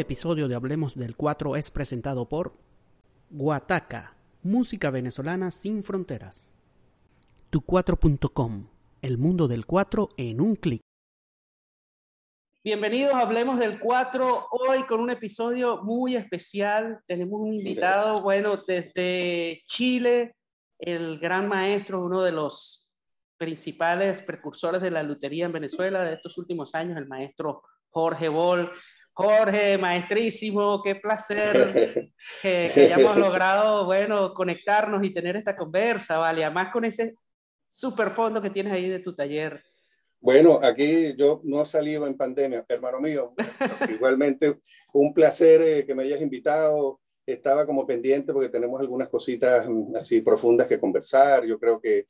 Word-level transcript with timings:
Este 0.00 0.14
episodio 0.14 0.48
de 0.48 0.54
Hablemos 0.54 0.94
del 0.94 1.14
4 1.14 1.56
es 1.56 1.70
presentado 1.70 2.26
por 2.26 2.54
Guataca, 3.28 4.16
música 4.42 4.88
venezolana 4.88 5.50
sin 5.50 5.82
fronteras. 5.82 6.50
Tu4.com, 7.52 8.66
el 9.02 9.18
mundo 9.18 9.46
del 9.46 9.66
4 9.66 10.08
en 10.16 10.40
un 10.40 10.56
clic. 10.56 10.80
Bienvenidos 12.64 13.12
a 13.12 13.20
Hablemos 13.20 13.58
del 13.58 13.78
4, 13.78 14.46
hoy 14.52 14.84
con 14.84 15.00
un 15.00 15.10
episodio 15.10 15.82
muy 15.82 16.16
especial. 16.16 17.00
Tenemos 17.06 17.38
un 17.38 17.52
invitado, 17.52 18.22
bueno, 18.22 18.62
desde 18.66 19.60
Chile, 19.66 20.34
el 20.78 21.18
gran 21.18 21.46
maestro, 21.46 22.02
uno 22.02 22.22
de 22.22 22.32
los 22.32 22.90
principales 23.36 24.22
precursores 24.22 24.80
de 24.80 24.92
la 24.92 25.02
lutería 25.02 25.44
en 25.44 25.52
Venezuela 25.52 26.02
de 26.04 26.14
estos 26.14 26.38
últimos 26.38 26.74
años, 26.74 26.96
el 26.96 27.06
maestro 27.06 27.64
Jorge 27.90 28.30
Bol. 28.30 28.72
Jorge, 29.22 29.76
maestrísimo, 29.78 30.82
qué 30.82 30.94
placer 30.94 32.12
que, 32.42 32.70
que, 32.72 32.80
hayamos 32.80 33.16
logrado, 33.16 33.84
bueno, 33.84 34.32
conectarnos 34.32 35.04
y 35.04 35.12
tener 35.12 35.36
esta 35.36 35.56
conversa, 35.56 36.18
¿vale? 36.18 36.44
Además 36.44 36.70
con 36.72 36.84
ese 36.84 37.14
super 37.68 38.10
fondo 38.10 38.40
que 38.40 38.50
tienes 38.50 38.72
ahí 38.72 38.88
de 38.88 38.98
tu 39.00 39.14
taller. 39.14 39.62
Bueno, 40.20 40.60
aquí 40.62 41.14
yo 41.16 41.40
no 41.44 41.62
he 41.62 41.66
salido 41.66 42.06
en 42.06 42.16
pandemia, 42.16 42.64
hermano 42.68 43.00
mío. 43.00 43.34
Igualmente, 43.88 44.60
un 44.92 45.14
placer 45.14 45.62
eh, 45.62 45.86
que 45.86 45.94
me 45.94 46.02
hayas 46.02 46.20
invitado. 46.20 47.00
Estaba 47.24 47.64
como 47.64 47.86
pendiente 47.86 48.32
porque 48.32 48.48
tenemos 48.48 48.80
algunas 48.80 49.08
cositas 49.08 49.66
mm, 49.68 49.96
así 49.96 50.20
profundas 50.20 50.66
que 50.66 50.80
conversar. 50.80 51.46
Yo 51.46 51.58
creo 51.58 51.80
que 51.80 52.06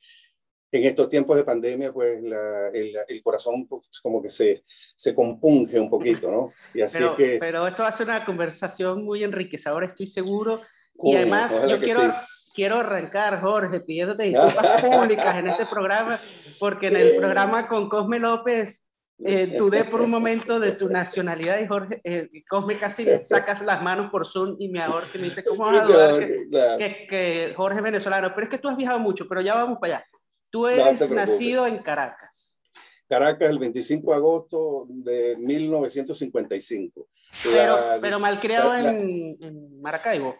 en 0.71 0.85
estos 0.85 1.09
tiempos 1.09 1.35
de 1.35 1.43
pandemia, 1.43 1.91
pues 1.91 2.21
la, 2.23 2.69
el, 2.69 2.95
el, 3.07 3.21
corazón 3.21 3.67
pues, 3.67 3.99
como 4.01 4.21
que 4.21 4.29
se, 4.29 4.63
se 4.95 5.13
compunge 5.13 5.77
un 5.79 5.89
poquito, 5.89 6.31
¿no? 6.31 6.53
Y 6.73 6.81
así 6.81 6.97
pero, 6.97 7.15
que... 7.15 7.37
pero 7.39 7.67
esto 7.67 7.91
ser 7.91 8.07
una 8.07 8.23
conversación 8.23 9.03
muy 9.03 9.23
enriquecedora, 9.23 9.87
estoy 9.87 10.07
seguro. 10.07 10.61
Y 11.03 11.15
además, 11.15 11.53
yo 11.67 11.77
quiero, 11.79 12.01
sí. 12.01 12.11
quiero 12.55 12.77
arrancar, 12.77 13.41
Jorge, 13.41 13.81
pidiéndote 13.81 14.23
disculpas 14.29 14.81
públicas 14.81 15.37
en 15.37 15.47
este 15.47 15.65
programa, 15.65 16.17
porque 16.59 16.87
en 16.87 16.95
el 16.95 17.15
programa 17.17 17.67
con 17.67 17.89
Cosme 17.89 18.19
López 18.19 18.87
eh, 19.25 19.53
dudé 19.57 19.83
por 19.83 20.01
un 20.01 20.09
momento 20.09 20.59
de 20.59 20.71
tu 20.71 20.87
nacionalidad 20.87 21.59
y 21.59 21.67
Jorge, 21.67 21.99
eh, 22.05 22.29
Cosme 22.47 22.75
casi 22.79 23.05
sacas 23.05 23.61
las 23.61 23.83
manos 23.83 24.09
por 24.09 24.25
Zoom 24.25 24.55
y 24.57 24.69
me 24.69 24.81
ahora 24.81 25.05
que 25.11 25.17
me 25.19 25.25
dice, 25.25 25.43
¿cómo 25.43 25.65
vas 25.65 25.81
a 25.81 25.85
dudar 25.85 26.19
que, 26.19 26.47
que, 26.77 27.07
que 27.07 27.53
Jorge 27.57 27.77
es 27.79 27.83
venezolano? 27.83 28.31
Pero 28.33 28.45
es 28.45 28.49
que 28.49 28.57
tú 28.57 28.69
has 28.69 28.77
viajado 28.77 28.99
mucho, 28.99 29.27
pero 29.27 29.41
ya 29.41 29.55
vamos 29.55 29.77
para 29.79 29.97
allá. 29.97 30.05
Tú 30.51 30.67
eres 30.67 31.09
no 31.09 31.15
nacido 31.15 31.65
en 31.65 31.79
Caracas. 31.79 32.59
Caracas, 33.07 33.49
el 33.49 33.59
25 33.59 34.11
de 34.11 34.17
agosto 34.17 34.85
de 34.89 35.37
1955. 35.37 37.07
Pero, 37.43 37.75
la, 37.75 37.99
pero 38.01 38.19
malcriado 38.19 38.73
la, 38.73 38.89
en, 38.89 39.37
en, 39.41 39.81
Maracaibo. 39.81 40.35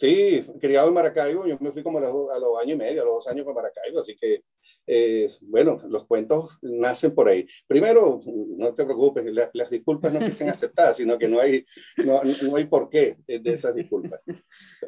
Sí, 0.00 0.46
criado 0.58 0.88
en 0.88 0.94
Maracaibo. 0.94 1.46
Yo 1.46 1.58
me 1.60 1.72
fui 1.72 1.82
como 1.82 1.98
a 1.98 2.00
los, 2.00 2.30
a 2.30 2.38
los 2.38 2.58
años 2.58 2.72
y 2.72 2.78
medio, 2.78 3.02
a 3.02 3.04
los 3.04 3.16
dos 3.16 3.28
años 3.28 3.44
para 3.44 3.56
Maracaibo. 3.56 4.00
Así 4.00 4.16
que, 4.16 4.44
eh, 4.86 5.30
bueno, 5.42 5.78
los 5.90 6.06
cuentos 6.06 6.56
nacen 6.62 7.14
por 7.14 7.28
ahí. 7.28 7.46
Primero, 7.66 8.22
no 8.24 8.72
te 8.72 8.86
preocupes, 8.86 9.26
la, 9.26 9.50
las 9.52 9.68
disculpas 9.68 10.10
no 10.10 10.20
que 10.20 10.24
estén 10.28 10.48
aceptadas, 10.48 10.96
sino 10.96 11.18
que 11.18 11.28
no 11.28 11.38
hay, 11.38 11.66
no, 11.98 12.22
no 12.24 12.56
hay 12.56 12.64
por 12.64 12.88
qué 12.88 13.18
de 13.26 13.52
esas 13.52 13.74
disculpas. 13.74 14.22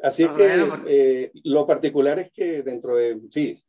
Así 0.01 0.23
no, 0.23 0.33
que 0.33 0.47
bueno, 0.47 0.83
eh, 0.87 1.31
lo 1.43 1.67
particular 1.67 2.17
es 2.17 2.31
que 2.31 2.63
dentro 2.63 2.95
de, 2.95 3.21
sí, 3.29 3.63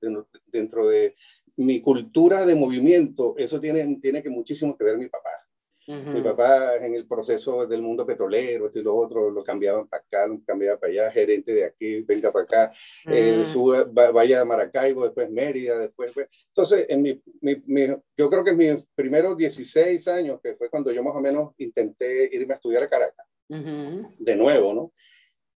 dentro 0.50 0.88
de 0.88 1.14
mi 1.56 1.82
cultura 1.82 2.46
de 2.46 2.54
movimiento, 2.54 3.34
eso 3.36 3.60
tiene, 3.60 3.98
tiene 4.00 4.22
que 4.22 4.30
muchísimo 4.30 4.78
que 4.78 4.84
ver 4.84 4.96
mi 4.96 5.08
papá. 5.08 5.43
Uh 5.86 5.92
-huh. 5.92 6.12
Mi 6.14 6.22
papá 6.22 6.76
en 6.76 6.94
el 6.94 7.06
proceso 7.06 7.66
del 7.66 7.82
mundo 7.82 8.06
petrolero, 8.06 8.66
esto 8.66 8.78
y 8.78 8.82
lo 8.82 8.96
otro, 8.96 9.30
lo 9.30 9.44
cambiaban 9.44 9.86
para 9.86 10.02
acá, 10.02 10.26
lo 10.26 10.40
cambiaban 10.46 10.78
para 10.80 10.92
allá, 10.92 11.10
gerente 11.10 11.52
de 11.52 11.64
aquí, 11.64 12.00
venga 12.02 12.32
para 12.32 12.44
acá, 12.44 12.72
uh 13.06 13.10
-huh. 13.10 13.42
eh, 13.42 13.44
sube, 13.44 13.84
vaya 14.12 14.40
a 14.40 14.44
Maracaibo, 14.44 15.04
después 15.04 15.30
Mérida, 15.30 15.78
después... 15.78 16.12
Pues. 16.12 16.28
Entonces, 16.48 16.86
en 16.88 17.02
mi, 17.02 17.22
mi, 17.40 17.62
mi, 17.66 17.86
yo 18.16 18.30
creo 18.30 18.44
que 18.44 18.50
en 18.50 18.56
mis 18.56 18.86
primeros 18.94 19.36
16 19.36 20.08
años, 20.08 20.40
que 20.42 20.54
fue 20.56 20.70
cuando 20.70 20.90
yo 20.92 21.02
más 21.02 21.14
o 21.14 21.20
menos 21.20 21.50
intenté 21.58 22.30
irme 22.32 22.54
a 22.54 22.56
estudiar 22.56 22.82
a 22.82 22.88
Caracas, 22.88 23.26
uh 23.48 23.54
-huh. 23.54 24.16
de 24.18 24.36
nuevo, 24.36 24.72
¿no? 24.72 24.92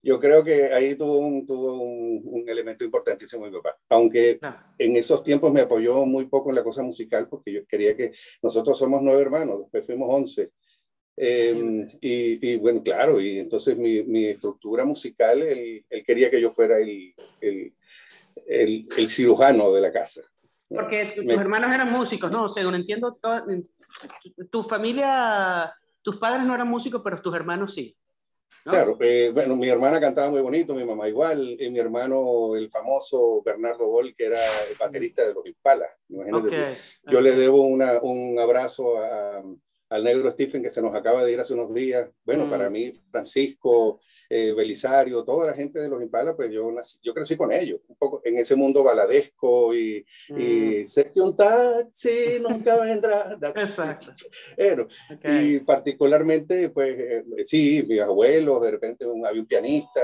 Yo 0.08 0.22
creo 0.22 0.42
que 0.42 0.74
ahí 0.74 0.96
tuvo 0.96 1.18
un, 1.18 1.46
tuvo 1.46 1.82
un, 1.82 2.22
un 2.24 2.48
elemento 2.48 2.86
importantísimo 2.86 3.46
mi 3.46 3.52
papá, 3.52 3.78
aunque 3.90 4.40
no. 4.42 4.56
en 4.78 4.96
esos 4.96 5.22
tiempos 5.22 5.52
me 5.52 5.60
apoyó 5.60 6.06
muy 6.06 6.28
poco 6.28 6.50
en 6.50 6.56
la 6.56 6.64
cosa 6.64 6.82
musical 6.82 7.28
porque 7.28 7.52
yo 7.52 7.68
quería 7.68 7.94
que 7.94 8.14
nosotros 8.42 8.78
somos 8.78 9.02
nueve 9.02 9.22
hermanos, 9.22 9.60
después 9.60 9.86
fuimos 9.86 10.08
once. 10.10 10.52
Eh, 11.18 11.86
y, 12.00 12.52
y, 12.52 12.56
bueno, 12.56 12.82
claro, 12.82 13.20
y 13.20 13.38
entonces 13.40 13.78
mi, 13.78 14.02
mi 14.04 14.28
estructura 14.28 14.86
musical, 14.86 15.42
él, 15.42 15.84
él, 15.90 16.04
quería 16.06 16.32
que 16.32 16.40
yo 16.40 16.52
fuera 16.52 16.78
el, 16.78 17.14
el, 17.42 17.74
el, 18.48 18.88
el 18.98 19.10
cirujano 19.10 19.74
de 19.74 19.82
la 19.82 19.92
casa. 19.92 20.22
Porque 20.70 21.12
tus 21.18 21.26
me... 21.26 21.34
hermanos 21.34 21.76
eran 21.76 21.92
músicos, 21.92 22.32
¿no? 22.32 22.48
Según 22.48 22.76
entiendo, 22.76 23.18
toda, 23.22 23.46
tu 24.50 24.64
familia, 24.64 25.74
tus 26.02 26.16
padres 26.16 26.46
no 26.46 26.56
eran 26.56 26.70
músicos, 26.70 27.02
pero 27.04 27.22
tus 27.22 27.36
hermanos 27.36 27.74
sí. 27.74 27.98
¿No? 28.68 28.74
Claro, 28.74 28.98
eh, 29.00 29.32
bueno, 29.34 29.56
mi 29.56 29.70
hermana 29.70 29.98
cantaba 29.98 30.30
muy 30.30 30.42
bonito, 30.42 30.76
mi 30.76 30.84
mamá 30.84 31.08
igual, 31.08 31.56
y 31.58 31.70
mi 31.70 31.80
hermano, 31.80 32.54
el 32.54 32.70
famoso 32.70 33.42
Bernardo 33.42 33.88
Bol, 33.88 34.14
que 34.14 34.26
era 34.26 34.42
el 34.70 34.76
baterista 34.78 35.26
de 35.26 35.34
los. 35.34 35.46
Imagínate 36.10 36.48
okay, 36.48 36.76
Yo 37.06 37.20
okay. 37.20 37.24
le 37.24 37.32
debo 37.38 37.62
una, 37.62 38.02
un 38.02 38.38
abrazo 38.38 38.98
a, 39.02 39.42
al 39.90 40.04
negro 40.04 40.30
Stephen 40.32 40.62
que 40.62 40.70
se 40.70 40.82
nos 40.82 40.94
acaba 40.94 41.24
de 41.24 41.32
ir 41.32 41.40
hace 41.40 41.54
unos 41.54 41.74
días. 41.74 42.10
Bueno, 42.26 42.46
mm. 42.46 42.50
para 42.50 42.70
mí, 42.70 42.92
Francisco, 43.12 44.00
eh, 44.30 44.54
Belisario, 44.54 45.24
toda 45.24 45.48
la 45.48 45.54
gente 45.54 45.80
de 45.80 45.90
los 45.90 46.02
Impalas, 46.02 46.36
pues 46.36 46.52
yo, 46.52 46.72
nací, 46.72 47.00
yo 47.02 47.14
crecí 47.14 47.38
con 47.38 47.52
ellos, 47.52 47.80
un 47.88 47.96
poco 47.96 48.22
en 48.24 48.38
ese 48.38 48.56
mundo 48.56 48.84
baladesco 48.84 49.74
y, 49.74 50.06
mm. 50.30 50.40
y 50.40 50.86
sé 50.86 51.10
que 51.12 51.22
un 51.22 51.36
taxi 51.36 52.40
nunca 52.42 52.80
vendrá. 52.82 53.38
Exacto. 53.56 54.14
Pero, 54.56 54.88
okay. 55.16 55.56
Y 55.56 55.60
particularmente, 55.60 56.70
pues 56.70 57.00
eh, 57.00 57.24
sí, 57.46 57.84
mis 57.88 58.02
abuelos, 58.02 58.62
de 58.64 58.72
repente 58.72 59.06
un, 59.06 59.26
había 59.26 59.42
un 59.42 59.48
pianista, 59.48 60.02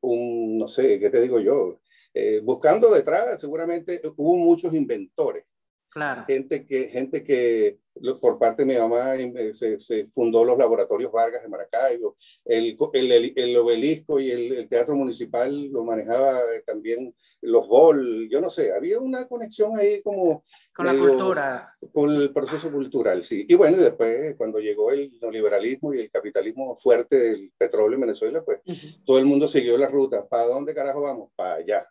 un, 0.00 0.58
no 0.58 0.68
sé, 0.68 0.98
¿qué 0.98 1.10
te 1.10 1.20
digo 1.20 1.38
yo? 1.40 1.80
Eh, 2.12 2.40
buscando 2.42 2.90
detrás, 2.92 3.40
seguramente 3.40 4.00
hubo 4.16 4.36
muchos 4.36 4.74
inventores. 4.74 5.44
Claro. 5.90 6.24
Gente 6.26 6.64
que, 6.64 6.88
gente 6.88 7.24
que 7.24 7.78
por 8.20 8.38
parte 8.38 8.64
de 8.64 8.72
mi 8.72 8.78
mamá 8.78 9.16
eh, 9.16 9.52
se, 9.54 9.78
se 9.78 10.06
fundó 10.06 10.44
los 10.44 10.56
laboratorios 10.56 11.12
Vargas 11.12 11.42
de 11.42 11.48
Maracaibo, 11.48 12.16
el, 12.44 12.76
el, 12.92 13.32
el 13.36 13.56
obelisco 13.56 14.20
y 14.20 14.30
el, 14.30 14.52
el, 14.52 14.68
teatro 14.68 14.94
municipal 14.94 15.66
lo 15.66 15.84
manejaba 15.84 16.38
eh, 16.54 16.62
también 16.64 17.14
los 17.42 17.66
Bol, 17.66 18.28
yo 18.30 18.40
no 18.40 18.50
sé, 18.50 18.72
había 18.72 18.98
una 19.00 19.26
conexión 19.26 19.76
ahí 19.76 20.02
como... 20.02 20.44
Con 20.74 20.86
medio, 20.86 21.04
la 21.04 21.08
cultura. 21.08 21.74
Con 21.92 22.14
el 22.14 22.32
proceso 22.32 22.70
cultural, 22.70 23.24
sí. 23.24 23.44
Y 23.48 23.54
bueno, 23.54 23.78
y 23.78 23.80
después 23.80 24.34
cuando 24.36 24.58
llegó 24.60 24.92
el 24.92 25.10
neoliberalismo 25.20 25.92
y 25.92 26.00
el 26.00 26.10
capitalismo 26.10 26.76
fuerte 26.76 27.16
del 27.16 27.52
petróleo 27.58 27.94
en 27.94 28.02
Venezuela, 28.02 28.42
pues 28.44 28.60
uh 28.64 28.70
-huh. 28.70 29.04
todo 29.04 29.18
el 29.18 29.24
mundo 29.26 29.48
siguió 29.48 29.76
la 29.76 29.88
ruta. 29.88 30.26
¿Para 30.28 30.46
dónde 30.46 30.74
carajo 30.74 31.02
vamos? 31.02 31.30
Para 31.34 31.54
allá. 31.54 31.86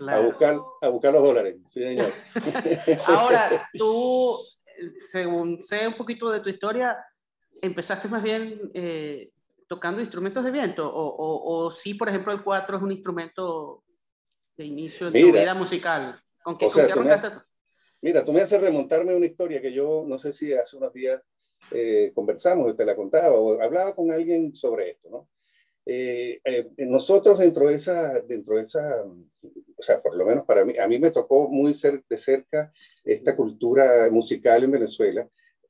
Claro. 0.00 0.22
A, 0.22 0.24
buscar, 0.24 0.58
a 0.80 0.88
buscar 0.88 1.12
los 1.12 1.22
dólares. 1.22 1.56
Sí, 1.74 1.82
señor. 1.82 2.10
Ahora, 3.06 3.68
tú, 3.74 4.34
según 5.06 5.62
sé 5.66 5.86
un 5.86 5.94
poquito 5.94 6.30
de 6.30 6.40
tu 6.40 6.48
historia, 6.48 6.96
empezaste 7.60 8.08
más 8.08 8.22
bien 8.22 8.70
eh, 8.72 9.30
tocando 9.68 10.00
instrumentos 10.00 10.42
de 10.42 10.50
viento, 10.50 10.88
o, 10.88 11.06
o, 11.06 11.66
o 11.66 11.70
sí, 11.70 11.92
por 11.92 12.08
ejemplo, 12.08 12.32
el 12.32 12.42
cuatro 12.42 12.78
es 12.78 12.82
un 12.82 12.92
instrumento 12.92 13.84
de 14.56 14.64
inicio 14.64 15.10
de 15.10 15.20
tu 15.20 15.32
vida 15.32 15.52
musical. 15.52 16.18
¿Con 16.42 16.56
qué, 16.56 16.64
o 16.64 16.70
sea, 16.70 16.90
¿con 16.94 17.06
qué 17.06 17.10
tú 17.10 17.28
me, 17.28 17.40
Mira, 18.00 18.24
tú 18.24 18.32
me 18.32 18.40
haces 18.40 18.58
remontarme 18.58 19.12
a 19.12 19.16
una 19.16 19.26
historia 19.26 19.60
que 19.60 19.70
yo 19.70 20.02
no 20.06 20.18
sé 20.18 20.32
si 20.32 20.54
hace 20.54 20.78
unos 20.78 20.94
días 20.94 21.22
eh, 21.72 22.10
conversamos, 22.14 22.74
te 22.74 22.86
la 22.86 22.96
contaba, 22.96 23.36
o 23.36 23.60
hablaba 23.60 23.94
con 23.94 24.10
alguien 24.10 24.54
sobre 24.54 24.88
esto, 24.88 25.10
¿no? 25.10 25.28
Eh, 25.86 26.40
eh, 26.44 26.70
nosotros 26.78 27.38
dentro 27.38 27.68
de 27.68 27.74
esa, 27.74 28.20
dentro 28.20 28.56
de 28.56 28.62
esa, 28.62 29.04
o 29.04 29.82
sea, 29.82 30.02
por 30.02 30.16
lo 30.16 30.26
menos 30.26 30.44
para 30.44 30.64
mí, 30.64 30.76
a 30.78 30.86
mí 30.86 30.98
me 30.98 31.10
tocó 31.10 31.48
muy 31.48 31.74
cer 31.74 32.04
de 32.08 32.16
cerca 32.16 32.72
esta 33.04 33.34
cultura 33.34 34.08
musical 34.10 34.62
en 34.62 34.70
Venezuela, 34.72 35.28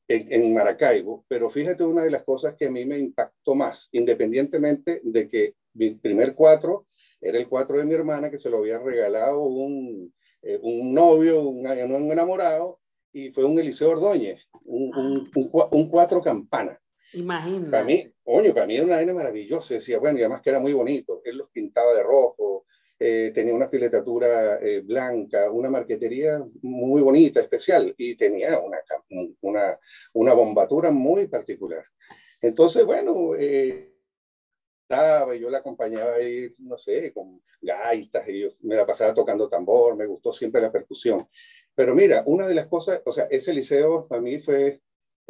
en, 0.09 0.33
en, 0.33 0.55
Maracaibo, 0.55 1.25
pero 1.29 1.49
fíjate 1.49 1.85
una 1.85 2.03
de 2.03 2.11
las 2.11 2.25
cosas 2.25 2.55
que 2.55 2.67
a 2.67 2.71
mí 2.71 2.85
me 2.85 2.99
impactó 2.99 3.55
más, 3.55 3.89
independientemente 3.93 5.01
de 5.05 5.29
que 5.29 5.55
mi 5.75 5.91
primer 5.91 6.35
cuatro 6.35 6.89
era 7.21 7.39
el 7.39 7.49
cuatro 7.49 7.79
de 7.79 7.85
mi 7.85 7.95
hermana 7.95 8.31
que 8.31 8.39
se 8.39 8.51
lo 8.51 8.59
había 8.59 8.79
regalado 8.79 9.43
un, 9.43 10.13
eh, 10.43 10.59
un 10.63 10.93
novio, 10.93 11.43
un, 11.43 11.67
un, 11.67 12.13
enamorado, 12.13 12.81
y 13.13 13.31
fue 13.31 13.45
un 13.45 13.59
Eliseo 13.59 13.91
Ordóñez, 13.91 14.41
un, 14.65 14.91
un, 14.97 15.51
un 15.73 15.89
cuatro 15.89 16.23
campana. 16.23 16.81
Imagínate. 17.13 17.71
Para 17.71 17.85
mí, 17.85 18.13
coño, 18.23 18.55
para 18.55 18.67
mí 18.67 18.77
era 18.77 18.85
una 18.85 18.97
vaina 18.97 19.15
maravillosa. 19.15 19.75
Decía, 19.75 19.99
bueno, 19.99 20.19
y 20.19 20.23
además 20.23 20.41
que 20.41 20.51
era 20.51 20.61
muy 20.61 20.73
bonito. 20.73 21.21
Él 21.25 21.39
los 21.39 21.51
pintaba 21.51 21.95
de 21.95 22.03
rojo, 22.03 22.67
eh, 22.99 23.31
tenía 23.35 23.55
una 23.55 23.69
filetatura 23.69 24.57
eh, 24.61 24.81
blanca, 24.81 25.51
una 25.51 25.71
marquetería 25.71 26.45
muy 26.63 27.03
bonita, 27.03 27.41
especial, 27.41 27.95
y 27.97 28.15
tenía 28.15 28.59
una, 28.61 28.79
una, 29.41 29.79
una 30.13 30.35
bombatura 30.35 30.91
muy 30.91 31.27
particular. 31.27 31.85
Entonces, 32.41 32.85
bueno, 32.85 33.35
eh, 33.37 33.91
prestaba 34.91 35.35
y 35.35 35.41
yo 35.41 35.51
la 35.51 35.59
acompañaba 35.59 36.15
ahí, 36.15 36.53
no 36.59 36.77
sé, 36.77 37.13
con 37.13 37.41
gaitas 37.63 38.29
y 38.29 38.41
yo 38.41 38.49
me 38.63 38.75
la 38.75 38.85
pasaba 38.87 39.15
tocando 39.15 39.49
tambor, 39.49 39.97
me 39.97 40.07
gustó 40.07 40.33
siempre 40.33 40.61
la 40.61 40.73
percusión. 40.73 41.29
Pero 41.75 41.95
mira, 41.95 42.25
una 42.27 42.47
de 42.49 42.55
las 42.55 42.67
cosas, 42.67 43.01
o 43.05 43.13
sea, 43.13 43.25
ese 43.31 43.53
liceo 43.53 44.09
para 44.09 44.21
mí 44.21 44.41
fue 44.41 44.81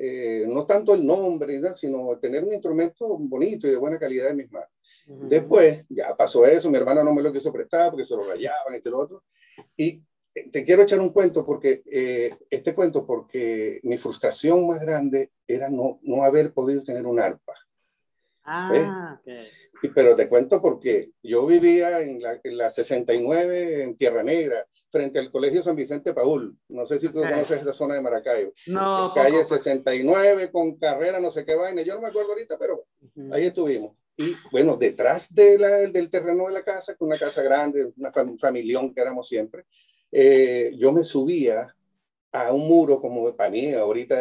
eh, 0.03 0.47
no 0.49 0.65
tanto 0.65 0.95
el 0.95 1.05
nombre, 1.05 1.61
sino 1.75 2.19
tener 2.19 2.43
un 2.43 2.53
instrumento 2.53 3.07
bonito 3.19 3.69
y 3.69 3.71
de 3.71 3.77
buena 3.77 3.99
calidad 3.99 4.31
en 4.31 4.39
mis 4.39 4.51
manos. 4.51 4.71
Después, 5.07 5.85
ya 5.91 6.17
pasó 6.17 6.47
eso, 6.47 6.71
mi 6.71 6.79
hermano 6.79 7.05
no 7.05 7.13
me 7.13 7.21
lo 7.21 7.31
quiso 7.31 7.53
prestar 7.53 7.91
porque 7.91 8.07
se 8.07 8.17
lo 8.17 8.25
rayaban, 8.25 8.73
este 8.75 8.89
y 8.89 8.93
lo 8.93 8.99
otro. 8.99 9.25
Y 9.77 10.03
te 10.51 10.65
quiero 10.65 10.85
echar 10.85 11.01
un 11.01 11.11
cuento 11.11 11.45
porque, 11.45 11.83
eh, 11.93 12.35
este 12.49 12.75
cuento 12.75 13.05
porque 13.05 13.81
mi 13.83 13.99
frustración 13.99 14.67
más 14.67 14.81
grande 14.81 15.33
era 15.47 15.69
no, 15.69 15.99
no 16.03 16.25
haber 16.25 16.55
podido 16.55 16.83
tener 16.83 17.07
un 17.07 17.21
arpa. 17.21 17.53
Ah, 18.45 19.21
pero 19.95 20.17
te 20.17 20.29
cuento 20.29 20.61
porque 20.61 21.11
yo 21.23 21.47
vivía 21.47 22.01
en 22.01 22.21
la, 22.21 22.41
en 22.43 22.57
la, 22.57 22.71
69 22.71 23.83
en 23.83 23.97
Tierra 23.97 24.23
Negra, 24.23 24.67
frente 24.91 25.19
al 25.19 25.31
Colegio 25.31 25.63
San 25.63 25.77
Vicente 25.77 26.13
Paul. 26.13 26.57
No 26.69 26.87
sé 26.87 26.99
si 26.99 27.09
tú 27.09 27.21
conoces 27.21 27.61
esa 27.61 27.73
zona 27.73 27.95
de 27.95 28.01
Maracaibo. 28.01 28.53
No. 28.67 29.13
Calle 29.15 29.45
69 29.45 30.51
con 30.51 30.77
carrera, 30.77 31.21
no 31.21 31.31
sé 31.31 31.45
qué 31.45 31.55
vaina. 31.55 31.83
Yo 31.83 31.95
no 31.95 32.01
me 32.01 32.09
acuerdo 32.09 32.33
ahorita, 32.33 32.59
pero 32.59 32.85
ahí 33.33 33.47
estuvimos. 33.47 33.97
Y 34.17 34.35
bueno, 34.51 34.77
detrás 34.77 35.35
de 35.35 35.59
la, 35.59 35.69
del 35.69 36.11
terreno 36.11 36.47
de 36.47 36.53
la 36.53 36.63
casa, 36.63 36.95
con 36.97 37.09
una 37.09 37.19
casa 37.19 37.43
grande, 37.43 37.93
una 37.97 38.13
familión 38.39 38.93
que 38.93 39.01
éramos 39.01 39.27
siempre, 39.27 39.65
eh, 40.13 40.73
yo 40.77 40.93
me 40.93 41.05
subía 41.05 41.75
a 42.33 42.53
un 42.53 42.69
muro 42.69 43.01
como 43.01 43.35
para 43.35 43.51
mí, 43.51 43.73
ahorita 43.73 44.17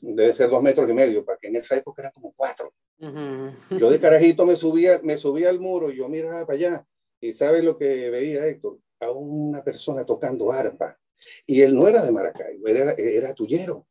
debe 0.00 0.32
ser 0.32 0.50
dos 0.50 0.62
metros 0.62 0.88
y 0.88 0.92
medio, 0.92 1.24
porque 1.24 1.48
en 1.48 1.56
esa 1.56 1.76
época 1.76 2.02
eran 2.02 2.12
como 2.12 2.32
cuatro. 2.36 2.72
Yo 2.98 3.90
de 3.90 4.00
carajito 4.00 4.46
me 4.46 4.56
subía, 4.56 5.00
me 5.02 5.16
subía 5.16 5.50
al 5.50 5.60
muro 5.60 5.90
y 5.90 5.96
yo 5.96 6.08
miraba 6.08 6.46
para 6.46 6.56
allá. 6.56 6.86
Y 7.20 7.32
¿sabes 7.32 7.64
lo 7.64 7.76
que 7.78 8.10
veía 8.10 8.46
Héctor? 8.46 8.78
A 9.00 9.10
una 9.10 9.62
persona 9.62 10.04
tocando 10.04 10.52
arpa. 10.52 10.98
Y 11.46 11.62
él 11.62 11.74
no 11.74 11.88
era 11.88 12.04
de 12.04 12.12
Maracaibo, 12.12 12.68
era, 12.68 12.92
era 12.92 13.32
tuyero. 13.32 13.86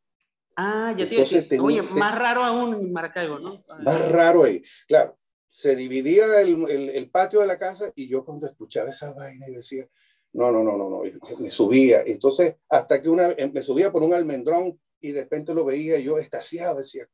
Ah, 0.55 0.95
ya 0.95 1.09
te 1.09 1.59
Oye, 1.59 1.81
más 1.81 2.17
raro 2.17 2.43
aún 2.43 2.75
en 2.75 2.93
Maracaibo, 2.93 3.39
¿no? 3.39 3.63
Más 3.83 4.11
raro 4.11 4.43
ahí. 4.43 4.61
Claro, 4.87 5.17
se 5.47 5.75
dividía 5.75 6.41
el, 6.41 6.69
el, 6.69 6.89
el, 6.89 7.09
patio 7.09 7.39
de 7.39 7.47
la 7.47 7.57
casa 7.57 7.91
y 7.95 8.07
yo 8.07 8.23
cuando 8.23 8.45
escuchaba 8.45 8.91
esa 8.91 9.13
vaina 9.13 9.47
y 9.49 9.53
decía, 9.53 9.87
no, 10.33 10.51
no, 10.51 10.63
no, 10.63 10.77
no, 10.77 10.89
no, 10.89 11.01
me 11.39 11.49
subía. 11.49 12.01
Entonces, 12.05 12.57
hasta 12.69 13.01
que 13.01 13.09
una, 13.09 13.35
me 13.51 13.61
subía 13.61 13.91
por 13.91 14.03
un 14.03 14.13
almendrón 14.13 14.79
y 14.99 15.11
de 15.11 15.21
repente 15.21 15.53
lo 15.53 15.63
veía 15.63 15.99
yo 15.99 16.17
estaciado, 16.17 16.79
decía, 16.79 17.07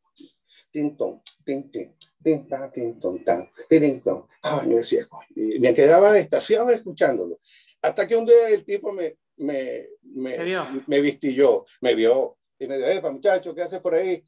tin-ton, 0.71 1.21
tin-tin, 1.45 1.95
tin-tan, 2.23 2.71
tin-ton, 2.71 3.23
tan, 3.23 3.49
tin-ton. 3.67 4.27
Ah, 4.43 4.63
yo 4.65 4.77
decía, 4.77 5.07
me 5.35 5.73
quedaba 5.73 6.17
estaciado 6.17 6.69
escuchándolo. 6.69 7.39
Hasta 7.81 8.07
que 8.07 8.15
un 8.15 8.25
día 8.25 8.49
el 8.49 8.65
tipo 8.65 8.91
me, 8.91 9.17
me, 9.37 9.87
me, 10.01 10.83
me 10.87 11.01
vistilló, 11.01 11.65
me 11.81 11.95
vio 11.95 12.37
y 12.59 12.67
me 12.67 12.77
dijo, 12.77 12.89
epa, 12.89 13.11
muchacho, 13.11 13.55
¿qué 13.55 13.61
haces 13.63 13.79
por 13.79 13.95
ahí? 13.95 14.23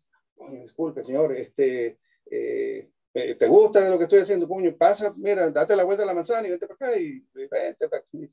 disculpe, 0.50 1.04
señor, 1.04 1.36
este, 1.36 2.00
eh, 2.30 2.90
eh, 3.14 3.36
¿te 3.36 3.48
gusta 3.48 3.90
lo 3.90 3.98
que 3.98 4.06
estoy 4.06 4.20
haciendo? 4.20 4.48
Puño, 4.48 4.76
pasa, 4.78 5.14
mira, 5.18 5.50
date 5.50 5.76
la 5.76 5.84
vuelta 5.84 6.04
a 6.04 6.08
la 6.08 6.14
manzana 6.14 6.48
y 6.48 6.52
vente 6.52 6.68
para 6.68 6.76
acá 6.76 7.00
y 7.00 7.24
vente 7.34 7.90
para 7.90 8.02
aquí. 8.02 8.32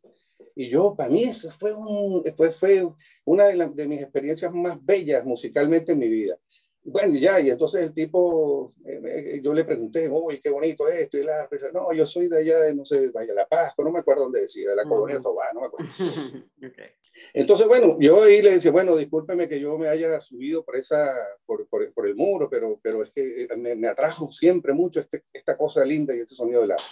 Y 0.55 0.69
yo, 0.69 0.95
para 0.97 1.11
mí, 1.11 1.25
eso 1.25 1.51
fue, 1.51 1.75
un, 1.75 2.25
fue, 2.37 2.51
fue 2.51 2.89
una 3.25 3.47
de, 3.47 3.69
de, 3.75 3.89
mis 3.89 4.01
experiencias 4.01 4.53
más 4.53 4.79
bellas 4.85 5.25
musicalmente 5.25 5.93
en 5.93 5.99
mi 5.99 6.09
vida. 6.09 6.37
Bueno, 6.85 7.19
ya, 7.19 7.39
y 7.41 7.51
entonces 7.51 7.83
el 7.83 7.93
tipo, 7.93 8.73
eh, 8.85 9.01
eh, 9.05 9.41
yo 9.43 9.53
le 9.53 9.65
pregunté, 9.65 10.09
uy, 10.09 10.41
qué 10.41 10.49
bonito 10.49 10.89
es 10.89 11.01
esto, 11.01 11.19
y 11.19 11.25
la, 11.25 11.49
no, 11.75 11.93
yo 11.93 12.07
soy 12.07 12.29
de 12.29 12.39
allá 12.39 12.61
de, 12.61 12.75
no 12.75 12.85
sé, 12.85 13.11
Valle 13.11 13.35
La 13.35 13.47
Paz, 13.47 13.75
no 13.77 13.91
me 13.91 13.99
acuerdo 13.99 14.23
dónde 14.23 14.43
decía, 14.43 14.71
de 14.71 14.77
la 14.77 14.85
colonia 14.85 15.21
Tobá, 15.21 15.53
no 15.53 15.61
me 15.61 15.67
acuerdo. 15.67 15.91
okay. 16.59 16.87
Entonces, 17.35 17.67
bueno, 17.67 17.99
yo 18.01 18.23
ahí 18.23 18.41
le 18.41 18.53
decía, 18.53 18.71
bueno, 18.71 18.97
discúlpeme 18.97 19.49
que 19.49 19.61
yo 19.61 19.77
me 19.77 19.89
haya 19.89 20.19
subido 20.21 20.65
por, 20.65 20.77
esa, 20.77 21.15
por, 21.45 21.69
por, 21.69 21.93
por 21.93 22.07
el 22.07 22.15
muro, 22.15 22.49
pero, 22.49 22.81
pero 22.83 23.03
es 23.03 23.11
que 23.11 23.43
eh, 23.43 23.57
me, 23.57 23.75
me 23.75 23.89
atrajo 23.89 24.31
siempre 24.31 24.73
mucho 24.73 25.01
este, 25.01 25.25
esta 25.33 25.59
cosa 25.59 25.85
linda 25.85 26.15
y 26.15 26.21
este 26.21 26.35
sonido 26.35 26.63
del 26.63 26.73
agua. 26.73 26.85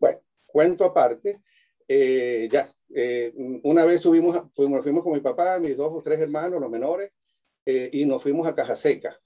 Bueno, 0.00 0.20
cuento 0.46 0.84
aparte, 0.84 1.42
eh, 1.86 2.48
ya, 2.50 2.72
eh, 2.94 3.32
una 3.64 3.84
vez 3.84 4.00
subimos, 4.00 4.40
fuimos, 4.54 4.82
fuimos 4.82 5.02
con 5.02 5.12
mi 5.12 5.20
papá, 5.20 5.58
mis 5.58 5.76
dos 5.76 5.92
o 5.92 6.02
tres 6.02 6.20
hermanos, 6.20 6.60
los 6.60 6.70
menores, 6.70 7.12
eh, 7.66 7.90
y 7.92 8.06
nos 8.06 8.22
fuimos 8.22 8.46
a 8.46 8.54
Caja 8.54 8.76
Seca. 8.76 9.20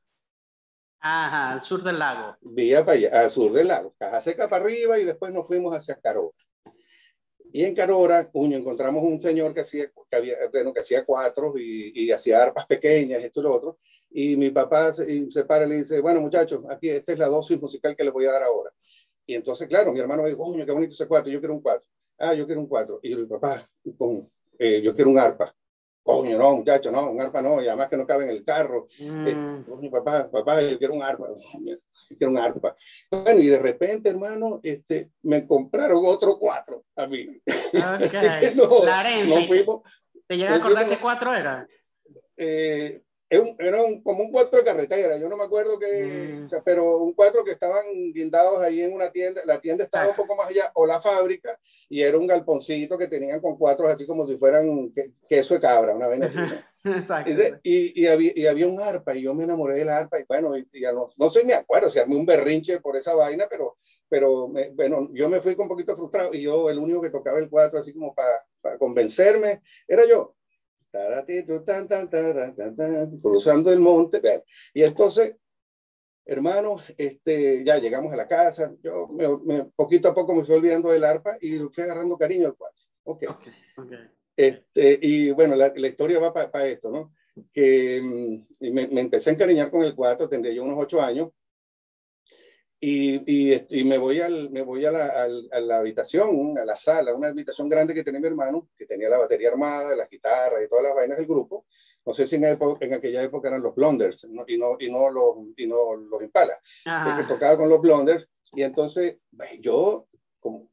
Ajá, 1.01 1.53
al 1.53 1.63
sur 1.63 1.83
del 1.83 1.99
lago. 1.99 2.37
Vía 2.41 2.85
para 2.85 2.99
allá, 2.99 3.21
al 3.23 3.31
sur 3.31 3.53
del 3.53 3.69
lago. 3.69 3.95
Caja 3.99 4.21
Seca 4.21 4.49
para 4.49 4.65
arriba 4.65 4.99
y 4.99 5.05
después 5.05 5.33
nos 5.33 5.47
fuimos 5.47 5.75
hacia 5.75 5.95
Carora. 5.97 6.37
Y 7.53 7.65
en 7.65 7.75
Carora, 7.75 8.29
uño, 8.35 8.59
encontramos 8.59 9.03
un 9.03 9.23
señor 9.23 9.55
que 9.55 9.61
hacía, 9.61 9.91
que 10.11 10.17
había, 10.17 10.35
bueno, 10.53 10.73
que 10.73 10.81
hacía 10.81 11.05
cuatro 11.05 11.55
y, 11.57 12.05
y, 12.05 12.11
hacía 12.11 12.43
arpas 12.43 12.67
pequeñas, 12.67 13.23
esto 13.23 13.41
y 13.41 13.43
lo 13.45 13.55
otro. 13.55 13.79
Y 14.11 14.37
mi 14.37 14.51
papá 14.51 14.93
se, 14.93 15.31
se 15.31 15.45
para 15.45 15.67
y 15.67 15.69
le 15.71 15.77
dice, 15.77 16.01
bueno, 16.01 16.21
muchachos, 16.21 16.63
aquí 16.69 16.91
esta 16.91 17.13
es 17.13 17.19
la 17.19 17.29
dosis 17.29 17.61
musical 17.61 17.97
que 17.97 18.05
les 18.05 18.13
voy 18.13 18.27
a 18.27 18.33
dar 18.33 18.43
ahora. 18.43 18.71
Y 19.25 19.35
entonces, 19.35 19.67
claro, 19.69 19.93
mi 19.93 20.01
hermano 20.01 20.23
me 20.23 20.31
dijo, 20.31 20.45
uño, 20.45 20.67
qué 20.67 20.73
bonito 20.73 20.93
ese 20.93 21.07
cuatro, 21.07 21.31
yo 21.31 21.39
quiero 21.39 21.55
un 21.55 21.63
cuatro 21.63 21.89
ah, 22.19 22.35
yo 22.35 22.47
quiero 22.47 22.61
un 22.61 22.67
cuatro. 22.67 23.01
Y 23.03 23.11
yo 23.11 23.17
digo, 23.17 23.41
papá, 23.41 23.63
eh, 24.59 24.83
yo 24.83 24.95
quiero 24.95 25.11
un 25.11 25.19
arpa. 25.19 25.55
Coño, 26.09 26.39
no, 26.39 26.57
muchacho, 26.57 26.91
no, 26.91 27.11
un 27.11 27.21
arpa 27.21 27.43
no, 27.43 27.63
y 27.63 27.69
además 27.69 27.87
que 27.87 27.99
no 27.99 28.07
cabe 28.07 28.25
en 28.25 28.31
el 28.31 28.43
carro. 28.43 28.89
Mm. 28.99 29.27
Este, 29.27 29.71
coño, 29.71 29.91
papá, 29.91 30.31
papá, 30.31 30.63
yo 30.63 30.79
quiero 30.79 30.95
un 30.95 31.03
arpa. 31.03 31.27
Yo 32.11 32.17
quiero 32.17 32.31
un 32.31 32.39
arpa. 32.39 32.75
Bueno, 33.11 33.39
y 33.39 33.49
de 33.49 33.59
repente, 33.59 34.09
hermano, 34.09 34.61
este, 34.63 35.11
me 35.25 35.47
compraron 35.47 36.03
otro 36.07 36.39
cuatro 36.39 36.87
a 36.97 37.07
mí. 37.07 37.29
Okay. 37.47 38.55
no, 38.57 38.67
fuimos, 39.47 39.83
¿Te 40.27 40.39
llega 40.39 40.55
a 40.55 40.57
acordar 40.57 40.89
qué 40.89 40.99
cuatro 40.99 41.35
era? 41.35 41.69
Eh, 42.39 43.03
era 43.31 43.83
un, 43.83 44.03
como 44.03 44.25
un 44.25 44.33
cuatro 44.33 44.59
de 44.59 44.65
carretera, 44.65 45.19
yo 45.19 45.29
no 45.29 45.37
me 45.37 45.45
acuerdo 45.45 45.79
que, 45.79 46.39
mm. 46.39 46.45
o 46.45 46.49
sea, 46.49 46.63
pero 46.65 46.99
un 46.99 47.13
cuatro 47.13 47.45
que 47.45 47.51
estaban 47.51 47.85
guindados 48.13 48.61
ahí 48.61 48.81
en 48.81 48.95
una 48.95 49.11
tienda, 49.11 49.43
la 49.45 49.61
tienda 49.61 49.85
estaba 49.85 50.09
un 50.09 50.17
poco 50.17 50.35
más 50.35 50.49
allá, 50.49 50.71
o 50.75 50.87
la 50.87 50.99
fábrica, 50.99 51.59
y 51.91 52.01
era 52.01 52.17
un 52.17 52.27
galponcito 52.27 52.97
que 52.97 53.07
tenían 53.07 53.41
con 53.41 53.59
cuatro 53.59 53.87
así 53.87 54.07
como 54.07 54.27
si 54.27 54.39
fueran 54.39 54.93
queso 55.29 55.55
de 55.55 55.61
cabra, 55.61 55.95
una 55.95 56.09
vez 56.09 56.23
así. 56.23 56.39
Exacto. 56.85 57.31
Y, 57.63 58.03
y, 58.03 58.07
había, 58.07 58.33
y, 58.35 58.47
había, 58.47 58.67
un 58.67 58.81
arpa, 58.81 59.15
y 59.15 59.23
yo 59.23 59.35
me 59.35 59.45
enamoré 59.45 59.77
de 59.77 59.85
la 59.85 59.99
arpa, 59.99 60.19
y 60.21 60.25
bueno, 60.27 60.57
y, 60.57 60.67
no, 60.81 61.09
no 61.19 61.29
sé, 61.29 61.45
me 61.45 61.53
acuerdo, 61.53 61.91
si 61.91 61.99
armé 61.99 62.17
un 62.17 62.25
berrinche 62.25 62.81
por 62.81 62.97
esa 62.97 63.15
vaina, 63.15 63.47
pero, 63.51 63.77
pero 64.09 64.49
bueno, 64.73 65.11
yo 65.13 65.29
me 65.29 65.41
fui 65.41 65.55
con 65.55 65.65
un 65.65 65.71
poquito 65.71 65.95
frustrado, 65.97 66.33
y 66.33 66.43
yo, 66.43 66.71
el 66.71 66.79
único 66.79 67.03
que 67.03 67.11
tocaba 67.11 67.39
el 67.41 67.51
cuatro 67.51 67.79
así 67.79 67.93
como 67.93 68.15
para, 68.15 68.43
para 68.63 68.79
convencerme, 68.79 69.61
era 69.87 70.07
yo 70.07 70.38
cruzando 73.21 73.71
el 73.71 73.81
monte. 73.81 74.21
Y 74.75 74.83
entonces, 74.83 75.37
hermanos, 76.25 76.95
este, 76.97 77.65
ya 77.65 77.79
llegamos 77.79 78.13
a 78.13 78.17
la 78.17 78.29
casa. 78.29 78.75
Yo 78.83 79.09
me, 79.09 79.65
poquito 79.77 80.09
a 80.09 80.15
poco 80.15 80.35
me 80.35 80.45
fui 80.45 80.55
olvidando 80.55 80.91
del 80.91 81.05
arpa 81.05 81.37
y 81.41 81.59
fui 81.59 81.85
agarrando 81.85 82.17
cariño 82.17 82.47
al 82.47 82.57
cuatro. 82.57 82.85
Okay. 83.05 83.29
okay, 83.29 83.53
Este, 84.37 84.99
y 85.01 85.31
bueno, 85.31 85.57
la, 85.57 85.73
la 85.75 85.89
historia 85.89 86.19
va 86.19 86.33
para 86.33 86.67
esto, 86.67 86.91
¿no? 86.91 87.15
Que 87.53 88.03
mm, 88.03 88.73
me, 88.73 88.89
me, 88.89 89.01
empecé 89.01 89.31
a 89.31 89.33
encariñar 89.33 89.71
con 89.71 89.83
el 89.83 89.95
cuatro, 89.95 90.29
tendría 90.29 90.53
yo 90.53 90.65
unos 90.65 90.79
ocho 90.79 91.01
años, 91.01 91.31
y, 92.81 93.53
y, 93.53 93.67
y, 93.71 93.85
me 93.85 93.99
voy, 93.99 94.21
al, 94.21 94.51
me 94.51 94.63
voy 94.63 94.85
a, 94.85 94.93
la, 94.93 95.07
a, 95.07 95.61
la, 95.61 95.79
habitación, 95.79 96.57
a 96.59 96.65
la 96.65 96.77
sala, 96.77 97.13
una 97.13 97.29
habitación 97.29 97.69
grande 97.69 97.93
que 97.93 98.05
tenía 98.05 98.21
mi 98.21 98.29
hermano, 98.29 98.69
que 98.77 98.87
tenía 98.87 99.09
la 99.09 99.19
batería 99.19 99.49
armada, 99.49 99.97
las 99.97 100.09
guitarras 100.09 100.63
y 100.65 100.69
todas 100.69 100.85
las 100.85 100.95
vainas 100.95 101.19
del 101.19 101.27
grupo. 101.27 101.67
No 102.07 102.15
sé 102.15 102.27
si 102.27 102.37
en, 102.37 102.45
en 102.45 102.95
aquella 102.95 103.23
época 103.23 103.49
eran 103.49 103.63
los 103.63 103.75
Blonders 103.75 104.25
y, 104.47 104.57
no, 104.57 104.77
y, 104.79 104.91
no 104.91 105.11
los, 105.11 105.37
y 105.57 105.67
no 105.67 105.97
los 105.97 106.23
Impala, 106.23 106.55
que 106.85 107.25
tocaba 107.25 107.57
con 107.57 107.69
los 107.69 107.81
Blonders. 107.81 108.29
Y 108.55 108.63
entonces 108.63 109.19
yo, 109.61 110.07
como, 110.39 110.71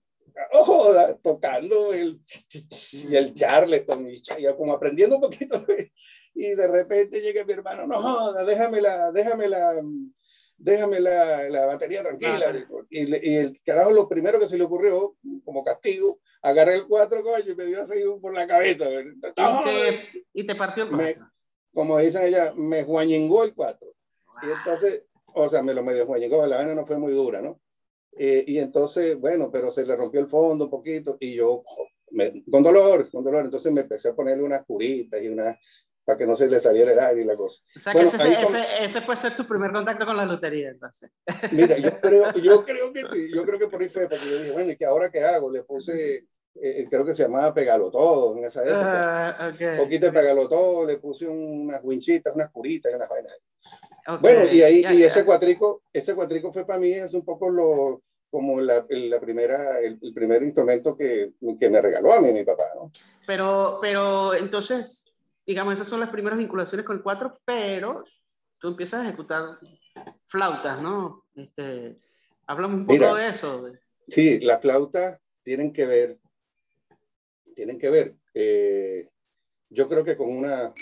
oh, 0.53 0.93
tocando 1.23 1.91
el, 1.91 2.21
y 3.09 3.15
el 3.15 3.33
Charleston, 3.33 4.07
y 4.09 4.15
ya 4.21 4.55
como 4.55 4.73
aprendiendo 4.73 5.15
un 5.15 5.23
poquito. 5.23 5.65
Y 6.37 6.53
de 6.53 6.67
repente 6.67 7.21
llega 7.21 7.45
mi 7.45 7.53
hermano, 7.53 7.87
no 7.87 8.01
joda, 8.01 8.43
déjame 8.43 8.81
la, 8.81 9.09
déjame 9.11 9.47
la 9.47 9.81
déjame 10.57 10.99
la, 10.99 11.49
la 11.49 11.65
batería 11.65 12.01
tranquila. 12.01 12.67
y, 12.89 13.29
y, 13.29 13.35
el 13.35 13.53
carajo, 13.63 13.91
lo 13.91 14.07
primero 14.07 14.39
que 14.39 14.47
se 14.47 14.57
le 14.57 14.63
ocurrió, 14.63 15.15
como 15.43 15.63
castigo, 15.63 16.19
agarré 16.41 16.75
el 16.75 16.87
cuatro 16.87 17.23
coño 17.23 17.51
y 17.51 17.55
me 17.55 17.65
dio 17.65 17.81
así 17.81 18.03
por 18.21 18.33
la 18.33 18.47
cabeza. 18.47 18.85
¿Y, 18.89 19.21
te, 19.21 20.25
y 20.33 20.43
te 20.45 20.55
partió 20.55 20.83
el 20.83 20.89
cuatro. 20.89 21.31
Como 21.73 21.97
dicen 21.99 22.23
ella, 22.23 22.53
me 22.55 22.83
guañengó 22.83 23.43
el 23.43 23.53
cuatro. 23.53 23.93
Y 24.41 24.51
entonces, 24.51 25.05
o 25.33 25.49
sea, 25.49 25.61
me 25.61 25.73
lo 25.73 25.83
medio 25.83 26.05
guañengó, 26.05 26.45
la 26.45 26.59
vena 26.59 26.75
no 26.75 26.85
fue 26.85 26.97
muy 26.97 27.13
dura, 27.13 27.41
¿no? 27.41 27.59
Eh, 28.17 28.45
y 28.47 28.59
entonces, 28.59 29.19
bueno, 29.19 29.51
pero 29.51 29.69
se 29.69 29.85
le 29.85 29.95
rompió 29.95 30.21
el 30.21 30.27
fondo 30.27 30.65
un 30.65 30.71
poquito 30.71 31.17
y 31.19 31.35
yo, 31.35 31.63
me, 32.11 32.43
con 32.49 32.63
dolor, 32.63 33.09
con 33.09 33.23
dolor, 33.23 33.43
entonces 33.43 33.71
me 33.73 33.81
empecé 33.81 34.09
a 34.09 34.15
ponerle 34.15 34.43
unas 34.43 34.63
curitas 34.65 35.21
y 35.21 35.27
unas 35.27 35.57
para 36.05 36.17
que 36.17 36.27
no 36.27 36.35
se 36.35 36.47
le 36.47 36.59
saliera 36.59 36.91
el 36.91 36.99
aire 36.99 37.21
y 37.23 37.25
la 37.25 37.35
cosa. 37.35 37.63
O 37.75 37.79
sea, 37.79 37.93
que 37.93 38.01
ese, 38.01 38.17
ese, 38.17 38.65
ese, 38.83 39.01
puede 39.01 39.17
ser 39.17 39.35
tu 39.35 39.45
primer 39.45 39.71
contacto 39.71 40.05
con 40.05 40.15
la 40.15 40.25
lotería, 40.25 40.69
entonces. 40.69 41.09
Mira, 41.51 41.77
yo 41.77 41.99
creo, 41.99 42.31
yo 42.43 42.63
creo 42.63 42.93
que 42.93 43.01
sí, 43.11 43.31
yo 43.33 43.43
creo 43.43 43.59
que 43.59 43.67
por 43.67 43.81
ahí 43.81 43.89
fue, 43.89 44.07
porque 44.07 44.29
yo 44.29 44.37
dije, 44.37 44.51
bueno, 44.51 44.71
¿y 44.71 44.77
qué 44.77 44.85
ahora 44.85 45.09
qué 45.09 45.21
hago? 45.21 45.51
Le 45.51 45.63
puse, 45.63 46.27
eh, 46.61 46.87
creo 46.87 47.03
que 47.03 47.15
se 47.15 47.23
llamaba 47.23 47.53
Pegalo 47.53 47.89
Todo 47.89 48.37
en 48.37 48.43
esa 48.43 48.63
época. 48.63 49.37
Uh, 49.39 49.55
okay. 49.55 49.77
Poquito 49.77 50.05
de 50.05 50.11
Pegalo 50.11 50.47
Todo, 50.47 50.85
le 50.85 50.97
puse 50.97 51.27
unas 51.27 51.83
winchitas, 51.83 52.35
unas 52.35 52.51
curitas 52.51 52.93
unas 52.93 53.09
vainas. 53.09 53.33
Okay. 54.07 54.19
Bueno, 54.21 54.53
y 54.53 54.61
ahí, 54.61 54.85
y 54.91 55.01
ese 55.01 55.25
cuatrico, 55.25 55.81
ese 55.91 56.13
cuatrico 56.13 56.53
fue 56.53 56.67
para 56.67 56.79
mí, 56.79 56.91
es 56.91 57.15
un 57.15 57.25
poco 57.25 57.49
lo, 57.49 58.03
como 58.29 58.61
la, 58.61 58.85
la 58.89 59.19
primera, 59.19 59.79
el, 59.79 59.97
el, 59.99 60.13
primer 60.13 60.43
instrumento 60.43 60.95
que, 60.95 61.31
que 61.59 61.69
me 61.69 61.81
regaló 61.81 62.13
a 62.13 62.21
mí 62.21 62.31
mi 62.31 62.43
papá, 62.43 62.65
¿no? 62.75 62.91
Pero, 63.25 63.79
pero 63.81 64.35
entonces, 64.35 65.14
digamos, 65.45 65.73
esas 65.73 65.87
son 65.87 65.99
las 65.99 66.09
primeras 66.09 66.39
vinculaciones 66.39 66.85
con 66.85 66.97
el 66.97 67.03
cuatro, 67.03 67.39
pero 67.45 68.03
tú 68.59 68.69
empiezas 68.69 69.01
a 69.01 69.07
ejecutar 69.07 69.59
flautas, 70.27 70.81
¿no? 70.81 71.25
Este, 71.35 71.97
hablamos 72.47 72.77
un 72.77 72.85
poco 72.85 72.93
Mira, 72.97 73.13
de 73.15 73.29
eso. 73.29 73.71
Sí, 74.07 74.39
las 74.39 74.61
flautas 74.61 75.19
tienen 75.43 75.71
que 75.71 75.85
ver, 75.85 76.19
tienen 77.55 77.77
que 77.77 77.89
ver, 77.89 78.15
eh, 78.33 79.09
yo 79.69 79.87
creo 79.87 80.03
que 80.03 80.17
con 80.17 80.29
una, 80.29 80.73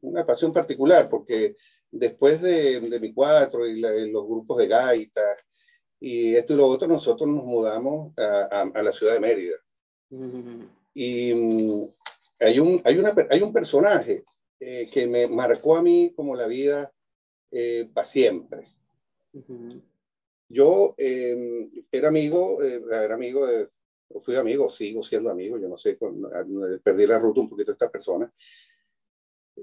una 0.00 0.24
pasión 0.24 0.52
particular, 0.52 1.08
porque 1.08 1.56
después 1.90 2.40
de, 2.40 2.80
de 2.80 3.00
mi 3.00 3.12
cuatro 3.12 3.66
y 3.66 3.80
la, 3.80 3.90
los 3.90 4.26
grupos 4.26 4.58
de 4.58 4.68
gaitas 4.68 5.38
y 6.00 6.34
esto 6.34 6.54
y 6.54 6.56
lo 6.56 6.66
otro, 6.66 6.88
nosotros 6.88 7.28
nos 7.28 7.44
mudamos 7.44 8.12
a, 8.18 8.48
a, 8.50 8.60
a 8.62 8.82
la 8.82 8.92
ciudad 8.92 9.14
de 9.14 9.20
Mérida. 9.20 9.56
Uh 10.10 10.24
-huh. 10.24 10.68
Y 10.94 11.32
um, 11.32 11.88
hay, 12.40 12.58
un, 12.58 12.80
hay, 12.84 12.98
una, 12.98 13.14
hay 13.30 13.42
un 13.42 13.52
personaje 13.52 14.24
eh, 14.60 14.88
que 14.92 15.06
me 15.06 15.26
marcó 15.26 15.76
a 15.76 15.82
mí 15.82 16.12
como 16.14 16.34
la 16.34 16.46
vida 16.46 16.92
eh, 17.50 17.88
para 17.92 18.06
siempre. 18.06 18.64
Uh 19.32 19.40
-huh. 19.40 19.82
Yo 20.48 20.94
eh, 20.96 21.68
era 21.90 22.08
amigo, 22.08 22.62
era 22.62 23.14
amigo 23.14 23.46
de, 23.46 23.68
fui 24.20 24.36
amigo, 24.36 24.70
sigo 24.70 25.02
siendo 25.02 25.30
amigo, 25.30 25.58
yo 25.58 25.68
no 25.68 25.76
sé, 25.76 25.98
perdí 26.82 27.06
la 27.06 27.18
ruta 27.18 27.40
un 27.40 27.48
poquito 27.48 27.72
de 27.72 27.74
estas 27.74 27.90
personas, 27.90 28.30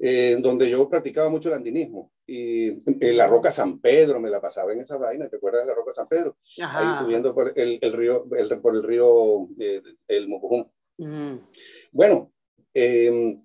eh, 0.01 0.35
donde 0.39 0.69
yo 0.69 0.89
practicaba 0.89 1.29
mucho 1.29 1.49
el 1.49 1.55
andinismo. 1.55 2.11
Y 2.25 2.67
en 3.05 3.17
la 3.17 3.27
Roca 3.27 3.51
San 3.51 3.79
Pedro 3.79 4.19
me 4.19 4.29
la 4.29 4.41
pasaba 4.41 4.73
en 4.73 4.81
esa 4.81 4.97
vaina, 4.97 5.29
¿te 5.29 5.37
acuerdas 5.37 5.61
de 5.61 5.67
la 5.67 5.75
Roca 5.75 5.93
San 5.93 6.07
Pedro? 6.07 6.37
Ajá. 6.61 6.79
Ahí 6.79 6.97
subiendo 6.97 7.33
por 7.33 7.53
el, 7.55 7.79
el 7.81 7.93
río, 7.93 8.27
el, 8.37 8.59
por 8.59 8.75
el 8.75 8.83
río 8.83 9.47
eh, 9.59 9.81
el 10.07 10.27
Mocojón. 10.27 10.71
Uh 10.97 11.05
-huh. 11.05 11.47
Bueno, 11.91 12.31
eh, 12.73 13.35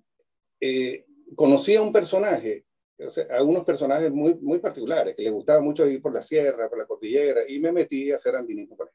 eh, 0.59 1.05
conocí 1.35 1.75
a 1.75 1.81
un 1.81 1.93
personaje, 1.93 2.65
o 2.97 3.09
sea, 3.09 3.25
a 3.37 3.43
unos 3.43 3.63
personajes 3.63 4.11
muy, 4.11 4.35
muy 4.35 4.59
particulares, 4.59 5.15
que 5.15 5.23
le 5.23 5.29
gustaba 5.29 5.61
mucho 5.61 5.87
ir 5.87 6.01
por 6.01 6.13
la 6.13 6.21
sierra, 6.21 6.69
por 6.69 6.77
la 6.77 6.85
cordillera, 6.85 7.41
y 7.47 7.59
me 7.59 7.71
metí 7.71 8.11
a 8.11 8.15
hacer 8.15 8.35
andinismo 8.35 8.75
con 8.75 8.87
él. 8.87 8.93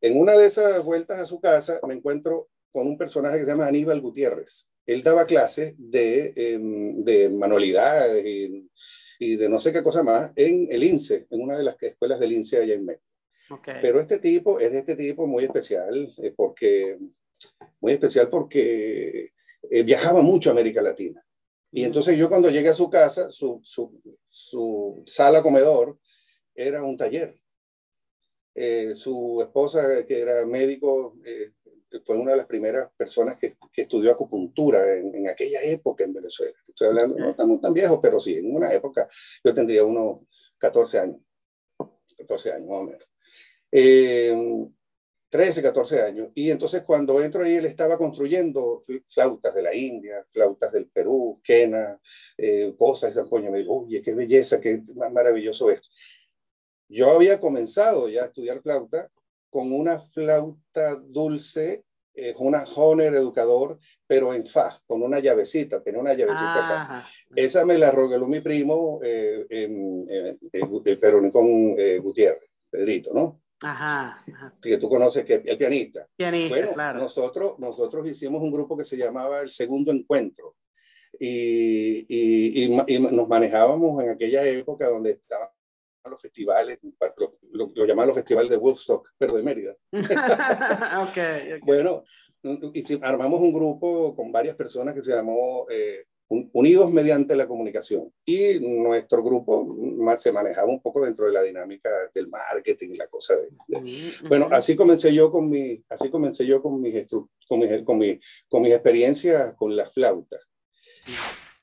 En 0.00 0.18
una 0.18 0.36
de 0.36 0.46
esas 0.46 0.84
vueltas 0.84 1.18
a 1.18 1.26
su 1.26 1.40
casa 1.40 1.80
me 1.86 1.94
encuentro 1.94 2.48
con 2.72 2.86
un 2.86 2.98
personaje 2.98 3.38
que 3.38 3.44
se 3.44 3.50
llama 3.50 3.66
Aníbal 3.66 4.00
Gutiérrez. 4.00 4.68
Él 4.84 5.02
daba 5.02 5.26
clases 5.26 5.74
de, 5.78 6.32
eh, 6.36 6.58
de 6.60 7.30
manualidades 7.30 8.24
y, 8.26 8.68
y, 9.18 9.36
de 9.36 9.48
no 9.48 9.58
sé 9.58 9.72
qué 9.72 9.82
cosa 9.82 10.02
más 10.02 10.32
en 10.36 10.66
el 10.70 10.84
INSE, 10.84 11.26
en 11.30 11.40
una 11.40 11.56
de 11.56 11.64
las 11.64 11.82
escuelas 11.82 12.20
del 12.20 12.32
INSE 12.32 12.58
allá 12.58 12.74
en 12.74 12.84
México. 12.84 13.06
Okay. 13.48 13.76
Pero 13.80 14.00
este 14.00 14.18
tipo 14.18 14.58
es 14.58 14.72
de 14.72 14.78
este 14.78 14.96
tipo 14.96 15.26
muy 15.26 15.44
especial, 15.44 16.12
eh, 16.18 16.32
porque, 16.36 16.98
muy 17.84 17.92
especial 17.92 18.30
porque 18.30 19.34
eh, 19.70 19.82
viajaba 19.82 20.22
mucho 20.22 20.48
a 20.48 20.52
América 20.52 20.80
Latina. 20.80 21.22
Y 21.70 21.84
entonces 21.84 22.16
yo 22.16 22.30
cuando 22.30 22.48
llegué 22.48 22.70
a 22.70 22.74
su 22.74 22.88
casa, 22.88 23.28
su, 23.28 23.60
su, 23.62 24.00
su 24.26 25.02
sala 25.04 25.42
comedor 25.42 25.98
era 26.54 26.82
un 26.82 26.96
taller. 26.96 27.34
Eh, 28.54 28.94
su 28.94 29.38
esposa, 29.42 30.02
que 30.06 30.18
era 30.18 30.46
médico, 30.46 31.18
eh, 31.26 31.52
fue 32.06 32.16
una 32.16 32.30
de 32.30 32.38
las 32.38 32.46
primeras 32.46 32.90
personas 32.96 33.36
que, 33.36 33.52
que 33.70 33.82
estudió 33.82 34.12
acupuntura 34.12 34.96
en, 34.96 35.14
en, 35.14 35.28
aquella 35.28 35.60
época 35.64 36.04
en 36.04 36.14
Venezuela. 36.14 36.56
Estoy 36.66 36.88
hablando, 36.88 37.18
no 37.18 37.28
estamos 37.28 37.60
tan 37.60 37.74
viejos, 37.74 37.98
pero 38.00 38.18
sí, 38.18 38.38
en 38.38 38.54
una 38.54 38.72
época 38.72 39.06
yo 39.44 39.52
tendría 39.52 39.84
unos 39.84 40.20
14 40.56 41.00
años, 41.00 41.20
14 42.16 42.52
años 42.52 42.68
más 42.68 42.80
o 42.80 42.84
menos. 42.84 43.08
Eh, 43.70 44.70
13, 45.34 45.62
14 45.62 46.00
años. 46.00 46.28
Y 46.32 46.48
entonces 46.52 46.84
cuando 46.84 47.20
entro 47.20 47.42
ahí, 47.42 47.56
él 47.56 47.66
estaba 47.66 47.98
construyendo 47.98 48.80
flautas 49.08 49.52
de 49.52 49.62
la 49.62 49.74
India, 49.74 50.24
flautas 50.28 50.70
del 50.70 50.86
Perú, 50.86 51.40
quena, 51.42 52.00
eh, 52.38 52.72
cosas 52.78 53.10
de 53.10 53.20
San 53.20 53.28
Coño. 53.28 53.50
Me 53.50 53.58
dijo, 53.58 53.80
oye, 53.80 54.00
qué 54.00 54.14
belleza, 54.14 54.60
qué 54.60 54.80
maravilloso 54.94 55.72
esto. 55.72 55.88
Yo 56.88 57.10
había 57.10 57.40
comenzado 57.40 58.08
ya 58.08 58.22
a 58.22 58.26
estudiar 58.26 58.62
flauta 58.62 59.10
con 59.50 59.72
una 59.72 59.98
flauta 59.98 60.94
dulce, 61.04 61.84
eh, 62.14 62.32
una 62.38 62.62
Honer 62.62 63.12
educador, 63.14 63.80
pero 64.06 64.32
en 64.34 64.46
fa, 64.46 64.80
con 64.86 65.02
una 65.02 65.18
llavecita, 65.18 65.82
tenía 65.82 66.00
una 66.00 66.14
llavecita 66.14 66.54
ah, 66.54 66.98
acá. 66.98 67.08
Esa 67.34 67.64
me 67.64 67.76
la 67.76 67.90
regaló 67.90 68.28
mi 68.28 68.38
primo, 68.38 69.00
eh, 69.02 69.44
eh, 69.50 70.38
pero 71.00 71.28
con 71.32 71.74
Gutiérrez, 71.74 72.50
Pedrito, 72.70 73.12
¿no? 73.12 73.43
Ajá, 73.64 74.22
ajá, 74.30 74.54
Que 74.60 74.78
tú 74.78 74.88
conoces, 74.88 75.24
que 75.24 75.42
el 75.44 75.58
pianista. 75.58 76.06
Pianista, 76.16 76.56
bueno, 76.56 76.72
claro. 76.74 76.98
Nosotros, 77.00 77.58
nosotros 77.58 78.06
hicimos 78.06 78.42
un 78.42 78.52
grupo 78.52 78.76
que 78.76 78.84
se 78.84 78.96
llamaba 78.96 79.40
El 79.40 79.50
Segundo 79.50 79.90
Encuentro. 79.90 80.56
Y, 81.18 82.04
y, 82.08 82.64
y, 82.64 82.82
y 82.88 82.98
nos 82.98 83.28
manejábamos 83.28 84.02
en 84.02 84.10
aquella 84.10 84.44
época 84.44 84.88
donde 84.88 85.12
estaba 85.12 85.52
los 86.10 86.20
festivales, 86.20 86.80
lo, 87.16 87.38
lo, 87.52 87.72
lo 87.74 87.86
llamaban 87.86 88.08
los 88.08 88.16
festivales 88.16 88.50
de 88.50 88.56
Woodstock, 88.58 89.14
pero 89.16 89.34
de 89.34 89.42
Mérida. 89.42 89.74
okay, 89.92 91.52
okay. 91.52 91.60
Bueno, 91.62 92.04
armamos 93.02 93.40
un 93.40 93.52
grupo 93.52 94.14
con 94.14 94.30
varias 94.30 94.56
personas 94.56 94.94
que 94.94 95.02
se 95.02 95.12
llamó 95.12 95.66
eh, 95.70 96.04
Unidos 96.52 96.90
mediante 96.90 97.36
la 97.36 97.46
comunicación. 97.46 98.12
Y 98.24 98.58
nuestro 98.60 99.22
grupo 99.22 99.76
se 100.18 100.32
manejaba 100.32 100.68
un 100.70 100.80
poco 100.80 101.04
dentro 101.04 101.26
de 101.26 101.32
la 101.32 101.42
dinámica 101.42 101.88
del 102.14 102.28
marketing 102.28 102.90
y 102.90 102.96
la 102.96 103.06
cosa 103.08 103.34
de... 103.36 103.50
de. 103.68 104.12
Bueno, 104.28 104.48
así 104.50 104.76
comencé 104.76 105.12
yo 105.12 105.30
con 105.30 105.48
mi, 105.48 105.82
así 105.88 106.10
comencé 106.10 106.46
yo 106.46 106.62
con 106.62 106.80
mis, 106.80 107.06
con 107.48 107.58
mis, 107.58 107.82
con 107.82 107.98
mi, 107.98 108.20
con 108.48 108.62
mis 108.62 108.72
experiencias 108.72 109.54
con 109.54 109.74
la 109.76 109.88
flauta. 109.88 110.38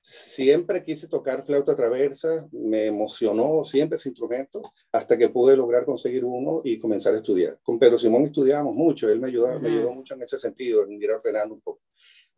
Siempre 0.04 0.84
quise 0.84 1.08
tocar 1.08 1.44
flauta 1.44 1.76
traversa, 1.76 2.48
me 2.52 2.88
emocionó 2.88 3.64
siempre 3.64 3.98
ese 3.98 4.10
instrumento, 4.10 4.62
hasta 4.92 5.16
que 5.16 5.30
pude 5.30 5.56
lograr 5.56 5.86
conseguir 5.86 6.26
uno 6.26 6.62
y 6.64 6.80
comenzar 6.80 7.14
a 7.14 7.18
estudiar. 7.18 7.60
Con 7.62 7.78
Pedro 7.78 8.00
Simón 8.00 8.24
estudiábamos 8.24 8.74
mucho, 8.74 9.10
él 9.10 9.20
me, 9.20 9.28
ayudaba, 9.28 9.56
uh 9.56 9.60
-huh. 9.60 9.62
me 9.62 9.70
ayudó 9.70 9.94
mucho 9.94 10.16
en 10.16 10.24
ese 10.24 10.40
sentido, 10.40 10.84
en 10.84 10.94
ir 10.94 11.12
ordenando 11.12 11.54
un 11.54 11.62
poco. 11.62 11.82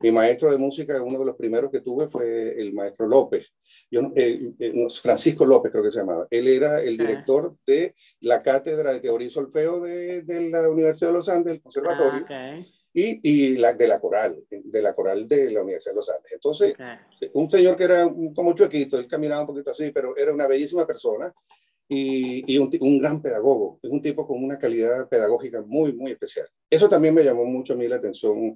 Mi 0.03 0.11
maestro 0.11 0.51
de 0.51 0.57
música, 0.57 1.01
uno 1.01 1.17
de 1.17 1.25
los 1.25 1.35
primeros 1.35 1.71
que 1.71 1.79
tuve 1.81 2.07
fue 2.07 2.59
el 2.59 2.73
maestro 2.73 3.07
López, 3.07 3.47
Yo, 3.89 4.11
eh, 4.15 4.51
eh, 4.59 4.87
Francisco 5.01 5.45
López 5.45 5.71
creo 5.71 5.83
que 5.83 5.91
se 5.91 5.99
llamaba. 5.99 6.27
Él 6.29 6.47
era 6.47 6.81
el 6.81 6.97
director 6.97 7.55
de 7.65 7.95
la 8.19 8.43
cátedra 8.43 8.93
de 8.93 8.99
teoría 8.99 9.27
y 9.27 9.31
solfeo 9.31 9.81
de, 9.81 10.21
de 10.21 10.49
la 10.49 10.69
Universidad 10.69 11.09
de 11.09 11.13
los 11.13 11.29
Andes, 11.29 11.53
el 11.53 11.61
conservatorio. 11.61 12.25
Ah, 12.29 12.51
okay 12.51 12.65
y, 12.93 13.19
y 13.23 13.57
la, 13.57 13.73
de 13.73 13.87
la 13.87 13.99
coral, 13.99 14.43
de 14.49 14.81
la 14.81 14.93
coral 14.93 15.27
de 15.27 15.51
la 15.51 15.63
Universidad 15.63 15.93
de 15.93 15.95
los 15.95 16.09
Andes. 16.09 16.31
Entonces, 16.31 16.73
okay. 16.73 17.29
un 17.33 17.49
señor 17.49 17.75
que 17.75 17.85
era 17.85 18.07
como 18.35 18.53
chuequito, 18.53 18.99
él 18.99 19.07
caminaba 19.07 19.41
un 19.41 19.47
poquito 19.47 19.71
así, 19.71 19.91
pero 19.91 20.15
era 20.15 20.31
una 20.31 20.47
bellísima 20.47 20.85
persona 20.85 21.33
y, 21.87 22.53
y 22.53 22.57
un, 22.59 22.69
un, 22.81 22.99
gran 22.99 23.21
pedagogo, 23.21 23.79
es 23.81 23.89
un 23.89 24.01
tipo 24.01 24.27
con 24.27 24.43
una 24.43 24.59
calidad 24.59 25.09
pedagógica 25.09 25.61
muy, 25.61 25.93
muy 25.93 26.11
especial. 26.11 26.47
Eso 26.69 26.87
también 26.87 27.15
me 27.15 27.23
llamó 27.23 27.45
mucho 27.45 27.73
a 27.73 27.75
mí 27.75 27.87
la 27.87 27.95
atención 27.95 28.55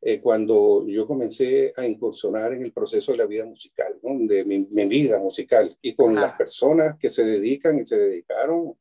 eh, 0.00 0.20
cuando 0.20 0.86
yo 0.86 1.06
comencé 1.06 1.72
a 1.76 1.86
incursionar 1.86 2.52
en 2.52 2.62
el 2.62 2.72
proceso 2.72 3.12
de 3.12 3.18
la 3.18 3.26
vida 3.26 3.44
musical, 3.44 3.98
¿no? 4.02 4.16
de 4.26 4.44
mi, 4.44 4.60
mi, 4.70 4.86
vida 4.86 5.18
musical, 5.18 5.76
y 5.82 5.94
con 5.94 6.16
ah. 6.16 6.20
las 6.20 6.32
personas 6.34 6.96
que 6.98 7.10
se 7.10 7.24
dedican 7.24 7.78
y 7.80 7.86
se 7.86 7.96
dedicaron 7.96 8.74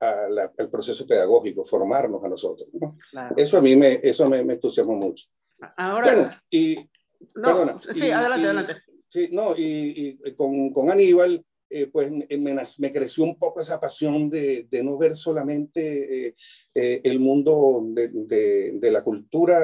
la, 0.00 0.52
al 0.56 0.70
proceso 0.70 1.06
pedagógico, 1.06 1.64
formarnos 1.64 2.24
a 2.24 2.28
nosotros. 2.28 2.68
¿no? 2.72 2.96
Claro. 3.10 3.34
Eso 3.36 3.58
a 3.58 3.60
mí 3.60 3.76
me, 3.76 4.00
eso 4.02 4.28
me, 4.28 4.42
me, 4.44 4.54
entusiasmó 4.54 4.94
mucho. 4.94 5.26
Ahora, 5.76 6.14
bueno, 6.14 6.30
y, 6.50 6.76
no, 7.34 7.42
perdona, 7.42 7.80
sí, 7.92 8.06
y, 8.06 8.10
adelante, 8.10 8.42
y, 8.42 8.44
adelante. 8.46 8.74
Sí, 9.08 9.28
no, 9.32 9.54
y, 9.56 10.18
y 10.24 10.32
con, 10.34 10.72
con, 10.72 10.90
Aníbal, 10.90 11.44
eh, 11.68 11.88
pues 11.88 12.10
me, 12.10 12.26
me, 12.78 12.92
creció 12.92 13.24
un 13.24 13.38
poco 13.38 13.60
esa 13.60 13.78
pasión 13.78 14.30
de, 14.30 14.66
de 14.70 14.82
no 14.82 14.96
ver 14.96 15.16
solamente 15.16 16.28
eh, 16.28 16.36
eh, 16.74 17.00
el 17.04 17.20
mundo 17.20 17.82
de, 17.88 18.08
de, 18.08 18.72
de 18.74 18.90
la 18.90 19.02
cultura 19.02 19.58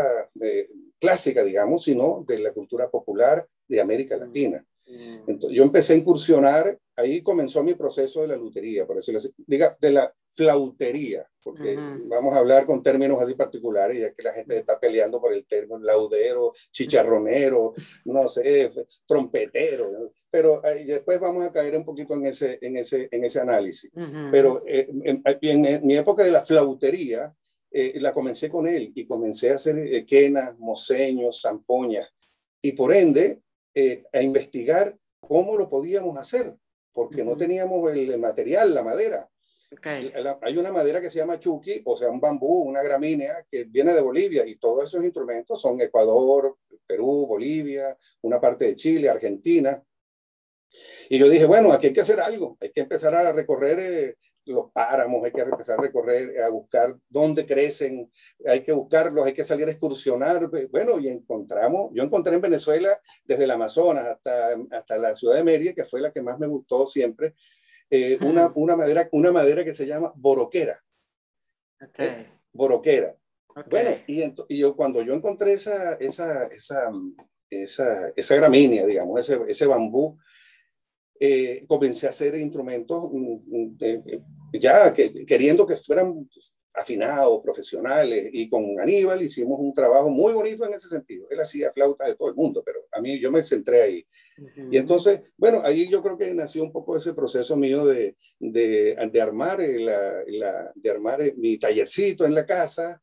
clásica, 0.98 1.44
digamos, 1.44 1.84
sino 1.84 2.24
de 2.26 2.38
la 2.38 2.52
cultura 2.52 2.90
popular 2.90 3.46
de 3.68 3.80
América 3.80 4.16
Latina. 4.16 4.64
Mm. 4.86 5.30
Entonces, 5.30 5.56
yo 5.56 5.62
empecé 5.64 5.94
a 5.94 5.96
incursionar, 5.96 6.78
ahí 6.96 7.22
comenzó 7.22 7.62
mi 7.62 7.74
proceso 7.74 8.22
de 8.22 8.28
la 8.28 8.36
lutería, 8.36 8.86
por 8.86 8.96
decirlo 8.96 9.18
así, 9.18 9.32
diga, 9.46 9.76
de 9.80 9.90
la 9.90 10.14
flautería, 10.30 11.26
porque 11.42 11.76
vamos 12.04 12.34
a 12.34 12.38
hablar 12.38 12.66
con 12.66 12.82
términos 12.82 13.20
así 13.20 13.34
particulares, 13.34 13.98
ya 13.98 14.12
que 14.12 14.22
la 14.22 14.32
gente 14.32 14.56
está 14.56 14.78
peleando 14.78 15.20
por 15.20 15.32
el 15.32 15.46
término 15.46 15.78
laudero, 15.78 16.52
chicharronero, 16.70 17.72
no 18.04 18.28
sé, 18.28 18.70
trompetero, 19.06 20.12
pero 20.30 20.60
ahí 20.64 20.84
después 20.84 21.18
vamos 21.18 21.42
a 21.44 21.52
caer 21.52 21.76
un 21.76 21.84
poquito 21.84 22.14
en 22.14 22.26
ese, 22.26 22.58
en 22.60 22.76
ese, 22.76 23.08
en 23.10 23.24
ese 23.24 23.40
análisis. 23.40 23.90
Pero 24.30 24.62
eh, 24.66 24.86
en, 24.90 25.86
mi 25.86 25.96
época 25.96 26.22
de 26.24 26.30
la 26.30 26.42
flautería, 26.42 27.34
eh, 27.78 28.00
la 28.00 28.14
comencé 28.14 28.48
con 28.48 28.66
él 28.66 28.90
y 28.94 29.06
comencé 29.06 29.50
a 29.50 29.56
hacer 29.56 29.78
eh, 29.78 30.06
quenas, 30.06 30.58
moseños, 30.58 31.42
zampoñas, 31.42 32.08
y 32.62 32.72
por 32.72 32.94
ende 32.94 33.42
a 34.10 34.22
investigar 34.22 34.96
cómo 35.20 35.58
lo 35.58 35.68
podíamos 35.68 36.16
hacer, 36.16 36.56
porque 36.92 37.22
no 37.22 37.36
teníamos 37.36 37.94
el 37.94 38.18
material, 38.18 38.72
la 38.72 38.82
madera. 38.82 39.28
Hay 40.42 40.56
una 40.56 40.72
madera 40.72 41.00
que 41.00 41.10
se 41.10 41.18
llama 41.18 41.38
chuki, 41.38 41.82
o 41.84 41.96
sea, 41.96 42.08
un 42.08 42.20
bambú, 42.20 42.62
una 42.62 42.82
gramínea, 42.82 43.44
que 43.50 43.64
viene 43.64 43.92
de 43.92 44.00
Bolivia 44.00 44.46
y 44.46 44.56
todos 44.56 44.86
esos 44.86 45.04
instrumentos 45.04 45.60
son 45.60 45.80
Ecuador, 45.80 46.56
Perú, 46.86 47.26
Bolivia, 47.26 47.96
una 48.22 48.40
parte 48.40 48.64
de 48.64 48.76
Chile, 48.76 49.08
Argentina. 49.08 49.82
Y 51.10 51.18
yo 51.18 51.28
dije, 51.28 51.46
bueno, 51.46 51.72
aquí 51.72 51.88
hay 51.88 51.92
que 51.92 52.00
hacer 52.00 52.20
algo, 52.20 52.56
hay 52.60 52.70
que 52.70 52.80
empezar 52.80 53.14
a 53.14 53.32
recorrer 53.32 53.78
eh, 53.80 54.16
los 54.52 54.70
páramos, 54.70 55.24
hay 55.24 55.32
que 55.32 55.40
empezar 55.40 55.78
a 55.78 55.82
recorrer, 55.82 56.40
a 56.40 56.48
buscar 56.48 56.96
dónde 57.08 57.44
crecen, 57.44 58.10
hay 58.46 58.62
que 58.62 58.72
buscarlos, 58.72 59.26
hay 59.26 59.32
que 59.32 59.44
salir 59.44 59.66
a 59.68 59.70
excursionar. 59.70 60.48
Bueno, 60.70 60.98
y 61.00 61.08
encontramos, 61.08 61.90
yo 61.92 62.02
encontré 62.02 62.34
en 62.34 62.40
Venezuela 62.40 62.88
desde 63.24 63.44
el 63.44 63.50
Amazonas 63.50 64.06
hasta, 64.06 64.56
hasta 64.70 64.98
la 64.98 65.14
ciudad 65.16 65.36
de 65.36 65.44
Mérida, 65.44 65.72
que 65.72 65.84
fue 65.84 66.00
la 66.00 66.12
que 66.12 66.22
más 66.22 66.38
me 66.38 66.46
gustó 66.46 66.86
siempre, 66.86 67.34
eh, 67.90 68.18
una, 68.20 68.52
una, 68.54 68.76
madera, 68.76 69.08
una 69.12 69.32
madera 69.32 69.64
que 69.64 69.74
se 69.74 69.86
llama 69.86 70.12
boroquera. 70.16 70.82
Okay. 71.80 72.06
Eh, 72.06 72.26
boroquera. 72.52 73.16
Bueno, 73.70 73.90
y, 74.06 74.22
y, 74.48 74.58
yo 74.58 74.76
cuando 74.76 75.02
yo 75.02 75.14
encontré 75.14 75.54
esa, 75.54 75.94
esa, 75.94 76.46
esa, 76.46 76.90
esa, 77.48 78.12
esa 78.14 78.36
gramínea, 78.36 78.84
digamos, 78.84 79.18
ese, 79.18 79.40
ese 79.48 79.66
bambú, 79.66 80.18
eh, 81.18 81.64
comencé 81.66 82.06
a 82.06 82.10
hacer 82.10 82.34
instrumentos 82.36 83.10
mm, 83.10 83.36
mm, 83.46 83.78
ya 84.60 84.92
que, 84.92 85.24
queriendo 85.24 85.66
que 85.66 85.76
fueran 85.76 86.28
afinados, 86.74 87.40
profesionales, 87.42 88.28
y 88.32 88.48
con 88.48 88.78
Aníbal 88.78 89.22
hicimos 89.22 89.58
un 89.58 89.72
trabajo 89.72 90.10
muy 90.10 90.32
bonito 90.32 90.64
en 90.66 90.74
ese 90.74 90.88
sentido. 90.88 91.26
Él 91.30 91.40
hacía 91.40 91.72
flautas 91.72 92.08
de 92.08 92.14
todo 92.14 92.28
el 92.28 92.34
mundo, 92.34 92.62
pero 92.64 92.80
a 92.92 93.00
mí 93.00 93.18
yo 93.18 93.32
me 93.32 93.42
centré 93.42 93.82
ahí. 93.82 94.06
Y 94.70 94.76
entonces, 94.76 95.22
bueno, 95.38 95.62
ahí 95.64 95.88
yo 95.88 96.02
creo 96.02 96.18
que 96.18 96.34
nació 96.34 96.62
un 96.62 96.72
poco 96.72 96.96
ese 96.96 97.14
proceso 97.14 97.56
mío 97.56 97.86
de, 97.86 98.16
de, 98.38 98.94
de 99.10 99.20
armar, 99.20 99.58
la, 99.60 100.22
la, 100.26 100.72
de 100.74 100.90
armar 100.90 101.20
mi 101.36 101.58
tallercito 101.58 102.26
en 102.26 102.34
la 102.34 102.44
casa. 102.44 103.00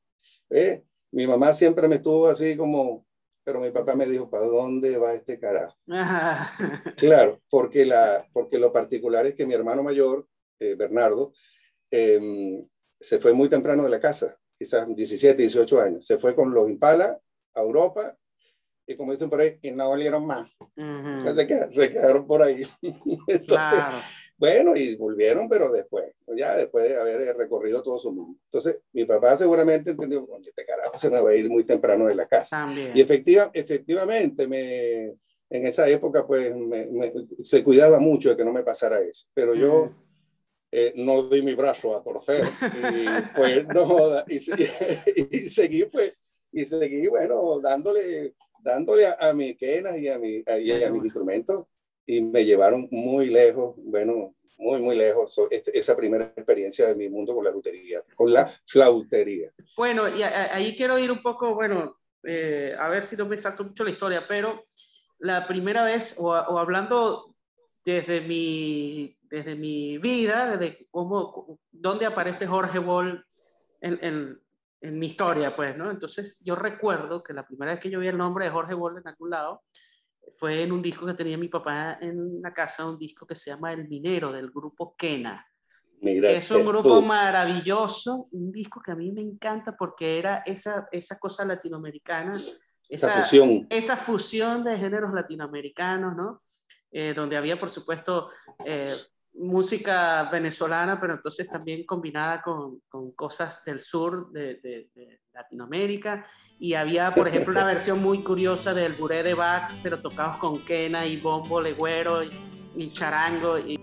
¿eh? 0.51 0.83
Mi 1.11 1.25
mamá 1.25 1.53
siempre 1.53 1.87
me 1.87 1.95
estuvo 1.95 2.27
así 2.27 2.55
como, 2.55 3.07
pero 3.43 3.59
mi 3.59 3.71
papá 3.71 3.95
me 3.95 4.05
dijo, 4.05 4.29
¿para 4.29 4.45
dónde 4.45 4.97
va 4.97 5.15
este 5.15 5.39
carajo? 5.39 5.75
claro, 6.97 7.41
porque, 7.49 7.85
la, 7.85 8.27
porque 8.31 8.59
lo 8.59 8.71
particular 8.71 9.25
es 9.25 9.33
que 9.33 9.47
mi 9.47 9.55
hermano 9.55 9.81
mayor, 9.81 10.27
eh, 10.63 10.75
Bernardo, 10.75 11.33
em, 11.91 12.61
se 12.99 13.19
fue 13.19 13.33
muy 13.33 13.49
temprano 13.49 13.83
de 13.83 13.89
la 13.89 13.99
casa, 13.99 14.39
quizás 14.57 14.87
17, 14.95 15.41
18 15.41 15.81
años. 15.81 16.05
Se 16.05 16.17
fue 16.17 16.35
con 16.35 16.53
los 16.53 16.69
Impala 16.69 17.19
a 17.53 17.61
Europa 17.61 18.17
y 18.85 18.95
como 18.95 19.13
dicen 19.13 19.29
por 19.29 19.39
ahí, 19.39 19.57
y 19.61 19.71
no 19.71 19.87
volvieron 19.87 20.25
más. 20.25 20.51
se, 20.75 21.89
quedaron, 21.89 22.27
por 22.27 22.41
ahí. 22.41 22.67
Entonces, 23.27 23.83
bueno, 24.37 24.75
y 24.75 24.95
volvieron, 24.95 25.47
pero 25.47 25.71
después, 25.71 26.05
ya 26.35 26.57
después 26.57 26.89
de 26.89 26.97
haber 26.97 27.35
recorrido 27.37 27.81
todo 27.81 27.97
su 27.97 28.11
mundo. 28.11 28.39
Entonces, 28.45 28.79
mi 28.91 29.05
papá 29.05 29.37
seguramente 29.37 29.91
entendió, 29.91 30.27
este 30.45 30.65
carajo 30.65 30.97
se 30.97 31.09
me 31.09 31.21
va 31.21 31.29
a 31.29 31.35
ir 31.35 31.49
muy 31.49 31.63
temprano 31.63 32.05
de 32.07 32.15
la 32.15 32.27
casa. 32.27 32.67
Y 32.93 32.99
efectiva, 32.99 33.51
efectivamente, 33.53 34.47
me, 34.47 35.15
en 35.49 35.65
esa 35.65 35.87
época, 35.87 36.27
pues, 36.27 36.53
se 37.43 37.63
cuidaba 37.63 37.99
mucho 37.99 38.29
de 38.29 38.37
que 38.37 38.45
no 38.45 38.51
me 38.51 38.63
pasara 38.63 38.99
eso. 38.99 39.27
Pero 39.33 39.55
yo 39.55 39.93
eh, 40.73 40.93
no 40.95 41.23
di 41.23 41.41
mi 41.41 41.53
brazo 41.53 41.95
a 41.95 42.01
torcer. 42.01 42.49
Y 42.91 43.05
pues, 43.35 43.67
no, 43.67 44.19
y, 44.27 44.35
y 45.35 45.49
seguí, 45.49 45.85
pues, 45.85 46.17
y 46.51 46.65
seguí, 46.65 47.07
bueno, 47.07 47.59
dándole 47.61 48.33
dándole 48.63 49.07
a, 49.07 49.33
mis 49.33 49.57
quenas 49.57 49.99
y 49.99 50.07
a, 50.07 50.17
mi, 50.17 50.43
a, 50.47 50.91
mis 50.91 51.03
instrumentos 51.03 51.65
y 52.05 52.21
me 52.21 52.45
llevaron 52.45 52.87
muy 52.91 53.27
lejos, 53.27 53.75
bueno, 53.77 54.35
muy, 54.57 54.81
muy 54.81 54.95
lejos 54.95 55.37
este, 55.51 55.77
esa 55.77 55.95
primera 55.95 56.33
experiencia 56.35 56.87
de 56.87 56.95
mi 56.95 57.09
mundo 57.09 57.35
con 57.35 57.43
la 57.43 57.51
lutería, 57.51 58.01
con 58.15 58.31
la 58.31 58.49
flautería. 58.65 59.51
Bueno, 59.75 60.07
y 60.07 60.23
ahí 60.23 60.75
quiero 60.75 60.97
ir 60.97 61.11
un 61.11 61.21
poco, 61.21 61.53
bueno, 61.53 61.97
eh, 62.23 62.73
a 62.79 62.87
ver 62.87 63.05
si 63.05 63.17
no 63.17 63.25
me 63.25 63.37
salto 63.37 63.65
mucho 63.65 63.83
la 63.83 63.91
historia, 63.91 64.25
pero 64.27 64.65
la 65.19 65.45
primera 65.47 65.83
vez, 65.83 66.15
o, 66.17 66.33
hablando 66.33 67.35
desde 67.83 68.21
mi, 68.21 69.17
desde 69.33 69.55
mi 69.55 69.97
vida, 69.97 70.57
de 70.57 70.87
cómo, 70.91 71.59
dónde 71.71 72.05
aparece 72.05 72.45
Jorge 72.45 72.77
Boll 72.77 73.25
en, 73.81 74.39
en 74.79 74.99
mi 74.99 75.07
historia, 75.07 75.55
pues, 75.55 75.75
¿no? 75.75 75.89
Entonces 75.89 76.39
yo 76.45 76.55
recuerdo 76.55 77.23
que 77.23 77.33
la 77.33 77.47
primera 77.47 77.71
vez 77.71 77.81
que 77.81 77.89
yo 77.89 77.99
vi 77.99 78.09
el 78.09 78.17
nombre 78.17 78.45
de 78.45 78.51
Jorge 78.51 78.75
Boll 78.75 78.99
en 78.99 79.07
algún 79.07 79.31
lado 79.31 79.63
fue 80.37 80.61
en 80.61 80.71
un 80.71 80.83
disco 80.83 81.07
que 81.07 81.15
tenía 81.15 81.35
mi 81.35 81.47
papá 81.47 81.97
en 81.99 82.43
la 82.43 82.53
casa, 82.53 82.87
un 82.87 82.99
disco 82.99 83.25
que 83.25 83.35
se 83.35 83.49
llama 83.49 83.73
El 83.73 83.87
Minero, 83.87 84.31
del 84.31 84.51
grupo 84.51 84.95
Kena. 84.95 85.43
Mira, 85.99 86.29
es 86.29 86.51
un 86.51 86.63
grupo 86.63 87.01
maravilloso, 87.01 88.27
un 88.33 88.51
disco 88.51 88.83
que 88.85 88.91
a 88.91 88.95
mí 88.95 89.11
me 89.11 89.21
encanta 89.21 89.75
porque 89.75 90.19
era 90.19 90.43
esa, 90.45 90.87
esa 90.91 91.17
cosa 91.17 91.43
latinoamericana, 91.43 92.39
esa, 92.87 93.09
fusión. 93.09 93.65
esa 93.67 93.97
fusión 93.97 94.63
de 94.63 94.77
géneros 94.77 95.11
latinoamericanos, 95.11 96.15
¿no? 96.15 96.43
Eh, 96.91 97.15
donde 97.15 97.35
había, 97.35 97.59
por 97.59 97.71
supuesto, 97.71 98.29
eh, 98.65 98.93
música 99.35 100.29
venezolana, 100.31 100.99
pero 100.99 101.13
entonces 101.13 101.49
también 101.49 101.85
combinada 101.85 102.41
con, 102.41 102.81
con 102.87 103.11
cosas 103.11 103.63
del 103.65 103.81
sur 103.81 104.31
de, 104.31 104.55
de, 104.61 105.19
Latinoamérica. 105.33 106.25
Y 106.59 106.75
había, 106.75 107.09
por 107.09 107.27
ejemplo, 107.27 107.51
una 107.51 107.65
versión 107.65 108.01
muy 108.01 108.23
curiosa 108.23 108.73
del 108.73 108.93
Buré 108.93 109.23
de 109.23 109.33
Bach, 109.33 109.71
pero 109.81 109.99
tocados 109.99 110.37
con 110.37 110.63
quena 110.63 111.07
y 111.07 111.17
bombo, 111.17 111.59
legüero 111.59 112.23
y, 112.23 112.29
y 112.75 112.87
charango. 112.87 113.57
Y... 113.57 113.79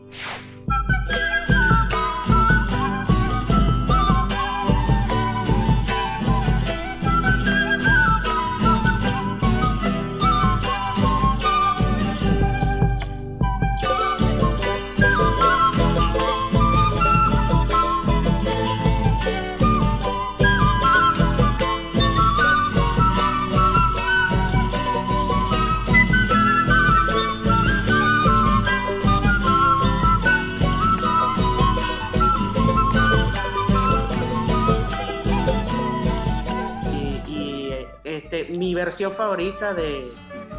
versión 38.85 39.13
favorita 39.13 39.75
de, 39.75 40.11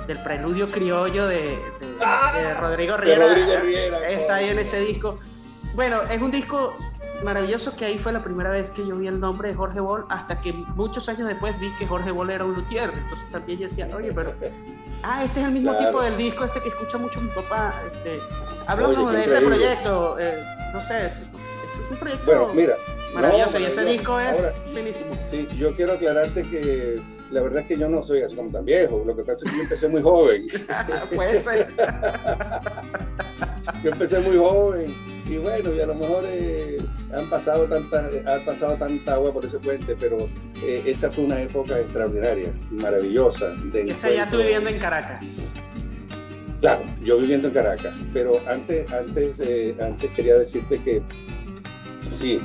del 0.05 0.21
preludio 0.23 0.69
criollo 0.69 1.27
de, 1.27 1.59
ah, 2.01 2.57
Rodrigo 2.59 2.95
Riera. 2.97 3.25
está 4.09 4.35
ahí 4.35 4.49
en 4.49 4.59
ese 4.59 4.79
disco. 4.79 5.19
Bueno, 5.73 6.03
es 6.03 6.21
un 6.21 6.29
disco 6.29 6.73
maravilloso 7.23 7.75
que 7.75 7.85
ahí 7.85 7.97
fue 7.97 8.11
la 8.11 8.23
primera 8.23 8.51
vez 8.51 8.69
que 8.69 8.85
yo 8.85 8.95
vi 8.95 9.07
el 9.07 9.19
nombre 9.19 9.49
de 9.49 9.55
Jorge 9.55 9.79
Boll, 9.79 10.05
hasta 10.09 10.39
que 10.39 10.53
muchos 10.53 11.09
años 11.09 11.27
después 11.27 11.59
vi 11.59 11.69
que 11.77 11.87
Jorge 11.87 12.11
Boll 12.11 12.29
era 12.29 12.45
un 12.45 12.53
luthier. 12.53 12.91
Entonces 12.93 13.29
también 13.31 13.57
yo 13.57 13.67
decía, 13.67 13.87
oye, 13.95 14.11
pero. 14.13 14.33
Ah, 15.03 15.23
este 15.23 15.39
es 15.39 15.47
el 15.47 15.53
mismo 15.53 15.75
tipo 15.75 15.99
del 16.03 16.15
disco, 16.15 16.45
este 16.45 16.61
que 16.61 16.69
escucha 16.69 16.95
mucho 16.99 17.19
mi 17.19 17.29
papá. 17.29 17.73
Este, 17.87 18.19
háblanos 18.67 19.11
de 19.11 19.25
ese 19.25 19.41
proyecto. 19.41 20.19
Eh, 20.19 20.43
no 20.71 20.79
sé, 20.79 21.07
es, 21.07 21.21
un 21.89 21.97
proyecto 21.97 22.25
bueno, 22.27 22.53
mira, 22.53 22.75
maravilloso 23.11 23.57
y 23.57 23.63
ese 23.63 23.83
disco 23.83 24.19
es 24.19 24.37
finísimo. 24.71 25.09
Sí, 25.25 25.49
yo 25.57 25.75
quiero 25.75 25.93
aclararte 25.93 26.43
que 26.43 27.01
la 27.31 27.41
verdad 27.41 27.61
es 27.61 27.67
que 27.67 27.77
yo 27.77 27.89
no 27.89 28.03
soy 28.03 28.21
así 28.21 28.35
como 28.35 28.51
tan 28.51 28.65
viejo. 28.65 29.01
Lo 29.05 29.15
que 29.15 29.23
pasa 29.23 29.45
es 29.45 29.51
que 29.51 29.57
yo 29.57 29.63
empecé 29.63 29.87
muy 29.87 30.01
joven. 30.01 30.47
Puede 31.15 31.39
ser. 31.39 31.67
yo 33.83 33.91
empecé 33.91 34.19
muy 34.19 34.37
joven 34.37 35.11
y 35.31 35.37
bueno, 35.37 35.73
y 35.73 35.79
a 35.79 35.85
lo 35.85 35.95
mejor 35.95 36.25
eh, 36.27 36.77
han 37.13 37.29
pasado 37.29 37.65
tanta, 37.65 38.09
ha 38.25 38.43
pasado 38.43 38.75
tanta 38.75 39.13
agua 39.13 39.31
por 39.31 39.45
ese 39.45 39.59
puente, 39.59 39.95
pero 39.97 40.27
eh, 40.61 40.83
esa 40.85 41.09
fue 41.09 41.23
una 41.23 41.41
época 41.41 41.79
extraordinaria, 41.79 42.53
maravillosa. 42.71 43.49
De 43.71 43.85
ya 43.87 44.23
estoy 44.25 44.43
viviendo 44.43 44.69
en 44.69 44.79
Caracas. 44.79 45.23
Claro, 46.59 46.83
yo 47.01 47.17
viviendo 47.17 47.47
en 47.47 47.53
Caracas, 47.53 47.93
pero 48.11 48.41
antes, 48.45 48.91
antes, 48.91 49.39
antes 49.79 50.11
quería 50.11 50.37
decirte 50.37 50.81
que 50.83 51.01
sí, 52.11 52.41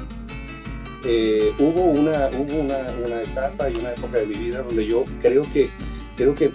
eh, 1.09 1.53
hubo, 1.61 1.85
una, 1.85 2.29
hubo 2.31 2.61
una, 2.61 2.79
una, 3.05 3.23
etapa 3.23 3.71
y 3.71 3.77
una 3.77 3.93
época 3.93 4.19
de 4.19 4.27
mi 4.27 4.35
vida 4.35 4.63
donde 4.63 4.85
yo 4.85 5.05
creo 5.21 5.49
que, 5.53 5.71
creo 6.17 6.35
que 6.35 6.51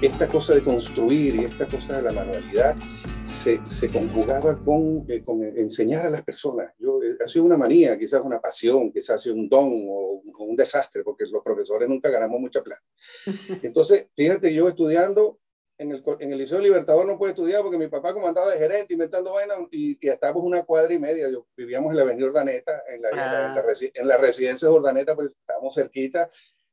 esta 0.00 0.28
cosa 0.28 0.54
de 0.54 0.62
construir 0.62 1.34
y 1.34 1.44
esta 1.44 1.66
cosa 1.66 1.96
de 1.96 2.02
la 2.02 2.12
manualidad 2.12 2.76
se, 3.24 3.60
se 3.66 3.90
conjugaba 3.90 4.62
con, 4.62 5.04
eh, 5.08 5.22
con, 5.24 5.42
enseñar 5.42 6.06
a 6.06 6.10
las 6.10 6.22
personas. 6.22 6.72
Yo, 6.78 7.02
eh, 7.02 7.16
ha 7.22 7.26
sido 7.26 7.44
una 7.44 7.58
manía, 7.58 7.98
quizás 7.98 8.22
una 8.22 8.40
pasión, 8.40 8.92
quizás 8.92 9.10
ha 9.10 9.18
sido 9.18 9.34
un 9.34 9.48
don 9.48 9.86
o, 9.88 10.22
o 10.38 10.44
un 10.44 10.56
desastre, 10.56 11.02
porque 11.02 11.24
los 11.26 11.42
profesores 11.42 11.88
nunca 11.88 12.10
ganamos 12.10 12.40
mucha 12.40 12.62
plata. 12.62 12.82
Entonces, 13.62 14.08
fíjate, 14.14 14.54
yo 14.54 14.68
estudiando 14.68 15.40
en 15.80 15.92
el, 15.92 16.04
en 16.18 16.32
el 16.32 16.38
Liceo 16.38 16.60
Libertador 16.60 17.06
no 17.06 17.16
pude 17.16 17.30
estudiar 17.30 17.62
porque 17.62 17.78
mi 17.78 17.88
papá 17.88 18.12
comandaba 18.12 18.50
de 18.50 18.58
gerente 18.58 18.92
inventando 18.92 19.32
vainas 19.32 19.58
y, 19.70 19.98
y 19.98 20.08
estábamos 20.10 20.44
una 20.44 20.62
cuadra 20.62 20.92
y 20.92 20.98
media. 20.98 21.30
Yo, 21.30 21.46
vivíamos 21.56 21.90
en 21.92 21.96
la 21.96 22.02
avenida 22.02 22.26
Urdaneta, 22.26 22.82
en 22.90 23.00
la, 23.00 23.08
ah. 23.08 23.12
en 23.12 23.16
la, 23.16 23.46
en 23.46 23.54
la, 23.54 23.90
en 23.94 24.08
la 24.08 24.16
residencia 24.18 24.68
de 24.68 24.74
Urdaneta, 24.74 25.14
pues 25.14 25.30
estábamos 25.30 25.74
cerquita. 25.74 26.28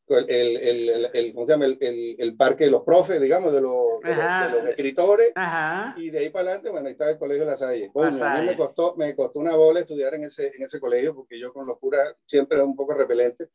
El, 0.09 0.29
el, 0.29 0.89
el, 0.89 1.09
el, 1.13 1.33
¿cómo 1.33 1.45
se 1.45 1.51
llama? 1.53 1.65
El, 1.65 2.35
parque 2.37 2.65
de 2.65 2.71
los 2.71 2.83
profes, 2.83 3.19
digamos, 3.21 3.53
de 3.53 3.61
los, 3.61 3.99
de 4.03 4.15
los, 4.15 4.43
de 4.43 4.49
los, 4.57 4.69
escritores. 4.69 5.31
Ajá. 5.35 5.93
Y 5.97 6.09
de 6.09 6.19
ahí 6.19 6.29
para 6.29 6.45
adelante, 6.45 6.69
bueno, 6.69 6.87
ahí 6.87 6.93
estaba 6.93 7.11
el 7.11 7.17
colegio 7.17 7.43
de 7.43 7.51
La 7.51 7.57
Salle. 7.57 7.91
Bueno, 7.93 8.23
a 8.23 8.39
mí 8.39 8.45
me 8.45 8.57
costó, 8.57 8.95
me 8.97 9.15
costó 9.15 9.39
una 9.39 9.55
bola 9.55 9.81
estudiar 9.81 10.13
en 10.15 10.25
ese, 10.25 10.51
en 10.55 10.63
ese 10.63 10.79
colegio 10.79 11.15
porque 11.15 11.39
yo 11.39 11.51
con 11.51 11.65
los 11.65 11.77
curas 11.77 12.13
siempre 12.25 12.57
era 12.57 12.65
un 12.65 12.75
poco 12.75 12.93
repelente. 12.93 13.49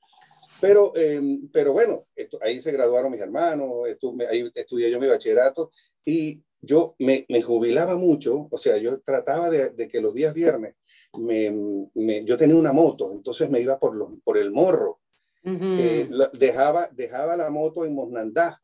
Pero, 0.62 0.92
eh, 0.94 1.20
pero 1.52 1.72
bueno, 1.72 2.06
esto, 2.14 2.38
ahí 2.40 2.60
se 2.60 2.70
graduaron 2.70 3.10
mis 3.10 3.20
hermanos, 3.20 3.88
estu, 3.88 4.16
ahí 4.30 4.48
estudié 4.54 4.92
yo 4.92 5.00
mi 5.00 5.08
bachillerato 5.08 5.72
y 6.04 6.40
yo 6.60 6.94
me, 7.00 7.26
me, 7.28 7.42
jubilaba 7.42 7.96
mucho, 7.96 8.46
o 8.48 8.58
sea, 8.58 8.76
yo 8.76 9.00
trataba 9.00 9.50
de, 9.50 9.70
de 9.70 9.88
que 9.88 10.00
los 10.00 10.14
días 10.14 10.32
viernes, 10.32 10.76
me, 11.18 11.50
me, 11.94 12.24
yo 12.24 12.36
tenía 12.36 12.54
una 12.54 12.72
moto, 12.72 13.10
entonces 13.10 13.50
me 13.50 13.58
iba 13.58 13.80
por, 13.80 13.96
los, 13.96 14.10
por 14.22 14.38
el 14.38 14.52
morro, 14.52 15.00
uh 15.44 15.50
-huh. 15.50 15.80
eh, 15.80 16.08
dejaba, 16.34 16.88
dejaba 16.92 17.36
la 17.36 17.50
moto 17.50 17.84
en 17.84 17.96
Mosnandá, 17.96 18.61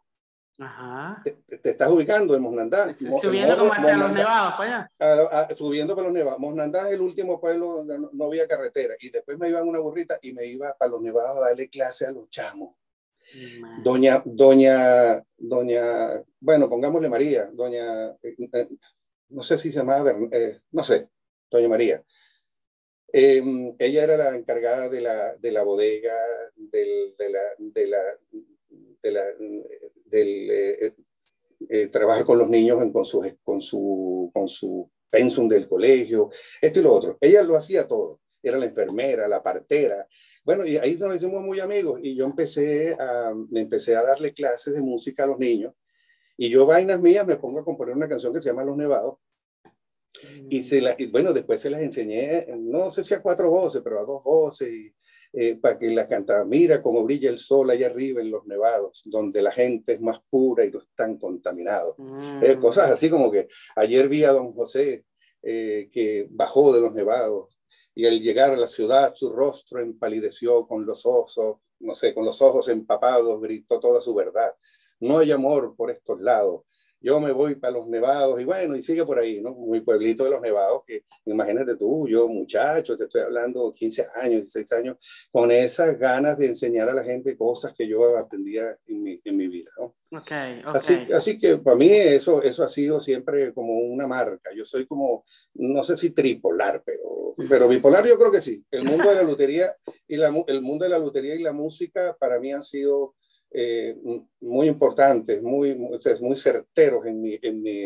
Ajá. 0.58 1.22
Te, 1.22 1.58
te, 1.58 1.70
estás 1.70 1.88
ubicando 1.88 2.34
en 2.34 2.42
Mosnandá. 2.42 2.92
Subiendo 2.94 3.56
como 3.56 3.72
hacia 3.72 3.96
Mosnandá, 3.96 4.08
los 4.08 4.12
nevados, 4.12 4.54
para 4.56 4.78
allá. 4.78 4.92
A, 4.98 5.40
a, 5.40 5.54
subiendo 5.54 5.94
para 5.94 6.08
los 6.08 6.14
nevados. 6.14 6.40
Mosnandá 6.40 6.88
es 6.88 6.94
el 6.94 7.00
último 7.00 7.40
pueblo 7.40 7.76
donde 7.76 7.98
no, 7.98 8.10
no, 8.12 8.24
había 8.24 8.48
carretera. 8.48 8.94
Y 9.00 9.10
después 9.10 9.38
me 9.38 9.48
iba 9.48 9.60
en 9.60 9.68
una 9.68 9.78
burrita 9.78 10.18
y 10.20 10.32
me 10.32 10.46
iba 10.46 10.74
para 10.76 10.90
los 10.90 11.00
nevados 11.00 11.36
a 11.38 11.48
darle 11.48 11.68
clase 11.68 12.06
a 12.06 12.12
los 12.12 12.28
chamos. 12.28 12.74
Man. 13.60 13.82
Doña, 13.82 14.22
doña, 14.24 15.22
doña, 15.36 16.24
bueno, 16.40 16.68
pongámosle 16.68 17.10
María, 17.10 17.50
doña, 17.52 18.08
eh, 18.22 18.34
eh, 18.52 18.68
no 19.28 19.42
sé 19.42 19.58
si 19.58 19.70
se 19.70 19.78
llamaba, 19.78 20.14
eh, 20.32 20.60
no 20.72 20.82
sé, 20.82 21.10
doña 21.50 21.68
María. 21.68 22.02
Eh, 23.12 23.42
ella 23.78 24.04
era 24.04 24.16
la 24.16 24.34
encargada 24.34 24.88
de 24.88 25.00
la, 25.02 25.36
de 25.36 25.52
la 25.52 25.62
bodega, 25.62 26.14
del, 26.56 27.14
de 27.18 27.30
la, 27.30 27.40
de 27.58 27.86
la, 27.86 27.98
de 29.02 29.10
la 29.10 29.22
del 30.08 30.50
eh, 30.50 30.94
eh, 31.68 31.90
con 32.24 32.38
los 32.38 32.48
niños 32.48 32.82
en, 32.82 32.92
con, 32.92 33.04
su, 33.04 33.20
con, 33.42 33.60
su, 33.60 34.30
con 34.32 34.48
su 34.48 34.90
pensum 35.10 35.48
del 35.48 35.68
colegio, 35.68 36.30
esto 36.60 36.80
y 36.80 36.82
lo 36.82 36.92
otro. 36.92 37.18
Ella 37.20 37.42
lo 37.42 37.56
hacía 37.56 37.86
todo. 37.86 38.20
Era 38.42 38.58
la 38.58 38.66
enfermera, 38.66 39.26
la 39.26 39.42
partera. 39.42 40.06
Bueno, 40.44 40.64
y 40.64 40.76
ahí 40.76 40.94
nos 40.94 41.16
hicimos 41.16 41.42
muy 41.42 41.58
amigos 41.60 42.00
y 42.02 42.14
yo 42.14 42.24
empecé 42.24 42.94
a, 42.94 43.34
me 43.50 43.60
empecé 43.60 43.96
a 43.96 44.02
darle 44.02 44.32
clases 44.32 44.74
de 44.74 44.80
música 44.80 45.24
a 45.24 45.26
los 45.26 45.38
niños 45.38 45.74
y 46.40 46.50
yo, 46.50 46.66
vainas 46.66 47.00
mías, 47.00 47.26
me 47.26 47.36
pongo 47.36 47.58
a 47.58 47.64
componer 47.64 47.96
una 47.96 48.08
canción 48.08 48.32
que 48.32 48.40
se 48.40 48.50
llama 48.50 48.62
Los 48.62 48.76
Nevados. 48.76 49.18
Y, 50.48 50.62
se 50.62 50.80
la, 50.80 50.94
y 50.96 51.06
bueno, 51.06 51.32
después 51.32 51.60
se 51.60 51.68
las 51.68 51.80
enseñé, 51.80 52.46
no 52.56 52.90
sé 52.90 53.02
si 53.02 53.12
a 53.12 53.20
cuatro 53.20 53.50
voces, 53.50 53.82
pero 53.82 53.98
a 53.98 54.04
dos 54.04 54.22
voces. 54.22 54.70
Y, 54.70 54.94
eh, 55.32 55.56
para 55.56 55.78
que 55.78 55.90
la 55.90 56.06
cantaba. 56.06 56.44
Mira 56.44 56.82
cómo 56.82 57.04
brilla 57.04 57.28
el 57.28 57.38
sol 57.38 57.70
allá 57.70 57.88
arriba 57.88 58.20
en 58.20 58.30
los 58.30 58.46
nevados, 58.46 59.02
donde 59.04 59.42
la 59.42 59.52
gente 59.52 59.92
es 59.94 60.00
más 60.00 60.20
pura 60.30 60.64
y 60.64 60.70
no 60.70 60.80
están 60.80 61.18
contaminados. 61.18 61.94
Mm. 61.98 62.42
Eh, 62.42 62.58
cosas 62.58 62.90
así 62.90 63.10
como 63.10 63.30
que 63.30 63.48
ayer 63.76 64.08
vi 64.08 64.24
a 64.24 64.32
don 64.32 64.52
José 64.52 65.04
eh, 65.42 65.88
que 65.92 66.26
bajó 66.30 66.72
de 66.72 66.80
los 66.80 66.94
nevados 66.94 67.60
y 67.94 68.06
al 68.06 68.20
llegar 68.20 68.52
a 68.52 68.56
la 68.56 68.66
ciudad 68.66 69.12
su 69.14 69.30
rostro 69.30 69.80
empalideció 69.80 70.66
con 70.66 70.86
los 70.86 71.04
ojos, 71.04 71.58
no 71.80 71.94
sé, 71.94 72.14
con 72.14 72.24
los 72.24 72.40
ojos 72.40 72.68
empapados, 72.68 73.40
gritó 73.42 73.80
toda 73.80 74.00
su 74.00 74.14
verdad. 74.14 74.54
No 75.00 75.18
hay 75.18 75.30
amor 75.30 75.76
por 75.76 75.90
estos 75.90 76.20
lados 76.20 76.62
yo 77.00 77.20
me 77.20 77.32
voy 77.32 77.54
para 77.54 77.74
los 77.74 77.86
nevados 77.86 78.40
y 78.40 78.44
bueno, 78.44 78.74
y 78.76 78.82
sigue 78.82 79.04
por 79.04 79.18
ahí, 79.18 79.40
¿no? 79.40 79.54
Mi 79.54 79.80
pueblito 79.80 80.24
de 80.24 80.30
los 80.30 80.40
nevados, 80.40 80.82
que 80.86 81.04
imagínate 81.26 81.76
tú, 81.76 82.08
yo 82.08 82.26
muchacho, 82.28 82.96
te 82.96 83.04
estoy 83.04 83.22
hablando 83.22 83.72
15 83.72 84.06
años, 84.16 84.42
16 84.42 84.72
años, 84.72 84.96
con 85.30 85.50
esas 85.50 85.98
ganas 85.98 86.38
de 86.38 86.46
enseñar 86.46 86.88
a 86.88 86.94
la 86.94 87.04
gente 87.04 87.36
cosas 87.36 87.72
que 87.76 87.86
yo 87.86 88.18
aprendía 88.18 88.76
en 88.86 89.02
mi, 89.02 89.20
en 89.24 89.36
mi 89.36 89.48
vida, 89.48 89.70
¿no? 89.78 89.94
Okay, 90.10 90.60
okay. 90.60 90.72
Así, 90.74 90.94
así 91.12 91.38
que 91.38 91.58
para 91.58 91.76
mí 91.76 91.90
eso, 91.90 92.42
eso 92.42 92.64
ha 92.64 92.68
sido 92.68 92.98
siempre 92.98 93.52
como 93.52 93.74
una 93.74 94.06
marca. 94.06 94.50
Yo 94.56 94.64
soy 94.64 94.86
como, 94.86 95.24
no 95.54 95.82
sé 95.82 95.98
si 95.98 96.10
tripolar, 96.10 96.82
pero, 96.82 97.34
pero 97.46 97.68
bipolar 97.68 98.06
yo 98.06 98.18
creo 98.18 98.32
que 98.32 98.40
sí. 98.40 98.64
El 98.70 98.84
mundo 98.84 99.10
de 99.10 99.16
la 99.16 99.22
lotería 99.22 99.70
y 100.06 100.16
la, 100.16 100.32
el 100.46 100.62
mundo 100.62 100.84
de 100.84 100.90
la 100.90 100.98
lotería 100.98 101.34
y 101.34 101.42
la 101.42 101.52
música 101.52 102.16
para 102.18 102.40
mí 102.40 102.52
han 102.52 102.62
sido 102.62 103.16
eh, 103.50 103.96
muy 104.40 104.68
importantes, 104.68 105.42
muy, 105.42 105.74
muy, 105.74 105.98
muy 106.20 106.36
certeros 106.36 107.06
en 107.06 107.20
mi, 107.20 107.38
en 107.40 107.62
mi, 107.62 107.84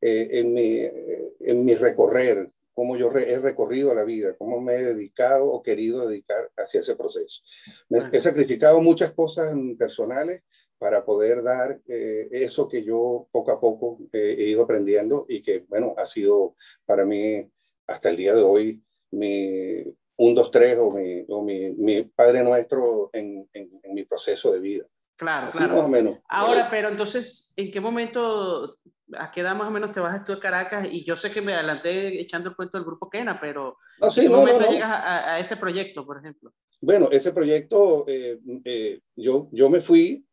eh, 0.00 0.28
en 0.32 0.52
mi, 0.52 0.80
eh, 0.80 1.32
en 1.40 1.64
mi 1.64 1.74
recorrer, 1.74 2.50
cómo 2.74 2.96
yo 2.96 3.10
re, 3.10 3.32
he 3.32 3.38
recorrido 3.38 3.94
la 3.94 4.04
vida, 4.04 4.36
cómo 4.36 4.60
me 4.60 4.74
he 4.74 4.84
dedicado 4.84 5.50
o 5.50 5.62
querido 5.62 6.06
dedicar 6.06 6.50
hacia 6.56 6.80
ese 6.80 6.94
proceso. 6.94 7.42
Me, 7.88 8.08
he 8.12 8.20
sacrificado 8.20 8.80
muchas 8.80 9.12
cosas 9.12 9.54
personales 9.76 10.42
para 10.78 11.04
poder 11.04 11.42
dar 11.42 11.80
eh, 11.88 12.28
eso 12.30 12.68
que 12.68 12.84
yo 12.84 13.26
poco 13.32 13.50
a 13.50 13.60
poco 13.60 13.98
eh, 14.12 14.36
he 14.38 14.44
ido 14.44 14.62
aprendiendo 14.62 15.26
y 15.28 15.42
que, 15.42 15.64
bueno, 15.68 15.94
ha 15.98 16.06
sido 16.06 16.54
para 16.86 17.04
mí 17.04 17.50
hasta 17.88 18.10
el 18.10 18.16
día 18.16 18.34
de 18.34 18.42
hoy 18.42 18.82
mi 19.10 19.82
un, 20.16 20.34
dos, 20.34 20.50
tres 20.50 20.76
o 20.78 20.90
mi, 20.90 21.24
o 21.28 21.42
mi, 21.42 21.70
mi 21.70 22.02
Padre 22.02 22.42
Nuestro 22.42 23.10
en, 23.12 23.48
en, 23.52 23.80
en 23.82 23.94
mi 23.94 24.04
proceso 24.04 24.52
de 24.52 24.60
vida. 24.60 24.84
Claro, 25.18 25.48
Así 25.48 25.58
claro. 25.58 25.74
más 25.74 25.84
o 25.84 25.88
menos. 25.88 26.18
Ahora, 26.28 26.68
pero 26.70 26.88
entonces, 26.88 27.52
¿en 27.56 27.72
qué 27.72 27.80
momento, 27.80 28.78
a 29.14 29.32
qué 29.32 29.40
edad 29.40 29.56
más 29.56 29.66
o 29.66 29.70
menos 29.72 29.90
te 29.90 29.98
vas 29.98 30.14
a 30.14 30.18
estudiar 30.18 30.40
Caracas? 30.40 30.86
Y 30.88 31.04
yo 31.04 31.16
sé 31.16 31.32
que 31.32 31.42
me 31.42 31.54
adelanté 31.54 32.20
echando 32.20 32.50
el 32.50 32.56
cuento 32.56 32.78
del 32.78 32.86
grupo 32.86 33.10
Kena, 33.10 33.40
pero 33.40 33.78
no, 34.00 34.10
sí, 34.12 34.20
¿en 34.20 34.26
qué 34.26 34.32
no, 34.32 34.38
momento 34.38 34.60
no, 34.60 34.66
no. 34.66 34.72
llegas 34.72 34.90
a, 34.90 35.34
a, 35.34 35.40
ese 35.40 35.56
proyecto, 35.56 36.06
por 36.06 36.18
ejemplo? 36.18 36.52
Bueno, 36.80 37.08
ese 37.10 37.32
proyecto, 37.32 38.04
eh, 38.06 38.38
eh, 38.64 39.00
yo, 39.16 39.48
yo 39.50 39.68
me 39.68 39.80
fui, 39.80 40.24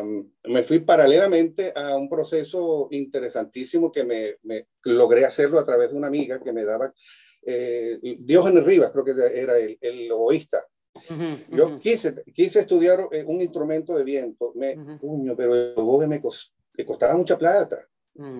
um, 0.00 0.30
me 0.44 0.62
fui 0.62 0.78
paralelamente 0.78 1.72
a 1.74 1.96
un 1.96 2.08
proceso 2.08 2.86
interesantísimo 2.92 3.90
que 3.90 4.04
me, 4.04 4.36
me, 4.44 4.68
logré 4.84 5.24
hacerlo 5.24 5.58
a 5.58 5.66
través 5.66 5.90
de 5.90 5.96
una 5.96 6.06
amiga 6.06 6.40
que 6.40 6.52
me 6.52 6.64
daba, 6.64 6.94
eh, 7.42 7.98
Diógenes 8.20 8.64
Rivas, 8.64 8.92
creo 8.92 9.04
que 9.04 9.12
era 9.34 9.58
el, 9.58 9.76
el 9.80 10.12
oboísta, 10.12 10.64
Uh 10.94 11.14
-huh, 11.14 11.56
Yo 11.56 11.66
uh 11.66 11.70
-huh. 11.70 11.78
quise, 11.78 12.14
quise 12.34 12.60
estudiar 12.60 13.08
eh, 13.12 13.24
un 13.24 13.40
instrumento 13.40 13.96
de 13.96 14.04
viento, 14.04 14.52
me, 14.54 14.76
uh 14.76 14.80
-huh. 14.80 14.98
puño, 14.98 15.36
pero 15.36 15.54
el 15.54 15.74
oboe 15.76 16.06
me, 16.06 16.20
cost, 16.20 16.52
me, 16.76 16.84
costaba 16.84 17.16
mucha 17.16 17.38
plata. 17.38 17.78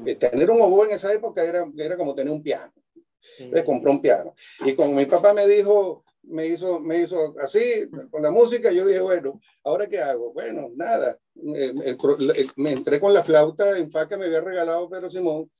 Eh, 0.04 0.16
tener 0.16 0.50
un 0.50 0.60
oboe 0.60 0.86
en 0.86 0.94
esa 0.96 1.12
época 1.12 1.42
era, 1.42 1.64
era 1.76 1.96
como 1.96 2.14
tener 2.14 2.32
un 2.32 2.42
piano. 2.42 2.72
Sí. 3.20 3.44
Entonces 3.44 3.64
compré 3.64 3.90
un 3.90 4.00
piano. 4.00 4.34
Y 4.66 4.74
como 4.74 4.92
mi 4.92 5.06
papá 5.06 5.32
me 5.32 5.46
dijo, 5.46 6.04
me 6.22 6.46
hizo, 6.46 6.80
me 6.80 7.00
hizo 7.02 7.34
así, 7.40 7.88
con 8.10 8.22
la 8.22 8.30
música, 8.30 8.70
yo 8.72 8.84
dije, 8.86 9.00
bueno, 9.00 9.40
¿ahora 9.64 9.86
qué 9.86 10.00
hago? 10.00 10.32
Bueno, 10.32 10.70
nada. 10.74 11.18
Eh, 11.54 11.96
me 12.56 12.72
entré 12.72 12.98
con 13.00 13.14
la 13.14 13.22
flauta 13.22 13.78
en 13.78 13.90
fa 13.90 14.06
que 14.06 14.16
me 14.16 14.26
había 14.26 14.40
regalado 14.40 14.88
Pedro 14.88 15.08
Simón 15.08 15.50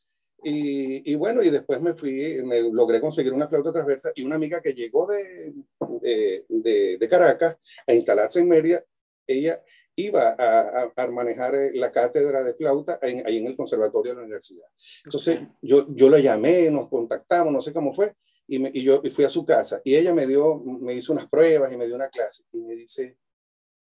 y, 0.43 1.13
y, 1.13 1.15
bueno, 1.17 1.43
y 1.43 1.51
después 1.51 1.81
me 1.81 1.95
fui, 1.95 2.43
me 2.43 2.61
logré 2.63 3.01
conseguir 3.01 3.33
una 3.33 3.49
flauta 3.49 3.73
transversa 3.73 4.13
y 4.15 4.23
una 4.23 4.37
amiga 4.37 4.61
que 4.61 4.75
llegó 4.75 5.07
de, 5.07 5.55
de, 6.01 6.45
de, 6.49 6.99
de 6.99 7.09
Caracas 7.09 7.57
a 7.87 7.93
instalarse 7.93 8.41
en 8.41 8.49
Mérida, 8.49 8.83
ella 9.27 9.63
iba 9.97 10.31
a, 10.31 10.61
a, 10.61 10.93
a, 10.97 11.07
manejar 11.09 11.55
eh, 11.55 11.73
la 11.75 11.93
cátedra 11.93 12.43
de 12.43 12.55
flauta 12.55 12.99
en, 13.03 13.27
ahí 13.27 13.39
en 13.39 13.47
el 13.47 13.57
conservatorio 13.57 14.13
de 14.13 14.17
la 14.17 14.23
universidad. 14.25 14.67
Entonces 15.05 15.41
yo, 15.61 15.87
yo 15.95 16.09
la 16.09 16.19
llamé, 16.21 16.71
nos 16.71 16.89
contactamos, 16.89 17.53
no 17.53 17.61
sé 17.61 17.73
cómo 17.73 17.93
fue, 17.93 18.15
y, 18.47 18.59
me, 18.59 18.71
y 18.73 18.83
yo 18.83 19.01
y 19.05 19.11
fui 19.11 19.25
a 19.25 19.29
su 19.29 19.45
casa 19.45 19.81
y 19.85 19.95
ella 19.95 20.13
me 20.15 20.27
dio, 20.27 20.59
me 20.59 20.95
hizo 20.95 21.13
unas 21.13 21.29
pruebas 21.29 21.73
y 21.73 21.77
me 21.77 21.87
dio 21.87 21.95
una 21.97 22.09
clase 22.09 22.45
y 22.53 22.61
me 22.61 22.75
dice, 22.75 23.17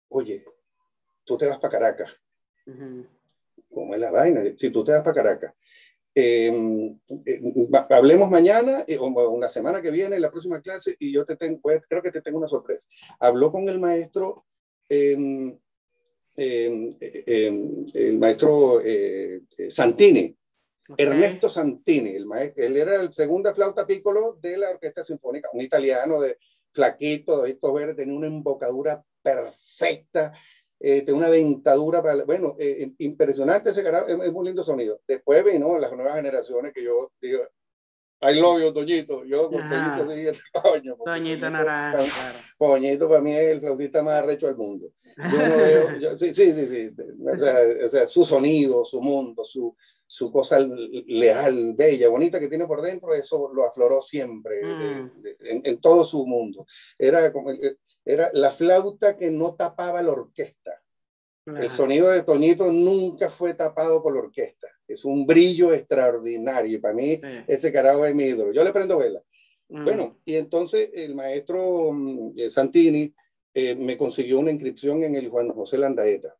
oye, 0.08 0.44
tú 1.24 1.36
te 1.36 1.46
vas 1.46 1.58
para 1.58 1.72
Caracas. 1.72 2.16
Uh 2.66 2.70
-huh. 2.70 3.08
¿Cómo 3.70 3.94
es 3.94 4.00
la 4.00 4.10
vaina? 4.10 4.42
Si 4.56 4.70
tú 4.70 4.82
te 4.82 4.92
vas 4.92 5.02
para 5.02 5.14
Caracas, 5.14 5.54
eh, 6.20 6.96
eh, 7.26 7.40
hablemos 7.90 8.28
mañana 8.28 8.82
eh, 8.88 8.98
o 8.98 9.06
una 9.30 9.48
semana 9.48 9.80
que 9.80 9.92
viene, 9.92 10.18
la 10.18 10.32
próxima 10.32 10.60
clase, 10.60 10.96
y 10.98 11.12
yo 11.12 11.24
te 11.24 11.36
tengo, 11.36 11.60
pues, 11.60 11.82
creo 11.88 12.02
que 12.02 12.10
te 12.10 12.22
tengo 12.22 12.38
una 12.38 12.48
sorpresa. 12.48 12.88
Habló 13.20 13.52
con 13.52 13.68
el 13.68 13.78
maestro, 13.78 14.46
em, 14.88 15.56
em, 16.36 16.88
em, 17.00 17.84
el 17.94 18.18
maestro 18.18 18.80
eh, 18.84 19.42
Santini, 19.68 20.36
Ernesto 20.96 21.48
Santini, 21.48 22.10
el 22.10 22.26
maestro, 22.26 22.64
él 22.64 22.76
era 22.76 23.00
el 23.00 23.12
segundo 23.12 23.54
flauta 23.54 23.86
piccolo 23.86 24.38
de 24.42 24.56
la 24.56 24.70
Orquesta 24.70 25.04
Sinfónica, 25.04 25.50
un 25.52 25.60
italiano 25.60 26.20
de 26.20 26.38
flaquito, 26.72 27.42
de 27.42 27.50
estos 27.50 27.74
verdes, 27.74 27.96
tenía 27.96 28.16
una 28.16 28.26
embocadura 28.26 29.04
perfecta, 29.22 30.32
eh, 30.80 31.02
tenía 31.02 31.18
una 31.18 31.30
dentadura, 31.30 32.02
para, 32.02 32.24
bueno, 32.24 32.54
eh, 32.58 32.92
impresionante 32.98 33.70
ese 33.70 33.82
carajo, 33.82 34.06
es, 34.06 34.30
un 34.32 34.44
lindo 34.44 34.62
sonido. 34.62 35.00
Después 35.06 35.44
vino 35.44 35.78
las 35.78 35.92
nuevas 35.92 36.16
generaciones 36.16 36.72
que 36.72 36.84
yo 36.84 37.12
digo, 37.20 37.40
I 38.20 38.34
love 38.34 38.60
you, 38.60 38.72
Toñito. 38.72 39.24
Yo 39.24 39.48
con 39.48 39.68
Toñito 39.68 40.08
seguía 40.08 40.30
ese 40.32 40.42
coño. 40.52 40.96
Toñito 41.04 41.50
Naranja, 41.50 41.98
claro. 41.98 42.38
Toñito 42.58 43.08
para 43.08 43.20
mí 43.20 43.32
es 43.32 43.48
el 43.48 43.60
flautista 43.60 44.02
más 44.02 44.22
arrecho 44.22 44.46
del 44.46 44.56
mundo. 44.56 44.90
Yo 45.16 45.48
no 45.48 45.56
veo, 45.56 46.18
sí, 46.18 46.34
sí, 46.34 46.52
sí, 46.52 46.66
sí. 46.66 46.96
O 47.24 47.38
sea, 47.38 47.56
o 47.84 47.88
sea, 47.88 48.06
su 48.06 48.24
sonido, 48.24 48.84
su 48.84 49.00
mundo, 49.00 49.44
su, 49.44 49.76
su 50.10 50.32
cosa 50.32 50.58
leal, 50.58 51.74
bella, 51.74 52.08
bonita 52.08 52.40
que 52.40 52.48
tiene 52.48 52.66
por 52.66 52.80
dentro, 52.80 53.14
eso 53.14 53.52
lo 53.52 53.66
afloró 53.66 54.00
siempre 54.00 54.64
mm. 54.64 55.10
en, 55.40 55.62
en, 55.64 55.80
todo 55.80 56.02
su 56.02 56.26
mundo. 56.26 56.66
Era, 56.98 57.30
como, 57.30 57.50
era 58.04 58.30
la 58.32 58.50
flauta 58.50 59.16
que 59.16 59.30
no 59.30 59.54
tapaba 59.54 60.02
la 60.02 60.12
orquesta. 60.12 60.82
El 61.56 61.70
sonido 61.70 62.10
de 62.10 62.22
Toñito 62.22 62.70
nunca 62.70 63.30
fue 63.30 63.54
tapado 63.54 64.02
por 64.02 64.12
la 64.14 64.20
orquesta. 64.20 64.68
Es 64.86 65.04
un 65.04 65.26
brillo 65.26 65.72
extraordinario. 65.72 66.80
Para 66.80 66.94
mí, 66.94 67.18
ese 67.46 67.72
carajo 67.72 68.04
es 68.04 68.14
mi 68.14 68.24
ídolo. 68.24 68.52
Yo 68.52 68.62
le 68.64 68.72
prendo 68.72 68.98
vela. 68.98 69.22
Mm. 69.68 69.84
Bueno, 69.84 70.16
y 70.24 70.36
entonces 70.36 70.90
el 70.94 71.14
maestro 71.14 71.92
mm, 71.92 72.30
eh, 72.36 72.50
Santini 72.50 73.14
eh, 73.54 73.74
me 73.74 73.96
consiguió 73.96 74.38
una 74.38 74.50
inscripción 74.50 75.02
en 75.02 75.14
el 75.14 75.28
Juan 75.28 75.50
José 75.50 75.78
Landaeta. 75.78 76.36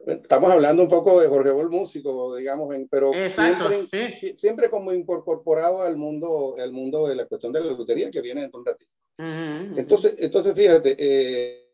Ok. 0.00 0.12
Estamos 0.22 0.50
hablando 0.50 0.82
un 0.82 0.88
poco 0.88 1.20
de 1.20 1.28
Jorge 1.28 1.50
Bol, 1.50 1.70
músico, 1.70 2.36
digamos, 2.36 2.74
pero 2.90 3.12
siempre, 3.28 3.86
siempre, 4.36 4.70
como 4.70 4.92
incorporado 4.92 5.82
al 5.82 5.96
mundo, 5.96 6.54
al 6.58 6.72
mundo 6.72 7.08
de 7.08 7.16
la 7.16 7.26
cuestión 7.26 7.52
de 7.52 7.60
la 7.60 7.72
lutería 7.72 8.10
que 8.10 8.20
viene 8.20 8.42
dentro 8.42 8.58
de 8.58 8.62
un 8.62 8.66
ratito. 8.66 8.90
Entonces, 9.76 10.14
entonces, 10.18 10.54
fíjate, 10.54 10.96
eh, 10.98 11.66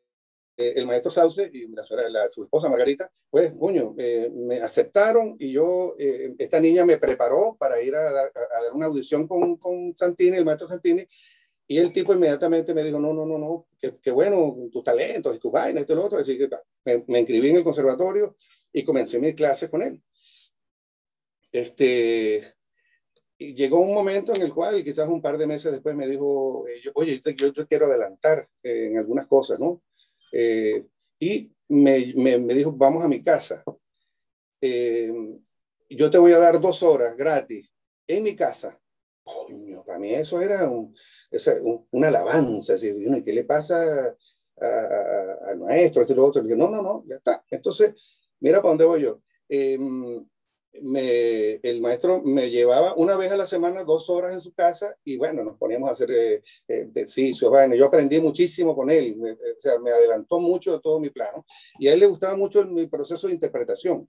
eh, 0.57 0.73
el 0.77 0.87
maestro 0.87 1.11
Sauce 1.11 1.51
y 1.53 1.67
la, 1.69 2.29
su 2.29 2.43
esposa 2.43 2.69
Margarita, 2.69 3.11
pues, 3.31 3.53
coño, 3.59 3.95
eh, 3.99 4.31
me 4.35 4.61
aceptaron 4.61 5.37
y 5.39 5.53
yo, 5.53 5.95
esta 5.99 6.59
niña 6.59 6.85
me 6.85 6.97
preparó 6.97 7.57
para 7.59 7.81
ir 7.83 7.95
a 7.95 8.11
dar, 8.11 8.33
a 8.35 8.63
dar 8.63 8.73
una 8.73 8.87
audición 8.87 9.29
con, 9.29 9.57
con 9.57 9.95
Santini, 9.97 10.39
el 10.39 10.45
maestro 10.45 10.69
Santini, 10.69 11.05
y 11.69 11.79
el 11.79 11.93
tipo 11.93 12.15
inmediatamente 12.15 12.73
me 12.73 12.85
dijo, 12.85 13.01
no, 13.01 13.13
no, 13.13 13.27
no, 13.27 13.39
no, 13.39 13.67
qué, 13.81 14.11
bueno, 14.13 14.57
tus 14.71 14.85
talentos 14.85 15.35
y 15.35 15.39
tus 15.39 15.51
vainas, 15.51 15.81
esto 15.81 15.95
y 15.95 15.97
lo 15.97 16.05
otro. 16.05 16.19
Así 16.19 16.39
que 16.39 16.49
me, 16.85 17.05
me, 17.09 17.19
inscribí 17.21 17.51
en 17.51 17.57
el 17.57 17.65
conservatorio 17.65 18.37
y 18.73 18.85
comencé 18.85 19.19
mis 19.19 19.35
clases 19.35 19.69
con 19.69 19.83
él. 19.83 20.01
Este, 21.51 22.45
y 23.37 23.55
llegó 23.55 23.81
un 23.81 23.95
momento 23.95 24.33
en 24.35 24.43
el 24.43 24.55
cual, 24.55 24.85
quizás 24.85 25.09
un 25.09 25.21
par 25.21 25.37
de 25.39 25.47
meses 25.47 25.73
después, 25.73 25.97
me 25.97 26.07
dijo, 26.07 26.69
eh, 26.69 26.83
oye, 26.95 27.21
yo, 27.35 27.53
yo, 27.53 27.67
quiero 27.67 27.87
adelantar 27.87 28.49
eh, 28.63 28.89
en 28.91 28.99
algunas 28.99 29.27
cosas, 29.27 29.59
¿no? 29.59 29.83
Eh, 30.33 30.87
y 31.19 31.53
me, 31.69 32.13
me, 32.15 32.39
me, 32.39 32.55
dijo, 32.55 32.71
vamos 32.73 33.03
a 33.03 33.09
mi 33.09 33.23
casa. 33.23 33.65
yo 35.91 36.11
te 36.11 36.19
voy 36.19 36.33
a 36.33 36.39
dar 36.39 36.61
dos 36.61 36.83
horas 36.85 37.17
gratis 37.17 37.73
en 38.07 38.23
mi 38.23 38.37
casa. 38.37 38.81
Coño, 39.25 39.85
para 39.85 39.99
mí 39.99 40.15
eso 40.15 40.41
era 40.41 40.69
un, 40.71 40.95
esa, 41.31 41.55
una 41.91 42.09
alabanza, 42.09 42.75
decir, 42.75 42.97
¿qué 43.25 43.33
le 43.33 43.45
pasa 43.45 44.17
al 44.59 45.59
maestro? 45.59 46.03
Esto 46.03 46.13
y 46.15 46.17
lo 46.17 46.27
otro. 46.27 46.43
Y 46.43 46.57
no, 46.57 46.71
no, 46.71 46.83
no, 46.83 47.05
ya 47.07 47.17
está. 47.17 47.45
Entonces, 47.51 47.95
mira 48.41 48.59
para 48.59 48.71
dónde 48.71 48.85
voy 48.85 49.03
yo. 49.03 49.21
Em, 49.49 50.27
me, 50.83 51.55
el 51.55 51.81
maestro 51.81 52.23
me 52.23 52.51
llevaba 52.51 52.95
una 52.97 53.17
vez 53.17 53.33
a 53.33 53.37
la 53.37 53.47
semana 53.47 53.83
dos 53.85 54.11
horas 54.11 54.33
en 54.33 54.41
su 54.41 54.53
casa 54.53 54.97
y 55.05 55.17
bueno, 55.17 55.43
nos 55.43 55.57
poníamos 55.57 55.89
a 55.89 55.93
hacer 55.93 56.11
eh, 56.11 56.43
eh 56.69 56.89
ejercicios. 56.95 57.51
Bueno, 57.51 57.75
yo 57.75 57.87
aprendí 57.87 58.21
muchísimo 58.21 58.75
con 58.75 58.91
él, 58.91 59.17
o 59.21 59.61
sea, 59.61 59.79
me 59.79 59.91
adelantó 59.91 60.39
mucho 60.39 60.73
de 60.73 60.81
todo 60.81 61.01
mi 61.01 61.11
plano 61.11 61.47
y 61.79 61.89
a 61.89 61.95
él 61.95 62.01
le 62.01 62.07
gustaba 62.07 62.37
mucho 62.37 62.65
mi 62.67 62.87
proceso 62.87 63.27
de 63.27 63.35
interpretación. 63.35 64.09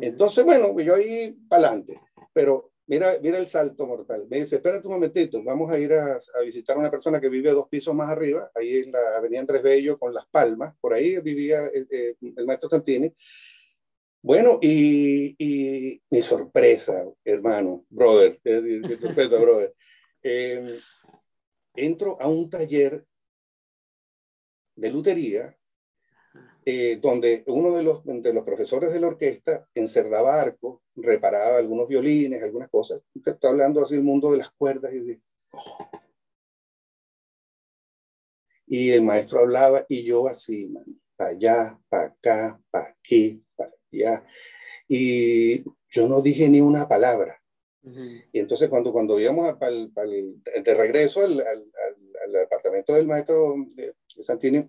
Entonces, 0.00 0.44
bueno, 0.44 0.78
yo 0.80 0.94
ahí 0.94 1.32
para 1.48 1.68
adelante, 1.68 1.98
pero 2.34 2.69
mira, 2.90 3.16
mira 3.22 3.38
el 3.38 3.46
salto 3.46 3.86
mortal. 3.86 4.26
Me 4.28 4.40
dice, 4.40 4.56
espérate 4.56 4.88
un 4.88 4.94
momentito, 4.94 5.42
vamos 5.44 5.70
a 5.70 5.78
ir 5.78 5.92
a, 5.92 6.18
visitar 6.44 6.76
a 6.76 6.80
una 6.80 6.90
persona 6.90 7.20
que 7.20 7.28
vive 7.28 7.52
dos 7.52 7.68
pisos 7.68 7.94
más 7.94 8.10
arriba, 8.10 8.50
ahí 8.54 8.78
en 8.78 8.90
la 8.90 9.16
avenida 9.16 9.40
Andrés 9.40 9.62
Bello 9.62 9.96
con 9.96 10.12
Las 10.12 10.26
Palmas, 10.26 10.74
por 10.80 10.92
ahí 10.92 11.18
vivía 11.20 11.66
eh, 11.66 11.86
eh, 11.88 12.14
el 12.36 12.46
maestro 12.46 12.68
Santini. 12.68 13.14
Bueno, 14.22 14.58
y, 14.60 15.36
y, 15.38 16.02
mi 16.10 16.20
sorpresa, 16.20 17.06
hermano, 17.24 17.86
brother, 17.88 18.40
mi 18.44 18.96
sorpresa, 18.96 19.38
brother, 19.40 19.72
em, 20.22 20.76
entro 21.76 22.20
a 22.20 22.28
un 22.28 22.50
taller 22.50 23.06
de 24.74 24.90
lutería 24.90 25.56
eh, 26.64 26.98
donde 27.00 27.42
uno 27.46 27.74
de 27.74 27.82
los, 27.82 28.02
de 28.04 28.34
los 28.34 28.44
profesores 28.44 28.92
de 28.92 29.00
la 29.00 29.08
orquesta 29.08 29.66
encerdaba 29.74 30.40
arco, 30.40 30.82
reparaba 30.94 31.58
algunos 31.58 31.88
violines, 31.88 32.42
algunas 32.42 32.68
cosas. 32.70 33.02
Estoy 33.14 33.50
hablando 33.50 33.82
así 33.82 33.94
del 33.94 34.04
mundo 34.04 34.30
de 34.32 34.38
las 34.38 34.50
cuerdas 34.50 34.92
y 34.94 35.20
Y 38.66 38.90
el 38.90 39.02
maestro 39.02 39.40
hablaba 39.40 39.84
y 39.88 40.04
yo 40.04 40.28
así, 40.28 40.72
para 41.16 41.30
allá, 41.30 41.80
para 41.88 42.04
acá, 42.04 42.62
para 42.70 42.88
aquí, 42.90 43.44
para 43.56 43.70
allá. 43.92 44.24
Y 44.86 45.64
yo 45.88 46.08
no 46.08 46.22
dije 46.22 46.48
ni 46.48 46.60
una 46.60 46.88
palabra. 46.88 47.42
Y 47.82 48.38
entonces 48.38 48.68
cuando, 48.68 48.92
cuando 48.92 49.18
íbamos 49.18 49.46
a, 49.46 49.54
de 49.54 50.74
regreso 50.74 51.22
al, 51.24 51.40
al, 51.40 51.72
al, 52.24 52.32
departamento 52.32 52.94
del 52.94 53.06
maestro 53.06 53.54
de 53.74 53.94
Santini, 54.06 54.68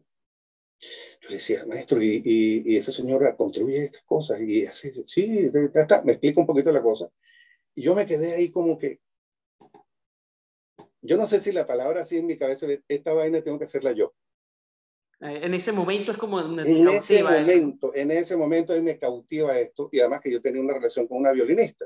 yo 1.21 1.29
le 1.29 1.35
decía, 1.35 1.65
maestro, 1.67 2.01
y, 2.01 2.21
y, 2.23 2.77
esa 2.77 2.91
señora 2.91 3.35
construye 3.35 3.77
estas 3.77 4.03
cosas 4.03 4.41
y 4.41 4.65
así, 4.65 4.91
sí, 4.91 5.51
ya 5.53 5.81
está, 5.81 6.01
me 6.03 6.13
explica 6.13 6.41
un 6.41 6.47
poquito 6.47 6.71
la 6.71 6.81
cosa. 6.81 7.09
Y 7.75 7.83
yo 7.83 7.93
me 7.93 8.05
quedé 8.05 8.33
ahí 8.33 8.51
como 8.51 8.77
que, 8.77 8.99
yo 11.01 11.17
no 11.17 11.27
sé 11.27 11.39
si 11.39 11.51
la 11.51 11.65
palabra 11.65 12.01
así 12.01 12.17
en 12.17 12.27
mi 12.27 12.37
cabeza, 12.37 12.67
esta 12.87 13.13
vaina 13.13 13.41
tengo 13.41 13.59
que 13.59 13.65
hacerla 13.65 13.91
yo. 13.91 14.13
Eh, 15.21 15.41
en 15.43 15.53
ese 15.53 15.71
momento 15.71 16.11
es 16.11 16.17
como... 16.17 16.41
En 16.41 16.87
ese 16.87 17.23
momento, 17.23 17.93
en 17.93 18.11
ese 18.11 18.35
momento 18.35 18.73
ahí 18.73 18.81
me 18.81 18.97
cautiva 18.97 19.57
esto 19.59 19.89
y 19.91 19.99
además 19.99 20.21
que 20.21 20.31
yo 20.31 20.41
tenía 20.41 20.61
una 20.61 20.73
relación 20.73 21.07
con 21.07 21.19
una 21.19 21.31
violinista. 21.31 21.85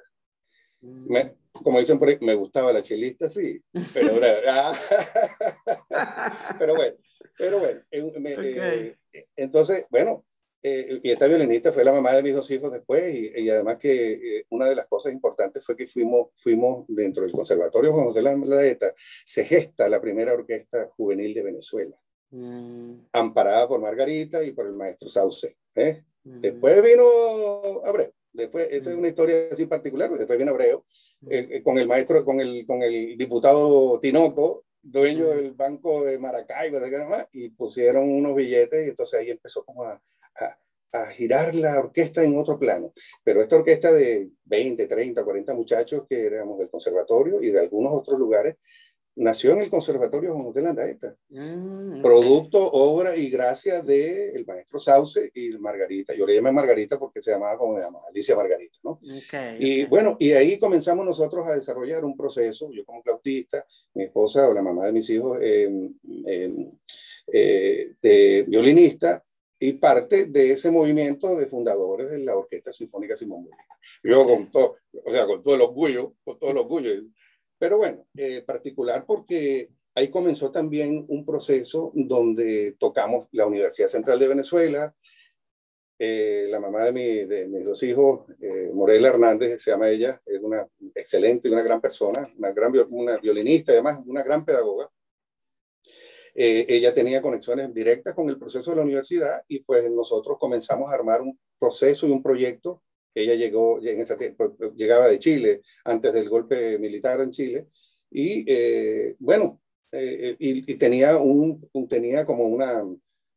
Mm. 0.81 1.11
Me, 1.11 1.35
como 1.51 1.79
dicen 1.79 1.99
por 1.99 2.07
ahí, 2.07 2.17
me 2.21 2.35
gustaba 2.35 2.71
la 2.71 2.81
chelista, 2.81 3.27
sí, 3.27 3.61
pero, 3.93 4.13
pero 6.59 6.75
bueno, 6.75 6.95
pero 7.37 7.59
bueno, 7.59 7.81
eh, 7.91 8.95
eh, 9.13 9.27
entonces, 9.35 9.85
bueno, 9.89 10.25
eh, 10.63 10.99
y 11.03 11.11
esta 11.11 11.27
violinista 11.27 11.71
fue 11.71 11.83
la 11.83 11.91
mamá 11.91 12.13
de 12.13 12.23
mis 12.23 12.33
dos 12.33 12.49
hijos 12.49 12.71
después, 12.71 13.13
y, 13.13 13.49
además 13.49 13.77
que 13.77 14.45
una 14.49 14.67
de 14.67 14.75
las 14.75 14.87
cosas 14.87 15.13
importantes 15.13 15.63
fue 15.63 15.75
que 15.75 15.85
fuimos, 15.85 16.29
fuimos 16.37 16.85
dentro 16.87 17.23
del 17.23 17.31
Conservatorio 17.31 17.93
Juan 17.93 18.05
José 18.05 18.21
Landeta, 18.21 18.93
se 19.25 19.43
gesta 19.43 19.89
la 19.89 20.01
primera 20.01 20.33
orquesta 20.33 20.89
juvenil 20.95 21.33
de 21.33 21.43
Venezuela, 21.43 21.95
mm. 22.31 23.07
amparada 23.11 23.67
por 23.67 23.81
Margarita 23.81 24.43
y 24.43 24.53
por 24.53 24.65
el 24.65 24.73
maestro 24.73 25.09
Sauce. 25.09 25.57
Mm. 26.23 26.39
Después 26.39 26.81
vino 26.81 27.81
Abreu, 27.83 28.11
después, 28.31 28.67
esa 28.71 28.89
es 28.89 28.95
mm. 28.95 28.99
una 28.99 29.07
historia 29.09 29.35
así 29.51 29.65
particular, 29.65 30.09
después 30.09 30.39
vino 30.39 30.51
Abreu, 30.51 30.83
con 31.63 31.77
el 31.77 31.87
maestro, 31.87 32.23
con 32.23 32.39
el, 32.39 32.65
con 32.65 32.81
el 32.81 33.17
diputado 33.17 33.99
Tinoco, 33.99 34.64
dueño 34.85 35.27
del 35.29 35.53
banco 35.53 36.05
de 36.05 36.19
Maracaibo, 36.19 36.79
y 37.31 37.49
pusieron 37.49 38.09
unos 38.09 38.35
billetes 38.35 38.85
y 38.85 38.89
entonces 38.89 39.19
ahí 39.19 39.31
empezó 39.31 39.65
como 39.65 39.83
a, 39.83 39.93
a, 40.39 40.59
a, 40.99 41.07
girar 41.07 41.55
la 41.55 41.79
orquesta 41.79 42.23
en 42.23 42.37
otro 42.37 42.59
plano. 42.59 42.93
Pero 43.23 43.41
esta 43.41 43.55
orquesta 43.57 43.91
de 43.91 44.29
20, 44.45 44.85
30, 44.85 45.23
40 45.23 45.53
muchachos 45.55 46.03
que 46.07 46.25
éramos 46.27 46.59
del 46.59 46.69
conservatorio 46.69 47.41
y 47.41 47.49
de 47.49 47.59
algunos 47.59 47.93
otros 47.93 48.19
lugares, 48.19 48.57
nació 49.15 49.53
en 49.53 49.59
el 49.59 49.69
Conservatorio 49.69 50.33
Juan 50.33 50.51
de 50.51 50.61
Landaeta. 50.61 51.15
Mm, 51.29 52.01
Producto, 52.01 52.71
obra 52.71 53.15
y 53.15 53.29
gracia 53.29 53.81
del 53.81 54.35
el 54.35 54.45
maestro 54.45 54.79
Sauce 54.79 55.31
y 55.33 55.49
Margarita. 55.57 56.13
Yo 56.13 56.25
le 56.25 56.35
llamé 56.35 56.51
Margarita 56.51 56.99
porque 56.99 57.21
se 57.21 57.31
llamaba 57.31 57.57
como 57.57 57.75
me 57.75 57.81
llamaba, 57.81 58.05
Alicia 58.09 58.35
Margarita, 58.35 58.77
¿no? 58.83 58.99
y 59.59 59.85
bueno, 59.85 60.17
y 60.19 60.31
ahí 60.31 60.59
comenzamos 60.59 61.05
nosotros 61.05 61.47
a 61.47 61.53
desarrollar 61.53 62.03
un 62.03 62.15
proceso, 62.15 62.69
yo 62.71 62.85
como 62.85 63.01
flautista, 63.01 63.65
mi 63.93 64.03
esposa 64.03 64.47
o 64.49 64.53
la 64.53 64.61
mamá 64.61 64.85
de 64.85 64.91
mis 64.91 65.09
hijos, 65.09 65.39
em, 65.41 65.93
em, 66.25 66.71
eh, 67.31 67.93
de 68.01 68.45
violinista, 68.47 69.23
y 69.59 69.73
parte 69.73 70.25
de 70.25 70.51
ese 70.51 70.69
movimiento 70.69 71.35
de 71.35 71.47
fundadores 71.47 72.11
de 72.11 72.19
la 72.19 72.35
Orquesta 72.35 72.71
Sinfónica 72.71 73.15
Simón 73.15 73.45
Bolívar. 73.45 73.65
Yo 74.03 74.25
con 74.25 74.49
todo, 74.49 74.75
o 75.03 75.11
sea, 75.11 75.25
con 75.25 75.41
todo 75.41 75.55
el 75.55 75.61
orgullo, 75.61 76.15
con 76.23 76.37
todo 76.37 76.51
el 76.51 76.57
orgullo, 76.57 76.91
pero 77.65 77.79
bueno, 77.79 78.05
eh, 78.15 78.43
particular 78.45 79.07
porque 79.07 79.71
ahí 79.95 80.11
comenzó 80.11 80.51
también 80.51 81.03
un 81.07 81.25
proceso 81.25 81.91
donde 81.95 82.75
tocamos 82.77 83.27
la 83.31 83.47
Universidad 83.47 83.87
Central 83.87 84.19
de 84.19 84.27
Venezuela, 84.27 84.95
eh, 85.97 86.45
la 86.51 86.59
mamá 86.59 86.83
de, 86.83 86.91
mi, 86.91 87.25
de, 87.25 87.47
mis 87.47 87.65
dos 87.65 87.81
hijos, 87.81 88.29
eh, 88.39 88.69
Morela 88.71 89.07
Hernández, 89.07 89.63
se 89.63 89.71
llama 89.71 89.89
ella, 89.89 90.21
es 90.27 90.39
una 90.41 90.67
excelente 90.93 91.47
y 91.47 91.51
una 91.53 91.63
gran 91.63 91.81
persona, 91.81 92.31
una 92.37 92.51
gran 92.51 92.71
una 92.91 93.17
violinista 93.17 93.71
y 93.71 93.77
además 93.77 93.99
una 94.05 94.21
gran 94.21 94.45
pedagoga. 94.45 94.87
Eh, 96.35 96.67
ella 96.69 96.93
tenía 96.93 97.19
conexiones 97.19 97.73
directas 97.73 98.13
con 98.13 98.29
el 98.29 98.37
proceso 98.37 98.69
de 98.69 98.77
la 98.77 98.83
universidad 98.83 99.41
y 99.47 99.61
pues 99.61 99.89
nosotros 99.89 100.37
comenzamos 100.39 100.91
a 100.91 100.93
armar 100.93 101.23
un 101.23 101.39
proceso 101.57 102.05
y 102.05 102.11
un 102.11 102.21
proyecto. 102.21 102.83
Ella 103.15 103.35
llegó, 103.35 103.79
en 103.81 104.01
esa, 104.01 104.17
pues, 104.17 104.51
llegaba 104.75 105.07
de 105.07 105.17
Chile 105.19 105.61
antes 105.85 106.13
del 106.13 106.29
golpe 106.29 106.77
militar 106.77 107.21
en 107.21 107.31
Chile 107.31 107.67
y 108.11 108.45
eh, 108.47 109.15
bueno, 109.19 109.61
eh, 109.91 110.35
y, 110.37 110.71
y, 110.71 110.75
tenía, 110.77 111.17
un, 111.17 111.69
tenía 111.87 112.25
como 112.25 112.43
una, 112.45 112.83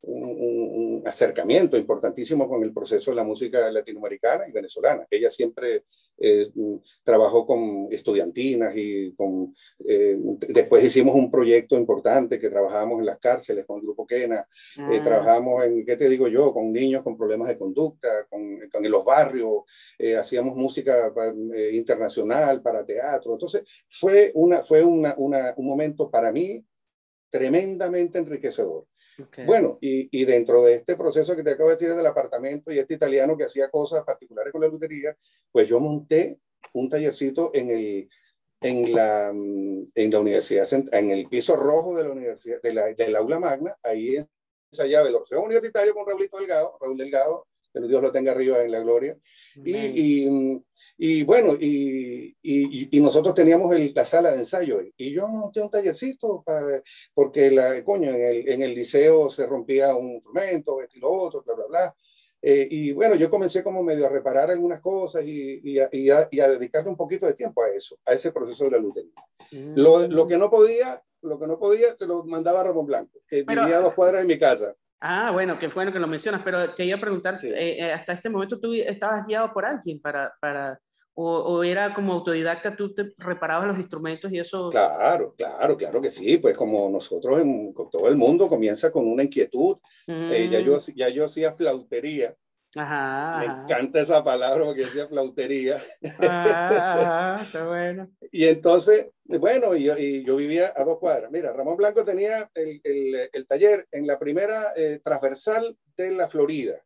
un, 0.02 1.02
acercamiento 1.06 1.76
importantísimo 1.76 2.48
con 2.48 2.62
el 2.62 2.72
proceso 2.72 3.10
de 3.10 3.16
la 3.16 3.24
música 3.24 3.70
latinoamericana 3.70 4.48
y 4.48 4.52
venezolana. 4.52 5.06
Ella 5.10 5.30
siempre 5.30 5.84
eh, 6.20 6.50
trabajó 7.04 7.46
con 7.46 7.88
estudiantinas 7.90 8.74
y 8.76 9.12
con, 9.14 9.54
eh, 9.86 10.18
después 10.48 10.84
hicimos 10.84 11.14
un 11.14 11.30
proyecto 11.30 11.76
importante 11.76 12.38
que 12.38 12.50
trabajábamos 12.50 12.98
en 13.00 13.06
las 13.06 13.18
cárceles 13.18 13.64
con 13.66 13.76
el 13.76 13.82
Grupo 13.82 14.06
Quena, 14.06 14.46
eh, 14.76 14.98
ah. 14.98 15.00
trabajamos 15.02 15.64
en, 15.64 15.84
¿qué 15.84 15.96
te 15.96 16.08
digo 16.08 16.28
yo?, 16.28 16.52
con 16.52 16.72
niños 16.72 17.02
con 17.02 17.16
problemas 17.16 17.48
de 17.48 17.58
conducta, 17.58 18.08
con, 18.28 18.58
con 18.70 18.84
en 18.84 18.90
los 18.90 19.04
barrios, 19.04 19.62
hacíamos 20.18 20.56
música 20.56 21.12
internacional 21.72 22.62
para 22.62 22.84
teatro. 22.84 23.32
Entonces, 23.32 23.64
fue, 23.90 24.30
una, 24.34 24.62
fue 24.62 24.82
una, 24.82 25.14
una, 25.18 25.54
un 25.56 25.66
momento 25.66 26.10
para 26.10 26.32
mí 26.32 26.64
tremendamente 27.30 28.18
enriquecedor. 28.18 28.86
Bueno, 29.46 29.78
y, 29.80 30.08
y, 30.16 30.24
dentro 30.24 30.62
de 30.62 30.74
este 30.74 30.96
proceso 30.96 31.34
que 31.34 31.42
te 31.42 31.50
acabo 31.50 31.68
de 31.70 31.74
decir 31.74 31.92
del 31.94 32.06
apartamento 32.06 32.70
y 32.70 32.78
este 32.78 32.94
italiano 32.94 33.36
que 33.36 33.44
hacía 33.44 33.68
cosas 33.68 34.04
particulares 34.04 34.52
con 34.52 34.60
la 34.60 34.68
lutería, 34.68 35.16
pues 35.50 35.68
yo 35.68 35.80
monté 35.80 36.40
un 36.72 36.88
tallercito 36.88 37.50
en 37.52 37.70
el, 37.70 38.08
en 38.60 38.94
la, 38.94 39.28
en 39.30 40.10
la 40.10 40.20
universidad, 40.20 40.66
en 40.92 41.10
el 41.10 41.28
piso 41.28 41.56
rojo 41.56 41.96
de 41.96 42.04
la 42.04 42.10
universidad, 42.10 42.60
de 42.62 42.72
la, 42.72 42.86
del 42.94 43.16
aula 43.16 43.38
magna, 43.38 43.76
ahí 43.82 44.16
ensayaba 44.70 45.08
el 45.08 45.14
Orfeo 45.14 45.42
Universitario 45.42 45.94
con 45.94 46.06
Raulito 46.06 46.38
Delgado, 46.38 46.76
Raúl 46.80 46.98
Delgado, 46.98 47.46
que 47.72 47.80
Dios 47.80 48.02
lo 48.02 48.12
tenga 48.12 48.32
arriba 48.32 48.62
en 48.62 48.72
la 48.72 48.80
gloria. 48.80 49.16
Y, 49.56 49.76
y, 49.76 50.64
y, 50.96 51.24
bueno, 51.24 51.54
y, 51.58 52.36
y, 52.42 53.00
nosotros 53.00 53.34
teníamos 53.34 53.74
el, 53.74 53.92
la 53.94 54.04
sala 54.04 54.32
de 54.32 54.38
ensayo 54.38 54.80
y 54.96 55.12
yo 55.12 55.28
monté 55.28 55.60
un 55.60 55.70
tallercito 55.70 56.42
para, 56.44 56.82
porque 57.14 57.50
la, 57.50 57.82
coño, 57.84 58.10
en 58.10 58.22
el, 58.22 58.48
en 58.48 58.62
el 58.62 58.74
liceo 58.74 59.30
se 59.30 59.46
rompía 59.46 59.94
un 59.94 60.12
instrumento, 60.12 60.80
esto 60.80 60.96
y 60.96 61.00
lo 61.00 61.12
otro, 61.12 61.42
bla, 61.42 61.54
bla, 61.54 61.66
bla. 61.66 61.96
Eh, 62.40 62.68
y 62.70 62.92
bueno, 62.92 63.16
yo 63.16 63.30
comencé 63.30 63.64
como 63.64 63.82
medio 63.82 64.06
a 64.06 64.10
reparar 64.10 64.50
algunas 64.50 64.80
cosas 64.80 65.24
y, 65.26 65.60
y, 65.64 65.78
a, 65.80 65.88
y, 65.90 66.10
a, 66.10 66.48
dedicarle 66.48 66.88
un 66.88 66.96
poquito 66.96 67.26
de 67.26 67.34
tiempo 67.34 67.62
a 67.62 67.68
eso, 67.70 67.98
a 68.04 68.12
ese 68.12 68.30
proceso 68.30 68.64
de 68.64 68.70
la 68.72 68.78
lutería. 68.78 69.12
Lo, 69.50 70.06
lo, 70.06 70.26
que 70.26 70.36
no 70.36 70.50
podía, 70.50 71.02
lo 71.22 71.38
que 71.38 71.46
no 71.46 71.58
podía, 71.58 71.96
se 71.96 72.06
lo 72.06 72.22
mandaba 72.24 72.60
a 72.60 72.64
Ramón 72.64 72.86
Blanco, 72.86 73.20
que 73.26 73.42
vivía 73.42 73.78
a 73.78 73.80
dos 73.80 73.94
cuadras 73.94 74.22
de 74.22 74.28
mi 74.28 74.38
casa. 74.38 74.74
Ah, 75.00 75.30
bueno, 75.32 75.58
qué 75.58 75.68
bueno 75.68 75.92
que 75.92 75.98
lo 75.98 76.08
mencionas, 76.08 76.42
pero 76.44 76.74
quería 76.74 77.00
preguntar, 77.00 77.36
eh, 77.44 77.76
eh, 77.78 77.92
hasta 77.92 78.14
este 78.14 78.28
momento 78.28 78.58
tú 78.58 78.72
estabas 78.72 79.26
guiado 79.26 79.52
por 79.52 79.64
alguien 79.64 80.00
para, 80.00 80.32
para 80.40 80.80
o, 81.14 81.38
o, 81.38 81.64
era 81.64 81.92
como 81.94 82.12
autodidacta, 82.12 82.76
tú 82.76 82.94
te 82.94 83.12
reparabas 83.18 83.66
los 83.66 83.78
instrumentos 83.78 84.32
y 84.32 84.38
eso. 84.38 84.70
Claro, 84.70 85.34
claro, 85.36 85.76
claro 85.76 86.00
que 86.00 86.10
sí, 86.10 86.38
pues 86.38 86.56
como 86.56 86.88
nosotros, 86.88 87.40
en, 87.40 87.74
todo 87.74 88.08
el 88.08 88.16
mundo 88.16 88.48
comienza 88.48 88.92
con 88.92 89.06
una 89.06 89.24
inquietud. 89.24 89.78
Eh, 90.06 90.48
ya, 90.50 90.60
yo, 90.60 90.76
mm. 90.76 90.94
ya 90.94 91.08
yo 91.08 91.24
hacía 91.24 91.52
flautería. 91.52 92.36
Ajá, 92.76 93.38
Me 93.38 93.46
encanta 93.46 94.00
esa 94.00 94.22
palabra 94.22 94.64
porque 94.64 94.84
decía 94.84 95.08
flautería. 95.08 95.78
Ajá, 96.20 97.34
está 97.40 97.66
bueno. 97.66 98.08
y 98.30 98.44
entonces, 98.44 99.10
bueno, 99.28 99.76
y, 99.76 99.90
y, 99.90 100.24
yo 100.24 100.36
vivía 100.36 100.72
a 100.74 100.84
dos 100.84 100.98
cuadras. 100.98 101.30
Mira, 101.30 101.52
Ramón 101.52 101.76
Blanco 101.76 102.04
tenía 102.04 102.50
el, 102.54 102.80
el, 102.82 103.30
el 103.32 103.46
taller 103.46 103.86
en 103.92 104.06
la 104.06 104.18
primera 104.18 104.72
eh, 104.74 105.00
transversal 105.02 105.76
de 105.96 106.12
la 106.12 106.28
Florida. 106.28 106.82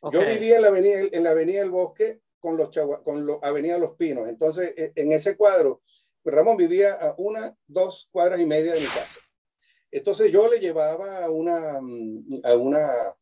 Okay. 0.00 0.20
Yo 0.20 0.26
vivía 0.26 0.56
en 0.56 0.62
la, 0.62 0.68
avenida, 0.68 1.00
en 1.10 1.24
la 1.24 1.30
Avenida 1.30 1.60
del 1.60 1.70
Bosque 1.70 2.20
con 2.38 2.56
los 2.56 2.68
con 3.02 3.26
la 3.26 3.38
Avenida 3.42 3.78
Los 3.78 3.96
Pinos. 3.96 4.28
Entonces, 4.28 4.74
e, 4.76 4.92
en 4.94 5.12
ese 5.12 5.36
cuadro, 5.36 5.82
Ramón 6.22 6.56
vivía 6.56 6.94
a 6.94 7.14
una, 7.16 7.56
dos 7.66 8.08
cuadras 8.12 8.40
y 8.40 8.46
media 8.46 8.74
de 8.74 8.80
mi 8.80 8.86
casa. 8.86 9.20
Entonces 9.90 10.30
yo 10.30 10.48
le 10.48 10.60
llevaba 10.60 11.30
una, 11.30 11.80
a 12.44 12.56
una 12.56 13.16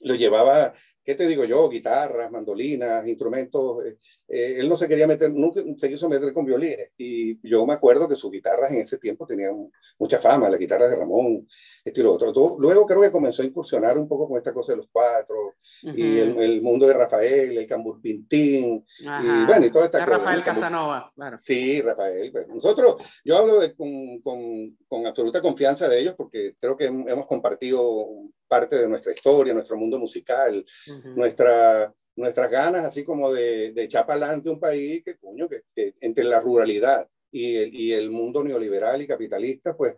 lo 0.00 0.14
llevaba, 0.14 0.72
¿qué 1.06 1.14
te 1.14 1.28
digo 1.28 1.44
yo? 1.44 1.68
Guitarras, 1.68 2.32
mandolinas, 2.32 3.06
instrumentos. 3.06 3.84
Eh, 3.86 3.96
eh, 4.28 4.56
él 4.58 4.68
no 4.68 4.74
se 4.74 4.88
quería 4.88 5.06
meter, 5.06 5.32
nunca 5.32 5.62
se 5.76 5.88
quiso 5.88 6.08
meter 6.08 6.32
con 6.32 6.44
violines. 6.44 6.90
Y 6.98 7.48
yo 7.48 7.64
me 7.64 7.74
acuerdo 7.74 8.08
que 8.08 8.16
sus 8.16 8.32
guitarras 8.32 8.72
en 8.72 8.78
ese 8.78 8.98
tiempo 8.98 9.24
tenían 9.24 9.70
mucha 10.00 10.18
fama, 10.18 10.50
las 10.50 10.58
guitarras 10.58 10.90
de 10.90 10.96
Ramón, 10.96 11.46
esto 11.84 12.00
y 12.00 12.02
lo 12.02 12.12
otro. 12.12 12.32
Todo, 12.32 12.56
luego 12.58 12.84
creo 12.84 13.00
que 13.00 13.12
comenzó 13.12 13.42
a 13.42 13.46
incursionar 13.46 13.96
un 13.96 14.08
poco 14.08 14.26
con 14.26 14.36
esta 14.36 14.52
cosa 14.52 14.72
de 14.72 14.78
los 14.78 14.88
cuatro, 14.90 15.36
uh 15.36 15.54
-huh. 15.88 15.96
y 15.96 16.18
el, 16.18 16.36
el, 16.38 16.60
mundo 16.60 16.88
de 16.88 16.94
Rafael, 16.94 17.56
el 17.56 17.66
Cambur 17.68 18.00
Pintín, 18.00 18.84
y 18.98 19.44
bueno, 19.46 19.64
y 19.64 19.70
toda 19.70 19.84
esta 19.84 20.04
cosa. 20.04 20.18
Rafael 20.18 20.42
Casanova, 20.42 21.12
claro. 21.14 21.38
Sí, 21.38 21.80
Rafael. 21.82 22.32
Pues, 22.32 22.48
nosotros, 22.48 22.96
yo 23.24 23.36
hablo 23.36 23.60
de, 23.60 23.74
con, 23.76 24.20
con, 24.22 24.76
con 24.88 25.06
absoluta 25.06 25.40
confianza 25.40 25.88
de 25.88 26.00
ellos 26.00 26.14
porque 26.16 26.56
creo 26.58 26.76
que 26.76 26.86
hemos 26.86 27.26
compartido 27.26 28.08
parte 28.48 28.76
de 28.76 28.88
nuestra 28.88 29.12
historia, 29.12 29.54
nuestro 29.54 29.76
mundo 29.76 29.98
musical, 29.98 30.56
uh 30.56 30.90
-huh. 30.90 30.95
Nuestra, 31.04 31.94
nuestras 32.16 32.50
ganas 32.50 32.84
así 32.84 33.04
como 33.04 33.32
de, 33.32 33.72
de 33.72 33.84
echar 33.84 34.06
para 34.06 34.26
adelante 34.26 34.50
un 34.50 34.60
país 34.60 35.02
que, 35.04 35.16
coño, 35.16 35.48
que, 35.48 35.62
que 35.74 35.94
entre 36.00 36.24
la 36.24 36.40
ruralidad 36.40 37.08
y 37.30 37.56
el, 37.56 37.74
y 37.74 37.92
el, 37.92 38.10
mundo 38.10 38.42
neoliberal 38.42 39.02
y 39.02 39.06
capitalista, 39.06 39.76
pues 39.76 39.96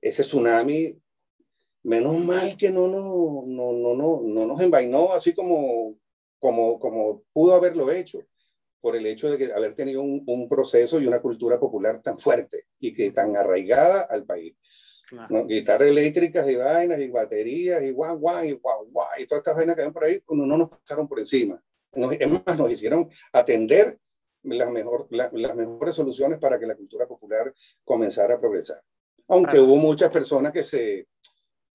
ese 0.00 0.22
tsunami, 0.22 0.98
menos 1.84 2.24
mal 2.24 2.56
que 2.56 2.70
no, 2.70 2.88
no, 2.88 3.44
no, 3.46 3.72
no, 3.72 3.94
no, 3.94 4.20
no 4.22 4.46
nos 4.46 4.60
envainó 4.60 5.12
así 5.12 5.32
como, 5.34 5.96
como, 6.38 6.78
como 6.78 7.22
pudo 7.32 7.54
haberlo 7.54 7.90
hecho 7.90 8.24
por 8.80 8.96
el 8.96 9.06
hecho 9.06 9.30
de 9.30 9.38
que 9.38 9.52
haber 9.52 9.74
tenido 9.74 10.02
un, 10.02 10.24
un 10.26 10.48
proceso 10.48 11.00
y 11.00 11.06
una 11.06 11.22
cultura 11.22 11.58
popular 11.58 12.02
tan 12.02 12.18
fuerte 12.18 12.64
y 12.80 12.92
que 12.92 13.12
tan 13.12 13.36
arraigada 13.36 14.02
al 14.02 14.24
país. 14.24 14.54
¿No? 15.28 15.46
Guitarras 15.46 15.88
eléctricas 15.88 16.48
y 16.48 16.56
vainas 16.56 17.00
y 17.00 17.08
baterías 17.08 17.82
y 17.82 17.90
guau, 17.90 18.18
guau, 18.18 18.44
y 18.44 18.52
guau, 18.52 18.86
guau, 18.90 19.08
y 19.18 19.26
todas 19.26 19.40
estas 19.40 19.56
vainas 19.56 19.76
que 19.76 19.82
ven 19.82 19.92
por 19.92 20.04
ahí, 20.04 20.20
pues 20.20 20.38
no 20.38 20.56
nos 20.56 20.68
pasaron 20.68 21.08
por 21.08 21.20
encima. 21.20 21.62
Nos, 21.94 22.12
es 22.12 22.28
más, 22.28 22.56
nos 22.56 22.70
hicieron 22.70 23.08
atender 23.32 23.98
las, 24.42 24.70
mejor, 24.70 25.06
la, 25.10 25.30
las 25.32 25.54
mejores 25.54 25.94
soluciones 25.94 26.38
para 26.38 26.58
que 26.58 26.66
la 26.66 26.74
cultura 26.74 27.06
popular 27.06 27.52
comenzara 27.84 28.34
a 28.34 28.40
progresar. 28.40 28.82
Aunque 29.28 29.52
claro. 29.52 29.64
hubo 29.64 29.76
muchas 29.76 30.10
personas 30.10 30.52
que 30.52 30.62
se, 30.62 31.08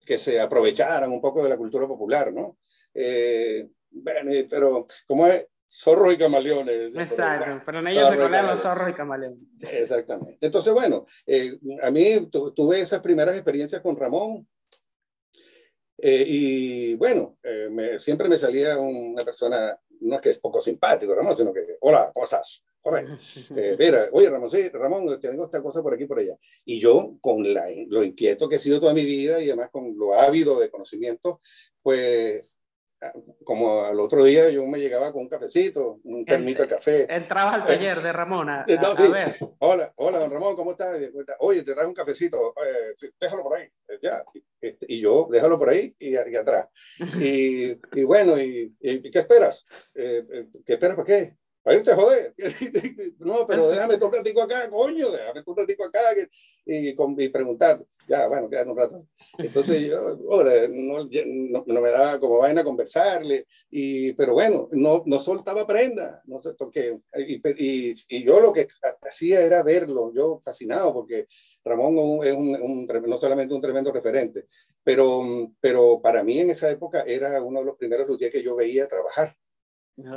que 0.06 0.18
se 0.18 0.40
aprovecharan 0.40 1.12
un 1.12 1.22
poco 1.22 1.44
de 1.44 1.50
la 1.50 1.58
cultura 1.58 1.88
popular, 1.88 2.34
¿no? 2.34 2.58
Eh, 2.94 3.70
bueno, 3.90 4.32
pero 4.50 4.86
como 5.06 5.28
es, 5.28 5.48
zorros 5.68 6.14
y 6.14 6.18
camaleones. 6.18 6.96
Exacto, 6.96 7.62
pero 7.66 7.80
en 7.80 7.88
ellos 7.88 8.10
se 8.10 8.18
colan 8.18 8.48
los 8.48 8.62
zorros 8.62 8.90
y 8.90 8.94
camaleones. 8.94 9.40
Exactamente. 9.62 10.46
Entonces, 10.46 10.74
bueno, 10.74 11.06
eh, 11.26 11.58
a 11.82 11.92
mí 11.92 12.28
tu, 12.32 12.52
tuve 12.54 12.80
esas 12.80 13.02
primeras 13.02 13.36
experiencias 13.36 13.82
con 13.82 13.96
Ramón. 13.96 14.48
Eh, 16.00 16.26
y 16.28 16.96
bueno, 16.96 17.38
eh, 17.44 17.70
me, 17.72 18.00
siempre 18.00 18.30
me 18.30 18.38
salía 18.38 18.78
una 18.78 19.26
persona, 19.26 19.78
no 20.02 20.16
es 20.16 20.22
que 20.22 20.30
es 20.30 20.40
poco 20.40 20.62
simpático, 20.62 21.16
Ramón, 21.16 21.36
sino 21.36 21.52
que, 21.52 21.78
hola, 21.82 22.12
¿cómo 22.14 22.26
estás? 22.26 22.64
Eh, 23.56 23.76
mira, 23.78 24.08
oye 24.12 24.30
Ramón, 24.30 24.50
sí, 24.50 24.70
Ramón, 24.70 25.20
tengo 25.20 25.46
esta 25.46 25.62
cosa 25.62 25.82
por 25.82 25.94
aquí 25.94 26.06
por 26.06 26.20
allá. 26.20 26.38
Y 26.66 26.80
yo, 26.80 27.18
con 27.22 27.54
la, 27.54 27.66
lo 27.88 28.04
inquieto 28.04 28.48
que 28.48 28.56
he 28.56 28.60
sido 28.60 28.80
toda 28.80 28.94
mi 28.94 29.04
vida 29.04 29.42
y 29.42 29.48
además 29.48 29.70
con 29.72 29.98
lo 29.98 30.14
ávido 30.14 30.60
de 30.60 30.70
conocimiento, 30.70 31.40
pues 31.82 32.46
como 33.44 33.84
al 33.84 34.00
otro 34.00 34.24
día 34.24 34.50
yo 34.50 34.66
me 34.66 34.80
llegaba 34.80 35.12
con 35.12 35.24
un 35.24 35.30
cafecito, 35.30 36.00
un 36.04 36.26
termito 36.26 36.64
de 36.64 36.68
café. 36.68 37.14
Entrabas 37.14 37.56
al 37.56 37.66
taller 37.66 38.00
eh, 38.00 38.02
de 38.02 38.14
Ramón 38.14 38.50
a, 38.50 38.66
no, 38.66 38.96
sí. 38.96 39.06
a, 39.06 39.10
ver. 39.10 39.38
Hola, 39.60 39.92
hola, 39.98 40.20
don 40.20 40.32
Ramón, 40.32 40.56
¿cómo 40.56 40.72
estás? 40.72 40.98
Oye, 41.40 41.64
te 41.64 41.74
traes 41.74 41.88
un 41.88 41.94
cafecito, 41.94 42.54
eh, 42.66 43.10
déjalo 43.20 43.44
por 43.44 43.58
ahí, 43.58 43.66
eh, 43.88 44.00
ya. 44.02 44.24
Este, 44.60 44.86
y 44.90 45.00
yo, 45.02 45.28
déjalo 45.32 45.60
por 45.60 45.70
ahí 45.70 45.96
y, 46.00 46.14
y 46.14 46.36
atrás. 46.36 46.68
y, 47.22 47.80
y, 47.94 48.04
bueno, 48.04 48.40
y, 48.40 48.76
y, 48.80 49.12
qué 49.12 49.20
esperas? 49.20 49.66
Eh, 49.94 50.26
eh, 50.32 50.48
¿Qué 50.66 50.74
esperas 50.74 50.96
para 50.96 51.06
qué? 51.06 51.38
Para 51.68 51.80
irte 51.80 51.92
a 51.92 51.96
joder. 51.98 52.34
no, 53.20 53.46
pero 53.46 53.68
déjame 53.68 53.96
un 53.96 54.14
ratico 54.14 54.42
acá, 54.42 54.70
coño, 54.70 55.12
déjame 55.12 55.44
un 55.46 55.58
ratico 55.58 55.84
acá 55.84 56.00
y, 56.66 56.96
y 56.96 57.28
preguntar 57.28 57.86
ya, 58.08 58.26
bueno, 58.30 58.50
quédate 58.50 58.70
un 58.70 58.78
rato. 58.78 59.06
Entonces 59.38 59.82
yo, 59.86 60.18
ahora, 60.32 60.70
no, 60.70 61.04
no, 61.04 61.64
no, 61.68 61.82
me 61.82 61.90
daba 61.90 62.22
como 62.22 62.38
vaina 62.38 62.64
conversarle, 62.64 63.48
y, 63.70 64.14
pero 64.14 64.32
bueno, 64.32 64.70
no, 64.72 65.04
no 65.06 65.20
soltaba 65.20 65.68
prenda, 65.68 66.22
no 66.24 66.40
sé, 66.40 66.54
porque, 66.54 67.00
y, 67.18 67.36
y, 67.36 67.94
y, 68.08 68.24
yo 68.24 68.40
lo 68.40 68.54
que 68.54 68.66
hacía 69.02 69.42
era 69.42 69.62
verlo, 69.62 70.14
yo 70.16 70.40
fascinado, 70.42 70.94
porque 70.94 71.28
Ramón 71.66 72.26
es 72.26 72.34
un, 72.34 72.56
un, 72.62 72.86
no 72.86 73.18
solamente 73.18 73.54
un 73.54 73.60
tremendo 73.60 73.92
referente, 73.92 74.46
pero, 74.86 75.52
pero 75.60 76.00
para 76.02 76.24
mí 76.24 76.40
en 76.40 76.52
esa 76.52 76.72
época 76.72 77.04
era 77.06 77.44
uno 77.44 77.60
de 77.60 77.66
los 77.66 77.76
primeros 77.76 78.08
luthiers 78.08 78.32
que 78.32 78.42
yo 78.42 78.56
veía 78.56 78.88
trabajar. 78.88 79.36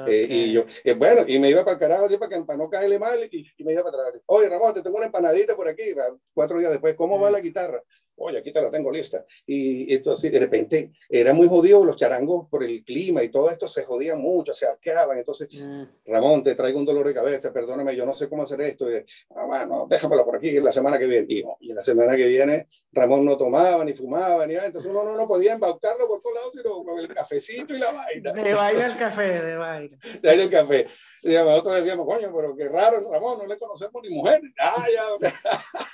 Eh, 0.06 0.26
y 0.28 0.52
yo, 0.52 0.64
eh, 0.84 0.92
bueno, 0.92 1.22
y 1.26 1.38
me 1.38 1.48
iba 1.48 1.64
para 1.64 1.74
el 1.74 1.78
carajo 1.78 2.04
así 2.04 2.18
para, 2.18 2.28
que, 2.28 2.42
para 2.44 2.58
no 2.58 2.68
caerle 2.68 2.98
mal 2.98 3.18
y, 3.30 3.64
me 3.64 3.72
iba 3.72 3.82
para 3.82 4.08
atrás. 4.08 4.22
Oye, 4.26 4.48
Ramón, 4.48 4.74
te 4.74 4.82
tengo 4.82 4.96
una 4.96 5.06
empanadita 5.06 5.56
por 5.56 5.68
aquí. 5.68 5.94
Cuatro 6.34 6.58
días 6.58 6.70
después, 6.70 6.94
¿cómo 6.96 7.18
va 7.18 7.30
la 7.30 7.40
guitarra? 7.40 7.82
Oye, 8.22 8.38
aquí 8.38 8.52
te 8.52 8.60
la 8.60 8.70
tengo 8.70 8.90
lista. 8.90 9.24
Y 9.46 9.94
entonces, 9.94 10.30
de 10.30 10.38
repente, 10.38 10.92
era 11.08 11.32
muy 11.32 11.48
jodido 11.48 11.84
los 11.84 11.96
charangos 11.96 12.48
por 12.50 12.62
el 12.62 12.84
clima 12.84 13.22
y 13.22 13.30
todo 13.30 13.50
esto 13.50 13.66
se 13.66 13.84
jodía 13.84 14.14
mucho, 14.14 14.52
se 14.52 14.66
arqueaban. 14.66 15.18
Entonces, 15.18 15.48
mm. 15.52 15.82
Ramón, 16.06 16.42
te 16.42 16.54
traigo 16.54 16.78
un 16.78 16.84
dolor 16.84 17.06
de 17.06 17.14
cabeza, 17.14 17.50
perdóname, 17.50 17.96
yo 17.96 18.04
no 18.04 18.12
sé 18.12 18.28
cómo 18.28 18.42
hacer 18.42 18.60
esto. 18.60 18.90
Y, 18.90 18.96
ah, 19.30 19.44
bueno, 19.46 19.86
déjamelo 19.88 20.24
por 20.24 20.36
aquí 20.36 20.60
la 20.60 20.70
semana 20.70 20.98
que 20.98 21.06
viene. 21.06 21.26
Y, 21.28 21.42
y 21.60 21.72
la 21.72 21.80
semana 21.80 22.14
que 22.14 22.26
viene, 22.26 22.68
Ramón 22.92 23.24
no 23.24 23.38
tomaba, 23.38 23.84
ni 23.84 23.94
fumaba, 23.94 24.46
ni 24.46 24.54
nada. 24.54 24.66
Entonces, 24.66 24.90
uno 24.90 25.16
no, 25.16 25.26
podía 25.26 25.54
embaucarlo 25.54 26.06
por 26.06 26.20
todos 26.20 26.34
lados, 26.34 26.52
sino 26.54 26.84
con 26.84 26.98
el 26.98 27.08
cafecito 27.08 27.74
y 27.74 27.78
la 27.78 27.90
vaina. 27.90 28.32
De 28.32 28.54
vaina 28.54 28.86
el 28.86 28.96
café, 28.96 29.22
de 29.22 29.56
vaina. 29.56 29.96
De 30.20 30.28
vaina 30.28 30.42
el 30.42 30.50
café. 30.50 30.86
Y 31.22 31.34
nosotros 31.34 31.76
decíamos, 31.76 32.06
coño, 32.06 32.32
pero 32.34 32.56
qué 32.56 32.68
raro, 32.68 33.10
Ramón, 33.10 33.38
no 33.38 33.46
le 33.46 33.58
conocemos 33.58 34.02
ni 34.02 34.10
mujer. 34.10 34.40
Ah, 34.58 34.86
ya. 34.92 35.30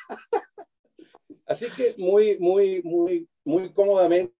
Así 1.46 1.66
que 1.70 1.94
muy, 1.98 2.38
muy, 2.38 2.82
muy, 2.82 3.28
muy 3.44 3.72
cómodamente, 3.72 4.32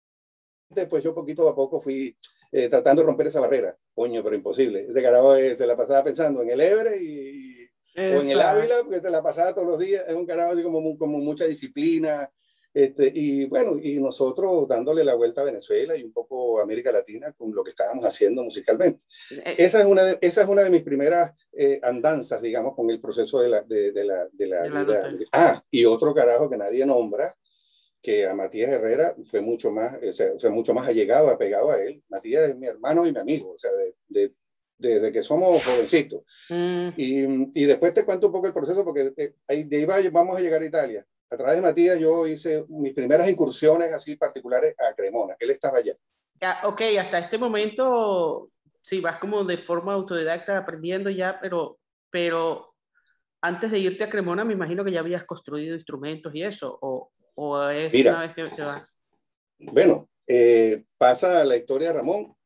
pues 0.91 1.05
yo 1.05 1.15
poquito 1.15 1.49
a 1.49 1.55
poco 1.55 1.81
fui 1.81 2.17
eh, 2.53 2.69
tratando 2.69 3.03
de 3.03 3.07
romper 3.07 3.29
esa 3.29 3.41
barrera. 3.41 3.77
Coño, 3.95 4.23
pero 4.23 4.37
imposible. 4.37 4.87
Ese 4.89 5.03
carajo 5.03 5.37
eh, 5.37 5.57
se 5.57 5.67
la 5.67 5.77
pasaba 5.77 6.05
pensando 6.05 6.43
en 6.43 6.51
el 6.51 6.61
Ebre 6.61 7.03
y, 7.03 7.65
o 7.97 8.21
en 8.21 8.31
el 8.31 8.41
Ávila, 8.41 8.83
porque 8.83 9.01
se 9.01 9.11
la 9.11 9.23
pasaba 9.23 9.55
todos 9.55 9.69
los 9.69 9.79
días. 9.79 10.07
Es 10.09 10.15
un 10.15 10.27
carajo 10.27 10.53
así 10.53 10.63
como, 10.63 10.99
como 10.99 11.19
mucha 11.19 11.45
disciplina, 11.45 12.31
este, 12.77 13.11
y 13.15 13.47
bueno, 13.47 13.79
y 13.83 13.99
nosotros 14.03 14.69
dándole 14.69 15.03
la 15.03 15.15
vuelta 15.15 15.41
a 15.41 15.45
Venezuela 15.45 15.97
y 15.97 16.03
un 16.03 16.13
poco 16.13 16.61
a 16.61 16.63
América 16.63 16.93
Latina 16.93 17.33
con 17.33 17.55
lo 17.55 17.65
que 17.65 17.71
estábamos 17.71 18.05
haciendo 18.05 18.43
musicalmente. 18.45 19.03
Eh, 19.31 19.55
esa 19.57 19.81
es 19.81 19.87
una 19.87 20.05
de, 20.05 20.19
esa 20.21 20.43
es 20.43 20.49
una 20.49 20.63
de 20.63 20.69
mis 20.69 20.83
primeras 20.83 21.33
eh, 21.55 21.81
andanzas, 21.83 22.43
digamos, 22.43 22.77
con 22.77 22.91
el 22.91 23.01
proceso 23.01 23.41
de 23.41 23.49
la, 23.49 23.63
de, 23.63 23.93
de 23.93 24.05
la, 24.05 24.29
de 24.31 24.47
la, 24.47 24.63
vida. 24.65 25.11
Ah, 25.33 25.65
y 25.71 25.87
otro 25.87 26.13
carajo 26.13 26.51
que 26.51 26.59
nadie 26.59 26.85
nombra, 26.85 27.35
que 28.03 28.27
a 28.27 28.35
Matías 28.35 28.71
Herrera 28.71 29.17
fue 29.25 29.41
mucho 29.41 29.71
más, 29.71 29.99
o 30.07 30.13
sea, 30.13 30.33
fue 30.39 30.51
mucho 30.51 30.75
más 30.75 30.87
allegado, 30.87 31.31
apegado 31.31 31.71
a 31.71 31.81
él. 31.81 32.03
Matías 32.11 32.51
es 32.51 32.59
mi 32.59 32.67
hermano 32.67 33.07
y 33.07 33.13
mi 33.13 33.19
amigo, 33.19 33.53
o 33.53 33.59
sea, 33.59 33.71
de, 34.09 34.35
desde 34.77 35.11
que 35.11 35.23
somos 35.23 35.65
jovencitos. 35.65 36.25
Mm. 36.51 36.89
Y, 36.99 37.63
y, 37.63 37.65
después 37.65 37.95
te 37.95 38.05
cuento 38.05 38.27
un 38.27 38.35
poco 38.35 38.49
el 38.49 38.53
proceso, 38.53 38.85
porque 38.85 39.13
de, 39.17 39.35
ahí, 39.49 39.65
de 39.65 39.91
ahí 39.91 40.09
vamos 40.09 40.37
a 40.37 40.43
llegar 40.43 40.61
a 40.61 40.67
Italia 40.67 41.07
a 41.31 41.37
través 41.37 41.57
de 41.57 41.63
Matías 41.63 41.99
yo 41.99 42.27
hice 42.27 42.65
mis 42.69 42.95
primeras 42.95 43.29
incursiones 43.29 43.93
así 43.93 44.17
particulares 44.17 44.75
a 44.79 44.95
Cremona. 44.95 45.37
Él 45.39 45.51
estaba 45.51 45.79
allá. 45.79 45.95
Ya, 46.41 46.61
ok, 46.65 46.83
hasta 47.01 47.19
este 47.19 47.39
momento, 47.39 48.51
sí, 48.83 49.01
vas 49.01 49.19
como 49.19 49.45
de 49.45 49.59
forma 49.59 49.95
autodidacta 49.95 50.59
aprendiendo 50.59 51.11
ya, 51.11 51.39
pero, 51.41 51.79
pero 52.11 52.75
antes 53.41 53.71
de 53.71 53.79
irte 53.79 54.05
a 54.05 54.11
Cremona 54.11 54.45
me 54.45 54.53
imagino 54.53 54.85
que 54.85 54.93
ya 54.93 55.01
habías 55.01 55.25
construido 55.25 55.75
instrumentos 55.75 56.35
y 56.35 56.43
eso, 56.43 56.79
o, 56.81 57.11
o 57.35 57.69
es 57.71 57.93
una 57.95 58.21
vez 58.21 58.35
que 58.35 58.45
te 58.49 58.63
vas. 58.63 58.93
Bueno, 59.59 60.09
eh, 60.29 60.85
pasa 60.99 61.45
la 61.45 61.57
historia 61.57 61.89
de 61.89 61.95
Ramón. 61.95 62.37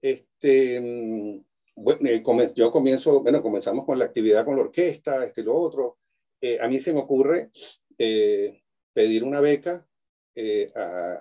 Este, 0.00 0.80
mm, 0.80 1.44
bueno, 1.76 2.08
eh, 2.08 2.22
yo 2.54 2.70
comienzo, 2.70 3.20
bueno, 3.22 3.42
comenzamos 3.42 3.84
con 3.84 3.98
la 3.98 4.04
actividad 4.04 4.44
con 4.44 4.56
la 4.56 4.62
orquesta, 4.62 5.24
este 5.24 5.40
y 5.40 5.44
lo 5.44 5.56
otro 5.56 5.98
eh, 6.40 6.58
a 6.60 6.68
mí 6.68 6.80
se 6.80 6.92
me 6.92 7.00
ocurre 7.00 7.50
eh, 7.98 8.62
pedir 8.92 9.24
una 9.24 9.40
beca 9.40 9.86
eh, 10.34 10.70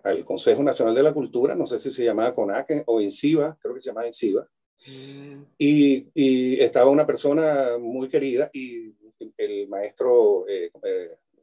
al 0.03 0.25
Consejo 0.25 0.61
Nacional 0.61 0.93
de 0.93 1.03
la 1.03 1.13
Cultura, 1.13 1.55
no 1.55 1.65
sé 1.65 1.79
si 1.79 1.91
se 1.91 2.03
llamaba 2.03 2.35
CONAC 2.35 2.83
o 2.87 2.99
INCIBA, 2.99 3.57
creo 3.61 3.73
que 3.73 3.79
se 3.79 3.87
llamaba 3.87 4.07
INCIBA, 4.07 4.45
mm. 4.87 5.43
y, 5.57 6.07
y, 6.13 6.59
estaba 6.59 6.89
una 6.89 7.07
persona 7.07 7.77
muy 7.79 8.09
querida 8.09 8.49
y 8.53 8.93
el 9.37 9.69
maestro 9.69 10.45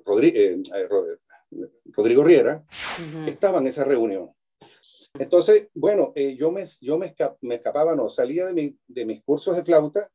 Rodrigo 0.04 2.24
Riera 2.24 2.64
estaba 3.26 3.58
en 3.58 3.68
esa 3.68 3.84
reunión. 3.84 4.32
Entonces, 5.18 5.68
bueno, 5.74 6.12
yo, 6.14 6.52
me, 6.52 6.64
yo 6.80 6.98
me, 6.98 7.14
escapaba, 7.54 7.94
no, 7.94 8.08
salía 8.08 8.46
de, 8.46 8.52
mi, 8.52 8.78
de 8.86 9.06
mis 9.06 9.22
cursos 9.22 9.56
de 9.56 9.64
flauta 9.64 10.10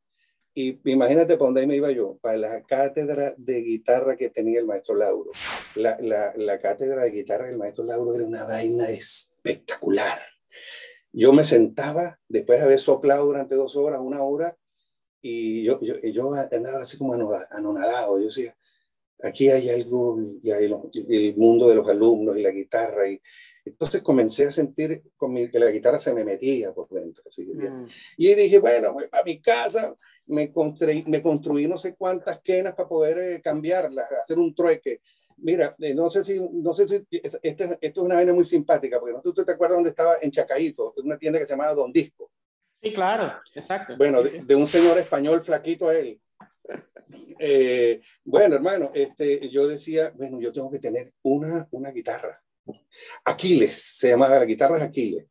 y 0.58 0.80
imagínate 0.86 1.36
para 1.36 1.46
dónde 1.46 1.68
me 1.68 1.76
iba 1.76 1.92
yo, 1.92 2.18
para 2.20 2.36
la 2.36 2.62
cátedra 2.64 3.32
de 3.36 3.62
guitarra 3.62 4.16
que 4.16 4.28
tenía 4.28 4.58
el 4.58 4.66
maestro 4.66 4.96
Lauro. 4.96 5.30
La, 5.76 5.96
la, 6.00 6.32
la, 6.34 6.58
cátedra 6.58 7.04
de 7.04 7.12
guitarra 7.12 7.46
del 7.46 7.58
maestro 7.58 7.84
Lauro 7.84 8.12
era 8.12 8.24
una 8.24 8.42
vaina 8.42 8.90
espectacular. 8.90 10.18
Yo 11.12 11.32
me 11.32 11.44
sentaba, 11.44 12.18
después 12.28 12.58
de 12.58 12.64
haber 12.64 12.80
soplado 12.80 13.26
durante 13.26 13.54
dos 13.54 13.76
horas, 13.76 14.00
una 14.02 14.24
hora, 14.24 14.58
y 15.22 15.62
yo, 15.62 15.78
yo, 15.80 15.94
yo 16.00 16.32
andaba 16.34 16.80
así 16.80 16.98
como 16.98 17.14
anonadado. 17.52 18.18
Yo 18.18 18.24
decía, 18.24 18.56
aquí 19.22 19.50
hay 19.50 19.70
algo, 19.70 20.18
y 20.42 20.50
hay 20.50 20.64
el 21.08 21.36
mundo 21.36 21.68
de 21.68 21.76
los 21.76 21.88
alumnos 21.88 22.36
y 22.36 22.42
la 22.42 22.50
guitarra, 22.50 23.08
y, 23.08 23.22
entonces 23.68 24.02
comencé 24.02 24.46
a 24.46 24.50
sentir 24.50 25.02
con 25.16 25.34
que 25.34 25.58
la 25.58 25.70
guitarra 25.70 25.98
se 25.98 26.14
me 26.14 26.24
metía 26.24 26.72
por 26.72 26.88
dentro. 26.88 27.24
Mm. 27.36 27.86
Y 28.16 28.34
dije, 28.34 28.58
bueno, 28.58 28.92
voy 28.92 29.04
a 29.12 29.22
mi 29.22 29.40
casa, 29.40 29.94
me 30.28 30.52
construí, 30.52 31.04
me 31.06 31.22
construí 31.22 31.66
no 31.66 31.76
sé 31.76 31.94
cuántas 31.96 32.40
quenas 32.40 32.74
para 32.74 32.88
poder 32.88 33.18
eh, 33.18 33.42
cambiarlas, 33.42 34.10
hacer 34.12 34.38
un 34.38 34.54
trueque. 34.54 35.00
Mira, 35.38 35.74
eh, 35.78 35.94
no 35.94 36.08
sé 36.08 36.24
si, 36.24 36.40
no 36.40 36.72
sé 36.72 36.88
si, 36.88 37.06
este, 37.10 37.78
esto 37.80 37.80
es 37.80 37.98
una 37.98 38.16
vaina 38.16 38.32
muy 38.32 38.44
simpática, 38.44 38.98
porque 38.98 39.14
no 39.14 39.20
tú 39.20 39.32
te 39.32 39.52
acuerdas 39.52 39.76
dónde 39.76 39.90
estaba 39.90 40.14
en 40.20 40.30
Chacaíto, 40.30 40.94
en 40.96 41.06
una 41.06 41.18
tienda 41.18 41.38
que 41.38 41.46
se 41.46 41.52
llamaba 41.52 41.74
Don 41.74 41.92
Disco. 41.92 42.30
Sí, 42.82 42.92
claro, 42.92 43.32
exacto. 43.54 43.96
Bueno, 43.96 44.22
de, 44.22 44.54
un 44.54 44.66
señor 44.66 44.98
español 44.98 45.40
flaquito 45.40 45.88
a 45.88 45.96
él. 45.96 46.20
Eh, 47.40 48.00
bueno, 48.24 48.56
hermano, 48.56 48.90
este, 48.94 49.48
yo 49.48 49.66
decía, 49.68 50.12
bueno, 50.16 50.40
yo 50.40 50.52
tengo 50.52 50.70
que 50.70 50.80
tener 50.80 51.12
una, 51.22 51.66
una 51.70 51.90
guitarra 51.92 52.42
Aquiles, 53.24 53.74
se 53.98 54.10
llamaba 54.10 54.38
la 54.38 54.44
guitarra 54.44 54.82
Aquiles. 54.82 55.26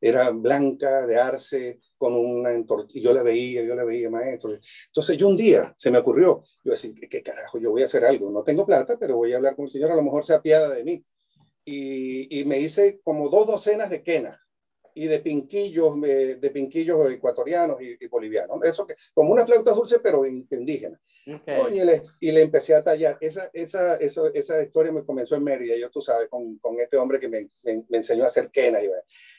Era 0.00 0.30
blanca, 0.30 1.06
de 1.06 1.16
arce, 1.18 1.80
con 2.00 2.14
una 2.14 2.52
entortilla. 2.52 3.10
Yo 3.10 3.12
la 3.12 3.22
veía, 3.22 3.62
yo 3.62 3.74
la 3.74 3.84
veía, 3.84 4.08
maestro. 4.08 4.58
Entonces 4.86 5.18
yo 5.18 5.28
un 5.28 5.36
día 5.36 5.74
se 5.76 5.90
me 5.90 5.98
ocurrió, 5.98 6.42
yo 6.64 6.72
decía, 6.72 6.92
¿qué, 7.10 7.22
carajo? 7.22 7.58
Yo 7.58 7.70
voy 7.72 7.82
a 7.82 7.84
hacer 7.84 8.06
algo. 8.06 8.30
No 8.30 8.42
tengo 8.42 8.64
plata, 8.64 8.96
pero 8.98 9.16
voy 9.16 9.34
a 9.34 9.36
hablar 9.36 9.54
con 9.54 9.66
el 9.66 9.70
señor, 9.70 9.92
a 9.92 9.96
lo 9.96 10.02
mejor 10.02 10.24
se 10.24 10.32
apiada 10.32 10.70
de 10.70 10.82
mí. 10.82 11.04
Y, 11.62 12.40
y 12.40 12.44
me 12.44 12.58
hice 12.58 13.00
como 13.04 13.28
dos 13.28 13.46
docenas 13.46 13.90
de 13.90 14.02
quenas 14.02 14.38
y 14.94 15.06
de 15.06 15.20
pinquillos, 15.20 16.00
de 16.00 16.50
pinquillos 16.52 17.10
ecuatorianos 17.10 17.78
y, 17.80 18.06
bolivianos. 18.06 18.62
Eso 18.64 18.86
que, 18.86 18.94
como 19.14 19.32
una 19.32 19.46
flauta 19.46 19.72
dulce, 19.72 20.00
pero 20.00 20.26
indígena. 20.26 21.00
y, 21.26 21.80
le, 21.84 22.02
y, 22.20 22.32
le, 22.32 22.42
empecé 22.42 22.74
a 22.74 22.82
tallar. 22.82 23.18
Esa, 23.20 23.50
esa, 23.52 23.96
esa, 23.96 24.28
esa 24.34 24.62
historia 24.62 24.92
me 24.92 25.04
comenzó 25.04 25.36
en 25.36 25.44
Mérida, 25.44 25.76
yo 25.76 25.90
tú 25.90 26.00
sabes, 26.00 26.28
con, 26.28 26.58
con 26.58 26.78
este 26.80 26.96
hombre 26.96 27.20
que 27.20 27.28
me, 27.28 27.48
me, 27.62 27.84
enseñó 27.92 28.24
a 28.24 28.28
hacer 28.28 28.50
quenas. 28.50 28.82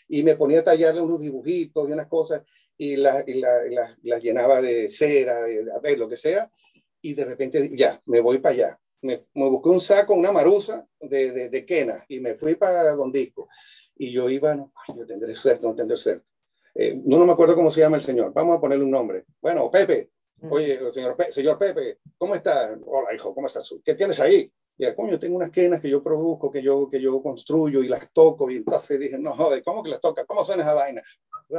Y, 0.07 0.19
y, 0.19 0.23
me 0.23 0.35
ponía 0.35 0.59
a 0.59 0.63
tallarle 0.63 1.01
unos 1.01 1.21
dibujitos 1.21 1.89
y 1.89 1.91
unas 1.91 2.07
cosas, 2.07 2.43
y 2.77 2.95
las 2.95 3.27
y 3.27 3.35
la, 3.35 3.95
la, 4.03 4.19
llenaba 4.19 4.61
de 4.61 4.89
cera, 4.89 5.43
de, 5.43 5.65
a 5.75 5.79
ver, 5.79 5.99
lo 5.99 6.07
que 6.07 6.17
sea. 6.17 6.49
Y 7.01 7.13
de 7.13 7.25
repente, 7.25 7.71
ya, 7.73 8.01
me 8.05 8.21
voy 8.21 8.39
para 8.39 8.55
allá. 8.55 8.79
Me, 9.01 9.25
me 9.33 9.49
busqué 9.49 9.69
un 9.69 9.79
saco, 9.79 10.13
una 10.13 10.31
maruza 10.31 10.87
de, 10.99 11.31
de, 11.31 11.49
de 11.49 11.65
quena, 11.65 12.05
y 12.07 12.19
me 12.19 12.35
fui 12.35 12.55
para 12.55 12.91
Don 12.91 13.11
Disco 13.11 13.47
y 13.95 14.11
yo 14.11 14.29
iba, 14.29 14.55
no, 14.55 14.71
yo 14.95 15.05
tendré 15.05 15.35
suerte, 15.35 15.65
no 15.65 15.75
tendré 15.75 15.97
suerte. 15.97 16.25
Eh, 16.73 16.99
no, 17.03 17.25
me 17.25 17.33
acuerdo 17.33 17.55
cómo 17.55 17.69
se 17.69 17.81
llama 17.81 17.97
el 17.97 18.03
señor, 18.03 18.33
vamos 18.33 18.57
a 18.57 18.61
ponerle 18.61 18.85
un 18.85 18.91
nombre. 18.91 19.25
Bueno, 19.41 19.69
Pepe, 19.69 20.11
oye, 20.49 20.79
señor, 20.91 21.15
señor 21.29 21.57
Pepe, 21.57 21.99
¿cómo 22.17 22.35
está? 22.35 22.77
Hola, 22.85 23.13
hijo, 23.13 23.33
¿cómo 23.35 23.47
estás? 23.47 23.73
¿Qué 23.83 23.93
tienes 23.93 24.19
ahí? 24.19 24.51
Y 24.77 24.83
ya, 24.83 24.95
coño, 24.95 25.19
tengo 25.19 25.35
unas 25.35 25.51
quenas 25.51 25.81
que 25.81 25.89
yo 25.89 26.01
produzco, 26.01 26.49
que 26.49 26.61
yo, 26.61 26.89
que 26.89 27.01
yo 27.01 27.21
construyo 27.21 27.83
y 27.83 27.89
las 27.89 28.11
toco. 28.11 28.49
Y 28.49 28.57
entonces 28.57 28.99
dije, 28.99 29.19
no, 29.19 29.35
joder, 29.35 29.61
¿cómo 29.63 29.83
que 29.83 29.89
las 29.89 29.99
toca? 29.99 30.25
¿Cómo 30.25 30.43
suena 30.43 30.63
esa 30.63 30.73
vaina? 30.73 31.01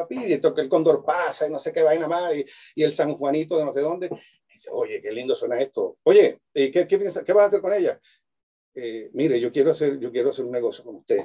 Y 0.08 0.38
toca 0.38 0.62
el 0.62 0.70
cóndor 0.70 1.04
pasa 1.04 1.46
y 1.46 1.50
no 1.50 1.58
sé 1.58 1.70
qué 1.70 1.82
vaina 1.82 2.08
más. 2.08 2.34
Y, 2.34 2.46
y, 2.76 2.82
el 2.82 2.94
San 2.94 3.12
Juanito 3.14 3.58
de 3.58 3.64
no 3.66 3.70
sé 3.70 3.80
dónde. 3.80 4.06
Y 4.06 4.52
dice, 4.54 4.70
oye, 4.72 5.02
qué 5.02 5.12
lindo 5.12 5.34
suena 5.34 5.60
esto. 5.60 5.98
Oye, 6.04 6.40
¿qué, 6.52 6.70
qué, 6.72 6.98
piensa, 6.98 7.22
qué 7.22 7.32
vas 7.34 7.44
a 7.44 7.46
hacer 7.48 7.60
con 7.60 7.74
ella? 7.74 8.00
Eh, 8.74 9.10
mire, 9.12 9.38
yo 9.38 9.52
quiero, 9.52 9.70
hacer, 9.70 9.98
yo 9.98 10.10
quiero 10.10 10.30
hacer 10.30 10.46
un 10.46 10.52
negocio 10.52 10.82
con 10.82 10.96
usted 10.96 11.20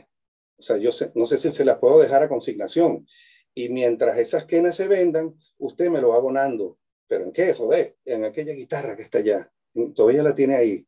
o 0.58 0.62
sea, 0.62 0.78
yo 0.78 0.92
no 1.16 1.26
sé 1.26 1.38
si 1.38 1.52
se 1.52 1.66
las 1.66 1.78
puedo 1.78 2.00
dejar 2.00 2.24
a 2.24 2.30
consignación. 2.30 3.08
Y 3.54 3.70
mientras 3.70 4.18
esas 4.18 4.46
quenas 4.46 4.76
se 4.76 4.88
vendan, 4.88 5.36
usted 5.58 5.90
me 5.90 6.02
lo 6.02 6.10
va 6.10 6.18
abonando. 6.18 6.78
¿Pero 7.08 7.24
en 7.24 7.32
qué? 7.32 7.54
Joder, 7.54 7.96
en 8.06 8.26
aquella 8.26 8.54
guitarra 8.54 8.96
que 8.96 9.04
está 9.04 9.20
allá. 9.20 9.52
Todavía 9.96 10.24
la 10.24 10.36
tiene 10.36 10.56
ahí. 10.56 10.88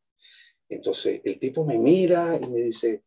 Entonces, 0.68 1.20
el 1.24 1.38
tipo 1.38 1.64
me 1.64 1.78
mira 1.78 2.38
y 2.40 2.46
me 2.48 2.60
dice, 2.60 3.02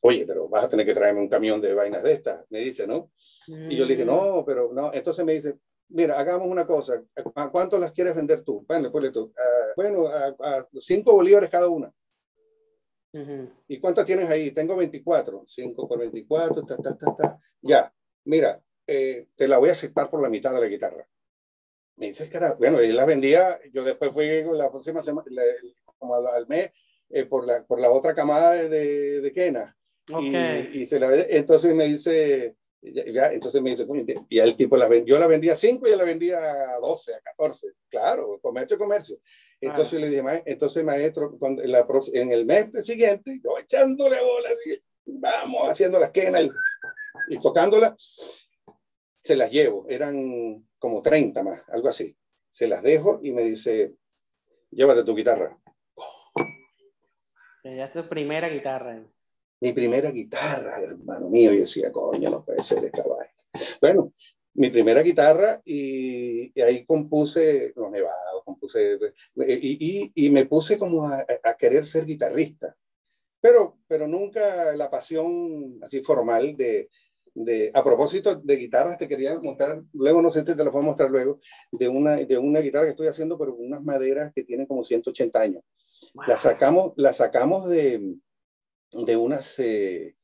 oye, 0.00 0.26
pero 0.26 0.48
vas 0.48 0.64
a 0.64 0.68
tener 0.68 0.84
que 0.84 0.94
traerme 0.94 1.20
un 1.20 1.28
camión 1.28 1.60
de 1.60 1.74
vainas 1.74 2.02
de 2.02 2.12
estas, 2.12 2.44
me 2.50 2.58
dice, 2.58 2.86
¿no? 2.86 3.10
Y 3.46 3.76
yo 3.76 3.84
le 3.84 3.94
dije, 3.94 4.04
no, 4.04 4.44
pero 4.44 4.72
no. 4.72 4.92
Entonces 4.92 5.24
me 5.24 5.34
dice, 5.34 5.58
mira, 5.88 6.18
hagamos 6.18 6.48
una 6.48 6.66
cosa, 6.66 7.02
¿a 7.36 7.50
cuánto 7.50 7.78
las 7.78 7.92
quieres 7.92 8.16
vender 8.16 8.42
tú? 8.42 8.64
Bueno, 8.66 8.90
pues, 8.90 9.12
tú. 9.12 9.32
bueno, 9.76 10.08
a, 10.08 10.26
a, 10.40 10.68
cinco 10.80 11.12
bolívares 11.12 11.50
cada 11.50 11.68
una. 11.68 11.92
¿Y 13.68 13.78
cuántas 13.78 14.06
tienes 14.06 14.28
ahí? 14.28 14.50
Tengo 14.50 14.76
24. 14.76 15.44
5 15.46 15.88
por 15.88 15.98
24, 15.98 16.64
ta, 16.64 16.76
ta, 16.76 16.96
ta, 16.96 17.14
ta. 17.14 17.38
Ya, 17.62 17.92
mira, 18.24 18.62
eh, 18.86 19.28
te 19.36 19.48
la 19.48 19.58
voy 19.58 19.68
a 19.68 19.72
aceptar 19.72 20.10
por 20.10 20.20
la 20.22 20.28
mitad 20.28 20.52
de 20.52 20.60
la 20.60 20.66
guitarra. 20.66 21.08
Me 21.96 22.06
dice, 22.06 22.28
cara, 22.28 22.54
bueno, 22.54 22.80
él 22.80 22.96
la 22.96 23.04
vendía, 23.04 23.60
yo 23.72 23.84
después 23.84 24.10
fui 24.10 24.26
la 24.52 24.70
próxima 24.70 25.02
semana, 25.02 25.26
como 25.96 26.14
al, 26.16 26.46
mes, 26.48 26.72
eh, 27.10 27.24
por, 27.24 27.46
la, 27.46 27.64
por 27.64 27.80
la 27.80 27.90
otra 27.90 28.14
camada 28.14 28.54
de, 28.54 29.20
de 29.20 29.32
Kena. 29.32 29.76
Y, 30.20 30.36
y, 30.80 30.86
se 30.86 30.98
la, 30.98 31.14
entonces 31.14 31.74
me 31.74 31.86
dice, 31.86 32.56
ya, 32.82 33.32
entonces 33.32 33.62
me 33.62 33.70
dice, 33.70 33.86
y 34.28 34.38
el 34.38 34.56
tipo 34.56 34.76
la 34.76 34.88
vendió, 34.88 35.14
yo 35.14 35.20
la 35.20 35.26
vendía 35.26 35.52
a 35.52 35.56
5 35.56 35.86
y 35.86 35.88
ella 35.88 35.98
la 35.98 36.04
vendía 36.04 36.38
a 36.74 36.80
12, 36.80 37.14
a 37.14 37.20
14. 37.20 37.68
Claro, 37.88 38.38
comercio, 38.42 38.76
comercio. 38.76 39.18
Entonces 39.66 40.00
le 40.00 40.08
dije, 40.08 40.22
entonces 40.46 40.84
maestro, 40.84 41.36
cuando, 41.38 41.62
en, 41.62 41.72
la, 41.72 41.86
en 42.12 42.32
el 42.32 42.46
mes 42.46 42.68
siguiente, 42.84 43.40
yo 43.42 43.58
echándole 43.58 44.16
bolas, 44.20 44.52
vamos 45.06 45.70
haciendo 45.70 45.98
las 45.98 46.10
quenas 46.10 46.44
y, 46.44 46.50
y 47.28 47.38
tocándola, 47.38 47.96
se 49.16 49.36
las 49.36 49.50
llevo, 49.50 49.86
eran 49.88 50.66
como 50.78 51.00
30 51.00 51.42
más, 51.42 51.64
algo 51.70 51.88
así. 51.88 52.16
Se 52.50 52.68
las 52.68 52.82
dejo 52.82 53.20
y 53.22 53.32
me 53.32 53.42
dice, 53.42 53.94
llévate 54.70 55.02
tu 55.02 55.14
guitarra. 55.14 55.58
Ya 57.64 57.90
tu 57.90 58.06
primera 58.06 58.48
guitarra. 58.48 59.02
Mi 59.60 59.72
primera 59.72 60.10
guitarra, 60.10 60.78
hermano 60.78 61.30
mío, 61.30 61.52
y 61.52 61.58
decía, 61.58 61.90
coño, 61.90 62.28
no 62.28 62.44
puede 62.44 62.62
ser 62.62 62.84
esta 62.84 63.02
vaina. 63.02 63.32
Bueno, 63.80 64.12
mi 64.54 64.70
primera 64.70 65.02
guitarra 65.02 65.60
y, 65.64 66.58
ahí 66.60 66.84
compuse 66.84 67.72
Los 67.76 67.90
Nevados, 67.90 68.42
compuse, 68.44 68.98
y, 69.36 70.12
y, 70.14 70.26
y 70.26 70.30
me 70.30 70.46
puse 70.46 70.78
como 70.78 71.06
a, 71.06 71.24
a, 71.42 71.56
querer 71.56 71.84
ser 71.84 72.06
guitarrista, 72.06 72.76
pero, 73.40 73.78
pero 73.86 74.06
nunca 74.06 74.74
la 74.76 74.90
pasión 74.90 75.78
así 75.82 76.00
formal 76.00 76.56
de, 76.56 76.88
de, 77.34 77.70
a 77.74 77.82
propósito 77.82 78.36
de 78.36 78.56
guitarras, 78.56 78.96
te 78.96 79.08
quería 79.08 79.38
mostrar, 79.40 79.82
luego 79.92 80.22
no 80.22 80.30
sé 80.30 80.40
si 80.40 80.56
te 80.56 80.64
lo 80.64 80.70
puedo 80.70 80.84
mostrar 80.84 81.10
luego, 81.10 81.40
de 81.72 81.88
una, 81.88 82.16
de 82.16 82.38
una 82.38 82.60
guitarra 82.60 82.84
que 82.84 82.90
estoy 82.90 83.08
haciendo, 83.08 83.36
pero 83.36 83.54
unas 83.54 83.82
maderas 83.82 84.32
que 84.32 84.44
tienen 84.44 84.66
como 84.66 84.82
180 84.82 85.40
años. 85.40 85.62
La 86.26 86.36
sacamos, 86.36 86.92
la 86.96 87.12
sacamos 87.12 87.68
de, 87.68 88.16
de 88.92 89.16
unas... 89.16 89.58
Eh, 89.58 90.16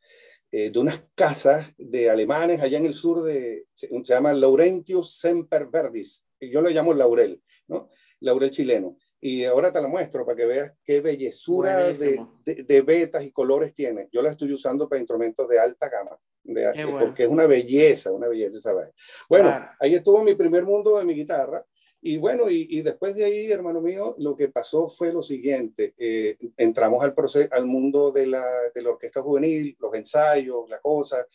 eh, 0.53 0.71
de 0.71 0.79
unas 0.79 1.07
casas 1.15 1.75
de 1.79 2.11
alemanes 2.11 2.61
allá 2.61 2.79
en 2.79 2.87
el 2.87 2.95
sur 2.95 3.23
de, 3.23 3.67
se, 3.73 3.89
se 3.89 4.15
llama 4.15 4.33
Laurentius 4.33 5.19
Semperverdis, 5.19 6.25
yo 6.41 6.61
lo 6.61 6.71
llamo 6.71 6.95
Laurel, 6.95 7.43
¿no? 7.69 7.89
Laurel 8.21 8.51
chileno. 8.51 8.97
Y 9.23 9.45
ahora 9.45 9.71
te 9.71 9.83
la 9.83 9.89
muestro 9.89 10.25
para 10.25 10.37
que 10.37 10.47
veas 10.47 10.75
qué 10.83 11.03
bellezura 11.03 11.93
de, 11.93 12.25
de, 12.43 12.65
de, 12.65 12.81
vetas 12.81 13.23
y 13.23 13.33
colores 13.33 13.75
tiene. 13.75 14.09
Yo 14.11 14.23
la 14.23 14.31
estoy 14.31 14.51
usando 14.53 14.89
para 14.89 14.99
instrumentos 14.99 15.47
de 15.47 15.59
alta 15.59 15.91
gama, 15.91 16.19
de, 16.43 16.73
bueno. 16.85 17.01
porque 17.01 17.25
es 17.25 17.29
una 17.29 17.47
belleza, 17.47 18.13
una 18.13 18.29
belleza 18.29 18.59
esa. 18.59 18.93
Bueno, 19.29 19.49
claro. 19.49 19.71
ahí 19.79 19.95
estuvo 19.95 20.23
mi 20.23 20.35
primer 20.35 20.65
mundo 20.65 20.99
de 20.99 21.05
mi 21.05 21.15
guitarra. 21.15 21.63
Y 22.03 22.17
bueno, 22.17 22.51
y, 22.51 22.67
y, 22.71 22.83
después 22.83 23.15
de 23.15 23.25
ahí, 23.25 23.53
hermano 23.53 23.83
mío, 23.83 24.15
lo 24.19 24.35
que 24.35 24.49
pasó 24.49 24.89
fue 24.89 25.13
lo 25.13 25.23
siguiente. 25.23 25.95
Eh, 25.99 26.37
entramos 26.57 27.05
al, 27.05 27.15
proceso, 27.15 27.49
al 27.53 27.67
mundo 27.67 28.11
de 28.11 28.27
la, 28.27 28.45
de 28.75 28.83
la 28.83 28.91
orquesta 28.91 29.21
juvenil, 29.21 29.77
los 29.79 29.95
ensayos, 29.95 30.69
la 30.69 30.81
cosa. 30.81 31.27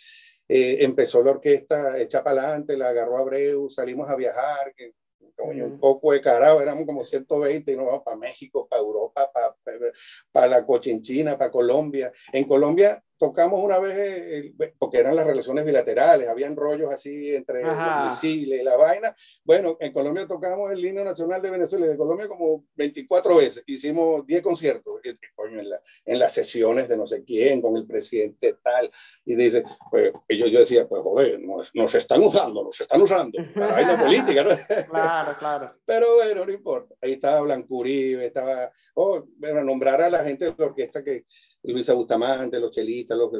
Eh, 0.47 0.77
empezó 0.81 1.23
la 1.23 1.31
orquesta 1.31 1.99
hecha 1.99 2.23
para 2.23 2.41
adelante, 2.41 2.77
la 2.77 2.89
agarró 2.89 3.17
Abreu, 3.17 3.69
salimos 3.69 4.09
a 4.09 4.15
viajar, 4.15 4.73
que 4.75 4.93
coño, 5.35 5.65
un 5.65 5.79
poco 5.79 6.13
de 6.13 6.21
carajo, 6.21 6.61
éramos 6.61 6.85
como 6.85 7.03
120 7.03 7.71
y 7.71 7.75
nos 7.75 7.87
vamos 7.87 8.03
para 8.03 8.17
México, 8.17 8.67
para 8.67 8.81
Europa, 8.81 9.29
para, 9.33 9.55
para, 9.63 9.91
para 10.31 10.47
la 10.47 10.65
Cochinchina, 10.65 11.37
para 11.37 11.51
Colombia. 11.51 12.11
En 12.31 12.45
Colombia 12.45 13.03
tocamos 13.17 13.63
una 13.63 13.79
vez, 13.79 13.95
eh, 13.97 14.53
porque 14.77 14.97
eran 14.97 15.15
las 15.15 15.25
relaciones 15.25 15.65
bilaterales, 15.65 16.27
habían 16.27 16.55
rollos 16.55 16.91
así 16.91 17.33
entre 17.33 17.63
Ajá. 17.63 18.05
los 18.05 18.13
misiles 18.13 18.61
y 18.61 18.63
la 18.63 18.75
vaina. 18.75 19.15
Bueno, 19.43 19.77
en 19.79 19.93
Colombia 19.93 20.27
tocamos 20.27 20.71
el 20.71 20.83
himno 20.83 21.03
nacional 21.03 21.41
de 21.41 21.49
Venezuela 21.49 21.85
y 21.85 21.89
de 21.89 21.97
Colombia 21.97 22.27
como 22.27 22.65
24 22.75 23.37
veces. 23.37 23.63
Hicimos 23.67 24.25
10 24.25 24.41
conciertos 24.41 24.99
en, 25.03 25.69
la, 25.69 25.81
en, 26.05 26.19
las 26.19 26.33
sesiones 26.33 26.89
de 26.89 26.97
no 26.97 27.07
sé 27.07 27.23
quién, 27.23 27.61
con 27.61 27.75
el 27.77 27.85
presidente 27.85 28.57
tal. 28.61 28.89
Y 29.23 29.35
dice, 29.35 29.63
pues 29.89 30.11
yo, 30.29 30.47
yo 30.47 30.59
decía, 30.59 30.87
pues 30.87 31.01
joder, 31.01 31.39
nos, 31.39 31.73
nos 31.73 31.95
están 31.95 32.21
usando, 32.21 32.63
nos 32.63 32.79
están 32.79 33.01
usando 33.01 33.39
para 33.55 33.73
vaina 33.73 33.99
política, 33.99 34.43
¿no? 34.43 34.49
Claro, 34.89 35.35
claro. 35.37 35.75
Pero 35.85 36.15
bueno, 36.15 36.45
no 36.45 36.51
importa. 36.51 36.95
Ahí 37.01 37.13
estaba 37.13 37.41
Blancuribe, 37.41 38.25
estaba, 38.25 38.71
oh, 38.95 39.23
bueno, 39.37 39.63
nombrar 39.63 40.01
a 40.01 40.09
la 40.09 40.23
gente 40.23 40.45
de 40.45 40.55
la 40.57 40.65
orquesta 40.65 41.03
que 41.03 41.25
Luisa 41.73 41.93
Bustamante, 41.93 42.59
los 42.59 42.71
chelistas, 42.71 43.17
los, 43.17 43.31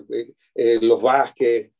eh, 0.56 0.80
los 0.82 1.02
Vázquez. 1.02 1.72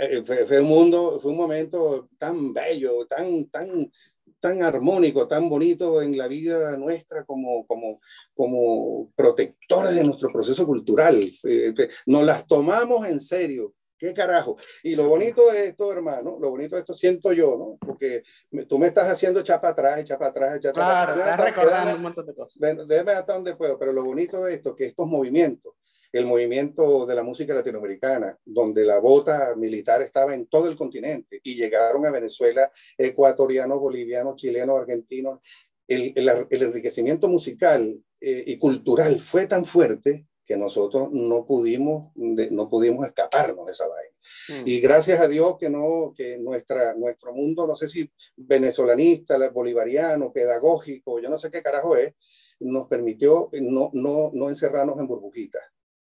Eh, 0.00 0.22
fue, 0.24 0.46
fue, 0.46 0.60
un 0.60 0.68
mundo, 0.68 1.18
fue 1.20 1.32
un 1.32 1.38
momento 1.38 2.08
tan 2.18 2.52
bello, 2.52 3.06
tan, 3.06 3.46
tan, 3.46 3.90
tan 4.38 4.62
armónico, 4.62 5.26
tan 5.26 5.48
bonito 5.48 6.02
en 6.02 6.16
la 6.16 6.28
vida 6.28 6.76
nuestra 6.76 7.24
como, 7.24 7.66
como, 7.66 8.00
como 8.34 9.10
protectores 9.14 9.94
de 9.94 10.04
nuestro 10.04 10.30
proceso 10.32 10.66
cultural. 10.66 11.20
Nos 12.06 12.24
las 12.24 12.46
tomamos 12.46 13.06
en 13.06 13.20
serio. 13.20 13.74
¿Qué 14.00 14.14
carajo? 14.14 14.56
Y 14.82 14.96
lo 14.96 15.06
bonito 15.10 15.52
de 15.52 15.66
esto, 15.66 15.92
hermano, 15.92 16.38
lo 16.40 16.48
bonito 16.48 16.74
de 16.74 16.80
esto 16.80 16.94
siento 16.94 17.34
yo, 17.34 17.54
¿no? 17.58 17.76
Porque 17.78 18.22
me, 18.50 18.64
tú 18.64 18.78
me 18.78 18.86
estás 18.86 19.10
haciendo 19.10 19.40
echar 19.40 19.60
para 19.60 19.72
atrás, 19.72 20.00
echar 20.00 20.18
para 20.18 20.30
atrás, 20.30 20.56
echar 20.56 20.72
para 20.72 21.02
atrás. 21.02 21.16
Claro, 21.16 21.30
estás 21.30 21.54
recordando 21.54 21.96
un 21.96 22.02
montón 22.02 22.26
de 22.26 22.34
cosas. 22.34 22.86
Déjame 22.88 23.12
hasta 23.12 23.34
donde 23.34 23.56
puedo, 23.56 23.78
pero 23.78 23.92
lo 23.92 24.02
bonito 24.02 24.42
de 24.42 24.54
esto, 24.54 24.74
que 24.74 24.86
estos 24.86 25.06
movimientos, 25.06 25.74
el 26.12 26.24
movimiento 26.24 27.04
de 27.04 27.14
la 27.14 27.22
música 27.22 27.52
latinoamericana, 27.52 28.38
donde 28.42 28.86
la 28.86 29.00
bota 29.00 29.54
militar 29.54 30.00
estaba 30.00 30.34
en 30.34 30.46
todo 30.46 30.66
el 30.68 30.76
continente 30.76 31.38
y 31.42 31.54
llegaron 31.54 32.06
a 32.06 32.10
Venezuela 32.10 32.72
ecuatorianos, 32.96 33.78
bolivianos, 33.78 34.36
chilenos, 34.36 34.80
argentinos. 34.80 35.40
El, 35.86 36.14
el, 36.16 36.46
el 36.48 36.62
enriquecimiento 36.62 37.28
musical 37.28 38.02
eh, 38.18 38.44
y 38.46 38.56
cultural 38.56 39.20
fue 39.20 39.46
tan 39.46 39.66
fuerte 39.66 40.26
que 40.44 40.56
nosotros 40.56 41.10
no 41.12 41.46
pudimos, 41.46 42.10
no 42.16 42.68
pudimos 42.68 43.06
escaparnos 43.06 43.66
de 43.66 43.72
esa 43.72 43.86
vaina. 43.86 44.14
Mm. 44.48 44.68
Y 44.68 44.80
gracias 44.80 45.20
a 45.20 45.28
Dios 45.28 45.56
que, 45.58 45.70
no, 45.70 46.12
que 46.16 46.38
nuestra, 46.38 46.94
nuestro 46.94 47.32
mundo, 47.32 47.66
no 47.66 47.74
sé 47.74 47.88
si 47.88 48.10
venezolanista, 48.36 49.38
bolivariano, 49.50 50.32
pedagógico, 50.32 51.20
yo 51.20 51.30
no 51.30 51.38
sé 51.38 51.50
qué 51.50 51.62
carajo 51.62 51.96
es, 51.96 52.14
nos 52.60 52.88
permitió 52.88 53.48
no, 53.52 53.90
no, 53.94 54.30
no 54.34 54.48
encerrarnos 54.48 54.98
en 54.98 55.06
burbujitas. 55.06 55.62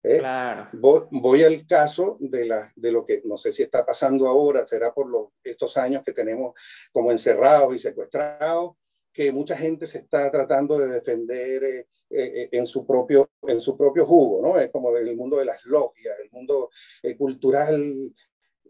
¿Eh? 0.03 0.18
Claro. 0.18 0.68
Voy, 0.75 1.03
voy, 1.12 1.45
al 1.45 1.66
caso 1.66 2.18
de, 2.20 2.45
la, 2.45 2.70
de 2.77 2.93
lo 2.93 3.07
que 3.07 3.22
no 3.25 3.39
sé 3.39 3.53
si 3.53 3.62
está 3.62 3.87
pasando 3.87 4.27
ahora, 4.27 4.66
será 4.66 4.93
por 4.93 5.09
los, 5.09 5.29
estos 5.43 5.79
años 5.79 6.03
que 6.05 6.12
tenemos 6.12 6.53
como 6.93 7.11
encerrados 7.11 7.75
y 7.75 7.79
secuestrados, 7.79 8.75
que 9.14 9.33
mucha 9.33 9.57
gente 9.57 9.87
se 9.87 9.99
está 9.99 10.31
tratando 10.31 10.79
de 10.79 10.89
defender 10.89 11.64
eh, 11.64 11.87
eh, 12.16 12.48
en, 12.52 12.66
su 12.66 12.86
propio, 12.86 13.30
en 13.42 13.60
su 13.60 13.76
propio 13.76 14.06
jugo, 14.06 14.40
¿no? 14.42 14.58
Es 14.58 14.70
como 14.70 14.96
el 14.96 15.16
mundo 15.16 15.36
de 15.38 15.44
las 15.44 15.64
logias, 15.64 16.16
el 16.22 16.30
mundo 16.30 16.70
eh, 17.02 17.16
cultural, 17.16 18.12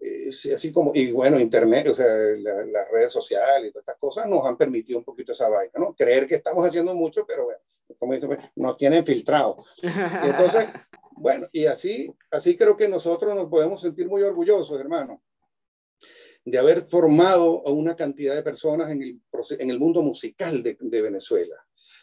eh, 0.00 0.28
así 0.28 0.72
como, 0.72 0.92
y 0.94 1.12
bueno, 1.12 1.38
Internet, 1.38 1.88
o 1.88 1.94
sea, 1.94 2.06
la, 2.06 2.64
las 2.64 2.90
redes 2.90 3.12
sociales 3.12 3.68
y 3.68 3.72
todas 3.72 3.82
estas 3.82 3.98
cosas 3.98 4.26
nos 4.28 4.46
han 4.46 4.56
permitido 4.56 4.98
un 4.98 5.04
poquito 5.04 5.32
esa 5.32 5.48
vaina, 5.48 5.72
¿no? 5.78 5.94
Creer 5.94 6.26
que 6.26 6.36
estamos 6.36 6.66
haciendo 6.66 6.94
mucho, 6.94 7.26
pero 7.26 7.44
bueno, 7.44 7.60
como 7.98 8.14
dicen, 8.14 8.28
pues, 8.28 8.40
nos 8.56 8.76
tienen 8.76 9.04
filtrado. 9.04 9.64
Entonces, 9.82 10.66
bueno, 11.16 11.46
y 11.52 11.66
así, 11.66 12.14
así 12.30 12.56
creo 12.56 12.76
que 12.76 12.88
nosotros 12.88 13.34
nos 13.34 13.48
podemos 13.48 13.80
sentir 13.80 14.08
muy 14.08 14.22
orgullosos, 14.22 14.80
hermano 14.80 15.22
de 16.44 16.58
haber 16.58 16.82
formado 16.82 17.62
a 17.66 17.70
una 17.70 17.96
cantidad 17.96 18.34
de 18.34 18.42
personas 18.42 18.90
en 18.90 19.02
el, 19.02 19.20
en 19.58 19.70
el 19.70 19.78
mundo 19.80 20.02
musical 20.02 20.62
de, 20.62 20.76
de 20.78 21.02
Venezuela. 21.02 21.56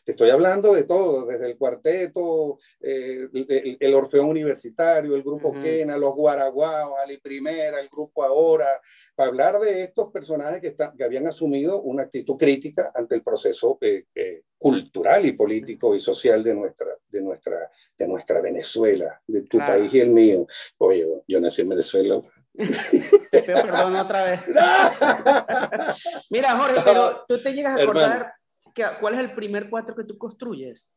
Te 0.04 0.14
estoy 0.14 0.32
hablando 0.32 0.74
de 0.74 0.86
todo, 0.86 1.28
desde 1.28 1.52
el 1.52 1.58
cuarteto, 1.58 2.58
eh, 2.80 3.28
el, 3.34 3.78
el, 3.80 3.93
Orfeón 3.93 4.30
Universitario, 4.30 5.16
el 5.16 5.22
grupo 5.22 5.49
uh 5.49 5.56
-huh. 5.56 5.62
Kena, 5.62 5.97
los 5.97 6.16
Guaraguaos, 6.16 6.95
Ali 7.04 7.18
Primera, 7.18 7.80
el 7.80 7.88
grupo 7.88 8.24
Ahora, 8.24 8.82
para 9.16 9.30
hablar 9.30 9.60
de 9.60 9.84
estos 9.84 10.12
personajes 10.12 10.60
que, 10.60 10.68
está, 10.68 10.93
que 10.97 11.04
habían 11.04 11.28
asumido 11.28 11.82
una 11.82 12.04
actitud 12.04 12.36
crítica 12.36 12.91
ante 12.95 13.16
el 13.16 13.22
proceso 13.22 13.78
eh, 13.82 14.06
eh, 14.16 14.43
cultural 14.58 15.26
y 15.26 15.34
político 15.34 15.95
y 15.95 15.99
social 15.99 16.43
de 16.43 16.56
nuestra, 16.56 16.97
de 17.08 17.22
nuestra, 17.22 17.72
de 17.97 18.08
nuestra 18.08 18.41
Venezuela, 18.41 19.22
de 19.28 19.43
tu 19.43 19.58
claro. 19.58 19.74
país 19.74 19.93
y 19.93 19.99
el 19.99 20.10
mío. 20.10 20.47
Oye, 20.80 21.08
yo 21.28 21.39
nací 21.39 21.62
en 21.62 21.70
Venezuela. 21.70 22.22
Perdón 23.32 23.95
otra 23.95 24.24
vez. 24.24 24.41
Mira, 26.30 26.58
Jorge, 26.58 26.82
pero 26.84 27.24
tú 27.28 27.38
te 27.38 27.54
llegas 27.54 27.80
a 27.80 27.84
acordar 27.84 28.40
Hermano. 28.76 28.97
¿cuál 28.99 29.13
es 29.15 29.19
el 29.19 29.36
primer 29.36 29.69
cuatro 29.69 29.95
que 29.95 30.03
tú 30.03 30.17
construyes? 30.17 30.95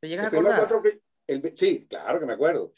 ¿Te 0.00 0.08
llegas 0.08 0.32
el 0.32 0.46
a 0.46 0.56
acordar? 0.56 0.82
Que, 0.82 1.00
el, 1.26 1.52
sí, 1.56 1.86
claro 1.88 2.20
que 2.20 2.26
me 2.26 2.34
acuerdo. 2.34 2.72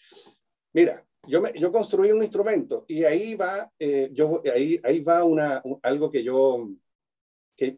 Mira, 0.72 1.04
yo, 1.26 1.40
me, 1.40 1.52
yo 1.58 1.72
construí 1.72 2.12
un 2.12 2.22
instrumento 2.22 2.84
y 2.88 3.04
ahí 3.04 3.34
va, 3.34 3.70
eh, 3.78 4.10
yo, 4.12 4.42
ahí, 4.52 4.80
ahí 4.82 5.00
va 5.00 5.24
una, 5.24 5.62
algo 5.82 6.10
que 6.10 6.22
yo, 6.22 6.70
que, 7.56 7.76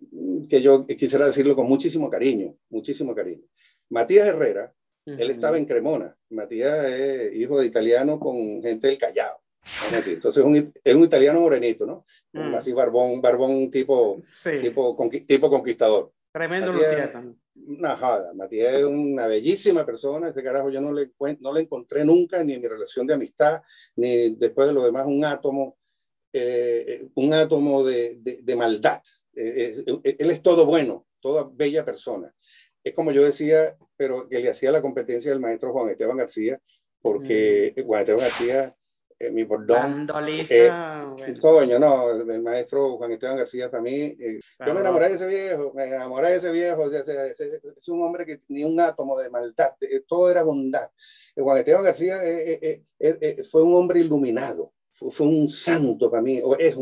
que, 0.48 0.60
yo 0.60 0.84
quisiera 0.86 1.26
decirlo 1.26 1.56
con 1.56 1.66
muchísimo 1.66 2.10
cariño, 2.10 2.56
muchísimo 2.68 3.14
cariño. 3.14 3.46
Matías 3.90 4.28
Herrera, 4.28 4.74
uh 5.06 5.10
-huh. 5.10 5.20
él 5.20 5.30
estaba 5.30 5.56
en 5.56 5.64
Cremona. 5.64 6.14
Matías 6.30 6.86
es 6.86 7.34
hijo 7.34 7.58
de 7.60 7.66
italiano 7.66 8.18
con 8.18 8.62
gente 8.62 8.88
del 8.88 8.98
Callao. 8.98 9.40
Entonces 9.92 10.38
es 10.38 10.44
un, 10.44 10.72
es 10.82 10.94
un, 10.94 11.04
italiano 11.04 11.40
morenito, 11.40 11.86
¿no? 11.86 12.04
Mm. 12.32 12.54
Así 12.54 12.72
barbón, 12.72 13.20
barbón 13.20 13.70
tipo, 13.70 14.22
tipo, 14.60 15.10
tipo 15.26 15.50
conquistador. 15.50 16.12
Tremendo 16.38 16.72
Matías, 16.72 17.10
Una 17.66 17.96
jada. 17.96 18.32
Matías 18.32 18.74
es 18.74 18.84
una 18.84 19.26
bellísima 19.26 19.84
persona. 19.84 20.28
Ese 20.28 20.44
carajo 20.44 20.70
yo 20.70 20.80
no 20.80 20.92
le, 20.92 21.10
no 21.40 21.52
le 21.52 21.62
encontré 21.62 22.04
nunca, 22.04 22.44
ni 22.44 22.52
en 22.52 22.60
mi 22.60 22.68
relación 22.68 23.08
de 23.08 23.14
amistad, 23.14 23.60
ni 23.96 24.36
después 24.36 24.68
de 24.68 24.74
lo 24.74 24.84
demás, 24.84 25.06
un 25.06 25.24
átomo, 25.24 25.76
eh, 26.32 27.08
un 27.14 27.34
átomo 27.34 27.82
de, 27.82 28.18
de, 28.20 28.56
maldad. 28.56 29.02
Eh, 29.34 29.82
eh, 30.04 30.16
él 30.16 30.30
es 30.30 30.40
todo 30.40 30.64
bueno, 30.64 31.08
toda 31.20 31.50
bella 31.52 31.84
persona. 31.84 32.32
Es 32.84 32.94
como 32.94 33.10
yo 33.10 33.24
decía, 33.24 33.76
pero 33.96 34.28
que 34.28 34.38
le 34.38 34.50
hacía 34.50 34.70
la 34.70 34.80
competencia 34.80 35.32
del 35.32 35.40
maestro 35.40 35.72
Juan 35.72 35.90
Esteban 35.90 36.18
García, 36.18 36.60
porque 37.02 37.74
mm. 37.76 37.84
Juan 37.84 38.00
Esteban 38.00 38.22
García 38.22 38.76
eh, 39.20 39.30
mi 39.30 39.42
bordón. 39.42 40.06
Eh, 40.48 40.70
coño, 41.40 41.78
no, 41.78 42.10
el, 42.10 42.40
maestro 42.40 42.96
Juan 42.96 43.12
Esteban 43.12 43.36
García 43.36 43.68
para 43.68 43.82
mí, 43.82 43.92
eh, 43.92 44.38
yo 44.64 44.74
me 44.74 44.80
enamoré 44.80 45.08
de 45.08 45.14
ese 45.16 45.26
viejo, 45.26 45.72
me 45.74 45.84
enamoré 45.86 46.30
de 46.30 46.36
ese 46.36 46.52
viejo, 46.52 46.88
es, 46.88 47.88
un 47.88 48.02
hombre 48.02 48.24
que 48.24 48.36
tenía 48.36 48.66
un 48.68 48.78
átomo 48.78 49.18
de 49.18 49.28
maldad, 49.28 49.72
todo 50.06 50.30
era 50.30 50.44
bondad. 50.44 50.88
Juan 51.34 51.58
Esteban 51.58 51.82
García 51.82 52.20
fue 53.50 53.62
un 53.62 53.74
hombre 53.74 54.00
iluminado, 54.00 54.72
fue, 54.92 55.26
un 55.26 55.48
santo 55.48 56.10
para 56.10 56.22
mí, 56.22 56.40
es, 56.58 56.76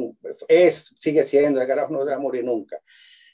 es 0.47 0.95
sigue 0.99 1.25
siendo, 1.25 1.61
el 1.61 1.67
carajo 1.67 1.93
no 1.93 2.01
se 2.01 2.11
va 2.11 2.17
a 2.17 2.21
morir 2.21 2.45
nunca. 2.45 2.79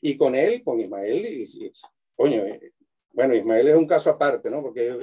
Y 0.00 0.16
con 0.16 0.34
él, 0.36 0.62
con 0.62 0.78
Ismael, 0.78 1.26
y, 1.26 1.72
coño, 2.14 2.44
bueno, 3.12 3.34
Ismael 3.34 3.68
es 3.68 3.76
un 3.76 3.86
caso 3.86 4.10
aparte, 4.10 4.50
¿no? 4.50 4.62
Porque 4.62 4.96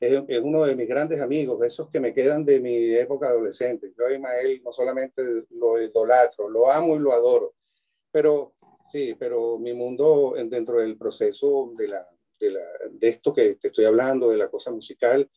es, 0.00 0.12
es, 0.28 0.40
uno 0.42 0.64
de 0.64 0.74
mis 0.74 0.88
grandes 0.88 1.20
amigos, 1.20 1.60
de 1.60 1.68
esos 1.68 1.88
que 1.88 2.00
me 2.00 2.12
quedan 2.12 2.44
de 2.44 2.60
mi 2.60 2.94
época 2.94 3.28
adolescente. 3.28 3.92
Yo 3.96 4.06
a 4.06 4.12
Ismael 4.12 4.60
no 4.64 4.72
solamente 4.72 5.22
lo 5.50 5.80
idolatro, 5.80 6.48
lo 6.48 6.70
amo 6.70 6.96
y 6.96 6.98
lo 6.98 7.12
adoro. 7.12 7.54
Pero 8.10 8.54
sí, 8.90 9.14
pero 9.18 9.58
mi 9.58 9.72
mundo 9.72 10.34
dentro 10.48 10.80
del 10.80 10.96
proceso 10.96 11.72
de, 11.76 11.88
la, 11.88 12.08
de, 12.40 12.50
la, 12.50 12.60
de 12.90 13.08
esto 13.08 13.32
que 13.32 13.54
te 13.56 13.68
estoy 13.68 13.84
hablando, 13.84 14.30
de 14.30 14.36
la 14.36 14.50
cosa 14.50 14.70
musical, 14.70 15.30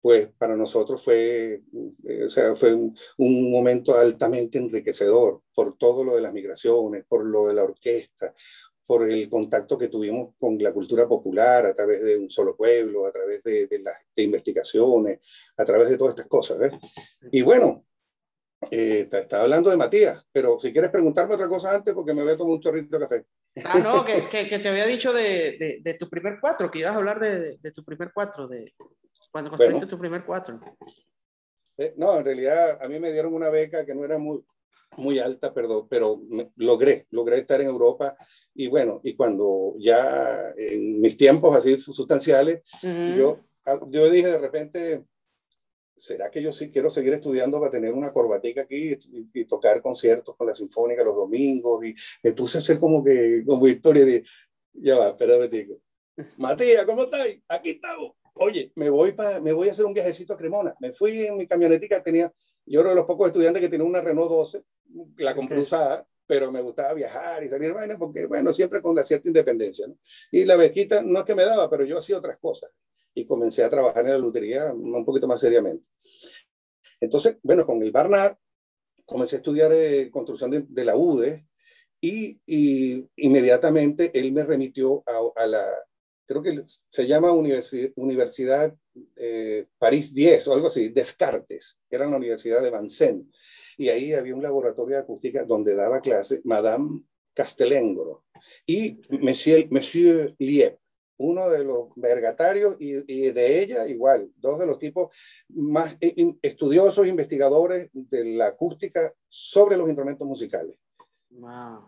pues 0.00 0.28
para 0.38 0.56
nosotros 0.56 1.02
fue, 1.02 1.62
eh, 2.04 2.24
o 2.24 2.30
sea, 2.30 2.54
fue 2.54 2.72
un, 2.72 2.96
un, 3.16 3.50
momento 3.50 3.96
altamente 3.96 4.56
enriquecedor 4.58 5.42
por 5.54 5.76
todo 5.76 6.04
lo 6.04 6.14
de 6.14 6.22
las 6.22 6.32
migraciones, 6.32 7.04
por 7.06 7.26
lo 7.26 7.48
de 7.48 7.54
la 7.54 7.64
orquesta, 7.64 8.32
por 8.88 9.08
el 9.08 9.28
contacto 9.28 9.76
que 9.76 9.88
tuvimos 9.88 10.34
con 10.38 10.56
la 10.62 10.72
cultura 10.72 11.06
popular 11.06 11.66
a 11.66 11.74
través 11.74 12.02
de 12.02 12.16
un 12.16 12.30
solo 12.30 12.56
pueblo, 12.56 13.04
a 13.04 13.12
través 13.12 13.44
de, 13.44 13.66
de 13.66 13.80
las 13.80 13.94
investigaciones, 14.16 15.20
a 15.58 15.64
través 15.66 15.90
de 15.90 15.98
todas 15.98 16.12
estas 16.12 16.26
cosas. 16.26 16.58
¿ves? 16.58 16.72
Y 17.30 17.42
bueno, 17.42 17.84
eh, 18.70 19.06
estaba 19.12 19.42
hablando 19.42 19.68
de 19.68 19.76
Matías, 19.76 20.26
pero 20.32 20.58
si 20.58 20.72
quieres 20.72 20.90
preguntarme 20.90 21.34
otra 21.34 21.48
cosa 21.48 21.74
antes, 21.74 21.92
porque 21.92 22.14
me 22.14 22.22
voy 22.22 22.32
a 22.32 22.38
tomar 22.38 22.54
un 22.54 22.60
chorrito 22.60 22.98
de 22.98 23.06
café. 23.06 23.26
Ah, 23.62 23.78
no, 23.78 24.06
que, 24.06 24.26
que, 24.48 24.58
te 24.58 24.68
había 24.68 24.86
dicho 24.86 25.12
de, 25.12 25.80
de, 25.84 25.94
tu 25.94 26.08
primer 26.08 26.38
cuatro, 26.40 26.70
que 26.70 26.78
ibas 26.78 26.94
a 26.94 26.96
hablar 26.96 27.20
de, 27.20 27.58
de 27.58 27.72
tu 27.72 27.84
primer 27.84 28.10
cuatro, 28.14 28.48
de 28.48 28.72
cuando 29.30 29.50
construiste 29.50 29.86
tu 29.86 29.98
primer 29.98 30.24
cuatro. 30.24 30.58
Eh, 31.76 31.92
no, 31.98 32.18
en 32.18 32.24
realidad 32.24 32.82
a 32.82 32.88
mí 32.88 32.98
me 32.98 33.12
dieron 33.12 33.34
una 33.34 33.50
beca 33.50 33.84
que 33.84 33.94
no 33.94 34.02
era 34.02 34.16
muy, 34.16 34.42
muy 34.96 35.18
alta, 35.18 35.52
pero, 35.54 35.86
pero 35.88 36.20
logré, 36.56 37.06
logré 37.10 37.38
estar 37.38 37.60
en 37.60 37.68
Europa 37.68 38.16
y 38.54 38.66
bueno, 38.66 39.00
y 39.04 39.14
cuando 39.14 39.74
ya 39.78 40.52
en 40.56 41.00
mis 41.00 41.16
tiempos 41.16 41.54
así 41.54 41.78
sustanciales, 41.78 42.62
yo, 42.82 43.40
ah, 43.64 43.78
yo 43.88 44.10
dije 44.10 44.28
de 44.28 44.38
repente, 44.38 45.04
¿será 45.96 46.30
que 46.30 46.42
yo 46.42 46.52
sí 46.52 46.70
quiero 46.70 46.90
seguir 46.90 47.12
estudiando 47.14 47.60
para 47.60 47.70
tener 47.70 47.92
una 47.92 48.12
corbatica 48.12 48.62
aquí 48.62 48.96
y, 49.34 49.44
tocar 49.44 49.80
conciertos 49.82 50.36
con 50.36 50.46
la 50.46 50.54
Sinfónica 50.54 51.04
los 51.04 51.16
domingos? 51.16 51.84
Y 51.84 51.94
me 52.22 52.32
puse 52.32 52.58
a 52.58 52.60
hacer 52.60 52.78
como 52.78 53.04
que, 53.04 53.44
como 53.46 53.68
historia 53.68 54.04
de, 54.04 54.24
ya 54.72 54.96
va, 54.96 55.08
espérame, 55.10 55.48
digo, 55.48 55.80
Matías, 56.36 56.84
¿cómo 56.84 57.04
estás? 57.04 57.28
Aquí 57.48 57.70
estamos. 57.70 58.12
Oye, 58.34 58.72
me 58.76 58.90
voy, 58.90 59.12
para 59.12 59.40
me 59.40 59.52
voy 59.52 59.68
a 59.68 59.72
hacer 59.72 59.84
un 59.84 59.94
viajecito 59.94 60.34
a 60.34 60.36
Cremona. 60.36 60.74
Me 60.80 60.92
fui 60.92 61.26
en 61.26 61.36
mi 61.36 61.46
camionetica, 61.46 62.02
tenía 62.02 62.32
yo 62.70 62.80
era 62.80 62.90
de 62.90 62.96
los 62.96 63.06
pocos 63.06 63.28
estudiantes 63.28 63.60
que 63.60 63.68
tenía 63.68 63.86
una 63.86 64.00
Renault 64.00 64.30
12, 64.30 64.64
la 65.18 65.34
compré 65.34 65.60
usada, 65.60 66.06
pero 66.26 66.52
me 66.52 66.60
gustaba 66.60 66.92
viajar 66.94 67.42
y 67.42 67.48
salir 67.48 67.72
vaina 67.72 67.98
porque, 67.98 68.26
bueno, 68.26 68.52
siempre 68.52 68.82
con 68.82 68.94
la 68.94 69.02
cierta 69.02 69.28
independencia. 69.28 69.86
¿no? 69.86 69.96
Y 70.30 70.44
la 70.44 70.56
bequita 70.56 71.02
no 71.02 71.20
es 71.20 71.24
que 71.24 71.34
me 71.34 71.44
daba, 71.44 71.70
pero 71.70 71.84
yo 71.84 71.98
hacía 71.98 72.18
otras 72.18 72.38
cosas 72.38 72.70
y 73.14 73.26
comencé 73.26 73.64
a 73.64 73.70
trabajar 73.70 74.04
en 74.04 74.12
la 74.12 74.18
lutería 74.18 74.72
un 74.72 75.04
poquito 75.04 75.26
más 75.26 75.40
seriamente. 75.40 75.88
Entonces, 77.00 77.38
bueno, 77.42 77.64
con 77.64 77.82
el 77.82 77.90
Barnard 77.90 78.36
comencé 79.04 79.36
a 79.36 79.38
estudiar 79.38 79.72
eh, 79.72 80.10
construcción 80.10 80.66
de, 80.68 80.84
la 80.84 80.96
UDE 80.96 81.46
y, 82.00 82.40
y, 82.46 83.08
inmediatamente 83.16 84.10
él 84.18 84.32
me 84.32 84.44
remitió 84.44 85.02
a, 85.06 85.42
a 85.42 85.46
la, 85.46 85.64
creo 86.26 86.42
que 86.42 86.62
se 86.66 87.06
llama 87.06 87.32
Universidad, 87.32 87.90
Universidad 87.96 88.76
eh, 89.16 89.66
París 89.78 90.14
10 90.14 90.48
o 90.48 90.54
algo 90.54 90.66
así, 90.68 90.88
Descartes, 90.88 91.80
que 91.88 91.96
era 91.96 92.06
la 92.06 92.16
Universidad 92.16 92.62
de 92.62 92.70
Vincennes. 92.70 93.26
Y 93.76 93.88
ahí 93.88 94.12
había 94.12 94.34
un 94.34 94.42
laboratorio 94.42 94.96
de 94.96 95.02
acústica 95.02 95.44
donde 95.44 95.74
daba 95.74 96.00
clase 96.00 96.40
Madame 96.44 97.02
Castelengro 97.34 98.24
y 98.66 99.00
Monsieur, 99.10 99.68
Monsieur 99.70 100.34
Liep, 100.38 100.78
uno 101.18 101.48
de 101.48 101.64
los 101.64 101.88
vergatarios 101.96 102.76
y, 102.80 102.96
y, 103.06 103.30
de 103.30 103.62
ella 103.62 103.86
igual, 103.88 104.30
dos 104.36 104.58
de 104.58 104.66
los 104.66 104.78
tipos 104.78 105.14
más 105.48 105.96
estudiosos, 106.42 107.06
investigadores 107.06 107.90
de 107.92 108.24
la 108.24 108.48
acústica 108.48 109.12
sobre 109.28 109.76
los 109.76 109.88
instrumentos 109.88 110.26
musicales. 110.26 110.76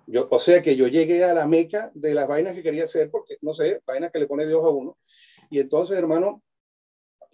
Yo, 0.07 0.29
o 0.31 0.39
sea 0.39 0.63
que 0.63 0.77
yo 0.77 0.87
llegué 0.87 1.25
a 1.25 1.35
la 1.35 1.47
meca 1.47 1.91
de 1.95 2.15
las 2.15 2.29
vainas 2.29 2.55
que 2.55 2.63
quería 2.63 2.85
hacer, 2.85 3.11
porque 3.11 3.37
no 3.41 3.53
sé, 3.53 3.81
vainas 3.87 4.13
que 4.13 4.19
le 4.19 4.27
pone 4.27 4.47
Dios 4.47 4.65
a 4.65 4.69
uno. 4.69 4.99
Y 5.51 5.59
entonces, 5.59 5.99
hermano, 5.99 6.43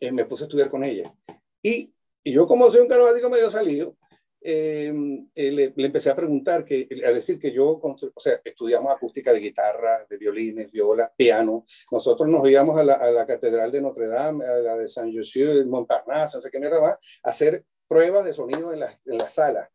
eh, 0.00 0.12
me 0.12 0.24
puse 0.24 0.44
a 0.44 0.46
estudiar 0.46 0.70
con 0.70 0.84
ella. 0.84 1.14
Y, 1.62 1.92
y 2.22 2.32
yo, 2.32 2.46
como 2.46 2.70
soy 2.70 2.80
un 2.80 2.88
carabático 2.88 3.30
medio 3.30 3.50
salido, 3.50 3.96
em, 4.40 5.28
eh, 5.34 5.50
le, 5.50 5.72
le, 5.74 5.86
empecé 5.86 6.10
a 6.10 6.16
preguntar, 6.16 6.64
que, 6.64 6.88
a 7.04 7.12
decir 7.12 7.38
que 7.38 7.52
yo, 7.52 7.80
o 7.82 8.20
sea, 8.20 8.40
estudiamos 8.44 8.92
acústica 8.92 9.32
de 9.32 9.40
guitarra, 9.40 10.04
de 10.08 10.16
violines, 10.18 10.70
viola, 10.72 11.12
piano. 11.16 11.64
Nosotros 11.90 12.28
nos 12.28 12.48
íbamos 12.48 12.76
a 12.76 12.84
la, 12.84 12.94
a 12.94 13.10
la 13.10 13.26
Catedral 13.26 13.72
de 13.72 13.80
Notre 13.80 14.08
Dame, 14.08 14.44
a 14.44 14.58
la 14.58 14.76
de 14.76 14.86
Joseph, 14.86 15.54
de 15.54 15.64
Montparnasse, 15.64 16.36
no 16.36 16.40
sé 16.40 16.50
qué 16.50 16.60
mierda 16.60 16.80
más, 16.80 16.98
a 17.22 17.30
hacer 17.30 17.64
pruebas 17.88 18.24
de 18.24 18.32
sonido 18.32 18.72
en 18.72 18.80
la, 18.80 18.94
en 19.06 19.18
la 19.18 19.28
sala. 19.28 19.70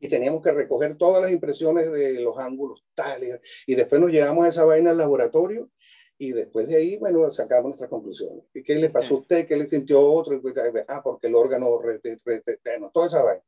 Y 0.00 0.08
teníamos 0.08 0.42
que 0.42 0.52
recoger 0.52 0.98
todas 0.98 1.22
las 1.22 1.30
impresiones 1.30 1.90
de 1.90 2.20
los 2.20 2.38
ángulos 2.38 2.84
tales. 2.94 3.40
Y 3.66 3.74
después 3.74 4.00
nos 4.00 4.10
llevamos 4.10 4.44
a 4.44 4.48
esa 4.48 4.64
vaina 4.64 4.90
al 4.90 4.98
laboratorio 4.98 5.70
y 6.16 6.32
después 6.32 6.68
de 6.68 6.76
ahí, 6.76 6.96
bueno, 6.96 7.28
sacamos 7.30 7.66
nuestras 7.66 7.90
conclusiones. 7.90 8.44
¿Y 8.54 8.62
qué 8.62 8.76
le 8.76 8.90
pasó 8.90 9.16
a 9.16 9.18
usted? 9.18 9.46
¿Qué 9.46 9.56
le 9.56 9.66
sintió 9.66 10.00
otro? 10.00 10.40
Ah, 10.88 11.02
porque 11.02 11.26
el 11.26 11.34
órgano, 11.34 11.80
bueno, 12.24 12.90
toda 12.92 13.06
esa 13.06 13.22
vaina. 13.22 13.42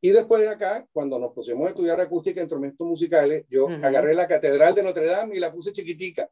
Y 0.00 0.10
después 0.10 0.42
de 0.42 0.48
acá, 0.48 0.86
cuando 0.92 1.18
nos 1.18 1.32
pusimos 1.32 1.66
a 1.66 1.70
estudiar 1.70 2.00
acústica 2.00 2.40
e 2.40 2.44
instrumentos 2.44 2.86
musicales, 2.86 3.46
yo 3.48 3.68
agarré 3.82 4.14
la 4.14 4.28
Catedral 4.28 4.74
de 4.74 4.82
Notre 4.82 5.06
Dame 5.06 5.36
y 5.36 5.40
la 5.40 5.52
puse 5.52 5.72
chiquitica. 5.72 6.30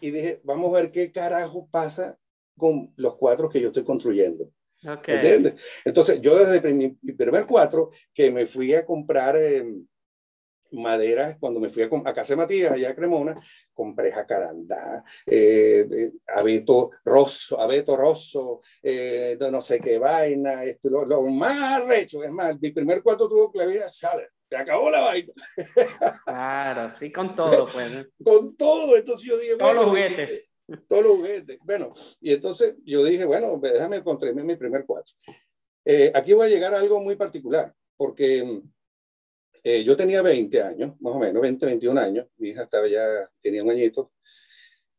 Y 0.00 0.10
dije, 0.10 0.40
vamos 0.44 0.74
a 0.74 0.82
ver 0.82 0.90
qué 0.90 1.10
carajo 1.12 1.68
pasa 1.70 2.18
con 2.56 2.92
los 2.96 3.16
cuatro 3.16 3.48
que 3.48 3.60
yo 3.60 3.68
estoy 3.68 3.84
construyendo. 3.84 4.50
Okay. 4.82 5.14
¿Entiendes? 5.14 5.54
Entonces, 5.84 6.20
yo 6.20 6.36
desde 6.36 6.60
mi, 6.72 6.90
primer 7.12 7.46
cuatro, 7.46 7.90
que 8.12 8.30
me 8.30 8.44
fui 8.44 8.74
a 8.74 8.84
comprar... 8.84 9.36
Eh, 9.36 9.64
madera, 10.72 11.36
cuando 11.38 11.60
me 11.60 11.68
fui 11.68 11.82
a, 11.82 11.88
a 12.04 12.14
Casa 12.14 12.32
de 12.32 12.36
Matías, 12.36 12.72
allá 12.72 12.90
a 12.90 12.94
Cremona, 12.94 13.34
compré 13.72 14.12
jacarandá, 14.12 15.04
eh, 15.26 15.86
abeto 16.26 16.90
rosso, 17.04 17.60
abeto 17.60 17.96
rosso, 17.96 18.60
eh, 18.82 19.38
no 19.50 19.62
sé 19.62 19.80
qué 19.80 19.98
vaina, 19.98 20.64
esto, 20.64 20.88
lo, 20.90 21.22
más 21.22 21.84
recho, 21.86 22.22
es 22.22 22.30
más, 22.30 22.60
mi 22.60 22.70
primer 22.70 23.02
cuarto 23.02 23.28
tuvo 23.28 23.50
clavija 23.50 23.88
sale, 23.88 24.28
se 24.48 24.56
acabó 24.56 24.90
la 24.90 25.00
vaina. 25.00 25.32
Claro, 26.24 26.90
sí, 26.94 27.10
con 27.12 27.34
todo, 27.34 27.66
pues. 27.72 28.08
con 28.24 28.56
todo, 28.56 28.96
entonces 28.96 29.28
yo 29.28 29.38
dije, 29.38 29.56
todos 29.56 29.74
los 29.74 29.86
juguetes. 29.86 30.48
Todos 30.88 31.04
los 31.04 31.16
juguetes. 31.18 31.58
Bueno, 31.64 31.94
y 32.20 32.32
entonces 32.32 32.74
yo 32.84 33.04
dije, 33.04 33.24
bueno, 33.24 33.58
déjame 33.62 33.96
encontrarme 33.96 34.42
mi 34.42 34.56
primer 34.56 34.84
cuarto. 34.84 35.12
Eh, 35.84 36.10
aquí 36.14 36.32
voy 36.32 36.46
a 36.46 36.50
llegar 36.50 36.74
a 36.74 36.80
algo 36.80 37.00
muy 37.00 37.14
particular, 37.14 37.72
porque 37.96 38.62
eh, 39.62 39.84
yo 39.84 39.96
tenía 39.96 40.22
20 40.22 40.62
años, 40.62 41.00
más 41.00 41.14
o 41.14 41.18
menos, 41.18 41.42
20, 41.42 41.66
21 41.66 42.00
años. 42.00 42.26
Mi 42.38 42.50
hija 42.50 42.62
estaba 42.62 42.86
ya, 42.86 43.30
tenía 43.40 43.62
un 43.62 43.70
añito. 43.70 44.12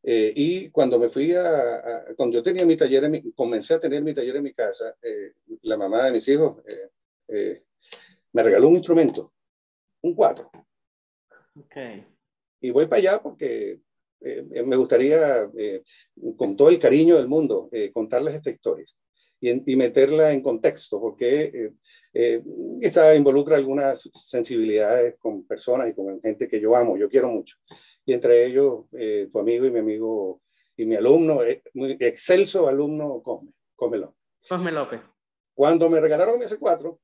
Eh, 0.03 0.31
y 0.35 0.69
cuando 0.69 0.99
me 0.99 1.09
fui 1.09 1.33
a, 1.33 2.03
cuando 2.15 2.37
yo 2.37 2.43
tenía 2.43 2.65
mi 2.65 2.77
taller, 2.77 3.03
en 3.05 3.11
mi, 3.11 3.31
comencé 3.33 3.73
a 3.73 3.79
tener 3.79 4.01
mi 4.03 4.13
taller 4.13 4.37
en 4.37 4.43
mi 4.43 4.53
casa, 4.53 4.95
eh, 5.01 5.33
la 5.63 5.77
mamá 5.77 6.03
de 6.03 6.11
mis 6.11 6.27
hijos 6.27 6.57
me 8.31 8.43
regaló 8.43 8.69
un 8.69 8.75
instrumento, 8.75 9.33
un 10.01 10.13
cuatro. 10.13 10.49
Okay. 11.65 12.05
Y 12.61 12.69
voy 12.69 12.85
para 12.85 12.99
allá 12.99 13.21
porque 13.21 13.81
me 14.21 14.75
gustaría, 14.75 15.49
con 16.37 16.55
todo 16.55 16.69
el 16.69 16.79
cariño 16.79 17.17
del 17.17 17.27
mundo, 17.27 17.69
contarles 17.93 18.35
esta 18.35 18.51
historia. 18.51 18.85
Y, 19.39 19.75
meterla 19.75 20.31
en 20.31 20.41
contexto, 20.41 20.99
porque 20.99 21.43
eh, 21.43 21.73
eh, 22.13 22.43
esa 22.81 23.15
involucra 23.15 23.57
algunas 23.57 24.09
sensibilidades 24.13 25.15
con 25.19 25.45
personas 25.45 25.89
y 25.89 25.93
con 25.93 26.19
gente 26.21 26.47
que 26.47 26.59
yo 26.59 26.75
amo, 26.75 26.97
yo 26.97 27.07
quiero 27.07 27.29
mucho. 27.29 27.57
Y 28.05 28.13
entre 28.13 28.45
ellos, 28.45 28.85
eh, 28.93 29.29
tu 29.31 29.39
amigo 29.39 29.65
y 29.65 29.71
mi 29.71 29.79
amigo 29.79 30.41
y 30.75 30.85
mi 30.85 30.95
alumno, 30.95 31.39
muy 31.73 31.97
excelso 31.99 32.67
alumno 32.67 33.21
Cosme, 33.21 33.51
Cosme 33.75 33.97
López. 33.97 34.17
Cosme 34.47 34.71
López. 34.71 35.01
Cuando 35.53 35.89
me 35.89 35.99
regalaron 35.99 36.41
ese 36.41 36.57
cuatro, 36.57 36.99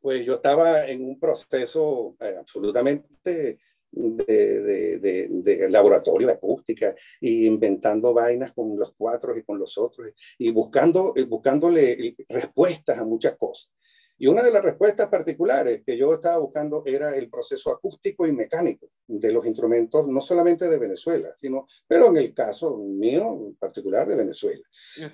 pues 0.00 0.24
yo 0.24 0.34
estaba 0.34 0.86
en 0.86 1.04
un 1.04 1.18
proceso 1.18 2.16
absolutamente 2.38 3.58
de, 3.98 4.98
de, 4.98 5.28
de, 5.28 5.70
laboratorio 5.70 6.28
de 6.28 6.34
acústica 6.34 6.94
y 7.20 7.46
inventando 7.46 8.14
vainas 8.14 8.52
con 8.52 8.78
los 8.78 8.92
cuatro 8.96 9.36
y 9.36 9.42
con 9.42 9.58
los 9.58 9.76
otros 9.76 10.12
y 10.38 10.50
buscando, 10.50 11.14
buscándole 11.28 12.16
respuestas 12.28 12.98
a 12.98 13.04
muchas 13.04 13.36
cosas. 13.36 13.72
Y 14.18 14.26
una 14.26 14.42
de 14.42 14.50
las 14.50 14.62
respuestas 14.62 15.08
particulares 15.08 15.82
que 15.84 15.96
yo 15.96 16.12
estaba 16.12 16.38
buscando 16.38 16.82
era 16.84 17.16
el 17.16 17.30
proceso 17.30 17.70
acústico 17.70 18.26
y 18.26 18.32
mecánico 18.32 18.90
de 19.06 19.32
los 19.32 19.46
instrumentos, 19.46 20.08
no 20.08 20.20
solamente 20.20 20.68
de 20.68 20.78
Venezuela, 20.78 21.28
sino, 21.36 21.66
pero 21.86 22.08
en 22.08 22.16
el 22.16 22.34
caso 22.34 22.76
mío 22.76 23.46
en 23.46 23.54
particular 23.54 24.06
de 24.08 24.16
Venezuela, 24.16 24.62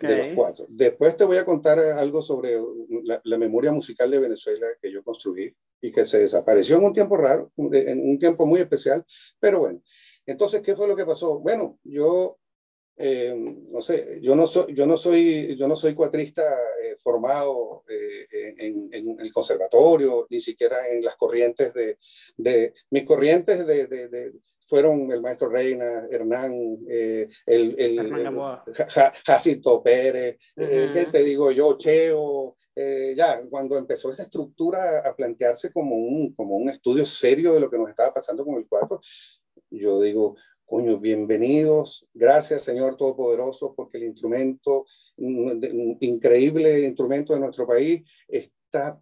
de 0.01 0.17
los 0.17 0.29
cuatro. 0.35 0.67
Después 0.69 1.17
te 1.17 1.25
voy 1.25 1.37
a 1.37 1.45
contar 1.45 1.79
algo 1.79 2.23
sobre 2.23 2.59
la, 3.05 3.21
la, 3.25 3.39
memoria 3.39 3.73
musical 3.73 4.11
de 4.11 4.19
Venezuela 4.19 4.67
que 4.81 4.91
yo 4.91 5.05
construí 5.05 5.55
y 5.81 5.93
que 5.93 6.07
se 6.07 6.19
desapareció 6.19 6.77
en 6.77 6.85
un 6.85 6.93
tiempo 6.93 7.17
raro, 7.17 7.53
en 7.57 8.09
un 8.09 8.19
tiempo 8.19 8.47
muy 8.47 8.61
especial, 8.61 9.05
pero 9.39 9.61
bueno. 9.61 9.83
Entonces, 10.27 10.63
¿qué 10.63 10.75
fue 10.75 10.89
lo 10.89 10.97
que 10.97 11.05
pasó? 11.05 11.39
Bueno, 11.39 11.79
yo 11.85 12.39
eh, 12.97 13.35
no 13.73 13.83
sé, 13.83 14.21
yo 14.23 14.37
no 14.37 14.47
soy, 14.47 14.73
yo 14.73 14.87
no 14.87 14.97
soy, 14.97 15.57
yo 15.57 15.67
no 15.67 15.75
soy 15.75 15.95
cuatrista 15.95 16.43
eh, 16.81 16.95
formado 16.99 17.83
eh, 17.89 18.55
en, 18.59 18.89
en, 18.93 19.17
el 19.19 19.33
conservatorio, 19.33 20.29
ni 20.31 20.39
siquiera 20.39 20.89
en 20.89 21.03
las 21.03 21.17
corrientes 21.17 21.75
de, 21.75 21.99
de 22.37 22.73
mis 22.91 23.05
corrientes 23.05 23.67
de, 23.67 23.89
de, 23.89 24.33
fueron 24.61 25.11
el 25.11 25.21
maestro 25.21 25.49
Reina, 25.49 26.07
Hernán, 26.09 26.55
el, 26.87 27.29
el, 27.47 28.55
Jacinto 29.27 29.83
Pérez, 29.83 30.39
¿qué 30.57 31.09
te 31.11 31.23
digo 31.23 31.51
yo? 31.51 31.77
Cheo, 31.77 32.57
ya, 33.15 33.43
cuando 33.51 33.77
empezó 33.77 34.11
esa 34.11 34.23
estructura 34.23 35.01
a 35.01 35.15
plantearse 35.15 35.73
como 35.73 35.97
un, 35.97 36.33
como 36.33 36.57
un 36.57 36.71
estudio 36.71 37.05
serio 37.05 37.53
de 37.53 37.61
lo 37.61 37.69
que 37.69 37.77
nos 37.77 37.91
estaba 37.91 38.15
pasando 38.15 38.45
con 38.45 38.55
el 38.55 38.67
cuatro, 38.67 39.01
yo 39.71 40.01
digo, 40.01 40.37
Coño, 40.67 40.99
bienvenidos. 40.99 42.09
Gracias, 42.15 42.63
Señor 42.63 42.97
Todopoderoso, 42.97 43.75
porque 43.75 43.99
el 43.99 44.05
instrumento, 44.05 44.87
un 45.19 45.99
increíble 46.01 46.81
instrumento 46.81 47.35
de 47.35 47.41
nuestro 47.41 47.67
país, 47.67 48.03
está, 48.27 48.99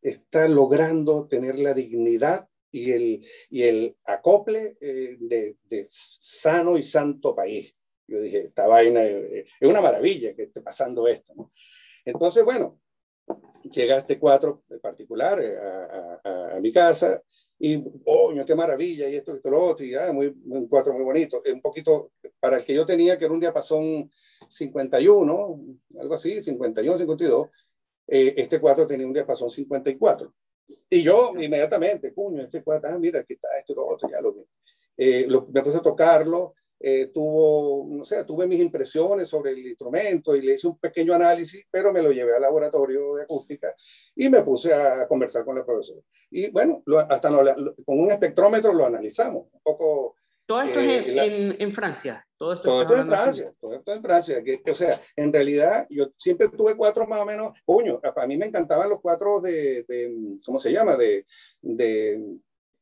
está 0.00 0.48
logrando 0.48 1.26
tener 1.26 1.58
la 1.58 1.74
dignidad 1.74 2.48
y 2.70 2.92
el, 2.92 3.26
y 3.50 3.62
el 3.64 3.96
acople 4.04 4.78
eh, 4.80 5.16
de, 5.18 5.86
sano 5.88 6.78
y 6.78 6.84
santo 6.84 7.34
país. 7.34 7.74
Yo 8.06 8.20
dije, 8.20 8.38
esta 8.46 8.68
vaina 8.68 9.02
es, 9.02 9.46
una 9.62 9.80
maravilla 9.80 10.36
que 10.36 10.44
esté 10.44 10.62
pasando 10.62 11.08
esto. 11.08 11.50
Entonces, 12.04 12.44
bueno, 12.44 12.80
llega 13.64 13.96
este 13.96 14.20
cuatro 14.20 14.62
particular 14.80 15.40
eh, 15.42 15.58
a 16.22 16.60
mi 16.60 16.72
casa 16.72 17.20
y, 17.62 17.84
coño, 18.02 18.46
qué 18.46 18.54
maravilla, 18.54 19.06
y 19.06 19.16
esto, 19.16 19.36
esto, 19.36 19.50
lo 19.50 19.62
otro, 19.62 19.84
y 19.84 19.94
ah, 19.94 20.10
muy, 20.14 20.34
un 20.46 20.66
cuatro 20.66 20.94
muy 20.94 21.02
bonito. 21.02 21.42
Un 21.52 21.60
poquito, 21.60 22.12
para 22.40 22.56
el 22.56 22.64
que 22.64 22.72
yo 22.72 22.86
tenía, 22.86 23.18
que 23.18 23.26
era 23.26 23.34
un 23.34 23.40
diapasón 23.40 24.10
51, 24.48 25.60
algo 26.00 26.14
así, 26.14 26.42
51, 26.42 26.96
52, 26.96 27.48
eh, 28.06 28.34
este 28.38 28.58
cuatro 28.60 28.86
tenía 28.86 29.06
un 29.06 29.12
diapasón 29.12 29.50
54. 29.50 30.32
Y 30.88 31.02
yo 31.02 31.34
inmediatamente, 31.38 32.14
coño, 32.14 32.40
este 32.40 32.62
cuatro, 32.62 32.90
ah, 32.90 32.98
mira, 32.98 33.20
aquí 33.20 33.34
está 33.34 33.48
esto, 33.58 33.74
lo 33.74 33.88
otro, 33.88 34.08
ya 34.08 34.22
lo 34.22 34.32
vi. 34.32 34.40
Eh, 34.96 35.26
lo, 35.28 35.44
me 35.52 35.62
puse 35.62 35.76
a 35.76 35.82
tocarlo, 35.82 36.54
eh, 36.82 37.10
tuvo, 37.12 37.86
no 37.90 38.04
sé, 38.06 38.24
tuve 38.24 38.46
mis 38.46 38.60
impresiones 38.60 39.28
sobre 39.28 39.50
el 39.50 39.66
instrumento 39.66 40.34
y 40.34 40.40
le 40.40 40.54
hice 40.54 40.66
un 40.66 40.78
pequeño 40.78 41.12
análisis, 41.12 41.66
pero 41.70 41.92
me 41.92 42.00
lo 42.00 42.10
llevé 42.10 42.34
al 42.34 42.40
laboratorio 42.40 43.16
de 43.16 43.24
acústica 43.24 43.74
y 44.16 44.30
me 44.30 44.42
puse 44.42 44.72
a 44.72 45.06
conversar 45.06 45.44
con 45.44 45.58
el 45.58 45.64
profesor. 45.66 46.02
Y 46.30 46.50
bueno, 46.50 46.82
hasta 47.06 47.28
con 47.28 48.00
un 48.00 48.10
espectrómetro 48.10 48.72
lo 48.72 48.86
analizamos, 48.86 49.48
un 49.52 49.60
poco... 49.62 50.16
Todo 50.46 50.62
esto 50.62 50.80
es 50.80 51.06
eh, 51.06 51.24
en, 51.26 51.62
en, 51.62 51.72
Francia. 51.72 52.26
Todo 52.36 52.54
esto, 52.54 52.64
todo 52.64 52.80
esto 52.80 52.96
en 52.96 53.06
Francia, 53.06 53.54
todo 53.60 53.74
esto 53.74 53.92
en 53.92 54.02
Francia. 54.02 54.42
Que, 54.42 54.62
o 54.68 54.74
sea, 54.74 54.98
en 55.14 55.32
realidad 55.32 55.86
yo 55.90 56.10
siempre 56.16 56.48
tuve 56.48 56.76
cuatro 56.76 57.06
más 57.06 57.20
o 57.20 57.24
menos, 57.26 57.52
coño, 57.64 58.00
a 58.02 58.26
mí 58.26 58.36
me 58.36 58.46
encantaban 58.46 58.88
los 58.88 59.00
cuatro 59.00 59.40
de, 59.40 59.84
de 59.84 60.38
¿cómo 60.44 60.58
se 60.58 60.72
llama? 60.72 60.96
De, 60.96 61.24
de, 61.60 62.32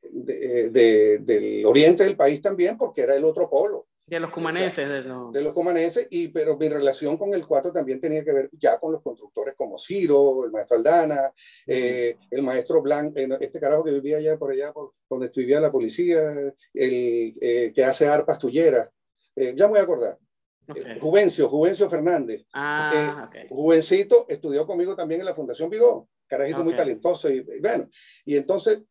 de, 0.00 1.18
del 1.18 1.66
oriente 1.66 2.04
del 2.04 2.16
país 2.16 2.40
también, 2.40 2.78
porque 2.78 3.02
era 3.02 3.16
el 3.16 3.24
otro 3.24 3.50
polo. 3.50 3.87
De 4.08 4.20
los 4.20 4.30
cumaneses. 4.30 4.88
de, 4.88 5.02
los... 5.42 5.52
cumaneses, 5.52 6.06
y, 6.10 6.28
pero 6.28 6.56
mi 6.56 6.68
relación 6.68 7.18
con 7.18 7.34
el 7.34 7.46
cuatro 7.46 7.72
también 7.72 8.00
tenía 8.00 8.24
que 8.24 8.32
ver 8.32 8.48
ya 8.52 8.78
con 8.78 8.92
los 8.92 9.02
constructores 9.02 9.54
como 9.54 9.78
Ciro, 9.78 10.46
el 10.46 10.50
maestro 10.50 10.78
Aldana, 10.78 11.30
eh, 11.66 12.16
el 12.30 12.42
maestro 12.42 12.80
Blanc, 12.80 13.14
eh, 13.18 13.28
este 13.40 13.60
carajo 13.60 13.84
que 13.84 13.90
vivía 13.90 14.16
allá 14.16 14.38
por 14.38 14.52
allá, 14.52 14.72
por 14.72 14.94
donde 15.10 15.30
vivía 15.34 15.60
la 15.60 15.70
policía, 15.70 16.20
el 16.72 17.34
eh, 17.40 17.72
que 17.74 17.84
hace 17.84 18.08
arpas 18.08 18.38
tulleras. 18.38 18.88
ya 19.36 19.66
me 19.66 19.72
voy 19.72 19.78
a 19.80 19.82
acordar. 19.82 20.18
Juvencio, 21.00 21.48
Juvencio 21.48 21.88
Fernández. 21.90 22.44
Ah, 22.54 23.30
Juvencito 23.48 24.26
estudió 24.28 24.66
conmigo 24.66 24.94
también 24.94 25.20
en 25.20 25.26
la 25.26 25.34
Fundación 25.34 25.68
Vigo, 25.68 26.08
carajito 26.26 26.64
muy 26.64 26.74
talentoso. 26.74 27.30
Y, 27.30 27.44
bueno, 27.60 27.88
y 28.24 28.36
entonces 28.36 28.82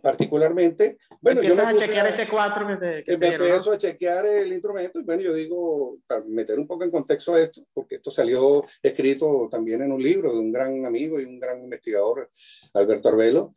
particularmente, 0.00 0.98
bueno, 1.20 1.42
yo 1.42 1.54
me 1.54 1.62
a 1.62 1.76
chequear 1.76 2.06
este 2.08 2.28
cuatro 2.28 2.66
que 2.66 3.02
te, 3.02 3.18
me 3.18 3.28
empiezo 3.28 3.72
a 3.72 3.78
chequear 3.78 4.24
el 4.26 4.52
instrumento 4.52 4.98
y 4.98 5.02
bueno, 5.02 5.22
yo 5.22 5.34
digo, 5.34 5.98
para 6.06 6.22
meter 6.24 6.58
un 6.58 6.66
poco 6.66 6.84
en 6.84 6.90
contexto 6.90 7.36
esto, 7.36 7.62
porque 7.74 7.96
esto 7.96 8.10
salió 8.10 8.64
escrito 8.82 9.48
también 9.50 9.82
en 9.82 9.92
un 9.92 10.02
libro 10.02 10.32
de 10.32 10.38
un 10.38 10.52
gran 10.52 10.84
amigo 10.86 11.20
y 11.20 11.24
un 11.24 11.38
gran 11.38 11.62
investigador, 11.62 12.30
Alberto 12.74 13.08
Arbelo, 13.08 13.54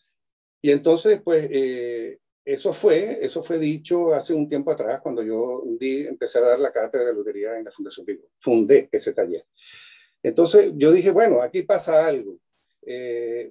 y 0.62 0.72
entonces, 0.72 1.22
pues, 1.24 1.48
eh, 1.52 2.20
eso 2.44 2.74
fue, 2.74 3.24
eso 3.24 3.44
fue 3.44 3.60
dicho 3.60 4.14
hace 4.14 4.34
un 4.34 4.50
tiempo 4.50 4.72
atrás, 4.72 5.02
cuando 5.02 5.24
yo 5.24 5.64
di, 5.80 6.06
empecé 6.08 6.40
a 6.40 6.42
dar 6.42 6.60
la 6.60 6.72
cátedra 6.72 7.06
de 7.06 7.14
lotería 7.14 7.58
en 7.58 7.66
la 7.66 7.72
Fundación 7.72 8.06
Vivo, 8.06 8.30
fundé 8.40 8.90
ese 8.92 9.14
taller. 9.14 9.44
Entonces, 10.22 10.72
yo 10.76 10.92
dije, 10.92 11.12
bueno, 11.12 11.42
aquí 11.42 11.64
pasa 11.64 12.08
algo 12.08 12.40
eh, 12.86 13.50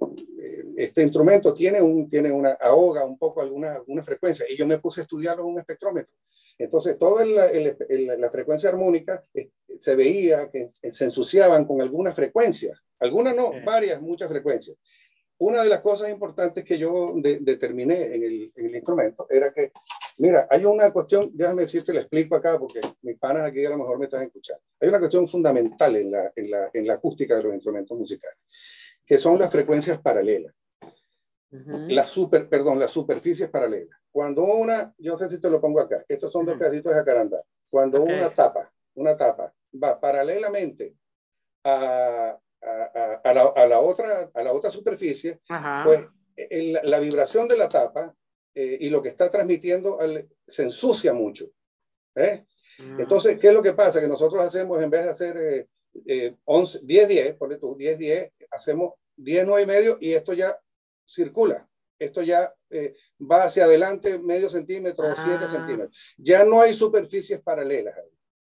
este 0.77 1.03
instrumento 1.03 1.53
tiene, 1.53 1.81
un, 1.83 2.09
tiene 2.09 2.31
una, 2.31 2.51
ahoga 2.61 3.05
un 3.05 3.19
poco 3.19 3.43
alguna, 3.43 3.75
alguna 3.75 4.03
frecuencia 4.03 4.47
y 4.49 4.57
yo 4.57 4.67
me 4.67 4.79
puse 4.79 5.01
a 5.01 5.05
estudiarlo 5.05 5.43
en 5.45 5.51
un 5.51 5.59
espectrómetro. 5.59 6.15
Entonces, 6.57 6.97
toda 6.99 7.25
la, 7.25 7.47
la 8.17 8.31
frecuencia 8.31 8.69
armónica 8.69 9.23
eh, 9.35 9.51
se 9.79 9.97
veía 9.97 10.51
que 10.51 10.69
se 10.69 11.05
ensuciaban 11.05 11.65
con 11.65 11.83
alguna 11.83 12.13
frecuencia, 12.13 12.81
algunas 13.01 13.35
no, 13.35 13.53
varias, 13.65 14.01
muchas 14.01 14.29
frecuencias. 14.29 14.77
Una 15.45 15.63
de 15.63 15.69
las 15.69 15.81
cosas 15.81 16.11
importantes 16.11 16.65
que 16.65 16.79
yo 16.79 17.15
determiné 17.41 18.15
en 18.15 18.23
el, 18.23 18.53
en 18.55 18.67
el, 18.67 18.75
instrumento 18.77 19.27
era 19.29 19.53
que, 19.53 19.73
mira, 20.19 20.47
hay 20.51 20.65
una 20.65 20.93
cuestión, 20.93 21.31
déjame 21.35 21.63
decirte, 21.63 21.93
la 21.93 22.01
explico 22.01 22.37
acá 22.37 22.59
porque 22.59 22.81
mis 23.03 23.19
panas 23.19 23.47
aquí 23.47 23.65
a 23.65 23.71
lo 23.71 23.79
mejor 23.79 23.99
me 23.99 24.07
están 24.07 24.23
escuchando. 24.23 24.63
Hay 24.81 24.89
una 24.89 24.99
cuestión 24.99 25.29
fundamental 25.29 25.97
en 25.97 26.11
la, 26.11 26.33
en 26.35 26.51
la, 26.51 26.71
en 26.73 26.87
la 26.87 26.95
acústica 26.95 27.37
de 27.37 27.43
los 27.43 27.55
instrumentos 27.55 27.97
musicales 27.99 28.39
que 29.07 29.19
son 29.19 29.39
las 29.39 29.51
frecuencias 29.51 30.01
paralelas. 30.01 30.55
Las 31.51 32.09
super, 32.09 32.49
perdón, 32.49 32.81
las 32.81 32.91
superficies 32.91 33.49
paralelas. 33.49 33.97
Cuando 34.11 34.45
una, 34.45 34.93
yo 34.99 35.13
no 35.13 35.19
sé 35.19 35.31
si 35.31 35.39
te 35.39 35.49
lo 35.49 35.61
pongo 35.61 35.81
acá, 35.81 36.05
estos 36.09 36.33
son 36.33 36.45
dos 36.45 36.59
pedacitos 36.59 36.93
de 36.93 36.99
jacarandá. 36.99 37.43
Cuando 37.71 38.03
una 38.03 38.31
tapa, 38.35 38.73
una 38.95 39.17
tapa 39.17 39.55
va 39.81 40.01
paralelamente 40.01 40.97
a, 41.63 42.37
a, 42.65 43.21
a, 43.25 43.35
la, 43.35 43.43
a, 43.43 43.67
la, 43.67 43.81
otra, 43.81 44.31
a 44.33 44.43
la 44.43 44.53
otra 44.53 44.71
superficie, 44.71 45.41
pues 45.85 46.07
la 46.83 46.99
vibración 46.99 47.47
de 47.49 47.57
la 47.57 47.69
tapa 47.69 48.15
eh, 48.55 48.79
y 48.81 48.89
lo 48.91 49.03
que 49.03 49.09
está 49.09 49.31
transmitiendo 49.31 49.99
se 50.47 50.63
ensucia 50.63 51.13
mucho. 51.13 51.47
¿eh? 52.15 52.47
Mm. 52.79 53.01
Entonces, 53.01 53.39
¿qué 53.39 53.49
es 53.49 53.55
lo 53.55 53.63
que 53.63 53.73
pasa? 53.73 54.01
Que 54.01 54.09
nosotros 54.09 54.43
hacemos, 54.45 54.81
en 54.83 54.91
vez 54.91 55.05
de 55.05 55.11
hacer 55.11 55.69
eh, 56.07 56.37
11, 56.45 56.81
10, 56.85 57.09
10, 57.09 57.35
ponle 57.35 57.59
tú, 57.59 57.77
10, 57.77 57.99
10, 57.99 58.33
hacemos 58.51 58.95
10, 59.17 59.47
9 59.47 59.63
y 59.63 59.67
medio 59.67 59.99
y 60.01 60.13
esto 60.13 60.33
ya 60.33 60.57
circula. 61.07 61.69
Esto 61.99 62.23
ya 62.23 62.53
eh, 62.71 62.95
va 63.21 63.45
hacia 63.45 63.65
adelante 63.65 64.19
medio 64.19 64.49
centímetro 64.49 65.09
o 65.09 65.15
7 65.15 65.39
ah. 65.41 65.49
centímetros. 65.49 66.15
Ya 66.19 66.45
no 66.45 66.61
hay 66.61 66.75
superficies 66.75 67.41
paralelas, 67.41 67.95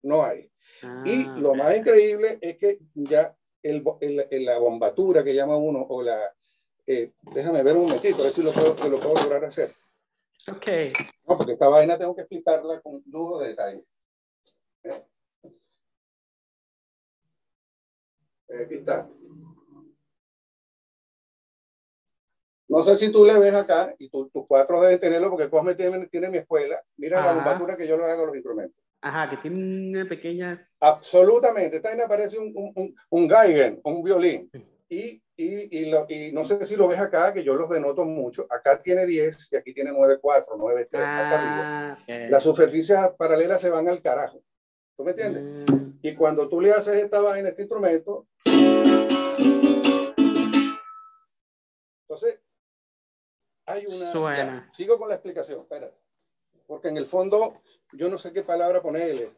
no 0.02 0.24
hay. 0.24 0.50
Ah, 0.82 1.02
y 1.06 1.24
lo 1.38 1.54
más 1.54 1.76
increíble 1.76 2.38
es 2.40 2.56
que 2.56 2.78
ya 2.94 3.36
el, 3.62 3.84
el, 4.30 4.44
la 4.44 4.58
bombatura 4.58 5.22
que 5.24 5.34
llama 5.34 5.56
uno, 5.56 5.86
o 5.88 6.02
la... 6.02 6.18
Eh, 6.86 7.12
déjame 7.34 7.62
ver 7.62 7.76
un 7.76 7.84
momentito, 7.84 8.20
a 8.20 8.24
ver 8.24 8.32
si 8.32 8.42
lo 8.42 8.50
puedo, 8.50 8.88
lo 8.88 8.98
puedo 8.98 9.14
lograr 9.14 9.44
hacer. 9.44 9.74
Ok. 10.48 10.66
No, 11.28 11.36
porque 11.36 11.52
esta 11.52 11.68
vaina 11.68 11.96
tengo 11.96 12.14
que 12.14 12.22
explicarla 12.22 12.80
con 12.80 13.02
lujo 13.06 13.38
de 13.38 13.48
detalle. 13.48 13.84
Aquí 18.48 18.74
está. 18.74 19.08
No 22.68 22.82
sé 22.82 22.96
si 22.96 23.12
tú 23.12 23.24
le 23.24 23.38
ves 23.38 23.54
acá, 23.54 23.94
y 23.98 24.08
tus 24.08 24.28
cuatro 24.48 24.80
deben 24.80 24.98
tenerlo, 24.98 25.30
porque 25.30 25.48
Cosme 25.48 25.74
tiene, 25.74 26.06
tiene 26.08 26.30
mi 26.30 26.38
escuela. 26.38 26.82
Mira 26.96 27.24
la 27.24 27.34
lumbatura 27.34 27.76
que 27.76 27.86
yo 27.86 27.96
le 27.96 28.04
hago 28.04 28.24
a 28.24 28.26
los 28.26 28.34
instrumentos. 28.34 28.81
Ajá, 29.02 29.28
que 29.28 29.36
tiene 29.38 29.90
una 29.90 30.08
pequeña... 30.08 30.68
Absolutamente. 30.78 31.76
Esta 31.76 31.94
me 31.96 32.04
aparece 32.04 32.38
un, 32.38 32.52
un, 32.54 32.94
un, 33.10 33.28
Geigen, 33.28 33.80
un 33.82 34.02
violín. 34.02 34.48
Y, 34.88 35.20
y, 35.36 35.78
y, 35.78 35.90
lo, 35.90 36.06
y, 36.08 36.30
no 36.32 36.44
sé 36.44 36.64
si 36.64 36.76
lo 36.76 36.86
ves 36.86 37.00
acá, 37.00 37.34
que 37.34 37.42
yo 37.42 37.54
los 37.54 37.68
denoto 37.68 38.04
mucho. 38.04 38.46
Acá 38.48 38.80
tiene 38.80 39.04
10 39.04 39.52
y 39.52 39.56
aquí 39.56 39.74
tiene 39.74 39.90
9.4, 39.90 40.46
9.3. 40.56 40.86
Ah, 40.94 41.98
okay. 42.00 42.30
Las 42.30 42.44
superficies 42.44 42.96
paralelas 43.18 43.60
se 43.60 43.70
van 43.70 43.88
al 43.88 44.00
carajo. 44.00 44.40
¿Tú 44.96 45.02
me 45.02 45.10
entiendes? 45.10 45.68
Mm. 45.68 45.98
Y 46.00 46.14
cuando 46.14 46.48
tú 46.48 46.60
le 46.60 46.70
haces 46.70 47.02
esta 47.02 47.20
vaina, 47.20 47.48
este 47.48 47.62
instrumento, 47.62 48.28
entonces 52.06 52.40
hay 53.66 53.84
una... 53.86 54.70
sigo 54.72 54.96
con 54.96 55.08
la 55.08 55.16
explicación, 55.16 55.62
espera. 55.62 55.90
Porque 56.72 56.88
en 56.88 56.96
el 56.96 57.04
fondo, 57.04 57.60
yo 57.92 58.08
no 58.08 58.16
sé 58.16 58.32
qué 58.32 58.42
palabra 58.42 58.80
ponerle. 58.80 59.28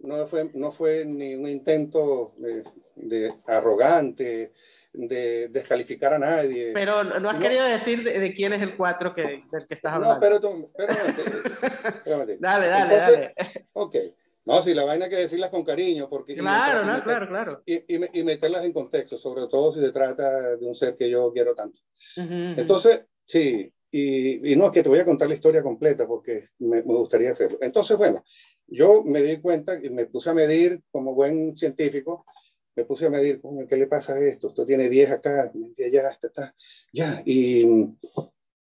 No 0.00 0.26
fue, 0.26 0.50
no 0.52 0.70
fue 0.70 1.06
ni 1.06 1.34
un 1.34 1.48
intento 1.48 2.34
de, 2.36 3.32
arrogante, 3.46 4.52
de 4.92 5.48
descalificar 5.48 6.12
a 6.12 6.18
nadie. 6.18 6.72
Pero 6.74 7.02
no 7.02 7.30
has 7.30 7.38
querido 7.38 7.64
decir 7.64 8.04
de, 8.04 8.34
quién 8.34 8.52
es 8.52 8.60
el 8.60 8.76
cuatro 8.76 9.14
que, 9.14 9.44
del 9.50 9.66
que 9.66 9.72
estás 9.72 9.94
hablando. 9.94 10.16
No, 10.16 10.20
pero, 10.20 10.70
pero, 10.76 10.92
dale, 12.04 12.36
dale, 12.38 12.68
dale. 12.68 13.34
Ok. 13.72 13.96
No, 14.44 14.60
si 14.60 14.74
la 14.74 14.84
vaina 14.84 15.06
hay 15.06 15.10
que 15.12 15.16
decirlas 15.16 15.48
con 15.48 15.64
cariño, 15.64 16.10
porque... 16.10 16.34
Claro, 16.34 16.84
no, 16.84 17.02
claro, 17.02 17.26
claro. 17.26 17.62
Y, 17.64 17.84
y, 17.88 18.22
meterlas 18.22 18.66
en 18.66 18.74
contexto, 18.74 19.16
sobre 19.16 19.46
todo 19.46 19.72
si 19.72 19.80
se 19.80 19.92
trata 19.92 20.56
de 20.56 20.66
un 20.66 20.74
ser 20.74 20.94
que 20.94 21.08
yo 21.08 21.32
quiero 21.32 21.54
tanto. 21.54 21.80
Entonces, 22.16 23.06
Sí, 23.24 23.72
y, 23.96 24.52
y, 24.52 24.56
no 24.56 24.66
es 24.66 24.72
que 24.72 24.82
te 24.82 24.88
voy 24.88 24.98
a 24.98 25.04
contar 25.04 25.28
la 25.28 25.36
historia 25.36 25.62
completa 25.62 26.04
porque 26.04 26.48
me, 26.58 26.78
me, 26.78 26.94
gustaría 26.94 27.30
hacerlo. 27.30 27.58
Entonces, 27.60 27.96
bueno, 27.96 28.24
yo 28.66 29.04
me 29.04 29.22
di 29.22 29.40
cuenta 29.40 29.78
y 29.80 29.88
me 29.88 30.06
puse 30.06 30.30
a 30.30 30.34
medir 30.34 30.82
como 30.90 31.14
buen 31.14 31.54
científico, 31.54 32.26
me 32.74 32.84
puse 32.84 33.06
a 33.06 33.10
medir, 33.10 33.40
¿qué 33.68 33.76
le 33.76 33.86
pasa 33.86 34.14
a 34.14 34.18
esto? 34.18 34.48
Esto 34.48 34.66
tiene 34.66 34.88
10 34.88 35.12
acá, 35.12 35.52
ya, 35.76 36.08
está, 36.10 36.26
está, 36.26 36.54
ya, 36.92 37.22
y, 37.24 37.64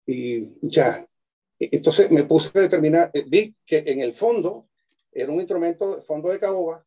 y 0.06 0.50
ya. 0.62 1.04
Entonces 1.58 2.12
me 2.12 2.26
puse 2.26 2.60
a 2.60 2.62
determinar, 2.62 3.10
eh, 3.12 3.26
vi 3.28 3.56
que 3.66 3.84
en 3.88 4.02
el 4.02 4.14
fondo 4.14 4.70
era 5.12 5.32
un 5.32 5.40
instrumento, 5.40 6.04
fondo 6.04 6.30
de 6.30 6.40
caoba, 6.40 6.86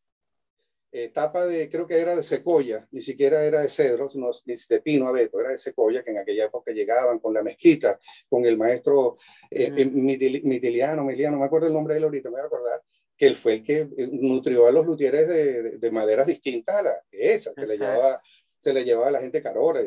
etapa 0.91 1.45
de, 1.45 1.69
creo 1.69 1.85
que 1.85 1.99
era 1.99 2.15
de 2.15 2.23
secoya, 2.23 2.87
ni 2.91 3.01
siquiera 3.01 3.43
era 3.43 3.61
de 3.61 3.69
cedros, 3.69 4.15
no, 4.15 4.31
ni 4.45 4.55
de 4.69 4.81
pino 4.81 5.07
abeto, 5.07 5.39
era 5.39 5.49
de 5.49 5.57
secoya, 5.57 6.03
que 6.03 6.11
en 6.11 6.19
aquella 6.19 6.45
época 6.45 6.71
llegaban 6.71 7.19
con 7.19 7.33
la 7.33 7.43
mezquita, 7.43 7.99
con 8.29 8.45
el 8.45 8.57
maestro 8.57 9.17
eh, 9.51 9.71
eh 9.75 9.85
Mitiliano, 9.85 11.03
Miliano, 11.03 11.35
no 11.35 11.41
me 11.41 11.45
acuerdo 11.47 11.67
el 11.67 11.73
nombre 11.73 11.93
de 11.93 11.99
él 11.99 12.03
ahorita, 12.05 12.29
me 12.29 12.35
voy 12.35 12.43
a 12.43 12.45
acordar, 12.45 12.81
que 13.15 13.25
él 13.25 13.35
fue 13.35 13.55
el 13.55 13.63
que 13.63 13.79
eh, 13.79 14.09
nutrió 14.11 14.67
a 14.67 14.71
los 14.71 14.85
luthieres 14.85 15.27
de, 15.27 15.77
de, 15.77 15.91
maderas 15.91 16.27
distintas 16.27 16.75
a 16.77 16.83
la 16.83 16.91
esa, 17.11 17.51
se 17.53 17.67
le, 17.67 17.77
llevaba, 17.77 18.21
se 18.57 18.73
le 18.73 18.83
llevaba 18.85 19.07
a 19.07 19.11
la 19.11 19.21
gente 19.21 19.41
carora. 19.41 19.81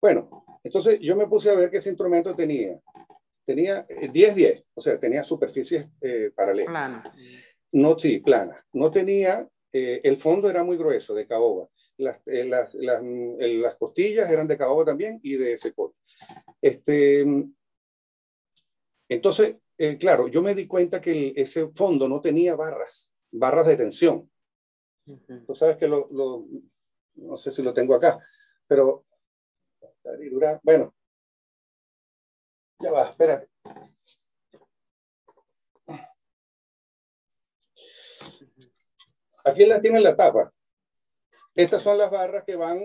Bueno, 0.00 0.44
entonces 0.62 1.00
yo 1.00 1.16
me 1.16 1.26
puse 1.26 1.50
a 1.50 1.54
ver 1.54 1.70
que 1.70 1.78
ese 1.78 1.88
instrumento 1.88 2.34
tenía, 2.36 2.78
tenía 3.44 3.86
10-10, 3.86 4.40
eh, 4.40 4.64
o 4.74 4.80
sea, 4.80 5.00
tenía 5.00 5.22
superficies 5.22 5.86
paralelas. 6.34 6.68
Plana. 6.68 7.14
No, 7.72 7.98
sí, 7.98 8.20
plana. 8.20 8.64
No 8.72 8.90
tenía 8.90 9.48
eh, 9.78 10.00
el 10.04 10.16
fondo 10.16 10.48
era 10.48 10.64
muy 10.64 10.78
grueso 10.78 11.14
de 11.14 11.26
caoba. 11.26 11.68
Las, 11.98 12.22
eh, 12.26 12.46
las, 12.46 12.74
las, 12.76 13.02
las, 13.02 13.74
costillas 13.76 14.30
eran 14.30 14.48
de 14.48 14.56
caoba 14.56 14.86
también 14.86 15.20
y 15.22 15.36
de 15.36 15.58
secoya. 15.58 15.94
Este, 16.62 17.26
entonces, 19.06 19.56
eh, 19.76 19.98
claro, 19.98 20.28
yo 20.28 20.40
me 20.40 20.54
di 20.54 20.66
cuenta 20.66 20.98
que 21.02 21.34
ese 21.36 21.68
fondo 21.68 22.08
no 22.08 22.22
tenía 22.22 22.56
barras, 22.56 23.12
barras 23.30 23.66
de 23.66 23.76
tensión. 23.76 24.30
Tú 25.46 25.54
sabes 25.54 25.76
que 25.76 25.88
lo, 25.88 26.08
lo, 26.10 26.46
no 27.16 27.36
sé 27.36 27.52
si 27.52 27.62
lo 27.62 27.74
tengo 27.74 27.94
acá, 27.94 28.18
pero, 28.66 29.02
bueno, 30.62 30.94
ya 32.80 32.92
va, 32.92 33.04
espérate. 33.04 33.50
Aquí 39.46 39.64
las 39.64 39.80
tienen 39.80 40.02
la 40.02 40.16
tapa. 40.16 40.52
Estas 41.54 41.80
son 41.80 41.96
las 41.96 42.10
barras 42.10 42.44
que 42.44 42.56
van, 42.56 42.80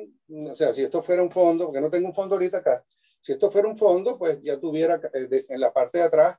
o 0.49 0.55
sea, 0.55 0.71
si 0.71 0.83
esto 0.83 1.01
fuera 1.01 1.21
un 1.21 1.31
fondo, 1.31 1.65
porque 1.65 1.81
no 1.81 1.89
tengo 1.89 2.07
un 2.07 2.15
fondo 2.15 2.35
ahorita 2.35 2.59
acá, 2.59 2.85
si 3.19 3.33
esto 3.33 3.51
fuera 3.51 3.67
un 3.67 3.77
fondo, 3.77 4.17
pues 4.17 4.39
ya 4.41 4.59
tuviera 4.59 4.99
eh, 5.13 5.45
en 5.49 5.59
la 5.59 5.73
parte 5.73 5.99
de 5.99 6.05
atrás 6.05 6.37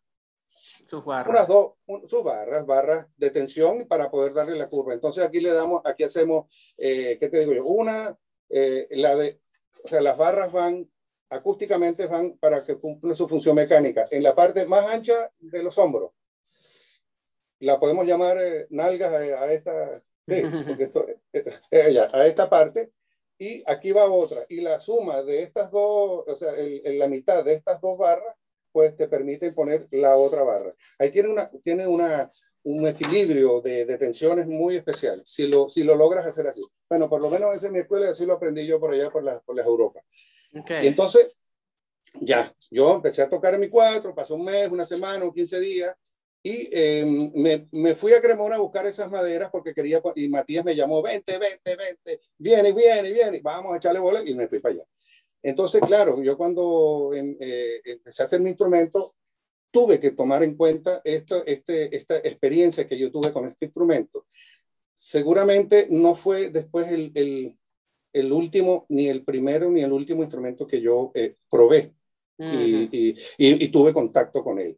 sus 0.49 1.05
barras. 1.05 1.31
Unas 1.31 1.49
dos, 1.49 1.73
sus 2.09 2.23
barras, 2.23 2.67
barras 2.67 3.07
de 3.17 3.31
tensión 3.31 3.87
para 3.89 4.11
poder 4.11 4.35
darle 4.35 4.57
la 4.57 4.69
curva. 4.69 4.93
Entonces 4.93 5.25
aquí 5.25 5.41
le 5.41 5.53
damos, 5.53 5.81
aquí 5.85 6.05
hacemos, 6.05 6.47
eh, 6.79 7.17
¿qué 7.19 7.29
te 7.29 7.41
digo 7.41 7.55
yo? 7.55 7.65
Una, 7.65 8.17
eh, 8.51 8.87
la 8.91 9.17
de, 9.17 9.41
o 9.85 9.89
sea, 9.89 10.03
las 10.03 10.19
barras 10.19 10.53
van 10.53 10.91
acústicamente 11.31 12.07
van 12.07 12.37
para 12.37 12.63
que 12.63 12.77
cumpla 12.77 13.15
su 13.15 13.27
función 13.27 13.57
mecánica. 13.57 14.07
En 14.11 14.23
la 14.23 14.35
parte 14.35 14.67
más 14.67 14.87
ancha 14.87 15.33
de 15.39 15.63
los 15.63 15.79
hombros, 15.79 16.13
la 17.61 17.81
podemos 17.81 18.07
llamar 18.07 18.37
nalgas 18.69 19.13
a, 19.13 19.53
esta, 19.53 20.03
Sí, 20.27 20.43
porque 20.67 20.85
esto, 20.85 21.07
ella, 21.71 22.09
a 22.13 22.27
esta 22.27 22.49
parte, 22.49 22.93
y 23.39 23.63
aquí 23.67 23.93
va 23.93 24.11
otra. 24.11 24.41
Y 24.49 24.61
la 24.61 24.79
suma 24.79 25.23
de 25.23 25.43
estas 25.43 25.71
dos, 25.71 26.25
o 26.27 26.37
sea, 26.37 26.55
en 26.57 26.99
la 26.99 27.09
mitad 27.09 27.45
de 27.45 27.55
estas 27.55 27.81
dos 27.81 27.99
barras, 27.99 28.37
pues 28.73 28.97
te 28.97 29.07
permite 29.07 29.53
poner 29.53 29.87
la 29.91 30.17
otra 30.17 30.43
barra. 30.43 30.73
Ahí 30.99 31.11
tiene, 31.11 31.29
una, 31.29 31.51
tiene 31.63 31.87
una, 31.87 32.29
un 32.65 32.87
equilibrio 32.87 33.61
de, 33.61 33.85
de, 33.85 33.99
tensiones 33.99 34.47
muy 34.47 34.77
especial, 34.77 35.23
si 35.25 35.47
lo, 35.47 35.69
si 35.69 35.85
lo 35.85 35.95
logras 35.95 36.27
hacer 36.27 36.47
así. 36.47 36.63
Bueno, 36.89 37.09
por 37.09 37.21
lo 37.21 37.29
menos 37.29 37.55
esa 37.55 37.67
es 37.67 37.73
mi 37.73 37.81
escuela, 37.81 38.11
así 38.11 38.25
lo 38.25 38.35
aprendí 38.35 38.67
yo 38.67 38.81
por 38.81 38.93
allá, 38.93 39.11
por 39.11 39.23
las, 39.23 39.41
por 39.43 39.55
las 39.55 39.67
Europas. 39.67 40.05
Okay. 40.59 40.85
Y 40.85 40.89
entonces, 40.89 41.37
ya, 42.15 42.51
yo 42.71 42.95
empecé 42.95 43.23
a 43.23 43.31
tocar 43.31 43.55
en 43.55 43.61
mi 43.61 43.69
cuatro, 43.69 44.15
pasó 44.15 44.35
un 44.35 44.45
mes, 44.45 44.71
una 44.71 44.85
semana, 44.85 45.25
o 45.25 45.33
15 45.33 45.61
días, 45.61 45.95
y 46.43 46.69
em, 46.73 47.31
me, 47.37 47.69
me, 47.71 47.95
fui 47.95 48.13
a 48.13 48.21
Cremona 48.21 48.57
a 48.57 48.61
buscar 48.61 48.85
esas 48.87 49.11
maderas 49.11 49.51
porque 49.51 49.73
quería, 49.73 50.03
y 50.17 50.29
Matías 50.29 50.65
me 50.65 50.75
llamó, 50.75 51.01
vente, 51.01 51.39
vente, 51.39 51.77
vente, 51.77 52.21
viene, 52.37 52.73
viene, 52.73 53.13
viene, 53.13 53.41
vamos 53.43 53.73
a 53.73 53.77
echarle 53.77 54.01
bola 54.01 54.23
y 54.25 54.35
me 54.35 54.49
fui 54.49 54.59
para 54.59 54.75
allá. 54.75 54.85
Entonces, 55.41 55.81
claro, 55.87 56.21
yo 56.23 56.37
cuando 56.37 57.13
em, 57.15 57.37
eh, 57.39 57.81
empecé 57.85 58.23
a 58.23 58.27
hacer 58.27 58.41
mi 58.41 58.51
instrumento, 58.51 59.13
tuve 59.71 60.01
que 60.01 60.11
tomar 60.11 60.43
en 60.43 60.57
cuenta 60.57 61.01
esto, 61.05 61.45
este, 61.47 61.95
esta 61.97 62.19
experiencia 62.19 62.87
que 62.87 62.99
yo 62.99 63.11
tuve 63.13 63.33
con 63.33 63.47
este 63.47 63.67
instrumento. 63.67 64.27
Seguramente 64.95 65.87
no 65.91 66.15
fue 66.15 66.51
después 66.51 66.91
el, 66.91 67.13
el, 67.15 67.59
el 68.13 68.33
último, 68.33 68.87
ni 68.89 69.09
el 69.09 69.25
primero, 69.25 69.71
ni 69.71 69.83
el 69.83 69.93
último 69.93 70.23
instrumento 70.23 70.67
que 70.67 70.81
yo 70.81 71.13
eh, 71.15 71.37
probé 71.49 71.95
y, 72.39 72.89
y, 72.91 73.11
y, 73.39 73.65
y 73.65 73.69
tuve 73.69 73.93
contacto 73.93 74.43
con 74.43 74.59
él. 74.59 74.77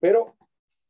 Pero 0.00 0.35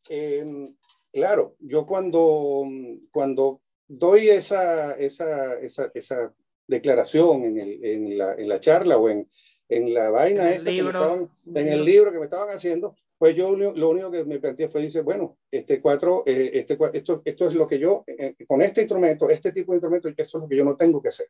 Em, 0.08 0.74
claro, 1.12 1.56
yo 1.60 1.86
cuando, 1.86 2.64
cuando 3.12 3.60
doy 3.88 4.30
esa, 4.30 4.96
esa, 4.96 5.58
esa, 5.60 5.90
esa 5.94 6.34
declaración 6.66 7.44
en, 7.44 7.58
el, 7.58 7.84
en, 7.84 8.18
la, 8.18 8.34
en, 8.34 8.48
la, 8.48 8.60
charla 8.60 8.96
o 8.96 9.08
en, 9.08 9.28
en 9.68 9.94
la 9.94 10.10
vaina 10.10 10.50
esta 10.50 10.70
que 10.70 10.82
me 10.82 10.90
estaban, 10.90 11.30
en 11.54 11.68
el 11.68 11.84
libro 11.84 12.12
que 12.12 12.18
me 12.18 12.24
estaban 12.24 12.50
haciendo, 12.50 12.96
pues 13.18 13.34
yo 13.34 13.56
lo 13.56 13.88
único 13.88 14.10
que 14.10 14.24
me 14.24 14.38
planteé 14.38 14.68
fue, 14.68 14.82
dice, 14.82 15.00
bueno, 15.00 15.38
este 15.50 15.80
cuatro, 15.80 16.22
eh, 16.26 16.50
este, 16.54 16.76
esto, 16.92 17.22
esto 17.24 17.48
es 17.48 17.54
lo 17.54 17.66
que 17.66 17.78
yo, 17.78 18.04
eh, 18.06 18.34
con 18.46 18.60
este 18.60 18.82
instrumento, 18.82 19.30
este 19.30 19.52
tipo 19.52 19.72
de 19.72 19.76
instrumento, 19.76 20.08
esto 20.08 20.22
es 20.22 20.34
lo 20.34 20.48
que 20.48 20.56
yo 20.56 20.64
no 20.64 20.76
tengo 20.76 21.00
que 21.00 21.08
hacer. 21.08 21.28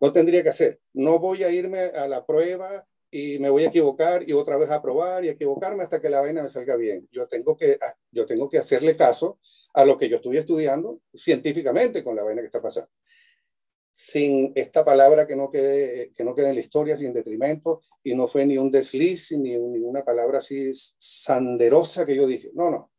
No 0.00 0.12
tendría 0.12 0.42
que 0.42 0.50
hacer. 0.50 0.80
No 0.94 1.18
voy 1.18 1.42
a 1.42 1.50
irme 1.50 1.80
a 1.80 2.06
la 2.06 2.24
prueba 2.24 2.86
y 3.16 3.38
me 3.38 3.48
voy 3.48 3.64
a 3.64 3.68
equivocar 3.68 4.28
y 4.28 4.32
otra 4.34 4.58
vez 4.58 4.70
a 4.70 4.82
probar 4.82 5.24
y 5.24 5.28
equivocarme 5.28 5.82
hasta 5.82 6.00
que 6.02 6.10
la 6.10 6.20
vaina 6.20 6.42
me 6.42 6.48
salga 6.48 6.76
bien. 6.76 7.08
Yo 7.10 7.26
tengo 7.26 7.56
que, 7.56 7.78
ah, 7.80 7.94
yo 8.10 8.26
tengo 8.26 8.48
que 8.50 8.58
hacerle 8.58 8.94
caso 8.94 9.38
a 9.72 9.84
lo 9.84 9.96
que 9.96 10.08
yo 10.08 10.16
estuve 10.16 10.38
estudiando 10.38 11.00
científicamente 11.14 12.04
con 12.04 12.14
la 12.14 12.24
vaina 12.24 12.42
que 12.42 12.46
está 12.46 12.60
pasando. 12.60 12.90
Sin 13.90 14.52
esta 14.54 14.84
palabra 14.84 15.26
que 15.26 15.34
no 15.34 15.50
quede, 15.50 16.12
que 16.14 16.24
no 16.24 16.34
quede 16.34 16.50
en 16.50 16.56
la 16.56 16.60
historia, 16.60 16.98
sin 16.98 17.14
detrimento, 17.14 17.80
y 18.04 18.14
no 18.14 18.28
fue 18.28 18.44
ni 18.44 18.58
un 18.58 18.70
desliz, 18.70 19.32
ni, 19.32 19.56
ni 19.56 19.78
una 19.78 20.04
palabra 20.04 20.38
así 20.38 20.70
sanderosa 20.74 22.04
que 22.04 22.14
yo 22.14 22.26
dije. 22.26 22.50
No, 22.52 22.70
no. 22.70 22.92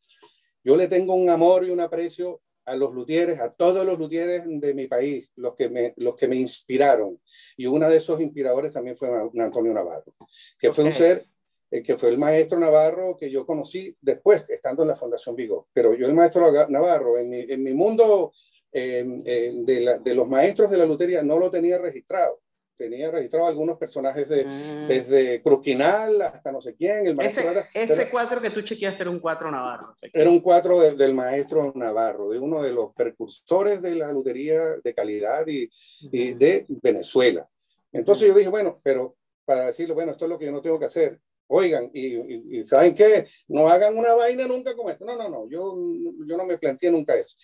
Yo 0.63 0.75
le 0.75 0.87
tengo 0.87 1.13
un 1.13 1.29
amor 1.29 1.65
y 1.65 1.69
un 1.69 1.79
aprecio 1.79 2.41
a 2.67 2.75
los 2.75 2.93
luthieres, 2.93 3.39
a 3.39 3.51
todos 3.51 3.85
los 3.85 3.97
luthieres 3.97 4.43
de 4.45 4.73
mi 4.73 4.87
país, 4.87 5.29
los 5.35 5.55
que 5.55 5.69
me, 5.69 5.93
los 5.97 6.15
que 6.15 6.27
me 6.27 6.35
inspiraron. 6.35 7.19
Y 7.55 7.65
uno 7.65 7.89
de 7.89 7.97
esos 7.97 8.19
inspiradores 8.19 8.73
también 8.73 8.97
fue 8.97 9.09
Antonio 9.39 9.73
Navarro, 9.73 10.13
que 10.59 10.71
fue 10.71 10.83
un 10.83 10.91
ser, 10.91 11.25
eh, 11.71 11.81
que 11.81 11.97
fue 11.97 12.09
el 12.09 12.17
maestro 12.17 12.59
Navarro 12.59 13.15
que 13.17 13.31
yo 13.31 13.45
conocí 13.45 13.95
después, 14.01 14.45
estando 14.49 14.83
en 14.83 14.89
la 14.89 14.95
Fundación 14.97 15.35
Vigo. 15.35 15.69
Pero 15.71 15.95
yo 15.95 16.07
el 16.07 16.13
maestro 16.13 16.51
Navarro, 16.67 17.17
en 17.17 17.29
mi, 17.29 17.39
en 17.39 17.63
mi 17.63 17.73
mundo 17.73 18.33
de, 18.71 19.99
de, 20.03 20.15
los 20.15 20.27
maestros 20.27 20.69
de 20.69 20.77
la 20.77 20.85
lutería 20.85 21.23
no 21.23 21.39
lo 21.39 21.49
tenía 21.49 21.79
registrado 21.79 22.41
tenía 22.77 23.11
registrado 23.11 23.47
algunos 23.47 23.77
personajes 23.77 24.29
de, 24.29 24.45
mm. 24.45 24.87
desde 24.87 25.41
Cruquinal 25.41 26.21
hasta 26.21 26.51
no 26.51 26.61
sé 26.61 26.75
quién. 26.75 27.07
El 27.07 27.19
ese, 27.21 27.43
ese 27.73 28.09
cuatro 28.09 28.41
que 28.41 28.51
tú 28.51 28.61
chequeaste 28.61 29.01
era 29.01 29.09
un 29.09 29.19
cuatro 29.19 29.51
navarro. 29.51 29.95
Era 30.13 30.29
un 30.29 30.39
cuatro 30.39 30.79
del 30.79 31.13
maestro 31.13 31.73
Navarro, 31.75 32.29
de 32.29 32.39
uno 32.39 32.61
de 32.61 32.71
los 32.71 32.93
precursores 32.93 33.81
de 33.81 33.95
la 33.95 34.11
lutería 34.11 34.77
de 34.83 34.93
calidad 34.93 35.45
y, 35.47 35.69
y 36.11 36.33
de 36.33 36.65
Venezuela. 36.69 37.47
Entonces 37.91 38.27
yo 38.27 38.33
dije, 38.35 38.49
bueno, 38.49 38.79
pero 38.83 39.15
para 39.43 39.67
decirle, 39.67 39.93
bueno, 39.93 40.11
esto 40.11 40.25
es 40.25 40.29
lo 40.29 40.37
que 40.37 40.45
yo 40.45 40.51
no 40.51 40.61
tengo 40.61 40.79
que 40.79 40.85
hacer. 40.85 41.19
Oigan, 41.49 41.89
y, 41.93 42.65
¿saben 42.65 42.93
qué? 42.93 43.25
No 43.47 43.69
hagan 43.69 43.97
una 43.97 44.13
vaina 44.13 44.45
nunca 44.47 44.75
como 44.75 44.89
esto. 44.89 45.05
No, 45.05 45.15
no, 45.15 45.29
no, 45.29 45.49
yo, 45.49 45.77
yo 46.25 46.37
no 46.37 46.45
me 46.45 46.57
planteé 46.57 46.91
nunca 46.91 47.15
eso 47.15 47.37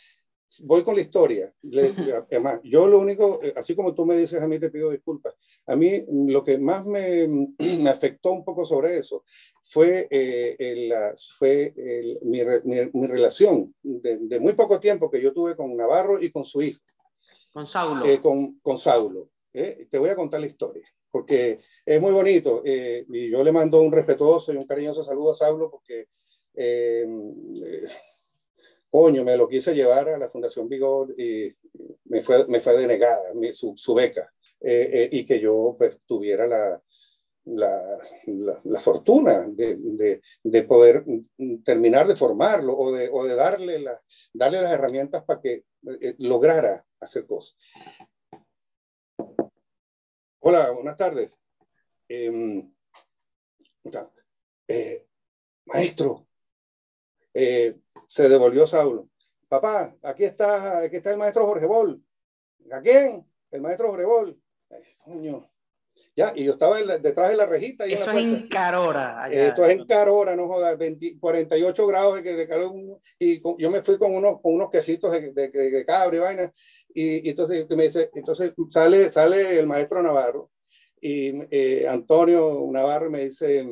voy 0.62 0.84
con 0.84 0.96
la 0.96 1.02
historia. 1.02 1.54
además, 2.30 2.62
yo 2.64 2.88
lo 2.88 3.00
único, 3.00 3.40
eh, 3.44 3.54
así 3.56 3.76
como 3.76 3.94
tú 3.94 4.06
me 4.06 4.18
dices, 4.18 4.42
a 4.42 4.48
mí 4.48 4.60
te 4.60 4.70
pido 4.70 4.92
disculpas. 4.92 5.34
A 5.68 5.76
mí 5.76 6.06
lo 6.28 6.44
que 6.44 6.58
más 6.58 6.86
me, 6.86 7.28
me 7.58 7.90
afectó 7.90 8.32
un 8.32 8.44
poco 8.44 8.66
sobre 8.66 8.98
eso 8.98 9.24
fue, 9.64 10.08
eh, 10.10 10.56
el, 10.60 10.94
fue 11.38 11.74
el, 11.76 12.20
mi, 12.24 12.42
mi, 12.94 13.08
relación 13.08 13.74
de, 13.82 14.40
muy 14.40 14.54
poco 14.54 14.80
tiempo 14.80 15.10
que 15.10 15.22
yo 15.22 15.34
tuve 15.34 15.56
con 15.56 15.76
Navarro 15.76 16.22
y 16.22 16.32
con 16.32 16.46
su 16.46 16.62
hijo. 16.62 16.82
Con 17.52 17.68
Saulo. 17.68 18.06
Eh, 18.06 18.20
con, 18.20 18.60
con 18.60 18.78
Saulo. 18.78 19.30
te 19.52 19.98
voy 20.00 20.10
a 20.10 20.16
contar 20.16 20.42
la 20.42 20.48
historia, 20.48 20.88
porque 21.12 21.60
es 21.86 22.02
muy 22.02 22.12
bonito. 22.12 22.64
y 22.66 23.30
yo 23.30 23.44
le 23.44 23.52
mando 23.52 23.82
un 23.82 23.92
respetuoso 23.92 24.54
y 24.54 24.58
un 24.58 24.66
cariñoso 24.66 25.04
saludo 25.04 25.32
a 25.32 25.36
Saulo, 25.36 25.70
porque 25.70 26.08
coño, 28.94 29.24
me 29.24 29.36
lo 29.36 29.50
quise 29.50 29.74
llevar 29.74 30.08
a 30.08 30.20
la 30.20 30.30
Fundación 30.30 30.70
Vigor 30.70 31.20
y 31.20 31.52
me 32.06 32.22
fue, 32.22 32.48
me 32.48 32.60
fue 32.60 32.78
denegada 32.78 33.34
su, 33.52 33.74
su, 33.76 33.96
beca 33.96 34.32
eh, 34.62 34.90
eh, 34.94 35.10
y 35.12 35.26
que 35.26 35.40
yo 35.40 35.76
pues 35.80 35.98
tuviera 36.06 36.46
la, 36.46 36.80
la, 37.46 38.00
la, 38.64 38.80
fortuna 38.80 39.48
de, 39.50 39.78
de, 39.78 40.22
de, 40.44 40.64
poder 40.64 41.04
terminar 41.66 42.08
de 42.08 42.16
formarlo 42.16 42.78
o 42.78 42.92
de, 42.92 43.10
o 43.12 43.24
de 43.26 43.34
darle, 43.34 43.80
la, 43.80 44.00
darle 44.32 44.62
las 44.62 44.74
herramientas 44.74 45.24
para 45.24 45.42
que 45.42 45.64
eh, 46.00 46.14
lograra 46.20 46.86
hacer 47.00 47.26
cosas. 47.26 47.58
Hola, 50.40 50.70
buenas 50.70 50.98
tardes. 50.98 51.32
Em, 52.08 52.72
maestro, 55.66 56.28
eh, 57.34 57.76
se 58.08 58.30
devolvió 58.30 58.68
Saulo. 58.68 59.10
Papá, 59.48 59.96
aquí 60.02 60.24
está, 60.24 60.80
aquí 60.80 60.98
está 60.98 61.12
el 61.12 61.18
maestro 61.18 61.46
Jorge 61.46 61.66
Bol. 61.66 62.04
¿A 62.72 62.82
quién? 62.82 63.26
El 63.52 63.62
maestro 63.62 63.90
Jorge 63.90 64.06
Bol. 64.06 64.40
coño. 65.04 65.50
Ya, 66.16 66.32
y 66.36 66.44
yo 66.44 66.54
estaba 66.54 66.80
detrás 66.80 67.32
de 67.32 67.36
la 67.36 67.48
rejita. 67.48 67.88
Y 67.88 67.94
Eso 67.94 68.12
es 68.12 68.18
en 68.18 68.48
Carora. 68.48 69.28
Esto 69.32 69.66
es 69.66 69.80
en 69.80 69.86
Carora, 69.86 70.36
no 70.36 70.48
jodas, 70.48 70.78
48 71.20 71.88
grados 71.88 72.24
de, 72.24 72.48
calor. 72.48 73.00
Y 73.18 73.42
yo 73.42 73.72
me 73.72 73.82
fui 73.82 73.98
con 73.98 74.14
unos, 74.14 74.40
con 74.42 74.54
unos 74.54 74.70
quesitos 74.70 75.12
de, 75.12 75.32
de, 75.32 75.86
cabra 75.86 76.16
y 76.16 76.20
vaina. 76.20 76.54
Y, 76.94 77.28
entonces 77.30 77.68
me 77.70 77.86
dice, 77.86 78.12
entonces 78.14 78.54
sale, 78.70 79.10
sale 79.10 79.58
el 79.58 79.66
maestro 79.66 80.04
Navarro 80.04 80.52
y 81.04 81.34
eh, 81.52 81.86
Antonio 81.88 82.66
Navarro 82.72 83.10
me 83.10 83.26
dice, 83.26 83.68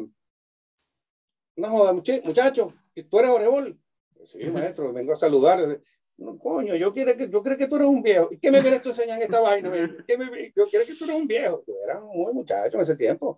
no 1.56 1.70
jodas, 1.70 1.96
muchacho, 2.26 2.74
¿tú 3.10 3.20
eres 3.20 3.32
Orebol? 3.32 3.80
Sí, 4.26 4.40
maestro, 4.46 4.94
vengo 4.94 5.14
a 5.14 5.16
saludar. 5.16 5.82
No, 6.18 6.38
coño, 6.38 6.76
yo 6.76 6.94
quiero 6.94 7.16
que, 7.18 7.30
yo 7.30 7.42
creo 7.42 7.58
que 7.58 7.68
tú 7.68 7.78
eres 7.78 7.88
un 7.88 8.04
viejo. 8.04 8.28
¿Y 8.30 8.38
qué 8.38 8.52
me 8.52 8.62
vienes 8.62 8.82
tú 8.82 8.90
enseñando 8.90 9.26
esta 9.26 9.40
vaina? 9.40 9.72
¿Qué 10.06 10.18
me, 10.18 10.54
yo 10.56 10.68
quiero 10.70 10.86
que 10.86 10.94
tú 10.96 11.06
eres 11.06 11.16
un 11.16 11.28
viejo. 11.28 11.64
Yo 11.66 11.74
era 11.84 12.00
muy 12.00 12.32
muchacho 12.34 12.76
en 12.76 12.82
ese 12.82 12.96
tiempo. 12.96 13.38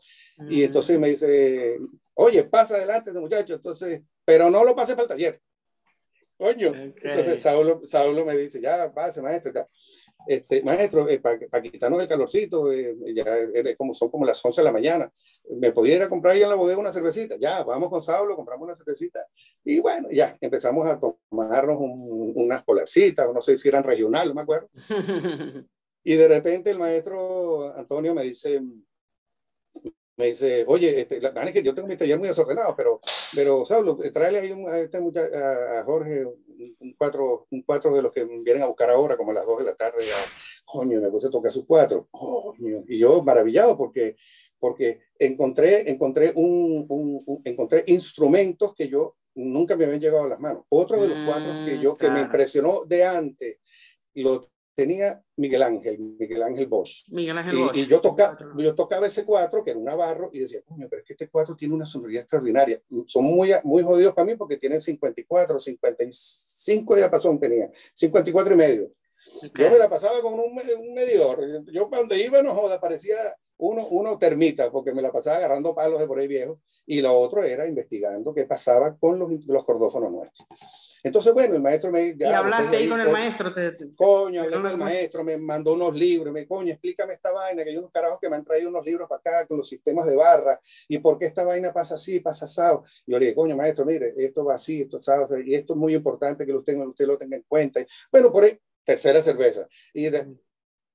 Y 0.49 0.63
entonces 0.63 0.99
me 0.99 1.09
dice, 1.09 1.79
oye, 2.13 2.43
pasa 2.43 2.75
adelante 2.75 3.11
ese 3.11 3.19
muchacho. 3.19 3.53
Entonces, 3.55 4.01
pero 4.25 4.49
no 4.49 4.65
lo 4.65 4.75
pase 4.75 4.93
para 4.93 5.03
el 5.03 5.09
taller. 5.09 5.41
Coño. 6.37 6.73
Entonces 6.75 7.41
Saulo, 7.41 7.81
Saulo 7.85 8.25
me 8.25 8.35
dice, 8.35 8.59
ya, 8.59 8.91
pase, 8.93 9.21
maestro. 9.21 9.53
Ya 9.53 9.67
este, 10.28 10.63
maestro, 10.63 11.09
eh, 11.09 11.19
para 11.19 11.61
quitarnos 11.61 12.01
el 12.01 12.07
calorcito, 12.07 12.71
eh, 12.71 12.95
ya 13.15 13.26
como, 13.78 13.93
son 13.93 14.09
como 14.09 14.26
las 14.26 14.43
11 14.43 14.61
de 14.61 14.65
la 14.65 14.71
mañana, 14.71 15.11
¿me 15.49 15.71
podía 15.71 15.95
ir 15.95 16.03
a 16.03 16.09
comprar 16.09 16.36
ahí 16.36 16.43
en 16.43 16.49
la 16.49 16.55
bodega 16.55 16.80
una 16.80 16.91
cervecita? 16.91 17.36
Ya, 17.38 17.63
vamos 17.63 17.89
con 17.89 18.01
Saulo, 18.01 18.36
compramos 18.36 18.65
una 18.65 18.76
cervecita 18.76 19.26
y 19.63 19.80
bueno, 19.80 20.09
ya 20.11 20.38
empezamos 20.39 20.88
a 20.88 20.99
tomarnos 20.99 21.78
unas 21.80 22.63
polarcitas, 22.63 23.34
no 23.34 23.41
sé 23.41 23.57
si 23.57 23.67
eran 23.67 23.84
regionales, 23.84 24.30
no 24.30 24.36
me 24.36 24.41
acuerdo. 24.41 24.69
y 26.03 26.15
de 26.15 26.28
repente 26.28 26.71
el 26.71 26.80
maestro 26.80 27.76
Antonio 27.76 28.13
me 28.13 28.24
dice, 28.24 28.61
me 30.15 30.28
dice, 30.28 30.63
oye, 30.67 31.01
este, 31.01 31.19
la 31.19 31.30
verdad 31.30 31.47
es 31.47 31.53
que 31.53 31.63
yo 31.63 31.74
tengo 31.74 31.88
mi 31.88 31.97
taller 31.97 32.19
muy 32.19 32.28
desordenado, 32.28 32.76
pero, 32.76 32.99
pero 33.34 33.65
Saulo, 33.65 33.97
tráele 34.13 34.39
ahí 34.39 34.51
a, 34.67 34.80
este 34.80 34.97
a 34.97 35.84
Jorge 35.84 36.26
un 36.79 36.93
cuatro, 36.97 37.47
un 37.51 37.61
cuatro 37.63 37.95
de 37.95 38.01
los 38.01 38.11
que 38.11 38.23
vienen 38.23 38.63
a 38.63 38.67
buscar 38.67 38.89
ahora, 38.89 39.17
como 39.17 39.31
a 39.31 39.33
las 39.35 39.45
dos 39.45 39.59
de 39.59 39.65
la 39.65 39.75
tarde, 39.75 40.05
ya, 40.05 40.15
coño, 40.65 41.01
me 41.01 41.09
puse 41.09 41.27
a 41.27 41.31
tocar 41.31 41.51
sus 41.51 41.65
cuatro, 41.65 42.07
y 42.87 42.97
yo 42.97 43.23
maravillado 43.23 43.77
porque, 43.77 44.15
porque 44.59 45.01
encontré, 45.19 45.89
encontré, 45.89 46.31
un, 46.35 46.85
un, 46.87 47.41
encontré 47.43 47.83
instrumentos 47.87 48.73
que 48.73 48.87
yo 48.87 49.15
nunca 49.35 49.75
me 49.75 49.85
habían 49.85 49.99
llegado 49.99 50.25
a 50.25 50.29
las 50.29 50.39
manos. 50.39 50.63
Otro 50.69 51.01
de 51.01 51.07
los 51.07 51.17
cuatro 51.25 51.65
que 51.65 51.79
yo, 51.79 51.95
que 51.95 52.09
me 52.09 52.21
impresionó 52.21 52.85
de 52.85 53.03
antes, 53.03 53.57
lo 54.15 54.52
tenía 54.76 55.24
Miguel 55.36 55.63
Ángel, 55.63 55.99
Miguel 55.99 56.43
Ángel 56.43 56.67
Bosch. 56.67 57.05
Miguel 57.09 57.38
Ángel 57.38 57.55
y, 57.55 57.61
Bosch. 57.61 57.78
y 57.78 57.88
yo, 57.88 58.01
toca, 58.01 58.38
yo 58.57 58.76
tocaba 58.76 59.07
ese 59.07 59.26
cuatro, 59.26 59.63
que 59.63 59.71
era 59.71 59.80
un 59.80 59.86
navarro, 59.86 60.30
y 60.34 60.39
decía, 60.39 60.61
coño, 60.65 60.88
pero 60.89 61.01
es 61.01 61.07
que 61.07 61.13
este 61.13 61.30
cuatro 61.30 61.55
tiene 61.55 61.74
una 61.74 61.86
sonoridad 61.86 62.24
extraordinaria. 62.24 62.82
Son 63.07 63.24
muy, 63.24 63.51
muy 63.63 63.84
jodidos 63.84 64.13
para 64.13 64.26
mí 64.26 64.36
porque 64.36 64.57
tienen 64.57 64.82
54, 64.82 65.59
55 65.59 66.95
diapasón 66.95 67.39
tenía, 67.39 67.71
54 67.93 68.53
y 68.53 68.57
medio. 68.57 68.91
Yo 69.55 69.69
me 69.69 69.78
la 69.78 69.89
pasaba 69.89 70.21
con 70.21 70.34
un, 70.34 70.51
un, 70.51 70.93
medidor. 70.93 71.39
Yo 71.71 71.89
cuando 71.89 72.15
iba, 72.15 72.41
no 72.41 72.53
joda, 72.53 72.80
parecía 72.80 73.15
uno, 73.57 73.88
uno 73.88 74.17
termita, 74.17 74.71
porque 74.71 74.93
me 74.93 75.01
la 75.01 75.11
pasaba 75.11 75.38
agarrando 75.38 75.76
palos 75.76 75.99
de 75.99 76.07
por 76.07 76.19
ahí 76.19 76.28
viejo, 76.28 76.59
y 76.86 77.01
lo 77.01 77.17
otro 77.17 77.43
era 77.43 77.67
investigando 77.67 78.34
qué 78.34 78.45
pasaba 78.45 78.97
con 78.97 79.19
los, 79.19 79.32
los 79.45 79.63
cordófonos 79.63 80.11
nuestros. 80.11 80.47
Entonces, 81.03 81.34
bueno, 81.34 81.55
el 81.55 81.61
maestro 81.61 81.91
me... 81.91 82.15
¿Y 82.17 82.24
hablaste 82.24 82.78
ahí 82.78 82.89
con 82.89 82.99
el 82.99 83.09
maestro? 83.09 83.53
Te, 83.53 83.76
coño, 83.95 84.41
hablé 84.41 84.55
con 84.55 84.67
el 84.67 84.78
maestro, 84.78 85.24
me 85.24 85.38
mandó 85.38 85.74
unos 85.74 85.93
libros, 85.93 86.34
me, 86.34 86.47
coño, 86.47 86.71
explícame 86.71 87.13
esta 87.13 87.32
vaina, 87.32 87.63
que 87.63 87.71
hay 87.71 87.78
unos 87.78 87.91
carajos 87.91 88.19
que 88.21 88.30
me 88.30 88.38
han 88.38 88.43
traído 88.45 88.69
unos 88.69 88.86
libros 88.86 89.07
para 89.09 89.19
acá 89.19 89.47
con 89.47 89.57
los 89.57 89.67
sistemas 89.67 90.05
de 90.07 90.15
barra, 90.15 90.59
y 90.88 90.99
por 90.99 91.17
qué 91.17 91.26
esta 91.26 91.43
vaina 91.43 91.74
pasa 91.74 91.95
así, 91.95 92.21
pasa 92.21 92.45
asado. 92.45 92.86
Y 93.05 93.11
yo 93.11 93.19
le 93.19 93.26
dije, 93.26 93.36
coño, 93.36 93.55
maestro, 93.55 93.86
mire, 93.86 94.13
esto 94.17 94.45
va 94.45 94.55
así, 94.55 94.82
esto 94.82 94.97
asado, 94.97 95.39
y 95.39 95.55
esto 95.55 95.74
es 95.74 95.80
muy 95.80 95.93
importante 95.93 96.45
que 96.45 96.53
usted, 96.53 96.78
usted 96.78 97.05
lo 97.05 97.17
tenga 97.17 97.36
en 97.36 97.43
cuenta. 97.47 97.82
Y, 97.82 97.86
bueno, 98.11 98.32
por 98.32 98.45
ahí, 98.45 98.57
tercera 98.84 99.21
cerveza. 99.21 99.67
Y 99.93 100.09
de, 100.09 100.36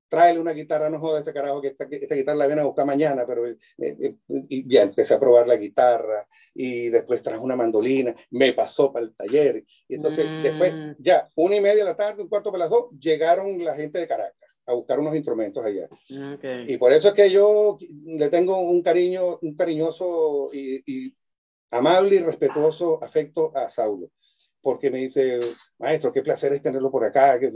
tráele 0.09 0.39
una 0.39 0.51
guitarra, 0.51 0.89
no 0.89 0.99
joda 0.99 1.19
este 1.19 1.31
carajo, 1.31 1.61
que 1.61 1.69
esta, 1.69 1.87
esta 1.89 2.15
guitarra 2.15 2.39
la 2.39 2.47
viene 2.47 2.61
a 2.61 2.65
buscar 2.65 2.85
mañana, 2.85 3.25
pero 3.25 3.47
eh, 3.47 3.57
eh, 3.77 4.15
y 4.27 4.67
ya 4.67 4.81
empecé 4.81 5.13
a 5.13 5.19
probar 5.19 5.47
la 5.47 5.55
guitarra 5.55 6.27
y 6.53 6.89
después 6.89 7.21
traje 7.21 7.39
una 7.39 7.55
mandolina, 7.55 8.13
me 8.31 8.51
pasó 8.53 8.91
para 8.91 9.05
el 9.05 9.15
taller 9.15 9.63
y 9.87 9.95
entonces 9.95 10.25
después 10.43 10.73
mm. 10.73 10.95
ya 10.97 11.29
una 11.35 11.55
y 11.55 11.61
media 11.61 11.85
de 11.85 11.91
la 11.91 11.95
tarde, 11.95 12.23
un 12.23 12.27
cuarto 12.27 12.51
para 12.51 12.63
las 12.63 12.71
dos, 12.71 12.89
llegaron 12.99 13.63
la 13.63 13.75
gente 13.75 13.99
de 13.99 14.07
Caracas 14.07 14.35
a 14.65 14.73
buscar 14.73 14.99
unos 14.99 15.15
instrumentos 15.15 15.65
allá. 15.65 15.87
Y 16.67 16.77
por 16.77 16.91
eso 16.91 17.07
es 17.07 17.13
que 17.15 17.31
yo 17.31 17.77
le 18.05 18.29
tengo 18.29 18.59
un 18.59 18.83
cariño, 18.83 19.39
un 19.41 19.55
cariñoso 19.55 20.51
y, 20.53 20.83
y 20.85 21.15
amable 21.71 22.17
y 22.17 22.19
respetuoso 22.19 23.03
afecto 23.03 23.51
a 23.55 23.67
Saulo 23.67 24.11
porque 24.61 24.89
me 24.89 24.99
dice, 24.99 25.39
maestro, 25.77 26.11
qué 26.11 26.21
placer 26.21 26.53
es 26.53 26.61
tenerlo 26.61 26.91
por 26.91 27.03
acá, 27.03 27.39
qué, 27.39 27.51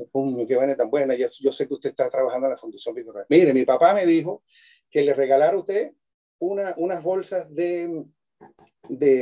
qué 0.47 0.55
vaina 0.55 0.75
tan 0.75 0.89
buena, 0.89 1.15
yo, 1.15 1.27
yo, 1.39 1.51
sé 1.51 1.67
que 1.67 1.73
usted 1.73 1.89
está 1.89 2.09
trabajando 2.09 2.47
en 2.47 2.51
la 2.51 2.57
Fundación 2.57 2.95
Víctor 2.95 3.25
Mire, 3.29 3.53
mi 3.53 3.65
papá 3.65 3.93
me 3.93 4.05
dijo 4.05 4.43
que 4.89 5.03
le 5.03 5.13
regalara 5.13 5.57
usted 5.57 5.93
una, 6.39 6.73
unas 6.77 7.03
bolsas 7.03 7.53
de, 7.53 8.05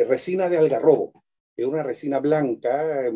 resina 0.08 0.50
de 0.50 0.58
algarrobo, 0.58 1.24
es 1.56 1.66
una 1.66 1.84
resina 1.84 2.20
blanca, 2.20 3.12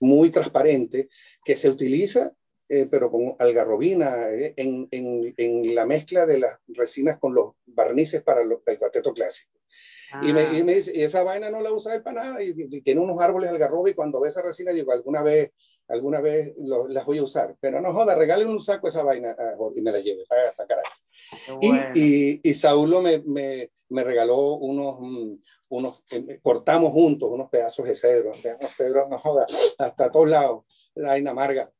muy, 0.00 0.30
transparente, 0.30 1.08
que 1.44 1.56
se 1.56 1.68
utiliza, 1.68 2.32
eh, 2.68 2.86
pero 2.90 3.10
con 3.10 3.34
algarrobina, 3.38 4.30
eh, 4.30 4.54
en, 4.56 5.74
la 5.74 5.86
mezcla 5.86 6.26
de 6.26 6.38
las 6.38 6.58
resinas 6.68 7.18
con 7.18 7.34
los 7.34 7.52
barnices 7.66 8.22
para 8.22 8.42
el 8.42 8.78
cuarteto 8.78 9.12
clásico. 9.12 9.59
Y, 10.22 10.32
me, 10.32 10.42
y, 10.58 10.62
me, 10.62 10.74
dice, 10.74 10.92
y 10.94 11.02
esa 11.02 11.22
vaina 11.22 11.50
no 11.50 11.60
la 11.60 11.72
usa 11.72 11.94
él 11.94 12.02
para 12.02 12.24
nada, 12.24 12.42
y, 12.42 12.54
tiene 12.80 13.00
unos 13.00 13.20
árboles 13.20 13.50
algarrobo, 13.50 13.88
y 13.88 13.94
cuando 13.94 14.20
ve 14.20 14.28
esa 14.28 14.42
resina 14.42 14.72
digo, 14.72 14.92
alguna 14.92 15.22
vez, 15.22 15.52
alguna 15.88 16.20
vez 16.20 16.54
lo, 16.58 16.88
las 16.88 17.04
voy 17.04 17.18
a 17.18 17.22
usar, 17.22 17.56
pero 17.60 17.80
no 17.80 17.92
joda, 17.92 18.14
regale 18.14 18.44
un 18.44 18.60
saco 18.60 18.88
esa 18.88 19.02
vaina 19.02 19.36
y 19.74 19.80
me 19.80 19.92
la 19.92 20.00
lleve 20.00 20.24
para, 20.28 20.52
para 20.52 20.68
carajo. 20.68 20.94
Y, 21.94 22.40
y, 22.48 22.54
Saulo 22.54 23.02
me, 23.02 23.18
me, 23.20 23.70
me 23.88 24.04
regaló 24.04 24.54
unos, 24.54 25.00
mm, 25.00 25.34
unos, 25.70 26.02
eh, 26.12 26.40
cortamos 26.42 26.92
juntos 26.92 27.28
unos 27.30 27.48
pedazos 27.48 27.86
de 27.86 27.94
cedro, 27.94 28.32
unos 28.32 28.76
cedros, 28.76 29.08
no 29.08 29.18
joda, 29.18 29.46
hasta 29.78 30.10
todos 30.10 30.28
lados, 30.28 30.64
la 30.94 31.08
vaina 31.08 31.30
amarga. 31.32 31.72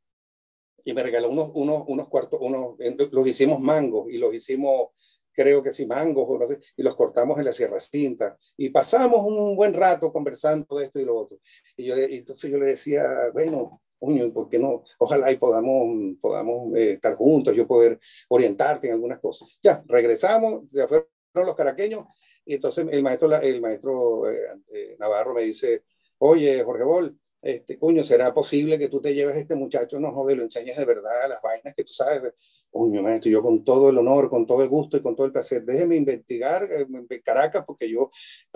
y 0.85 0.95
me 0.95 1.03
regaló 1.03 1.29
unos, 1.29 1.51
unos, 1.55 1.85
unos 1.87 2.09
cuartos, 2.09 2.41
unos, 2.43 2.77
los 3.13 3.27
hicimos 3.27 3.61
mangos 3.61 4.11
y 4.11 4.19
los 4.19 4.35
hicimos, 4.35 4.91
creo 5.33 5.63
que 5.63 5.73
sí, 5.73 5.87
mangos, 5.87 6.27
o 6.29 6.39
no 6.39 6.47
sé, 6.47 6.59
y 6.77 6.83
los 6.83 6.95
cortamos 6.97 7.39
en 7.39 7.45
la 7.45 7.53
Sierra 7.53 7.81
Cinta. 7.81 8.39
Y 8.57 8.71
pasamos 8.71 9.25
un 9.25 9.57
buen 9.57 9.75
rato 9.75 10.13
conversando 10.13 10.77
de 10.77 10.87
esto 10.87 11.01
y 11.01 11.05
lo 11.05 11.17
otro. 11.17 11.39
Y 11.77 11.87
yo, 11.87 11.95
entonces 11.97 12.51
yo 12.51 12.59
le 12.59 12.67
decía, 12.67 13.31
bueno, 13.33 13.81
coño, 13.99 14.33
¿por 14.33 14.49
qué 14.49 14.59
no? 14.59 14.83
Ojalá 14.99 15.31
y 15.31 15.37
podamos, 15.37 16.17
podamos 16.21 16.75
eh, 16.75 16.93
estar 16.93 17.15
juntos, 17.17 17.55
yo 17.55 17.67
poder 17.67 18.01
orientarte 18.29 18.89
en 18.89 18.95
algunas 18.95 19.21
cosas. 19.21 19.59
Ya, 19.63 19.85
regresamos, 19.87 20.71
se 20.71 20.89
fueron 20.89 21.07
los 21.35 21.55
caraqueños, 21.55 22.07
y 22.45 22.55
entonces 22.55 22.87
el 22.91 23.03
maestro, 23.03 23.35
el 23.37 23.61
maestro 23.61 24.31
eh, 24.31 24.39
eh, 24.73 24.97
Navarro 24.99 25.35
me 25.35 25.43
dice, 25.43 25.85
oye, 26.19 26.63
Jorge 26.65 26.85
Bol, 26.85 27.19
este, 27.43 27.79
coño, 27.79 28.03
¿será 28.03 28.35
posible 28.35 28.79
que 28.79 28.89
tú 28.89 29.01
te 29.01 29.15
lleves 29.15 29.37
a 29.37 29.41
este 29.41 29.55
muchacho, 29.55 30.01
no 30.01 30.13
joder, 30.13 30.39
lo 30.39 30.43
enseñes 30.45 30.77
de 30.77 30.85
verdad 30.85 31.29
las 31.29 31.41
vainas 31.43 31.75
que 31.75 31.85
tú 31.85 31.93
sabes? 31.93 32.35
Coño, 32.71 33.03
maestro, 33.03 33.31
yo 33.31 33.43
con 33.43 33.65
todo 33.65 33.91
el 33.91 33.99
honor, 33.99 34.31
con 34.31 34.47
todo 34.47 34.63
el 34.63 34.69
gusto 34.69 34.97
y 34.97 35.03
con 35.03 35.17
todo 35.17 35.27
el 35.27 35.33
placer, 35.33 35.65
déjeme 35.65 35.97
investigar 35.97 36.63
eh, 36.65 36.87
en 36.89 37.21
Caracas, 37.23 37.65
porque 37.67 37.91
yo, 37.91 38.11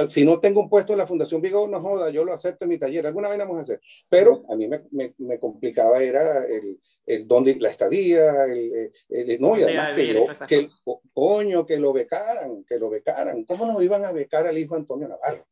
si 0.06 0.24
no 0.24 0.38
tengo 0.38 0.60
un 0.60 0.70
puesto 0.70 0.92
en 0.92 0.98
la 0.98 1.06
Fundación 1.06 1.40
Vigo, 1.40 1.66
no 1.66 1.80
joda, 1.80 2.10
yo 2.10 2.24
lo 2.24 2.32
acepto 2.32 2.64
en 2.64 2.70
mi 2.70 2.78
taller, 2.78 3.06
alguna 3.06 3.28
vez 3.28 3.38
vamos 3.38 3.58
a 3.58 3.62
hacer. 3.62 3.80
Pero 4.08 4.44
a 4.48 4.56
mí 4.56 4.68
me, 4.68 4.84
me, 4.92 5.14
me 5.18 5.40
complicaba 5.40 6.00
era 6.00 6.44
el, 6.46 6.78
el 7.06 7.26
dónde, 7.26 7.56
la 7.56 7.70
estadía, 7.70 8.44
el, 8.44 8.92
el, 9.08 9.40
no, 9.40 9.58
y 9.58 9.62
además 9.62 9.90
que, 9.96 10.12
lo, 10.12 10.26
que 10.46 10.68
coño, 11.12 11.66
que 11.66 11.78
lo 11.78 11.92
becaran, 11.92 12.64
que 12.64 12.78
lo 12.78 12.90
becaran. 12.90 13.44
¿Cómo 13.44 13.66
nos 13.66 13.82
iban 13.82 14.04
a 14.04 14.12
becar 14.12 14.46
al 14.46 14.56
hijo 14.56 14.76
Antonio 14.76 15.08
Navarro? 15.08 15.46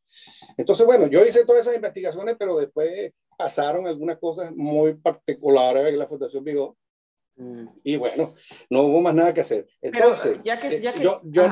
Entonces, 0.57 0.85
bueno, 0.85 1.07
yo 1.07 1.23
hice 1.25 1.45
todas 1.45 1.63
esas 1.63 1.75
investigaciones, 1.75 2.35
pero 2.39 2.57
después 2.57 3.11
pasaron 3.37 3.87
algunas 3.87 4.19
cosas 4.19 4.53
muy 4.55 4.93
particulares 4.93 5.87
en 5.87 5.99
la 5.99 6.07
Fundación 6.07 6.43
Vigo. 6.43 6.77
Y 7.83 7.95
bueno, 7.97 8.35
no 8.69 8.83
hubo 8.83 9.01
más 9.01 9.15
nada 9.15 9.33
que 9.33 9.41
hacer. 9.41 9.67
Entonces, 9.81 10.39
ya 10.43 10.59
que, 10.59 10.81
ya 10.81 10.93
que, 10.93 11.01
yo, 11.01 11.21
yo 11.23 11.43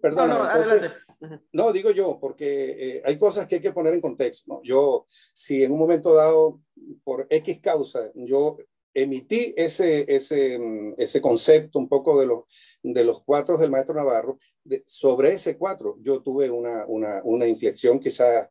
perdón, 0.00 0.28
no, 0.28 0.44
no, 0.44 1.34
no, 1.52 1.72
digo 1.72 1.90
yo, 1.90 2.18
porque 2.20 2.96
eh, 2.96 3.02
hay 3.04 3.18
cosas 3.18 3.46
que 3.46 3.56
hay 3.56 3.60
que 3.60 3.72
poner 3.72 3.94
en 3.94 4.00
contexto. 4.00 4.54
¿no? 4.54 4.60
Yo, 4.62 5.06
si 5.32 5.62
en 5.62 5.72
un 5.72 5.78
momento 5.78 6.14
dado, 6.14 6.60
por 7.04 7.26
X 7.30 7.60
causa, 7.60 8.10
yo 8.14 8.58
emití 8.92 9.54
ese, 9.56 10.04
ese, 10.14 10.58
mm, 10.58 10.94
ese 10.98 11.20
concepto 11.20 11.78
un 11.78 11.88
poco 11.88 12.20
de 12.20 12.26
los, 12.26 12.44
de 12.82 13.04
los 13.04 13.22
cuatro 13.24 13.56
del 13.56 13.70
maestro 13.70 13.94
Navarro, 13.94 14.38
sobre 14.86 15.34
ese 15.34 15.58
cuatro 15.58 15.98
yo 16.00 16.22
tuve 16.22 16.50
una, 16.50 16.86
una, 16.86 17.20
una 17.24 17.46
inflexión 17.46 17.98
quizás 17.98 18.48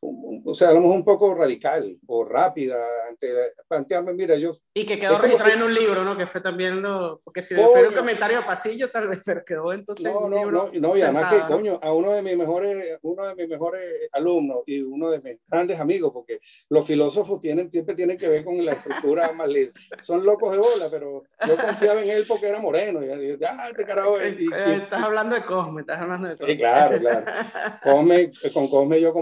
o 0.00 0.54
sea, 0.54 0.70
a 0.70 0.74
lo 0.74 0.80
mejor 0.80 0.96
un 0.96 1.04
poco 1.04 1.34
radical 1.34 1.98
o 2.06 2.24
rápida 2.24 2.76
ante 3.08 3.28
plantearme, 3.68 4.12
mira, 4.12 4.36
yo... 4.36 4.56
Y 4.74 4.86
que 4.86 4.98
quedó 4.98 5.18
registrado 5.18 5.54
en 5.54 5.62
un 5.62 5.74
libro, 5.74 6.04
¿no? 6.04 6.16
Que 6.16 6.26
fue 6.26 6.40
también 6.40 6.80
lo... 6.82 7.20
Porque 7.24 7.42
si 7.42 7.54
fue 7.54 7.88
un 7.88 7.94
comentario 7.94 8.44
pasillo, 8.46 8.90
tal 8.90 9.08
vez, 9.08 9.20
pero 9.24 9.44
quedó 9.44 9.72
entonces 9.72 10.04
No, 10.04 10.28
no, 10.28 10.50
no, 10.50 10.70
no, 10.72 10.96
y 10.96 11.02
además 11.02 11.32
que, 11.32 11.40
coño, 11.46 11.78
a 11.82 11.92
uno 11.92 12.12
de 12.12 12.22
mis 12.22 12.36
mejores, 12.36 12.98
uno 13.02 13.26
de 13.26 13.34
mis 13.34 13.48
mejores 13.48 14.08
alumnos 14.12 14.58
y 14.66 14.82
uno 14.82 15.10
de 15.10 15.20
mis 15.20 15.38
grandes 15.46 15.80
amigos, 15.80 16.12
porque 16.12 16.40
los 16.68 16.86
filósofos 16.86 17.40
tienen, 17.40 17.70
siempre 17.70 17.94
tienen 17.94 18.18
que 18.18 18.28
ver 18.28 18.44
con 18.44 18.64
la 18.64 18.72
estructura 18.72 19.32
más 19.36 19.48
linda. 19.48 19.72
Son 20.00 20.24
locos 20.24 20.52
de 20.52 20.58
bola, 20.58 20.88
pero 20.90 21.24
yo 21.46 21.56
confiaba 21.56 22.02
en 22.02 22.10
él 22.10 22.24
porque 22.26 22.48
era 22.48 22.60
moreno. 22.60 23.02
Y, 23.02 23.38
ya, 23.38 23.68
este 23.68 23.84
carajo... 23.84 24.16
Y, 24.22 24.48
estás 24.80 25.02
hablando 25.02 25.34
de 25.34 25.44
Cosme, 25.44 25.80
estás 25.82 26.00
hablando 26.00 26.28
de 26.28 26.34
Cosme. 26.34 26.52
Sí, 26.52 26.58
claro, 26.58 26.98
claro. 26.98 27.26
Cosme, 27.82 28.30
con 28.52 28.68
Cosme 28.68 29.00
yo 29.00 29.12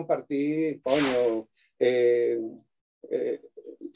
compartí, 0.47 0.81
coño, 0.83 1.49
eh, 1.79 2.41
eh, 3.11 3.41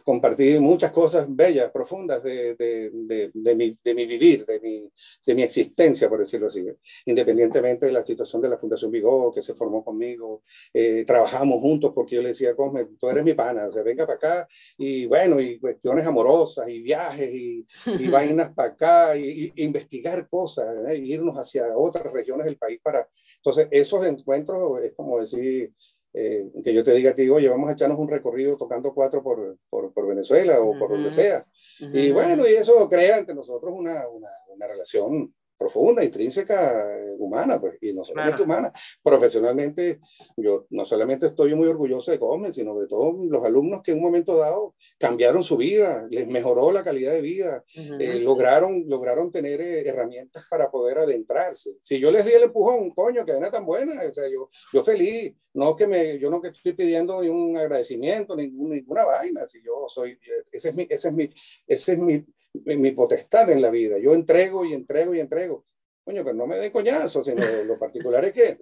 compartí 0.05 0.59
muchas 0.59 0.91
cosas 0.91 1.27
bellas, 1.29 1.71
profundas 1.71 2.23
de, 2.23 2.55
de, 2.55 2.91
de, 2.93 3.31
de, 3.33 3.55
mi, 3.55 3.77
de 3.83 3.95
mi 3.95 4.07
vivir, 4.07 4.45
de 4.45 4.61
mi, 4.61 4.91
de 5.27 5.35
mi 5.35 5.43
existencia, 5.43 6.09
por 6.09 6.19
decirlo 6.19 6.47
así. 6.47 6.67
Independientemente 7.07 7.87
de 7.87 7.93
la 7.93 8.03
situación 8.03 8.43
de 8.43 8.49
la 8.49 8.59
Fundación 8.59 8.91
Vigo, 8.91 9.31
que 9.33 9.43
se 9.43 9.55
formó 9.55 9.85
conmigo, 9.85 10.43
eh, 10.73 11.05
trabajamos 11.07 11.61
juntos 11.61 11.93
porque 11.95 12.17
yo 12.17 12.23
le 12.23 12.31
decía, 12.31 12.57
Cosme, 12.57 12.87
tú 12.99 13.09
eres 13.09 13.25
mi 13.25 13.35
pana, 13.35 13.69
o 13.69 13.73
sea, 13.73 13.83
venga 13.83 14.07
para 14.07 14.17
acá, 14.17 14.49
y 14.79 15.07
bueno, 15.07 15.41
y 15.41 15.59
cuestiones 15.59 16.07
amorosas, 16.07 16.69
y 16.69 16.83
viajes, 16.83 17.31
y, 17.33 17.67
y 17.87 18.09
vainas 18.11 18.53
para 18.55 18.71
acá, 18.71 19.17
y, 19.17 19.53
investigar 19.57 20.29
cosas, 20.29 20.89
¿eh? 20.89 20.97
irnos 20.97 21.37
hacia 21.37 21.77
otras 21.77 22.13
regiones 22.13 22.47
del 22.47 22.57
país 22.57 22.81
para... 22.83 23.09
Entonces, 23.37 23.69
esos 23.71 24.05
encuentros 24.05 24.83
es 24.83 24.93
como 24.95 25.19
decir, 25.19 25.73
eh, 26.13 26.51
que 26.65 26.75
yo 26.75 26.83
te 26.83 26.93
diga 26.93 27.13
a 27.13 27.15
ti, 27.15 27.29
oye, 27.29 27.49
vamos 27.49 27.71
a 27.71 27.73
echarnos 27.73 27.99
un 27.99 28.09
recorrido 28.09 28.57
tocando 28.57 28.93
cuatro 28.93 29.23
por, 29.23 29.59
por, 29.69 29.93
por 29.93 30.07
Venezuela 30.09 30.61
o 30.61 30.79
por 30.79 30.91
donde 30.91 31.11
sea. 31.11 31.45
Y 31.81 32.11
bueno, 32.11 32.47
y 32.49 32.53
eso 32.53 32.89
crea 32.89 33.19
entre 33.19 33.35
nosotros 33.35 33.73
una, 33.77 34.09
una, 34.09 34.29
una 34.49 34.67
relación 34.67 35.33
profunda, 35.61 36.03
intrínseca, 36.03 36.87
humana, 37.19 37.61
pues, 37.61 37.77
y 37.83 37.93
no 37.93 38.03
solamente 38.03 38.43
humana. 38.43 38.73
Profesionalmente, 39.03 40.01
yo 40.35 40.67
no 40.71 40.87
solamente 40.87 41.27
estoy 41.27 41.55
muy 41.55 41.69
orgulloso 41.69 42.11
de 42.11 42.19
Cosme, 42.19 42.51
sino 42.51 42.79
de 42.79 42.87
todos 42.87 43.15
los 43.29 43.45
alumnos 43.45 43.83
que 43.83 43.91
en 43.91 43.99
un 43.99 44.05
momento 44.05 44.39
dado 44.39 44.75
cambiaron 44.99 45.43
su 45.43 45.59
vida, 45.59 46.07
les 46.11 46.27
mejoró 46.27 46.73
la 46.73 46.83
calidad 46.83 47.13
de 47.13 47.21
vida, 47.21 47.63
eh, 47.75 48.21
lograron, 48.21 48.85
lograron 48.89 49.31
tener 49.31 49.61
eh, 49.61 49.87
herramientas 49.87 50.47
para 50.49 50.71
poder 50.71 50.97
adentrarse. 50.97 51.77
Si 51.83 52.01
yo 52.01 52.11
les 52.11 52.25
di 52.25 52.33
el 52.33 52.45
empujón, 52.45 52.91
coño, 52.93 53.23
que 53.27 53.33
era 53.33 53.51
tan 53.51 53.67
buena, 53.67 53.93
o 54.09 54.15
sea, 54.15 54.31
yo, 54.33 54.49
yo 54.73 54.83
feliz, 54.83 55.35
no 55.53 55.77
que 55.77 55.87
me, 55.87 56.19
yo 56.19 56.31
no 56.31 56.41
que 56.41 56.49
estoy 56.49 56.73
pidiendo 56.73 57.21
ningún 57.21 57.59
agradecimiento, 57.59 58.35
ningún, 58.35 58.71
ninguna 58.71 59.05
vaina, 59.05 59.47
si 59.47 59.63
yo 59.63 59.85
soy, 59.89 60.19
ese 60.51 60.71
es 60.71 60.75
mi, 60.75 60.87
ese 60.89 61.09
es 61.09 61.15
mi, 61.15 61.31
ese 61.67 61.93
es 61.93 61.99
mi, 61.99 62.25
mi 62.53 62.93
potestad 62.93 63.51
en 63.51 63.63
la 63.63 63.71
vida. 63.71 63.99
Yo 63.99 64.15
entrego 64.15 64.65
y 64.65 64.75
entrego 64.75 65.15
y 65.15 65.21
entrego. 65.21 65.65
Coño, 66.05 66.25
pero 66.25 66.35
no 66.35 66.47
me 66.47 66.59
den 66.59 66.73
coñazo, 66.73 67.23
sino 67.23 67.45
lo 67.65 67.79
particular 67.79 68.25
es 68.25 68.33
que, 68.33 68.59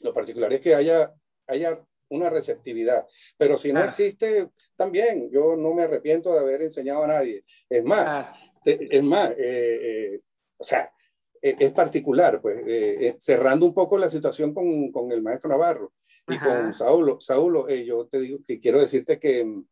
lo 0.00 0.12
particular 0.12 0.52
es 0.52 0.60
que 0.60 0.74
haya, 0.74 1.12
haya 1.46 1.84
una 2.10 2.30
receptividad. 2.30 3.06
Pero 3.36 3.56
si 3.56 3.72
no 3.72 3.82
existe, 3.82 4.48
también 4.76 5.30
yo 5.30 5.56
no 5.56 5.74
me 5.74 5.84
arrepiento 5.84 6.32
de 6.32 6.40
haber 6.40 6.62
enseñado 6.62 7.04
a 7.04 7.08
nadie. 7.08 7.44
Es 7.68 7.84
más, 7.84 8.36
es 8.64 9.02
más, 9.02 9.30
eh, 9.32 10.14
eh, 10.14 10.20
o 10.56 10.64
sea, 10.64 10.92
e, 11.40 11.56
es, 11.58 11.72
particular, 11.72 12.40
pues, 12.40 12.62
eh, 12.66 13.16
cerrando 13.18 13.66
un 13.66 13.74
poco 13.74 13.96
la 13.96 14.10
situación 14.10 14.52
con, 14.52 14.92
con 14.92 15.10
el 15.12 15.22
maestro 15.22 15.50
Navarro 15.50 15.92
y 16.28 16.38
con 16.38 16.74
Saulo. 16.74 17.20
Saulo, 17.20 17.68
yo 17.68 18.06
te 18.06 18.20
digo 18.20 18.38
que 18.46 18.58
quiero 18.58 18.80
decirte 18.80 19.18
que 19.18 19.62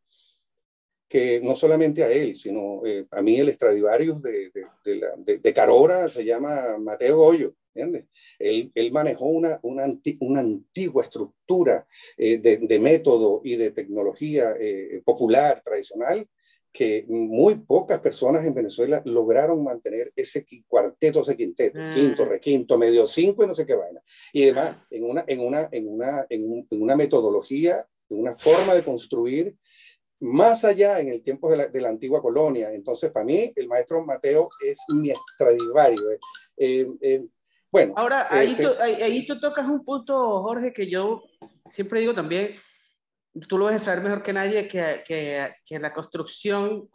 que 1.08 1.40
no 1.42 1.56
solamente 1.56 2.04
a 2.04 2.12
él, 2.12 2.36
sino 2.36 2.84
eh, 2.84 3.06
a 3.10 3.22
mí 3.22 3.38
el 3.38 3.52
Stradivarius 3.52 4.22
de, 4.22 4.52
de, 4.84 5.38
de, 5.38 5.52
Carora 5.54 6.08
se 6.10 6.24
llama 6.24 6.76
Mateo 6.78 7.16
Goyo, 7.16 7.54
¿entiendes? 7.74 8.06
Él, 8.38 8.70
él 8.74 8.92
manejó 8.92 9.24
una, 9.24 9.58
una, 9.62 9.86
una 10.20 10.40
antigua 10.40 11.02
estructura 11.02 11.86
eh, 12.18 12.38
de, 12.38 12.78
método 12.78 13.40
y 13.42 13.56
de 13.56 13.70
tecnología 13.70 14.54
eh, 14.60 15.00
popular, 15.04 15.62
tradicional, 15.64 16.28
que 16.70 17.06
muy 17.08 17.54
pocas 17.56 18.00
personas 18.00 18.44
en 18.44 18.52
Venezuela 18.52 19.00
lograron 19.06 19.64
mantener 19.64 20.12
ese 20.14 20.44
cuarteto, 20.66 21.22
ese 21.22 21.36
quinteto, 21.36 21.80
mm. 21.80 21.94
quinto, 21.94 22.24
requinto, 22.26 22.76
medio 22.76 23.06
cinco 23.06 23.42
y 23.42 23.46
no 23.46 23.54
sé 23.54 23.64
qué 23.64 23.74
vaina. 23.74 24.02
Y 24.34 24.42
además, 24.44 24.76
en 24.90 25.04
una, 25.04 25.24
en 25.26 25.40
una, 25.40 25.68
en 25.72 25.88
una, 25.88 26.26
en 26.28 26.66
una 26.70 26.96
metodología, 26.96 27.86
en 28.10 28.20
una 28.20 28.34
forma 28.34 28.74
de 28.74 28.84
construir 28.84 29.56
más 30.20 30.64
allá 30.64 31.00
en 31.00 31.08
el 31.08 31.22
tiempo 31.22 31.50
de 31.50 31.56
la, 31.56 31.68
de 31.68 31.80
la, 31.80 31.90
antigua 31.90 32.20
colonia. 32.20 32.72
Entonces, 32.72 33.10
para 33.10 33.24
mí, 33.24 33.52
el 33.54 33.68
maestro 33.68 34.04
Mateo 34.04 34.48
es 34.64 34.78
mi 34.88 35.10
extradivario. 35.10 36.10
Eh, 36.10 36.18
eh, 36.56 36.88
eh 37.00 37.26
bueno. 37.70 37.92
Ahora, 37.96 38.26
ahí, 38.30 38.54
tú, 38.54 38.68
ahí, 38.80 39.26
tú 39.26 39.38
tocas 39.38 39.66
un 39.68 39.84
punto, 39.84 40.42
Jorge, 40.42 40.72
que 40.72 40.88
yo 40.88 41.22
siempre 41.70 42.00
digo 42.00 42.14
también, 42.14 42.54
tú 43.46 43.58
lo 43.58 43.66
vas 43.66 43.76
a 43.76 43.78
saber 43.78 44.02
mejor 44.02 44.22
que 44.22 44.32
nadie, 44.32 44.66
que, 44.66 45.02
que, 45.06 45.54
que 45.66 45.78
la 45.78 45.92
construcción 45.92 46.88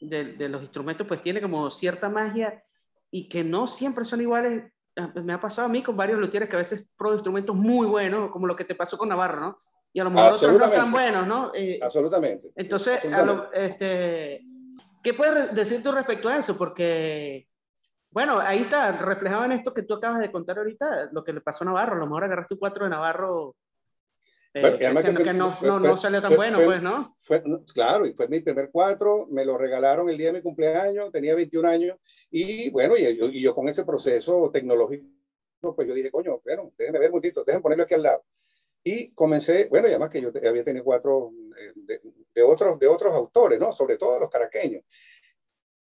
de, 0.00 0.34
de, 0.34 0.48
los 0.48 0.62
instrumentos 0.62 1.06
pues 1.06 1.20
tiene 1.20 1.42
como 1.42 1.68
cierta 1.68 2.08
magia 2.08 2.62
y 3.10 3.28
que 3.28 3.42
no 3.42 3.66
siempre 3.66 4.04
son 4.04 4.20
iguales. 4.20 4.72
Ah, 4.96 5.12
me 5.16 5.32
ha 5.32 5.40
pasado 5.40 5.66
a 5.66 5.70
mí 5.70 5.82
con 5.82 5.96
varios 5.96 6.20
luthieres 6.20 6.48
que 6.48 6.54
a 6.54 6.60
veces 6.60 6.86
pro 6.96 7.14
instrumentos 7.14 7.56
muy 7.56 7.86
buenos, 7.86 8.30
como 8.30 8.46
lo 8.46 8.54
que 8.54 8.64
te 8.64 8.76
pasó 8.76 8.96
con 8.96 9.08
Navarro, 9.08 9.40
¿no? 9.40 9.58
Y 9.94 10.00
a 10.00 10.04
lo 10.04 10.10
mejor 10.10 10.32
otros 10.32 10.52
no 10.58 10.64
están 10.64 10.90
buenos, 10.90 11.24
¿no? 11.24 11.52
Eh, 11.54 11.78
absolutamente. 11.80 12.50
Entonces, 12.56 12.98
este, 13.52 14.44
¿qué 15.00 15.14
puedes 15.14 15.54
decir 15.54 15.84
tú 15.84 15.92
respecto 15.92 16.28
a 16.28 16.36
eso? 16.36 16.58
Porque, 16.58 17.46
bueno, 18.10 18.40
ahí 18.40 18.62
está, 18.62 18.90
reflejado 18.90 19.44
en 19.44 19.52
esto 19.52 19.72
que 19.72 19.84
tú 19.84 19.94
acabas 19.94 20.20
de 20.20 20.32
contar 20.32 20.58
ahorita, 20.58 21.10
lo 21.12 21.22
que 21.22 21.32
le 21.32 21.40
pasó 21.40 21.62
a 21.62 21.66
Navarro. 21.66 21.94
A 21.94 21.98
lo 22.00 22.06
mejor 22.06 22.24
agarraste 22.24 22.54
un 22.54 22.60
4 22.60 22.84
de 22.84 22.90
Navarro. 22.90 23.54
Eh, 24.52 24.78
que, 24.78 25.32
no, 25.32 25.56
no, 25.62 25.96
salió 25.96 26.20
tan 26.20 26.34
bueno, 26.34 26.58
pues, 26.64 26.82
¿no? 26.82 27.14
Fue, 27.16 27.42
claro, 27.72 28.04
y 28.04 28.14
fue 28.14 28.26
mi 28.26 28.40
primer 28.40 28.70
cuatro, 28.72 29.26
me 29.30 29.44
lo 29.44 29.58
regalaron 29.58 30.08
el 30.08 30.18
día 30.18 30.28
de 30.28 30.34
mi 30.34 30.42
cumpleaños, 30.42 31.10
tenía 31.10 31.34
21 31.34 31.68
años, 31.68 31.98
y 32.30 32.70
bueno, 32.70 32.96
y 32.96 33.16
yo, 33.16 33.26
y 33.26 33.42
yo 33.42 33.52
con 33.52 33.68
ese 33.68 33.84
proceso 33.84 34.50
tecnológico, 34.52 35.06
pues 35.74 35.88
yo 35.88 35.94
dije, 35.94 36.08
coño, 36.12 36.40
bueno, 36.44 36.70
déjenme 36.78 37.00
ver 37.00 37.08
un 37.08 37.14
momentito, 37.14 37.42
déjenme 37.44 37.62
ponerlo 37.62 37.82
aquí 37.82 37.94
al 37.94 38.02
lado 38.04 38.22
Y 38.84 39.12
comencé, 39.14 39.66
bueno, 39.68 39.88
y 39.88 39.92
además 39.92 40.10
que 40.10 40.20
yo 40.20 40.30
había 40.46 40.62
tenido 40.62 40.84
cuatro 40.84 41.32
eh, 41.58 41.72
de, 41.74 42.00
de, 42.34 42.42
otros, 42.42 42.78
de 42.78 42.86
otros 42.86 43.14
autores, 43.14 43.58
¿no? 43.58 43.72
Sobre 43.72 43.96
todo 43.96 44.20
los 44.20 44.30
caraqueños. 44.30 44.84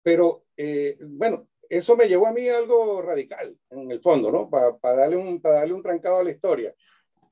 Pero, 0.04 0.46
eh, 0.56 0.98
bueno, 1.02 1.48
eso 1.68 1.96
me 1.96 2.08
llevó 2.08 2.28
a 2.28 2.34
mí 2.34 2.48
algo 2.48 3.02
radical, 3.02 3.58
en 3.70 3.92
el 3.92 4.02
fondo, 4.02 4.32
¿no? 4.32 4.50
Para 4.50 4.96
darle, 4.96 5.18
un, 5.18 5.42
para 5.42 5.56
darle 5.56 5.74
un 5.74 5.82
trancado 5.82 6.20
a 6.20 6.24
la 6.24 6.32
historia. 6.32 6.76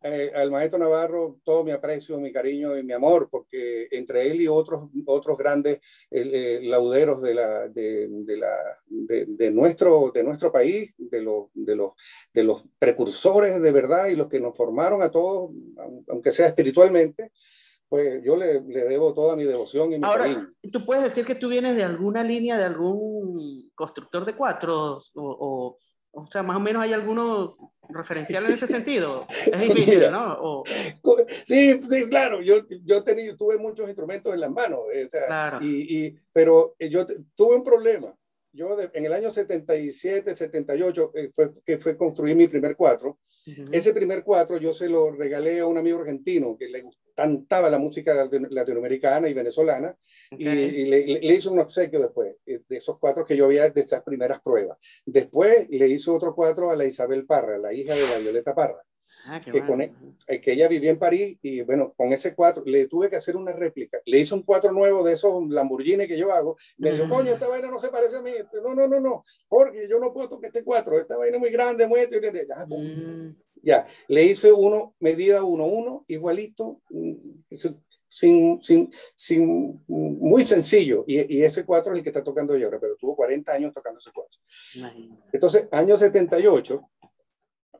Eh, 0.01 0.31
al 0.33 0.49
maestro 0.49 0.79
Navarro 0.79 1.39
todo 1.43 1.65
mi 1.65 1.71
aprecio, 1.71 2.17
mi 2.19 2.31
cariño 2.31 2.77
y 2.77 2.83
mi 2.83 2.93
amor, 2.93 3.27
porque 3.29 3.89
entre 3.91 4.31
él 4.31 4.39
y 4.39 4.47
otros, 4.47 4.89
otros 5.05 5.37
grandes 5.37 5.81
eh, 6.09 6.61
lauderos 6.63 7.21
de, 7.21 7.33
la, 7.33 7.67
de, 7.67 8.07
de, 8.09 8.37
la, 8.37 8.55
de, 8.87 9.25
de, 9.27 9.51
nuestro, 9.51 10.11
de 10.13 10.23
nuestro 10.23 10.53
país, 10.53 10.95
de, 10.97 11.21
los 11.21 11.47
de, 11.53 11.75
los, 11.75 11.91
de 12.33 12.43
los 12.45 12.63
precursores 12.79 13.61
de 13.61 13.71
verdad 13.73 14.07
y 14.07 14.15
los 14.15 14.29
que 14.29 14.39
nos 14.39 14.55
formaron 14.55 15.01
a 15.01 15.11
todos, 15.11 15.51
aunque 16.07 16.31
sea 16.31 16.47
espiritualmente, 16.47 17.33
pues 17.89 18.23
yo 18.23 18.37
le, 18.37 18.61
le, 18.61 18.85
debo 18.85 19.13
toda 19.13 19.35
mi 19.35 19.43
devoción 19.43 19.91
y 19.91 19.99
mi 19.99 20.05
Ahora, 20.05 20.25
cariño. 20.25 20.47
¿tú 20.71 20.85
puedes 20.85 21.03
decir 21.03 21.25
que 21.25 21.35
tú 21.35 21.49
vienes 21.49 21.75
de 21.75 21.83
alguna 21.83 22.23
línea, 22.23 22.57
de 22.57 22.63
algún 22.63 23.69
constructor 23.75 24.23
de 24.23 24.35
cuatros? 24.35 25.11
O, 25.15 25.23
o, 25.23 25.77
o 26.11 26.27
sea, 26.27 26.41
más 26.41 26.55
o 26.55 26.61
menos 26.61 26.83
hay 26.83 26.93
alguno 26.93 27.73
referencial 27.89 28.45
en 28.45 28.51
ese 28.51 28.67
sentido. 28.67 29.25
Es 29.29 29.59
difícil, 29.59 29.95
Mira, 29.97 30.11
¿no? 30.11 30.37
O... 30.41 30.63
Sí, 31.45 31.81
sí, 31.89 32.09
claro. 32.09 32.41
Yo, 32.41 32.65
yo 32.85 33.03
tení, 33.03 33.35
tuve 33.35 33.57
muchos 33.57 33.87
instrumentos 33.87 34.33
en 34.33 34.39
las 34.39 34.51
manos. 34.51 34.79
Eh, 34.93 35.05
o 35.05 35.09
sea, 35.09 35.25
claro. 35.27 35.59
y, 35.61 36.05
y, 36.05 36.19
pero 36.31 36.75
yo 36.79 37.05
tuve 37.35 37.55
un 37.55 37.63
problema. 37.63 38.15
Yo 38.51 38.75
de, 38.75 38.89
en 38.93 39.05
el 39.05 39.13
año 39.13 39.31
77, 39.31 40.35
78, 40.35 41.11
eh, 41.13 41.29
fue, 41.33 41.51
que 41.63 41.77
fue 41.77 41.95
construir 41.97 42.35
mi 42.35 42.47
primer 42.47 42.75
cuatro. 42.75 43.19
Uh 43.45 43.51
-huh. 43.51 43.69
Ese 43.71 43.93
primer 43.93 44.23
cuatro 44.23 44.57
yo 44.57 44.73
se 44.73 44.89
lo 44.89 45.11
regalé 45.11 45.59
a 45.59 45.67
un 45.67 45.77
amigo 45.77 45.99
argentino 45.99 46.57
que 46.57 46.67
le 46.67 46.83
cantaba 47.19 47.69
la 47.69 47.79
música 47.79 48.13
latinoamericana 48.13 49.27
y 49.27 49.33
venezolana 49.33 49.93
okay. 50.31 50.47
y, 50.47 50.81
y 50.81 50.85
le, 50.85 51.05
le, 51.19 51.33
hizo 51.33 51.51
un 51.51 51.59
obsequio 51.59 51.99
después 51.99 52.37
eh, 52.45 52.61
de 52.67 52.77
esos 52.77 52.97
cuatro 52.97 53.25
que 53.25 53.35
yo 53.35 53.45
había 53.45 53.69
de 53.69 53.81
esas 53.81 54.03
primeras 54.03 54.39
pruebas. 54.41 54.77
Después 55.05 55.69
le 55.69 55.87
hizo 55.89 56.15
otro 56.15 56.33
cuatro 56.33 56.71
a 56.71 56.77
la 56.77 56.85
Isabel 56.85 57.25
Parra, 57.25 57.57
la 57.57 57.73
hija 57.73 57.93
de 57.93 58.07
la 58.07 58.19
Violeta 58.19 58.55
Parra. 58.55 58.81
Ah, 59.25 59.41
que, 59.41 59.65
con, 59.65 59.81
e, 59.81 59.91
que, 60.39 60.53
ella 60.53 60.69
vivía 60.69 60.91
en 60.91 60.97
París 60.97 61.37
y 61.41 61.61
bueno, 61.61 61.93
con 61.97 62.13
ese 62.13 62.33
cuatro 62.33 62.63
le 62.65 62.87
tuve 62.87 63.09
que 63.09 63.17
hacer 63.17 63.35
una 63.35 63.51
réplica. 63.51 63.99
Le 64.05 64.19
hice 64.19 64.33
un 64.33 64.43
cuatro 64.43 64.71
nuevo 64.71 65.03
de 65.03 65.13
esos 65.13 65.45
Lamborghini 65.49 66.07
que 66.07 66.17
yo 66.17 66.31
hago. 66.31 66.57
Me 66.77 66.93
dijo, 66.93 67.09
coño, 67.09 67.33
esta 67.33 67.49
vaina 67.49 67.69
no 67.69 67.79
se 67.79 67.89
parece 67.89 68.15
a 68.15 68.21
mí. 68.21 68.31
No, 68.63 68.73
no, 68.73 68.87
no, 68.87 68.99
no, 69.01 69.25
porque 69.49 69.89
yo 69.89 69.99
no 69.99 70.13
puedo 70.13 70.29
tocar 70.29 70.47
este 70.47 70.63
cuatro. 70.63 70.97
Esta 70.97 71.17
vaina 71.17 71.35
es 71.35 71.41
muy 71.41 71.51
grande, 71.51 71.85
muy... 71.85 71.99
Mm. 71.99 73.35
Ya. 73.61 73.87
le 74.07 74.23
hice 74.23 74.51
uno, 74.51 74.95
medida 74.99 75.41
1-1, 75.41 76.05
igualito, 76.07 76.81
sin, 78.07 78.61
sin, 78.61 78.91
sin, 79.15 79.83
muy 79.87 80.43
sencillo. 80.43 81.03
Y, 81.07 81.37
y, 81.37 81.43
ese 81.43 81.65
cuatro 81.65 81.93
es 81.93 81.99
el 81.99 82.03
que 82.03 82.09
está 82.09 82.23
tocando 82.23 82.57
yo 82.57 82.65
ahora, 82.65 82.79
pero 82.79 82.95
tuvo 82.95 83.15
40 83.15 83.51
años 83.51 83.73
tocando 83.73 83.99
ese 83.99 84.11
cuatro. 84.13 84.39
Entonces, 85.31 85.67
año 85.71 85.97
78 85.97 86.89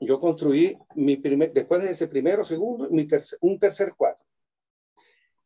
yo 0.01 0.19
construí 0.19 0.77
mi 0.95 1.17
primer, 1.17 1.51
después 1.51 1.83
de 1.83 1.91
ese 1.91 2.07
primero, 2.07 2.43
segundo, 2.43 2.89
mi 2.89 3.05
tercer, 3.05 3.37
un 3.41 3.59
tercer 3.59 3.93
cuatro. 3.97 4.25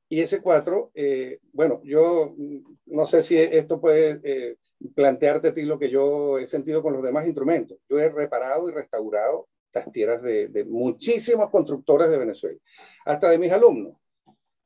Y 0.09 0.21
ese 0.21 0.41
cuatro, 0.41 0.91
eh, 0.93 1.39
bueno, 1.53 1.81
yo 1.83 2.35
no 2.85 3.05
sé 3.05 3.23
si 3.23 3.37
esto 3.37 3.81
puede 3.81 4.21
eh, 4.23 4.57
plantearte 4.93 5.47
a 5.47 5.53
ti 5.53 5.63
lo 5.63 5.79
que 5.79 5.89
yo 5.89 6.37
he 6.37 6.45
sentido 6.45 6.83
con 6.83 6.93
los 6.93 7.01
demás 7.01 7.25
instrumentos. 7.25 7.79
Yo 7.89 7.99
he 7.99 8.09
reparado 8.09 8.69
y 8.69 8.73
restaurado 8.73 9.47
las 9.73 9.91
tierras 9.91 10.21
de, 10.21 10.47
de 10.47 10.65
muchísimos 10.65 11.49
constructores 11.49 12.09
de 12.09 12.17
Venezuela, 12.17 12.59
hasta 13.05 13.29
de 13.29 13.37
mis 13.37 13.51
alumnos. 13.51 13.97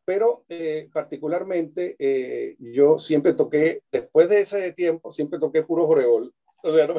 Pero 0.06 0.46
eh, 0.48 0.90
particularmente 0.94 1.96
eh, 2.00 2.56
yo 2.60 2.98
siempre 2.98 3.34
toqué, 3.34 3.82
después 3.92 4.30
de 4.30 4.42
ese 4.42 4.72
tiempo, 4.74 5.12
siempre 5.12 5.40
toqué 5.40 5.64
puro 5.64 5.86
joreol, 5.86 6.34
o 6.64 6.74
sea, 6.74 6.88
no... 6.88 6.96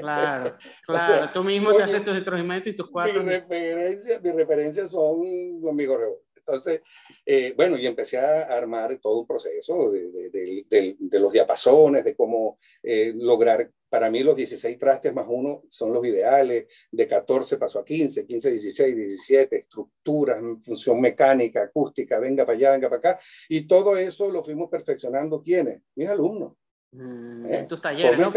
Claro, 0.00 0.56
claro. 0.86 1.14
O 1.14 1.18
sea, 1.18 1.32
Tú 1.32 1.42
mismo 1.44 1.74
te 1.74 1.82
haces 1.82 2.04
tus 2.04 2.14
instrumentos 2.16 2.72
y 2.72 2.76
tus 2.76 2.90
cuatro. 2.90 3.22
Mi 3.22 3.30
referencia, 3.30 4.20
mi 4.20 4.30
referencia 4.30 4.86
son 4.86 5.60
los 5.60 5.70
amigos 5.70 5.98
Entonces, 6.46 6.82
eh, 7.24 7.54
bueno, 7.56 7.76
y 7.76 7.86
empecé 7.86 8.18
a 8.18 8.42
armar 8.42 8.98
todo 9.02 9.20
un 9.20 9.26
proceso 9.26 9.90
de, 9.90 10.10
de, 10.10 10.64
de, 10.68 10.96
de 10.98 11.20
los 11.20 11.32
diapasones, 11.32 12.04
de 12.04 12.14
cómo 12.14 12.58
eh, 12.82 13.12
lograr, 13.16 13.68
para 13.88 14.10
mí 14.10 14.22
los 14.22 14.36
16 14.36 14.78
trastes 14.78 15.12
más 15.12 15.26
uno 15.28 15.64
son 15.68 15.92
los 15.92 16.04
ideales, 16.06 16.66
de 16.90 17.08
14 17.08 17.56
pasó 17.56 17.80
a 17.80 17.84
15, 17.84 18.26
15, 18.26 18.50
16, 18.50 18.96
17, 18.96 19.56
estructuras, 19.56 20.40
función 20.62 21.00
mecánica, 21.00 21.64
acústica, 21.64 22.20
venga 22.20 22.46
para 22.46 22.56
allá, 22.56 22.72
venga 22.72 22.88
para 22.88 22.98
acá, 22.98 23.20
y 23.48 23.66
todo 23.66 23.96
eso 23.96 24.30
lo 24.30 24.44
fuimos 24.44 24.70
perfeccionando, 24.70 25.42
¿quiénes? 25.42 25.82
Mis 25.96 26.08
alumnos. 26.08 26.52
Mm, 26.92 27.46
¿Eh? 27.46 27.58
En 27.58 27.66
tus 27.66 27.80
talleres, 27.80 28.18
¿no? 28.20 28.32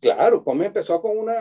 Claro, 0.00 0.44
Come 0.44 0.66
empezó 0.66 1.00
con, 1.00 1.16
una, 1.16 1.34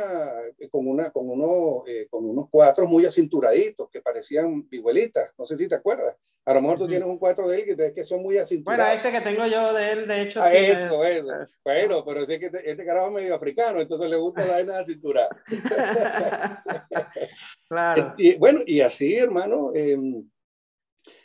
con, 0.71 0.87
una, 0.87 1.11
con, 1.11 1.29
uno, 1.29 1.83
eh, 1.85 2.07
con 2.09 2.25
unos 2.25 2.47
cuatros 2.49 2.89
muy 2.89 3.05
acinturaditos 3.05 3.89
que 3.89 4.01
parecían 4.01 4.67
vihuelitas, 4.67 5.33
no 5.37 5.45
sé 5.45 5.57
si 5.57 5.67
te 5.67 5.75
acuerdas. 5.75 6.15
A 6.43 6.55
lo 6.55 6.61
mejor 6.61 6.79
tú 6.79 6.83
uh 6.83 6.87
-huh. 6.87 6.89
tienes 6.89 7.07
un 7.07 7.19
cuatro 7.19 7.47
de 7.47 7.59
él 7.59 7.65
que 7.65 7.75
ves 7.75 7.93
que 7.93 8.03
son 8.03 8.23
muy 8.23 8.39
acinturados. 8.39 8.83
Bueno, 8.83 8.97
este 8.97 9.11
que 9.11 9.21
tengo 9.21 9.45
yo 9.45 9.73
de 9.73 9.91
él, 9.91 10.07
de 10.07 10.21
hecho. 10.23 10.41
Ah, 10.41 10.49
sí, 10.49 10.57
eso, 10.57 11.05
es, 11.05 11.17
eso. 11.17 11.41
Es, 11.41 11.59
bueno, 11.63 12.03
pero 12.03 12.21
es 12.21 12.39
que 12.39 12.45
este, 12.47 12.67
este, 12.69 12.83
carajo 12.83 13.07
es 13.07 13.13
medio 13.13 13.35
africano, 13.35 13.79
entonces 13.79 14.09
le 14.09 14.17
gusta 14.17 14.45
la 14.45 14.53
vaina 14.53 14.83
cintura. 14.83 15.29
claro. 17.69 18.15
Y, 18.17 18.35
bueno, 18.37 18.61
y 18.65 18.81
así, 18.81 19.15
hermano, 19.15 19.71
eh, 19.75 19.97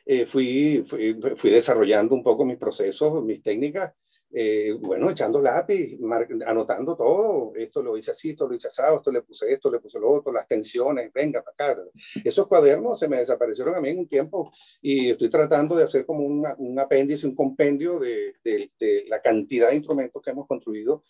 eh, 0.04 0.26
fui, 0.26 0.84
fui, 0.86 1.18
fui 1.34 1.50
desarrollando 1.50 2.14
un 2.14 2.22
poco 2.22 2.44
mis 2.44 2.58
procesos, 2.58 3.24
mis 3.24 3.42
técnicas 3.42 3.94
eh, 4.32 4.72
bueno, 4.80 5.10
echando 5.10 5.40
lápiz, 5.40 5.98
anotando 6.46 6.96
todo, 6.96 7.52
esto 7.54 7.82
lo 7.82 7.96
hice 7.96 8.10
así, 8.10 8.30
esto 8.30 8.48
lo 8.48 8.54
hice 8.54 8.68
asado, 8.68 8.96
esto 8.96 9.12
le 9.12 9.22
puse 9.22 9.50
esto, 9.52 9.70
le 9.70 9.78
puse 9.78 9.98
lo 9.98 10.12
otro, 10.12 10.32
las 10.32 10.46
tensiones, 10.46 11.12
venga 11.12 11.42
para 11.42 11.72
acá. 11.72 11.82
Esos 12.24 12.46
cuadernos 12.46 12.98
se 12.98 13.08
me 13.08 13.18
desaparecieron 13.18 13.74
a 13.74 13.80
mí 13.80 13.90
en 13.90 14.00
un 14.00 14.08
tiempo 14.08 14.52
y 14.82 15.10
estoy 15.10 15.30
tratando 15.30 15.76
de 15.76 15.84
hacer 15.84 16.04
como 16.04 16.24
una, 16.24 16.54
un 16.58 16.78
apéndice, 16.78 17.26
un 17.26 17.34
compendio 17.34 17.98
de, 17.98 18.34
de, 18.42 18.70
de, 18.78 19.04
la 19.08 19.20
cantidad 19.20 19.70
de 19.70 19.76
instrumentos 19.76 20.20
que 20.22 20.30
hemos 20.30 20.46
construido 20.46 21.04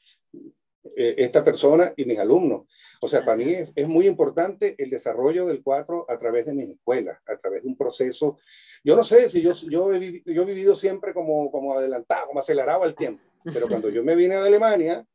eh, 0.97 1.15
esta 1.19 1.45
persona 1.45 1.93
y 1.97 2.05
mis 2.05 2.19
alumnos. 2.19 2.67
O 3.01 3.09
sea, 3.09 3.25
para 3.25 3.37
mí 3.37 3.53
es, 3.53 3.71
es, 3.75 3.89
muy 3.89 4.07
importante 4.07 4.75
el 4.79 4.91
desarrollo 4.91 5.47
del 5.47 5.63
cuatro 5.63 6.07
a 6.09 6.19
través 6.19 6.47
de 6.47 6.55
mis 6.55 6.71
escuelas, 6.71 7.19
a 7.27 7.37
través 7.37 7.63
de 7.63 7.69
un 7.69 7.77
proceso. 7.77 8.39
Yo 8.85 8.97
no 8.97 9.05
sé 9.05 9.29
si 9.29 9.43
yo, 9.43 9.53
yo, 9.69 9.93
he, 9.93 10.23
yo 10.25 10.43
he 10.43 10.47
vivido 10.47 10.75
siempre 10.75 11.13
como, 11.15 11.51
como 11.51 11.75
adelantado, 11.75 12.29
como 12.29 12.41
acelerado 12.41 12.85
al 12.85 12.95
tiempo, 12.95 13.23
pero 13.45 13.69
cuando 13.69 13.89
yo 13.89 14.05
me 14.05 14.15
vine 14.15 14.37
de 14.37 14.47
Alemania, 14.47 15.07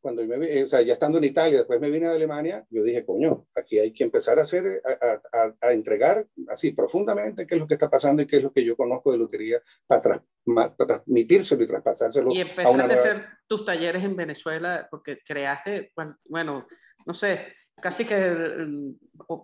cuando 0.00 0.26
me, 0.26 0.64
o 0.64 0.68
sea, 0.68 0.80
ya 0.82 0.94
estando 0.94 1.18
en 1.18 1.24
Italia, 1.24 1.58
después 1.58 1.80
me 1.80 1.90
vine 1.90 2.06
a 2.06 2.12
Alemania, 2.12 2.64
yo 2.70 2.82
dije, 2.82 3.04
coño, 3.04 3.46
aquí 3.54 3.78
hay 3.78 3.92
que 3.92 4.04
empezar 4.04 4.38
a 4.38 4.42
hacer, 4.42 4.82
a, 4.84 5.38
a, 5.38 5.54
a, 5.60 5.72
entregar 5.72 6.26
así 6.48 6.72
profundamente 6.72 7.46
qué 7.46 7.54
es 7.54 7.60
lo 7.60 7.66
que 7.66 7.74
está 7.74 7.90
pasando 7.90 8.22
y 8.22 8.26
qué 8.26 8.38
es 8.38 8.42
lo 8.42 8.52
que 8.52 8.64
yo 8.64 8.76
conozco 8.76 9.12
de 9.12 9.18
lotería 9.18 9.60
para, 9.86 10.00
tra 10.00 10.24
para 10.54 10.74
transmitírselo 10.76 11.62
y 11.62 11.66
traspasárselo. 11.66 12.32
Y 12.32 12.40
empezaste 12.40 12.70
a, 12.70 12.70
una 12.70 12.86
nueva... 12.86 13.00
hacer 13.00 13.26
tus 13.46 13.64
talleres 13.64 14.02
en 14.02 14.16
Venezuela 14.16 14.88
porque 14.90 15.18
creaste, 15.24 15.92
bueno, 16.24 16.66
no 17.06 17.14
sé, 17.14 17.54
casi 17.80 18.04
que 18.04 18.66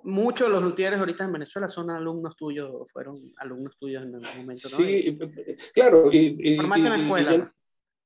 muchos 0.04 0.48
de 0.48 0.52
los 0.52 0.62
luthieres 0.62 0.98
ahorita 0.98 1.24
en 1.24 1.32
Venezuela 1.32 1.68
son 1.68 1.90
alumnos 1.90 2.36
tuyos, 2.36 2.90
fueron 2.92 3.32
alumnos 3.38 3.76
tuyos 3.78 4.04
en 4.04 4.14
algún 4.14 4.40
momento, 4.40 4.68
¿no? 4.70 4.76
Sí, 4.76 5.18
claro. 5.74 6.10
Y, 6.12 6.36
y, 6.40 6.56
Formaste 6.56 6.86
en 6.86 6.92
la 6.92 7.02
escuela. 7.02 7.34
Y, 7.34 7.44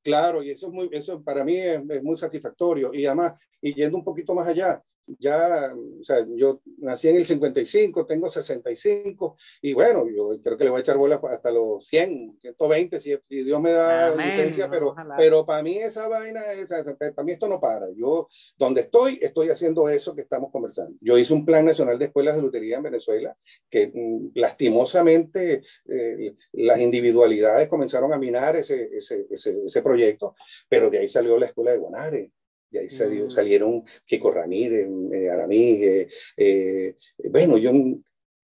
Claro, 0.03 0.43
y 0.43 0.51
eso, 0.51 0.69
es 0.69 0.73
muy, 0.73 0.89
eso 0.93 1.23
para 1.23 1.45
mí 1.45 1.57
es, 1.59 2.03
muy 2.03 2.17
satisfactorio. 2.17 2.93
Y 2.95 3.05
además, 3.07 3.35
y 3.61 3.75
yendo 3.75 3.99
un 3.99 4.05
poquito 4.05 4.35
más 4.35 4.49
allá, 4.49 4.83
ya, 5.19 5.75
o 5.75 6.03
sea, 6.03 6.27
yo 6.35 6.61
nací 6.79 7.09
en 7.09 7.17
el 7.17 7.27
55, 7.27 8.07
tengo 8.07 8.29
65, 8.29 9.37
y 9.63 9.73
bueno, 9.73 10.07
yo 10.09 10.41
creo 10.43 10.57
que 10.57 10.65
le 10.65 10.71
voy 10.71 10.79
a 10.79 10.81
echar 10.81 10.97
bola 10.97 11.21
hasta 11.31 11.51
los 11.51 11.87
100, 11.87 12.39
120, 12.41 13.01
si, 13.01 13.17
si 13.23 13.43
Dios 13.43 13.61
me 13.61 13.73
da 13.73 14.09
Amén, 14.09 14.27
licencia, 14.27 14.69
pero, 14.71 14.95
pero 15.17 15.45
para 15.45 15.63
mí 15.63 15.79
esa 15.79 16.09
vaina, 16.09 16.43
o 16.63 16.67
sea, 16.67 16.83
para 16.85 17.23
mí 17.23 17.33
esto 17.33 17.49
no 17.49 17.61
para. 17.61 17.87
Yo, 17.95 18.29
donde 18.59 18.83
estoy, 18.83 19.19
estoy 19.21 19.51
haciendo 19.51 19.89
eso 19.89 20.15
que 20.15 20.23
estamos 20.23 20.51
conversando. 20.51 20.97
Yo 21.01 21.19
hice 21.19 21.33
un 21.33 21.45
plan 21.45 21.65
nacional 21.65 21.99
de 21.99 22.07
escuelas 22.07 22.37
de 22.37 22.43
lutería 22.43 22.77
en 22.77 22.83
Venezuela, 22.83 23.37
que 23.69 23.91
mm, 23.93 24.33
lastimosamente 24.35 25.63
eh, 25.89 26.35
las 26.53 26.81
individualidades 26.81 27.69
comenzaron 27.69 28.13
a 28.13 28.19
minar 28.19 28.57
ese, 28.57 28.91
ese, 28.93 29.27
ese, 29.31 29.65
ese 29.65 29.83
proyecto, 29.83 30.35
pero 30.69 30.91
de 30.91 30.99
ahí 30.99 31.09
salió 31.09 31.39
la 31.39 31.47
escuela 31.47 31.73
de 31.73 31.79
Guanare 31.79 32.33
y 32.71 32.79
ahí 32.79 32.91
salió, 32.91 33.27
mm. 33.27 33.31
salieron 33.31 33.85
Kiko 34.05 34.31
Ramírez, 34.31 34.89
eh, 35.13 35.31
Aramí, 35.31 35.83
eh, 35.83 36.09
eh, 36.37 36.97
bueno, 37.31 37.59
yo, 37.59 37.73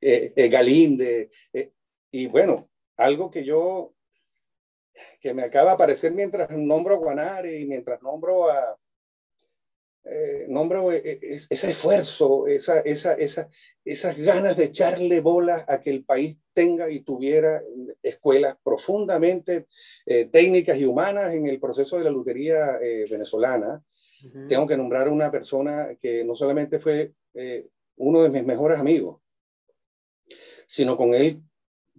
eh, 0.01 0.49
Galinde, 0.49 1.31
y 2.11 2.27
bueno, 2.27 2.69
algo 2.97 3.31
que 3.31 3.45
yo, 3.45 3.95
que 5.21 5.35
me 5.35 5.43
acaba 5.43 5.71
de 5.71 5.75
aparecer 5.75 6.13
mientras 6.13 6.51
nombro 6.51 6.95
a 6.95 6.99
Guanare 6.99 7.61
y 7.61 7.67
mientras 7.67 8.03
nombro 8.03 8.51
a, 8.51 8.79
nombro 10.49 10.93
ese 10.93 11.71
esfuerzo, 11.71 12.47
esa, 12.47 12.81
esa, 12.81 13.15
esa, 13.15 13.49
esas 13.87 14.19
ganas 14.19 14.57
de 14.57 14.65
echarle 14.65 15.21
bolas 15.21 15.65
a 15.69 15.81
que 15.81 15.91
el 15.91 16.05
país 16.05 16.39
tenga 16.53 16.91
y 16.91 17.01
tuviera 17.01 17.63
escuelas 18.03 18.57
profundamente 18.63 19.67
eh, 20.07 20.25
técnicas 20.25 20.79
y 20.79 20.87
humanas 20.87 21.35
en 21.35 21.47
el 21.47 21.61
proceso 21.61 21.99
de 21.99 22.05
la 22.05 22.11
lutería 22.11 22.79
eh, 22.83 23.07
venezolana. 23.09 23.85
Tengo 24.49 24.67
que 24.67 24.77
nombrar 24.77 25.09
a 25.09 25.13
una 25.13 25.31
persona 25.31 25.97
que 26.01 26.25
no 26.25 26.35
solamente 26.35 26.79
fue 26.79 27.13
eh, 27.35 27.69
uno 27.97 28.23
de 28.23 28.31
mis 28.31 28.45
mejores 28.45 28.79
amigos, 28.79 29.21
sino 30.67 30.97
con 30.97 31.15
él 31.15 31.43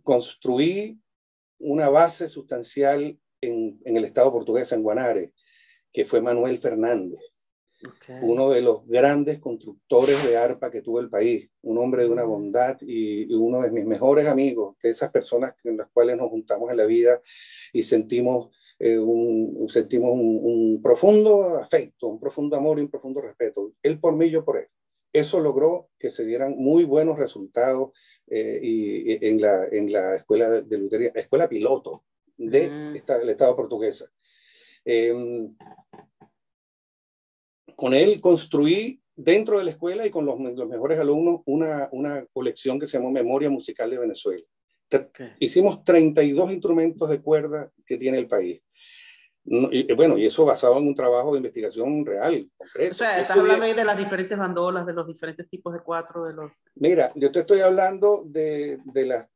construí 0.03 0.99
una 1.59 1.89
base 1.89 2.27
sustancial 2.27 3.19
en, 3.41 3.79
en 3.83 3.97
el 3.97 4.05
Estado 4.05 4.31
portugués, 4.31 4.71
en 4.71 4.83
Guanare, 4.83 5.33
que 5.91 6.05
fue 6.05 6.21
Manuel 6.21 6.59
Fernández 6.59 7.19
uno 8.21 8.49
de 8.49 8.61
los 8.61 8.87
grandes 8.87 9.39
constructores 9.39 10.23
de 10.23 10.37
arpa 10.37 10.71
que 10.71 10.81
tuvo 10.81 10.99
el 10.99 11.09
país, 11.09 11.49
un 11.61 11.77
hombre 11.77 12.03
de 12.03 12.09
una 12.09 12.23
bondad 12.23 12.77
y, 12.81 13.31
uno 13.33 13.61
de 13.61 13.71
mis 13.71 13.85
mejores 13.85 14.27
amigos, 14.27 14.77
de 14.81 14.89
esas 14.89 15.11
personas 15.11 15.53
con 15.61 15.77
las 15.77 15.87
cuales 15.89 16.17
nos 16.17 16.29
juntamos 16.29 16.71
en 16.71 16.77
la 16.77 16.85
vida 16.85 17.21
y 17.73 17.83
sentimos, 17.83 18.55
eh, 18.79 18.99
un, 18.99 19.67
sentimos 19.69 20.11
un, 20.13 20.79
profundo 20.81 21.57
afecto, 21.57 22.07
un 22.07 22.19
profundo 22.19 22.55
amor 22.55 22.79
y 22.79 22.83
un 22.83 22.89
profundo 22.89 23.21
respeto. 23.21 23.73
Él 23.81 23.99
por 23.99 24.15
mí, 24.15 24.29
yo 24.29 24.45
por 24.45 24.57
él. 24.57 24.67
Eso 25.11 25.39
logró 25.39 25.89
que 25.97 26.09
se 26.09 26.25
dieran 26.25 26.55
muy 26.57 26.83
buenos 26.83 27.17
resultados 27.17 27.91
eh, 28.27 28.59
y, 28.61 29.25
en, 29.25 29.41
la, 29.41 29.65
en 29.71 29.91
la 29.91 30.15
escuela 30.15 30.49
de 30.49 30.77
lutería, 30.77 31.11
escuela 31.15 31.49
piloto 31.49 32.03
de 32.37 32.69
mm. 32.69 32.93
del 32.93 33.29
Estado 33.29 33.55
portuguesa. 33.55 34.05
Eh, 34.85 35.13
con 37.75 37.93
él 37.93 38.21
construí 38.21 39.01
dentro 39.15 39.57
de 39.57 39.65
la 39.65 39.71
escuela 39.71 40.05
y 40.05 40.11
con 40.11 40.25
los, 40.25 40.39
mejores 40.39 40.99
alumnos 40.99 41.41
una, 41.45 41.89
una, 41.91 42.25
colección 42.31 42.79
que 42.79 42.87
se 42.87 42.97
llamó 42.97 43.11
Memoria 43.11 43.49
Musical 43.49 43.89
de 43.89 43.97
Venezuela. 43.97 44.45
Hicimos 45.39 45.83
32 45.83 46.51
instrumentos 46.51 47.09
de 47.09 47.21
cuerda 47.21 47.71
que 47.85 47.97
tiene 47.97 48.17
el 48.19 48.27
país. 48.27 48.61
Y, 49.49 49.93
bueno, 49.93 50.17
y 50.17 50.25
eso 50.25 50.43
basado 50.43 50.77
en 50.77 50.87
un 50.87 50.95
trabajo 50.95 51.31
de 51.31 51.37
investigación 51.37 52.05
real, 52.05 52.49
concreto. 52.57 52.91
O 52.91 52.95
sea, 52.95 53.21
estás 53.21 53.37
hablando 53.37 53.63
ahí 53.63 53.73
de 53.73 53.85
las 53.85 53.97
diferentes 53.97 54.37
bandolas, 54.37 54.85
de 54.85 54.93
los 54.93 55.07
diferentes 55.07 55.49
tipos 55.49 55.73
de 55.73 55.79
cuatro, 55.79 56.25
de 56.25 56.33
los... 56.33 56.51
Mira, 56.75 57.13
yo 57.15 57.31
te 57.31 57.39
estoy 57.39 57.61
hablando 57.61 58.23
de, 58.25 58.79
de 58.83 59.05
la, 59.05 59.29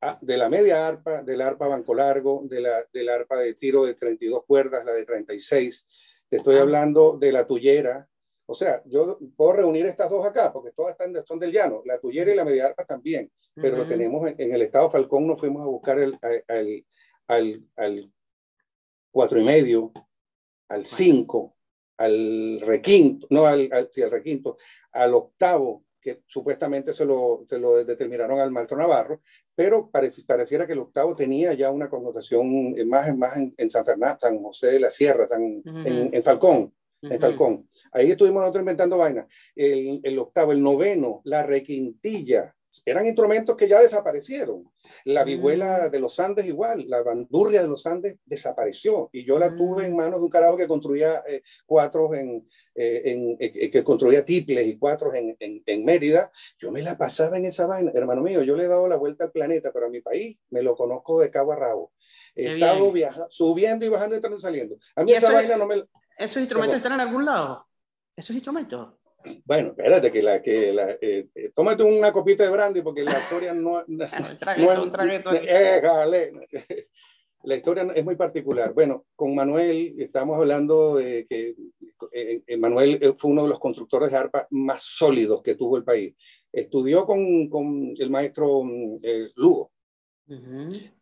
ah, 0.00 0.16
de 0.20 0.36
la 0.36 0.48
media 0.48 0.86
arpa, 0.86 1.22
del 1.24 1.40
arpa 1.40 1.66
banco 1.66 1.92
largo, 1.92 2.42
de 2.44 2.60
la, 2.60 2.84
del 2.92 3.08
arpa 3.08 3.36
de 3.38 3.54
tiro 3.54 3.84
de 3.84 3.94
32 3.94 4.44
cuerdas, 4.46 4.84
la 4.84 4.92
de 4.92 5.04
36, 5.04 5.88
te 6.28 6.36
estoy 6.36 6.58
ah. 6.58 6.62
hablando 6.62 7.18
de 7.18 7.32
la 7.32 7.44
tuyera. 7.44 8.06
O 8.46 8.54
sea, 8.54 8.80
yo 8.86 9.18
puedo 9.36 9.54
reunir 9.54 9.86
estas 9.86 10.08
dos 10.08 10.24
acá, 10.24 10.52
porque 10.52 10.70
todas 10.70 10.92
están, 10.92 11.14
son 11.26 11.40
del 11.40 11.50
llano, 11.50 11.82
la 11.84 11.98
tuyera 11.98 12.30
y 12.30 12.36
la 12.36 12.44
mediarpa 12.44 12.84
también, 12.84 13.30
pero 13.56 13.78
lo 13.78 13.88
tenemos 13.88 14.24
en, 14.38 14.52
el 14.52 14.62
estado 14.62 14.90
Falcón, 14.90 15.26
nos 15.26 15.40
fuimos 15.40 15.62
a 15.62 15.66
buscar 15.66 15.98
el, 15.98 16.18
al, 16.48 16.84
al, 17.26 17.64
al 17.76 18.12
cuatro 19.12 19.38
y 19.38 19.44
medio, 19.44 19.92
al 20.68 20.86
cinco, 20.86 21.56
al 21.98 22.60
requinto, 22.60 23.26
no 23.30 23.46
al, 23.46 23.68
al, 23.70 23.88
sí, 23.92 24.02
al 24.02 24.10
requinto, 24.10 24.56
al 24.90 25.14
octavo, 25.14 25.84
que 26.00 26.22
supuestamente 26.26 26.92
se 26.92 27.04
lo, 27.04 27.44
se 27.46 27.60
lo 27.60 27.84
determinaron 27.84 28.40
al 28.40 28.50
Malto 28.50 28.74
Navarro, 28.74 29.20
pero 29.54 29.90
pareciera 29.90 30.66
que 30.66 30.72
el 30.72 30.80
octavo 30.80 31.14
tenía 31.14 31.52
ya 31.52 31.70
una 31.70 31.88
connotación 31.88 32.74
más, 32.88 33.16
más 33.16 33.36
en, 33.36 33.70
San 33.70 33.84
Fernando, 33.84 34.18
San 34.18 34.42
José 34.42 34.72
de 34.72 34.80
la 34.80 34.90
Sierra, 34.90 35.28
San, 35.28 35.62
en, 35.64 36.22
Falcón. 36.22 36.74
En 37.02 37.20
Falcón. 37.20 37.68
Ahí 37.92 38.10
estuvimos 38.10 38.40
nosotros 38.40 38.62
inventando 38.62 38.98
vainas. 38.98 39.26
El, 39.54 40.00
el, 40.02 40.18
octavo, 40.18 40.52
el 40.52 40.62
noveno, 40.62 41.20
la 41.24 41.44
requintilla, 41.44 42.54
eran 42.86 43.06
instrumentos 43.06 43.56
que 43.56 43.68
ya 43.68 43.80
desaparecieron. 43.80 44.64
La 45.04 45.24
vihuela 45.24 45.86
mm. 45.86 45.90
de 45.90 46.00
los 46.00 46.18
Andes 46.18 46.46
igual, 46.46 46.84
la 46.88 47.02
bandurria 47.02 47.62
de 47.62 47.68
los 47.68 47.86
Andes 47.86 48.16
desapareció 48.24 49.10
y 49.12 49.24
yo 49.24 49.38
la 49.38 49.54
tuve 49.54 49.86
en 49.86 49.92
mm. 49.92 49.96
manos 49.96 50.20
de 50.20 50.24
un 50.24 50.30
carajo 50.30 50.56
que 50.56 50.66
construía 50.66 51.22
eh, 51.26 51.42
cuatro 51.66 52.14
en, 52.14 52.48
eh, 52.74 53.02
en 53.04 53.36
eh, 53.38 53.70
que 53.70 53.84
construía 53.84 54.24
tiples 54.24 54.66
y 54.66 54.78
cuatro 54.78 55.12
en, 55.14 55.36
en, 55.38 55.84
Mérida. 55.84 56.30
Yo 56.58 56.70
me 56.72 56.82
la 56.82 56.96
pasaba 56.96 57.36
en 57.36 57.46
esa 57.46 57.66
vaina, 57.66 57.92
hermano 57.94 58.22
mío, 58.22 58.42
yo 58.42 58.56
le 58.56 58.64
he 58.64 58.68
dado 58.68 58.88
la 58.88 58.96
vuelta 58.96 59.24
al 59.24 59.32
planeta, 59.32 59.70
pero 59.72 59.86
a 59.86 59.90
mi 59.90 60.00
país 60.00 60.38
me 60.50 60.62
lo 60.62 60.74
conozco 60.74 61.20
de 61.20 61.30
cabo 61.30 61.52
a 61.52 61.56
rabo. 61.56 61.92
He 62.34 62.54
estado 62.54 62.90
viajando, 62.92 63.28
subiendo 63.30 63.84
y 63.84 63.88
bajando, 63.88 64.14
entrando 64.14 64.38
y 64.38 64.42
saliendo. 64.42 64.76
A 64.96 65.04
mí 65.04 65.12
esa 65.12 65.32
vaina 65.32 65.56
no 65.56 65.66
me... 65.66 65.84
¿Esos 66.16 66.38
instrumentos 66.38 66.76
están 66.76 66.92
en 66.92 67.00
algún 67.00 67.24
lado? 67.24 67.66
¿Esos 68.16 68.34
instrumentos? 68.34 68.94
Bueno, 69.44 69.70
espérate, 69.70 70.10
que 70.10 70.22
la, 70.22 70.42
que 70.42 70.72
la, 70.72 70.92
eh, 71.00 71.28
eh, 71.34 71.50
tómate 71.54 71.82
una 71.82 72.12
copita 72.12 72.44
de 72.44 72.50
brandy 72.50 72.82
porque 72.82 73.04
la 73.04 73.18
historia 73.18 73.54
no, 73.54 73.84
no, 73.86 74.06
la 77.44 77.56
historia 77.56 77.92
es 77.94 78.04
muy 78.04 78.16
particular. 78.16 78.72
Bueno, 78.72 79.06
con 79.16 79.34
Manuel 79.34 79.94
estamos 79.98 80.36
hablando 80.36 80.96
de 80.96 81.26
que 81.26 81.54
eh, 82.12 82.56
Manuel 82.56 83.14
fue 83.18 83.30
uno 83.30 83.44
de 83.44 83.48
los 83.48 83.58
constructores 83.58 84.10
de 84.10 84.18
arpa 84.18 84.46
más 84.50 84.82
sólidos 84.82 85.42
que 85.42 85.54
tuvo 85.54 85.76
el 85.76 85.84
país. 85.84 86.14
Estudió 86.52 87.06
con, 87.06 87.48
con 87.48 87.94
el 87.98 88.10
maestro 88.10 88.62
Lugo, 89.36 89.72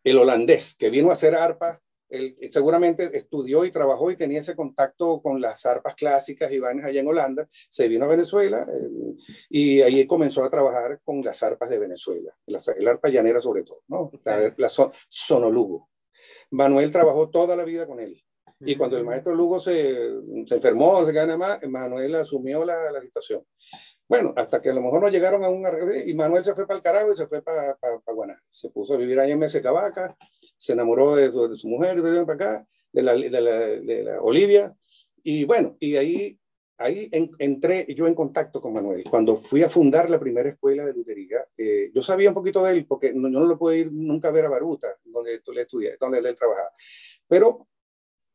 el 0.05 0.19
holandés, 0.19 0.77
que 0.79 0.91
vino 0.91 1.11
a 1.11 1.15
hacer 1.15 1.35
arpa 1.35 1.81
él 2.11 2.37
seguramente 2.51 3.17
estudió 3.17 3.65
y 3.65 3.71
trabajó 3.71 4.11
y 4.11 4.17
tenía 4.17 4.41
ese 4.41 4.57
contacto 4.57 5.21
con 5.23 5.41
las 5.41 5.65
arpas 5.67 5.95
clásicas 5.95 6.51
y 6.53 6.59
vainas 6.59 6.87
allá 6.87 7.01
en 7.01 7.09
Holanda, 7.09 7.49
se 7.71 7.89
vino 7.89 8.05
a 8.05 8.09
Venezuela 8.09 8.67
eh, 8.69 9.17
y 9.49 9.81
ahí 9.81 10.07
comenzó 10.07 10.45
a 10.45 10.51
trabajar 10.51 11.01
con 11.05 11.23
las 11.23 11.43
arpas 11.43 11.71
de 11.71 11.79
Venezuela, 11.79 12.35
la, 12.47 12.61
el 12.77 12.89
arpa 12.89 13.09
llanera 13.09 13.41
sobre 13.41 13.63
todo, 13.63 13.83
¿no? 13.89 14.11
la, 14.25 14.69
sonolugo. 15.09 15.89
Manuel 16.51 16.91
trabajó 16.93 17.31
toda 17.31 17.57
la 17.57 17.65
vida 17.65 17.87
con 17.87 18.01
él. 18.01 18.23
Y 18.63 18.77
cuando 18.77 18.99
el 18.99 19.05
maestro 19.05 19.35
Lugo 19.35 19.59
se, 19.59 19.97
se 20.45 20.55
enfermó, 20.57 21.03
se 21.07 21.13
gana 21.13 21.39
más, 21.39 21.63
Manuel 21.67 22.15
asumió 22.17 22.63
la, 22.63 22.93
la 22.93 23.01
situación. 23.01 23.43
Bueno, 24.11 24.33
hasta 24.35 24.61
que 24.61 24.71
a 24.71 24.75
lo 24.75 24.83
mejor 24.83 25.01
no 25.01 25.09
llegaron 25.09 25.45
a 25.45 25.49
un 25.49 25.65
arreglo 25.65 25.95
y 25.95 26.13
Manuel 26.15 26.45
se 26.45 26.53
fue 26.53 26.67
para 26.67 26.79
el 26.79 26.83
carajo 26.83 27.13
y 27.13 27.17
se 27.17 27.29
fue 27.29 27.43
para, 27.43 27.77
para, 27.77 28.01
Guaná. 28.13 28.43
Se 28.51 28.69
puso 28.71 28.95
a 28.95 28.97
vivir 28.97 29.21
ahí 29.21 29.31
en 29.31 29.39
Mesecabaca, 29.39 30.17
se 30.61 30.75
enamoró 30.75 31.17
de, 31.17 31.33
su 31.57 31.69
mujer, 31.69 32.03
de 32.03 32.21
acá, 32.21 32.67
de 32.93 33.03
la, 33.03 33.15
de 33.15 33.31
la, 33.31 33.51
de 33.67 34.05
la 34.05 34.21
Olivia. 34.21 34.77
Y 35.23 35.45
bueno, 35.45 35.79
y 35.81 35.97
ahí, 35.97 36.39
ahí 36.77 37.09
entré 37.39 37.87
yo 37.95 38.07
en 38.07 38.15
contacto 38.15 38.61
con 38.61 38.75
Manuel. 38.75 39.03
Cuando 39.05 39.37
fui 39.37 39.63
a 39.63 39.71
fundar 39.71 40.11
la 40.11 40.21
primera 40.21 40.51
escuela 40.51 40.85
de 40.85 40.93
lutería, 40.93 41.39
eh, 41.57 41.91
yo 41.95 42.03
sabía 42.03 42.29
un 42.29 42.35
poquito 42.35 42.63
de 42.63 42.73
él, 42.73 42.87
porque 42.87 43.15
no, 43.15 43.31
yo 43.31 43.41
no 43.41 43.47
lo 43.47 43.59
pude 43.59 43.79
ir 43.79 43.91
nunca 43.91 44.29
a 44.29 44.33
ver 44.33 44.45
a 44.45 44.51
Baruta, 44.51 44.89
donde 45.03 45.41
tú 45.41 45.53
le 45.53 45.63
estudié, 45.63 45.97
donde 45.99 46.19
él 46.19 46.37
trabajaba. 46.37 46.73
Pero 47.27 47.67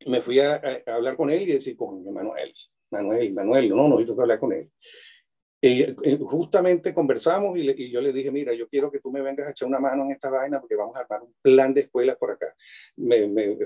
me 0.08 0.20
fui 0.20 0.40
a, 0.40 0.60
hablar 0.88 1.16
con 1.16 1.30
él 1.30 1.44
y 1.44 1.54
decir, 1.54 1.78
con 1.78 2.12
Manuel, 2.12 2.56
Manuel, 2.90 3.34
Manuel, 3.34 3.70
no, 3.70 3.88
no, 3.88 4.00
yo 4.00 4.06
tengo 4.08 4.18
que 4.18 4.22
hablar 4.24 4.40
con 4.40 4.52
él. 4.52 4.72
Y, 5.68 5.82
eh, 5.82 6.20
justamente 6.22 6.94
conversamos 6.94 7.58
y, 7.58 7.90
yo 7.90 8.00
le 8.00 8.14
dije, 8.14 8.30
mira, 8.30 8.54
yo 8.54 8.68
quiero 8.68 8.92
que 8.92 9.00
tú 9.00 9.12
me 9.12 9.24
vengas 9.24 9.48
a 9.48 9.50
echar 9.50 9.68
una 9.68 9.80
mano 9.80 10.04
en 10.04 10.12
esta 10.12 10.30
vaina 10.30 10.60
porque 10.60 10.76
vamos 10.76 10.96
a 10.96 11.00
armar 11.00 11.24
un 11.24 11.34
plan 11.42 11.74
de 11.74 11.82
escuelas 11.82 12.18
por 12.18 12.30
acá. 12.30 12.54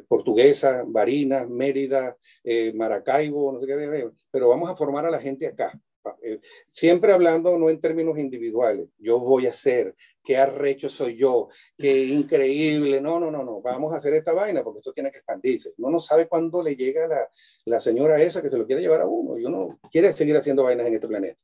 portuguesa, 0.08 0.86
Barinas, 0.88 1.50
Mérida, 1.50 2.16
eh, 2.42 2.72
Maracaibo, 2.74 3.52
no 3.52 3.60
sé 3.60 3.68
qué, 3.68 4.10
pero 4.32 4.48
vamos 4.48 4.70
a 4.70 4.78
formar 4.78 5.06
a 5.08 5.10
la 5.10 5.20
gente 5.20 5.46
acá. 5.46 5.78
Eh, 6.22 6.40
siempre 6.70 7.14
hablando 7.14 7.58
no 7.58 7.70
en 7.70 7.80
términos 7.80 8.18
individuales, 8.18 8.88
yo 8.98 9.20
voy 9.20 9.48
a 9.48 9.52
hacer, 9.52 9.96
qué 10.24 10.38
arrecho 10.38 10.90
soy 10.90 11.16
yo, 11.16 11.50
qué 11.78 12.06
increíble, 12.06 13.02
no, 13.02 13.20
no, 13.20 13.32
no, 13.32 13.44
no, 13.44 13.62
vamos 13.62 13.94
a 13.94 13.98
hacer 13.98 14.14
esta 14.14 14.34
vaina 14.34 14.64
porque 14.64 14.80
esto 14.80 14.94
tiene 14.94 15.12
que 15.12 15.18
expandirse. 15.18 15.74
Uno 15.78 15.92
no 15.92 16.00
sabe 16.00 16.28
cuándo 16.28 16.62
le 16.62 16.76
llega 16.76 17.08
la, 17.08 17.30
la 17.66 17.80
señora 17.80 18.22
esa 18.22 18.42
que 18.42 18.50
se 18.50 18.58
lo 18.58 18.66
quiere 18.66 18.82
llevar 18.82 19.02
a 19.02 19.08
uno 19.08 19.38
y 19.38 19.46
uno 19.46 19.80
quiere 19.92 20.14
seguir 20.14 20.38
haciendo 20.38 20.64
vainas 20.64 20.88
en 20.88 20.96
este 20.96 21.08
planeta. 21.08 21.42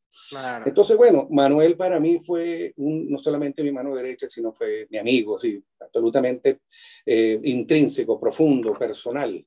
Entonces, 0.65 0.97
bueno, 0.97 1.27
Manuel 1.29 1.77
para 1.77 1.99
mí 1.99 2.19
fue 2.19 2.73
no 2.77 3.17
solamente 3.17 3.63
mi 3.63 3.71
mano 3.71 3.95
derecha, 3.95 4.27
sino 4.27 4.53
fue 4.53 4.87
mi 4.89 4.97
amigo, 4.97 5.37
sí, 5.37 5.63
absolutamente 5.79 6.61
eh, 7.05 7.39
intrínseco, 7.43 8.19
profundo, 8.19 8.77
personal. 8.77 9.45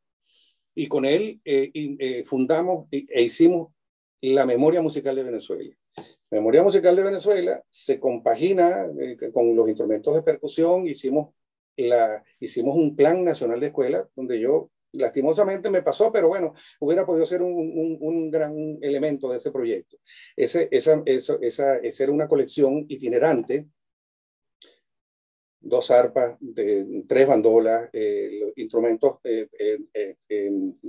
Y 0.75 0.87
con 0.87 1.05
él 1.05 1.41
eh, 1.45 2.23
fundamos 2.25 2.87
e 2.91 3.23
hicimos 3.23 3.73
la 4.21 4.45
memoria 4.47 4.83
musical 4.83 5.17
de 5.17 5.23
Venezuela. 5.23 5.75
La 6.31 6.39
memoria 6.39 6.63
musical 6.63 6.95
de 6.95 7.03
Venezuela 7.03 7.63
se 7.71 7.99
compagina 7.99 8.87
eh, 9.01 9.17
con 9.33 9.55
los 9.55 9.69
instrumentos 9.69 10.15
de 10.15 10.23
percusión, 10.23 10.87
hicimos, 10.87 11.35
la, 11.77 12.23
hicimos 12.41 12.77
un 12.77 12.97
plan 12.97 13.25
nacional 13.25 13.61
de 13.61 13.69
escuela 13.69 14.09
donde 14.15 14.41
yo 14.41 14.71
lastimosamente 14.93 15.71
me 15.71 15.83
pasó, 15.83 16.11
pero 16.13 16.29
bueno, 16.29 16.55
hubiera 16.81 17.07
podido 17.07 17.27
ser 17.27 17.43
un, 17.43 17.99
un, 18.01 18.31
gran 18.31 18.79
elemento 18.81 19.31
de 19.31 19.39
ese 19.39 19.51
proyecto. 19.51 19.99
Ese, 20.35 20.69
esa, 20.71 21.03
esa, 21.05 21.37
esa, 21.41 22.03
era 22.05 22.13
una 22.13 22.27
colección 22.27 22.87
itinerante, 22.89 23.67
dos 25.61 25.91
arpas, 25.91 26.37
tres 27.07 27.29
bandolas, 27.29 27.91
eh, 27.93 28.53
instrumentos, 28.57 29.19
eh, 29.25 29.49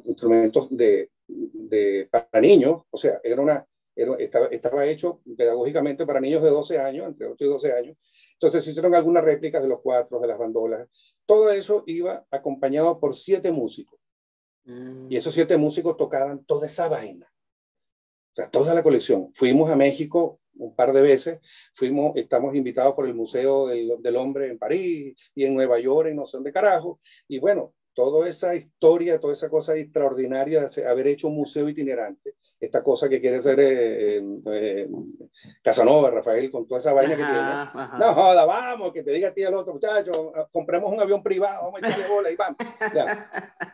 instrumentos 0.06 0.76
de, 0.76 1.10
de, 1.30 2.08
para 2.12 2.42
niños, 2.42 2.82
o 2.90 2.98
sea, 2.98 3.20
era 3.24 3.42
una, 3.42 3.66
estaba, 3.96 4.48
estaba 4.48 4.86
hecho 4.86 5.22
pedagógicamente 5.38 6.06
para 6.06 6.20
niños 6.20 6.44
de 6.44 6.50
12 6.50 6.80
años, 6.80 7.08
entre 7.08 7.28
8 7.28 7.46
y 7.46 7.48
12 7.48 7.74
años. 7.74 7.98
Entonces 8.34 8.64
se 8.64 8.72
hicieron 8.72 8.96
algunas 8.96 9.24
réplicas 9.24 9.62
de 9.62 9.70
los 9.70 9.82
cuatro, 9.82 10.20
de 10.20 10.28
las 10.28 10.38
bandolas. 10.38 10.88
Todo 11.26 11.52
eso 11.52 11.84
iba 11.86 12.26
acompañado 12.32 13.00
por 13.00 13.16
siete 13.16 13.52
músicos. 13.52 14.00
Y 15.10 15.18
esos 15.18 15.34
siete 15.34 15.58
músicos 15.58 15.98
tocaban 15.98 16.46
toda 16.46 16.68
esa 16.68 16.88
vaina. 16.88 17.26
O 17.26 18.36
sea, 18.36 18.50
toda 18.52 18.76
la 18.76 18.84
colección. 18.84 19.32
Fuimos 19.34 19.70
a 19.72 19.76
México 19.76 20.40
un 20.60 20.76
par 20.76 20.94
de 20.94 21.02
veces, 21.02 21.40
fuimos, 21.74 22.16
estamos 22.18 22.54
invitados 22.54 22.94
por 22.94 23.08
el 23.08 23.16
Museo 23.16 23.68
del, 23.68 23.94
del 24.02 24.16
Hombre 24.18 24.48
en 24.48 24.60
París 24.60 25.16
y 25.34 25.46
en 25.46 25.56
Nueva 25.56 25.80
York, 25.80 26.10
y 26.12 26.16
no 26.16 26.26
sé 26.26 26.38
dónde 26.38 26.52
carajo. 26.52 27.00
Y 27.28 27.40
bueno, 27.40 27.74
toda 27.94 28.28
esa 28.28 28.56
historia, 28.56 29.20
toda 29.20 29.34
esa 29.34 29.50
cosa 29.50 29.76
extraordinaria 29.76 30.68
de 30.68 30.88
haber 30.88 31.08
hecho 31.08 31.28
un 31.28 31.36
museo 31.36 31.68
itinerante, 31.70 32.36
esta 32.60 32.84
cosa 32.84 33.08
que 33.08 33.22
quiere 33.22 33.38
hacer 33.38 33.60
eh, 33.60 34.22
eh, 34.54 34.90
Casanova, 35.62 36.12
Rafael, 36.12 36.52
con 36.52 36.68
toda 36.68 36.80
esa 36.80 36.94
vaina 36.94 37.16
que 37.16 37.24
tiene. 37.24 37.42
No 38.00 38.14
joda, 38.14 38.46
vamos, 38.46 38.92
que 38.92 39.04
te 39.04 39.12
diga 39.12 39.30
a 39.30 39.34
ti 39.34 39.44
al 39.44 39.54
otro 39.54 39.74
muchacho, 39.74 40.12
compremos 40.52 40.92
un 40.92 41.00
avión 41.00 41.24
privado, 41.24 41.66
vamos 41.66 41.82
a 41.82 41.88
echarle 41.88 42.08
bola 42.14 42.32
y 42.32 42.36
vamos. 42.36 42.58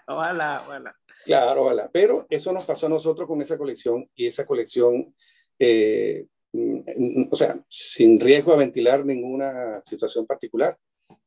Ojalá, 0.08 0.64
ojalá. 0.66 0.96
Claro, 1.26 1.64
ojalá. 1.64 1.90
Pero 1.92 2.28
eso 2.30 2.54
nos 2.54 2.66
pasó 2.66 2.86
a 2.86 2.90
nosotros 2.90 3.28
con 3.28 3.42
esa 3.42 3.58
colección 3.58 4.08
y 4.14 4.28
esa 4.28 4.46
colección, 4.46 5.16
eh, 5.58 6.28
mm, 6.54 7.28
o 7.32 7.36
sea, 7.36 7.60
sin 7.68 8.20
riesgo 8.20 8.54
a 8.54 8.58
ventilar 8.58 9.04
ninguna 9.04 9.82
situación 9.82 10.28
particular, 10.28 10.78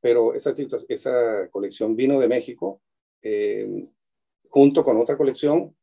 pero 0.00 0.34
esa, 0.34 0.54
esa 0.88 1.48
colección 1.50 1.96
vino 1.96 2.18
de 2.20 2.28
México 2.28 2.80
junto 4.48 4.84
con 4.84 4.96
otra 4.96 5.16
colección 5.16 5.74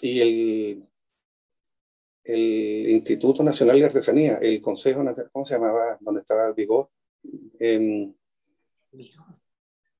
y 0.00 0.20
el, 0.20 0.88
el 2.24 2.90
Instituto 2.90 3.42
Nacional 3.42 3.78
de 3.78 3.86
Artesanía, 3.86 4.38
el 4.40 4.60
Consejo 4.60 5.02
Nacional, 5.02 5.30
¿cómo 5.32 5.44
se 5.44 5.54
llamaba? 5.54 5.96
¿Dónde 6.00 6.20
estaba 6.20 6.52
Vigor? 6.52 6.90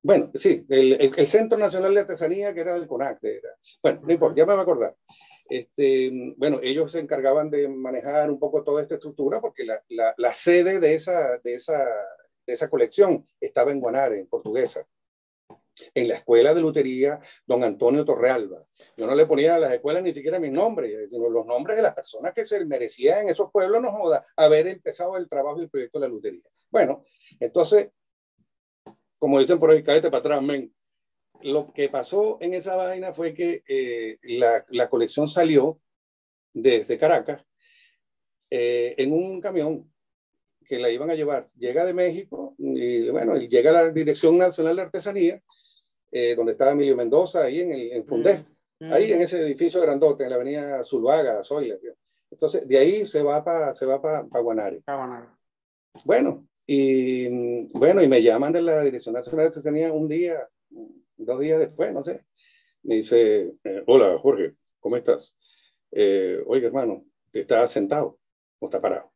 bueno, 0.01 0.31
sí, 0.33 0.65
el, 0.69 0.93
el, 0.93 1.27
Centro 1.27 1.57
Nacional 1.57 1.93
de 1.93 1.99
Artesanía, 2.01 2.53
que 2.53 2.61
era 2.61 2.75
del 2.75 2.87
CONAC. 2.87 3.23
Era, 3.23 3.49
bueno, 3.83 4.01
no 4.03 4.13
importa, 4.13 4.37
ya 4.37 4.45
me 4.45 4.53
voy 4.53 4.59
a 4.59 4.63
acordar. 4.63 4.95
Este, 5.49 6.11
bueno, 6.37 6.59
ellos 6.61 6.91
se 6.91 6.99
encargaban 6.99 7.49
de 7.49 7.67
manejar 7.67 8.29
un 8.29 8.39
poco 8.39 8.63
toda 8.63 8.81
esta 8.81 8.95
estructura 8.95 9.41
porque 9.41 9.65
la, 9.65 9.83
la, 9.89 10.13
la 10.17 10.33
sede 10.33 10.79
de 10.79 10.93
esa, 10.93 11.37
de, 11.39 11.55
esa, 11.55 11.83
de 12.45 12.53
esa 12.53 12.69
colección 12.69 13.27
estaba 13.39 13.71
en 13.71 13.79
Guanare, 13.79 14.19
en 14.19 14.27
portuguesa 14.27 14.87
en 15.93 16.07
la 16.07 16.15
escuela 16.15 16.53
de 16.53 16.61
lutería 16.61 17.19
don 17.45 17.63
Antonio 17.63 18.05
Torrealba. 18.05 18.65
Yo 18.97 19.07
no 19.07 19.15
le 19.15 19.25
ponía 19.25 19.55
a 19.55 19.59
las 19.59 19.73
escuelas 19.73 20.03
ni 20.03 20.13
siquiera 20.13 20.39
mis 20.39 20.51
nombres, 20.51 21.09
sino 21.09 21.29
los 21.29 21.45
nombres 21.45 21.77
de 21.77 21.83
las 21.83 21.93
personas 21.93 22.33
que 22.33 22.45
se 22.45 22.65
merecían 22.65 23.23
en 23.23 23.29
esos 23.29 23.51
pueblos, 23.51 23.81
no 23.81 23.91
joda, 23.91 24.25
haber 24.35 24.67
empezado 24.67 25.17
el 25.17 25.27
trabajo 25.27 25.59
y 25.59 25.63
el 25.63 25.69
proyecto 25.69 25.99
de 25.99 26.07
la 26.07 26.13
lutería. 26.13 26.43
Bueno, 26.69 27.05
entonces, 27.39 27.91
como 29.17 29.39
dicen 29.39 29.59
por 29.59 29.71
ahí, 29.71 29.83
cállate 29.83 30.09
para 30.09 30.19
atrás, 30.19 30.41
men. 30.41 30.73
Lo 31.41 31.71
que 31.73 31.89
pasó 31.89 32.37
en 32.41 32.53
esa 32.53 32.75
vaina 32.75 33.13
fue 33.13 33.33
que 33.33 33.61
eh, 33.67 34.17
la, 34.23 34.65
la, 34.69 34.89
colección 34.89 35.27
salió 35.27 35.79
desde 36.53 36.97
Caracas 36.97 37.45
eh, 38.49 38.95
en 38.97 39.13
un 39.13 39.39
camión 39.39 39.91
que 40.65 40.79
la 40.79 40.89
iban 40.89 41.09
a 41.09 41.15
llevar. 41.15 41.45
Llega 41.57 41.85
de 41.85 41.93
México 41.93 42.55
y 42.57 43.09
bueno, 43.09 43.37
llega 43.37 43.69
a 43.71 43.83
la 43.83 43.91
Dirección 43.91 44.37
Nacional 44.37 44.75
de 44.75 44.81
Artesanía 44.81 45.41
eh, 46.11 46.33
donde 46.35 46.53
estaba 46.53 46.71
Emilio 46.71 46.95
Mendoza, 46.95 47.43
ahí 47.43 47.61
en, 47.61 47.71
el, 47.71 47.91
en 47.91 48.05
Fundé, 48.05 48.43
mm, 48.79 48.91
ahí 48.91 49.11
en 49.11 49.19
mm. 49.19 49.21
ese 49.21 49.41
edificio 49.41 49.79
grandote, 49.79 50.23
en 50.23 50.31
la 50.31 50.37
avenida 50.37 50.83
Zuluaga, 50.83 51.43
Zoila. 51.43 51.75
Entonces, 52.31 52.67
de 52.67 52.77
ahí 52.77 53.05
se 53.05 53.21
va 53.21 53.43
para 53.43 53.73
se 53.73 53.85
va 53.85 54.01
para 54.01 54.23
Guanare. 54.41 54.81
Bueno, 56.03 56.47
y 56.65 57.67
bueno, 57.77 58.01
y 58.01 58.07
me 58.07 58.23
llaman 58.23 58.53
de 58.53 58.61
la 58.61 58.81
Dirección 58.81 59.13
Nacional 59.13 59.43
de 59.43 59.47
Artesanía 59.47 59.93
un 59.93 60.07
día, 60.07 60.47
dos 61.25 61.39
días 61.39 61.59
después, 61.59 61.93
no 61.93 62.03
sé. 62.03 62.25
Me 62.83 62.95
dice, 62.95 63.53
eh, 63.63 63.83
hola 63.87 64.17
Jorge, 64.19 64.55
¿cómo 64.79 64.95
estás? 64.95 65.35
Eh, 65.91 66.41
oiga, 66.47 66.67
hermano, 66.67 67.05
¿estás 67.33 67.71
sentado 67.71 68.19
o 68.59 68.65
está 68.67 68.81
parado? 68.81 69.11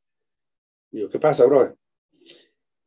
Yo, 0.91 1.09
¿qué 1.09 1.19
pasa, 1.19 1.45
bro? 1.45 1.77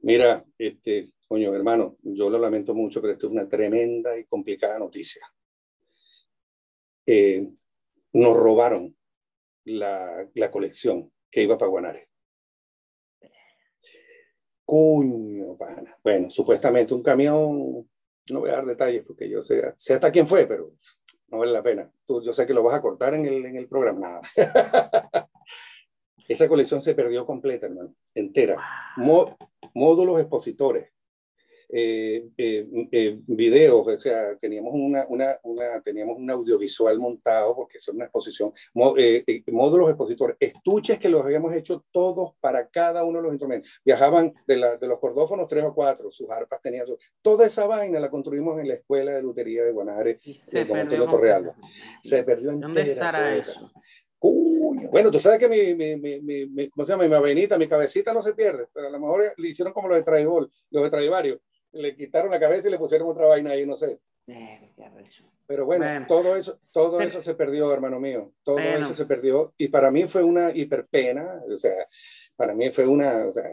Mira, 0.00 0.44
este, 0.58 1.12
Coño, 1.28 1.52
hermano, 1.52 1.96
yo 2.02 2.30
lo 2.30 2.38
lamento 2.38 2.72
mucho, 2.72 3.00
pero 3.00 3.14
esto 3.14 3.26
es 3.26 3.32
una 3.32 3.48
tremenda 3.48 4.16
y 4.16 4.26
complicada 4.26 4.78
noticia. 4.78 5.26
Eh, 7.04 7.48
nos 8.12 8.36
robaron 8.36 8.96
la, 9.64 10.28
la, 10.34 10.50
colección 10.52 11.12
que 11.28 11.42
iba 11.42 11.58
para 11.58 11.68
Guanare. 11.68 12.08
Cuño, 14.64 15.56
pana. 15.56 15.96
Bueno, 16.02 16.30
supuestamente 16.30 16.94
un 16.94 17.02
camión, 17.02 17.88
no 18.30 18.40
voy 18.40 18.50
a 18.50 18.54
dar 18.54 18.66
detalles 18.66 19.04
porque 19.04 19.28
yo 19.28 19.42
sé, 19.42 19.62
sé 19.76 19.94
hasta 19.94 20.10
quién 20.10 20.26
fue, 20.26 20.46
pero 20.46 20.72
no 21.28 21.38
vale 21.38 21.52
la 21.52 21.62
pena. 21.62 21.90
Tú, 22.06 22.22
yo 22.22 22.32
sé 22.32 22.46
que 22.46 22.54
lo 22.54 22.62
vas 22.62 22.74
a 22.74 22.82
cortar 22.82 23.14
en 23.14 23.26
el, 23.26 23.44
en 23.46 23.56
el 23.56 23.68
programa. 23.68 24.20
Esa 26.28 26.48
colección 26.48 26.82
se 26.82 26.94
perdió 26.94 27.24
completa, 27.24 27.66
hermano, 27.66 27.94
entera. 28.14 28.60
módulos 29.74 30.20
expositores, 30.20 30.90
eh, 31.68 32.28
eh, 32.36 32.66
eh, 32.92 33.18
videos, 33.26 33.86
o 33.86 33.98
sea, 33.98 34.36
teníamos, 34.38 34.72
una, 34.74 35.04
una, 35.08 35.38
una, 35.42 35.80
teníamos 35.82 36.16
un 36.16 36.30
audiovisual 36.30 36.98
montado, 36.98 37.56
porque 37.56 37.78
es 37.78 37.88
una 37.88 38.04
exposición, 38.04 38.52
módulos 38.72 39.88
expositores, 39.88 40.36
estuches 40.38 40.98
que 40.98 41.08
los 41.08 41.24
habíamos 41.24 41.52
hecho 41.54 41.84
todos 41.90 42.34
para 42.40 42.68
cada 42.68 43.04
uno 43.04 43.18
de 43.18 43.24
los 43.24 43.32
instrumentos. 43.32 43.70
Viajaban 43.84 44.32
de, 44.46 44.56
la, 44.56 44.76
de 44.76 44.86
los 44.86 45.00
cordófonos 45.00 45.48
tres 45.48 45.64
o 45.64 45.74
cuatro, 45.74 46.10
sus 46.10 46.30
arpas 46.30 46.60
tenían 46.60 46.86
su, 46.86 46.96
Toda 47.20 47.46
esa 47.46 47.66
vaina 47.66 47.98
la 47.98 48.10
construimos 48.10 48.60
en 48.60 48.68
la 48.68 48.74
Escuela 48.74 49.14
de 49.14 49.22
Lutería 49.22 49.64
de 49.64 49.72
Guanare, 49.72 50.20
de 50.52 50.60
Antonio 50.60 51.08
Torrealba. 51.08 51.56
Se 52.02 52.22
perdió 52.22 52.50
entera. 52.50 52.68
¿Dónde 52.68 52.92
estará 52.92 53.36
eso? 53.36 53.72
Bueno, 54.90 55.10
tú 55.10 55.20
sabes 55.20 55.38
que 55.38 55.48
mi, 55.48 55.74
mi, 55.74 55.96
mi, 55.96 56.46
mi, 56.46 56.68
¿cómo 56.70 56.84
se 56.84 56.92
llama? 56.92 57.06
Mi 57.06 57.14
avenita, 57.14 57.58
mi 57.58 57.68
cabecita 57.68 58.12
no 58.12 58.22
se 58.22 58.34
pierde, 58.34 58.66
pero 58.72 58.88
a 58.88 58.90
lo 58.90 58.98
mejor 58.98 59.24
le 59.36 59.48
hicieron 59.48 59.72
como 59.72 59.88
los 59.88 59.98
de 59.98 60.04
Traibol, 60.04 60.50
los 60.70 60.82
de 60.82 60.90
Traibarios 60.90 61.38
le 61.76 61.96
quitaron 61.96 62.30
la 62.30 62.40
cabeza 62.40 62.68
y 62.68 62.70
le 62.70 62.78
pusieron 62.78 63.08
otra 63.08 63.26
vaina 63.26 63.50
ahí, 63.50 63.66
no 63.66 63.76
sé. 63.76 63.98
Pero 65.46 65.64
bueno, 65.64 65.86
todo 66.08 66.36
eso, 66.36 66.58
todo 66.72 67.00
eso 67.00 67.20
se 67.20 67.34
perdió, 67.34 67.72
hermano 67.72 68.00
mío. 68.00 68.32
Todo 68.42 68.58
eso 68.58 68.94
se 68.94 69.06
perdió. 69.06 69.54
Y 69.56 69.68
para 69.68 69.90
mí 69.90 70.04
fue 70.04 70.24
una 70.24 70.50
hiperpena. 70.52 71.42
O 71.48 71.56
sea, 71.56 71.86
para 72.34 72.54
mí 72.54 72.70
fue 72.70 72.86
una. 72.86 73.26
O 73.26 73.32
sea, 73.32 73.44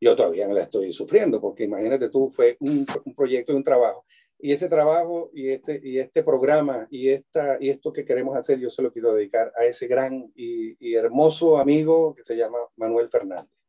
yo 0.00 0.14
todavía 0.14 0.46
no 0.46 0.54
la 0.54 0.62
estoy 0.62 0.92
sufriendo, 0.92 1.40
porque 1.40 1.64
imagínate 1.64 2.08
tú, 2.08 2.28
fue 2.28 2.56
un, 2.60 2.86
un 3.04 3.14
proyecto 3.14 3.52
y 3.52 3.56
un 3.56 3.64
trabajo. 3.64 4.04
Y 4.38 4.52
ese 4.52 4.68
trabajo 4.68 5.30
y 5.32 5.50
este, 5.50 5.80
y 5.84 6.00
este 6.00 6.24
programa 6.24 6.88
y, 6.90 7.10
esta, 7.10 7.58
y 7.60 7.70
esto 7.70 7.92
que 7.92 8.04
queremos 8.04 8.36
hacer, 8.36 8.58
yo 8.58 8.70
se 8.70 8.82
lo 8.82 8.92
quiero 8.92 9.14
dedicar 9.14 9.52
a 9.56 9.64
ese 9.64 9.86
gran 9.86 10.32
y, 10.34 10.76
y 10.84 10.96
hermoso 10.96 11.58
amigo 11.58 12.12
que 12.12 12.24
se 12.24 12.36
llama 12.36 12.58
Manuel 12.74 13.08
Fernández. 13.08 13.62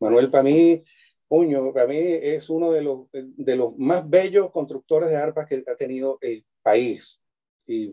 Manuel, 0.00 0.28
para 0.28 0.42
mí, 0.42 0.82
Puño, 1.28 1.72
para 1.72 1.86
mí 1.86 1.98
es 1.98 2.48
uno 2.50 2.70
de 2.70 2.82
los, 2.82 3.08
de 3.12 3.56
los 3.56 3.76
más 3.76 4.08
bellos 4.08 4.50
constructores 4.50 5.10
de 5.10 5.16
arpas 5.16 5.46
que 5.48 5.62
ha 5.66 5.76
tenido 5.76 6.18
el 6.20 6.44
país. 6.62 7.20
Y, 7.66 7.92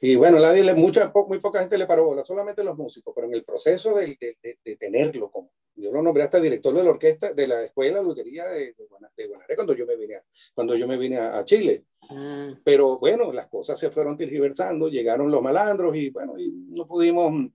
y 0.00 0.14
bueno, 0.14 0.38
nadie, 0.38 0.72
mucha, 0.74 1.12
muy 1.26 1.40
poca 1.40 1.60
gente 1.60 1.76
le 1.76 1.86
paró 1.86 2.04
bola, 2.04 2.24
solamente 2.24 2.62
los 2.62 2.78
músicos, 2.78 3.12
pero 3.14 3.26
en 3.26 3.34
el 3.34 3.44
proceso 3.44 3.96
de, 3.96 4.16
de, 4.20 4.58
de, 4.64 4.76
tenerlo 4.76 5.32
como, 5.32 5.50
yo 5.74 5.90
lo 5.90 6.00
nombré 6.00 6.22
hasta 6.22 6.38
director 6.38 6.72
de 6.74 6.84
la 6.84 6.90
orquesta 6.90 7.32
de 7.32 7.48
la 7.48 7.64
escuela 7.64 7.98
de 7.98 8.04
lutería 8.04 8.44
de, 8.48 8.74
Guanare 8.88 9.56
cuando 9.56 9.74
yo 9.74 9.84
me 9.86 9.96
vine 9.96 10.16
a, 10.16 10.24
cuando 10.54 10.76
yo 10.76 10.86
me 10.86 10.96
vine 10.96 11.18
a, 11.18 11.44
Chile. 11.44 11.86
Mm. 12.08 12.60
Pero 12.62 12.98
bueno, 12.98 13.32
las 13.32 13.48
cosas 13.48 13.78
se 13.78 13.90
fueron 13.90 14.16
tergiversando, 14.16 14.88
llegaron 14.88 15.30
los 15.30 15.42
malandros 15.42 15.96
y 15.96 16.10
bueno, 16.10 16.38
y 16.38 16.50
no 16.68 16.86
pudimos, 16.86 17.50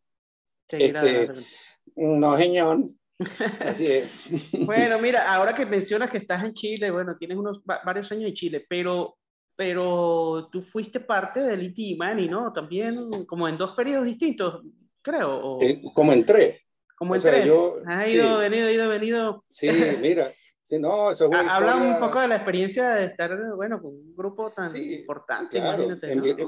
este, 0.68 1.30
no 1.96 2.38
señor, 2.38 2.80
Así 3.60 3.88
es. 3.88 4.10
bueno, 4.66 5.00
mira, 5.00 5.34
ahora 5.34 5.54
que 5.54 5.66
mencionas 5.66 6.10
que 6.10 6.18
estás 6.18 6.44
en 6.44 6.54
Chile, 6.54 6.92
bueno, 6.92 7.16
tienes 7.18 7.38
unos 7.38 7.62
varios 7.64 8.12
años 8.12 8.30
en 8.30 8.34
Chile, 8.34 8.66
pero, 8.68 9.18
pero 9.56 10.50
tú 10.52 10.62
fuiste 10.62 11.00
parte 11.00 11.42
del 11.42 11.64
Inti 11.64 11.96
Mani, 11.96 12.28
¿no? 12.28 12.52
También 12.52 13.26
como 13.26 13.48
en 13.48 13.58
dos 13.58 13.72
periodos 13.72 14.06
distintos, 14.06 14.64
creo. 15.02 15.60
Eh, 15.62 15.82
como 15.94 16.12
en 16.14 16.26
tres. 16.26 16.62
Como 16.98 17.16
en 17.16 17.22
tres. 17.22 17.52
Has 17.88 18.10
ido, 18.10 18.38
venido, 18.38 18.70
ido, 18.70 18.90
venido. 18.90 19.44
Sí, 19.48 19.70
mira. 20.02 20.32
Sí, 20.68 20.80
no, 20.80 21.12
eso 21.12 21.30
es 21.32 21.38
Habla 21.48 21.76
un 21.76 22.00
poco 22.00 22.20
de 22.20 22.28
la 22.28 22.38
experiencia 22.38 22.96
de 22.96 23.06
estar, 23.06 23.38
bueno, 23.56 23.80
con 23.80 23.92
un 23.92 24.16
grupo 24.16 24.52
tan 24.52 24.68
importante. 24.76 25.62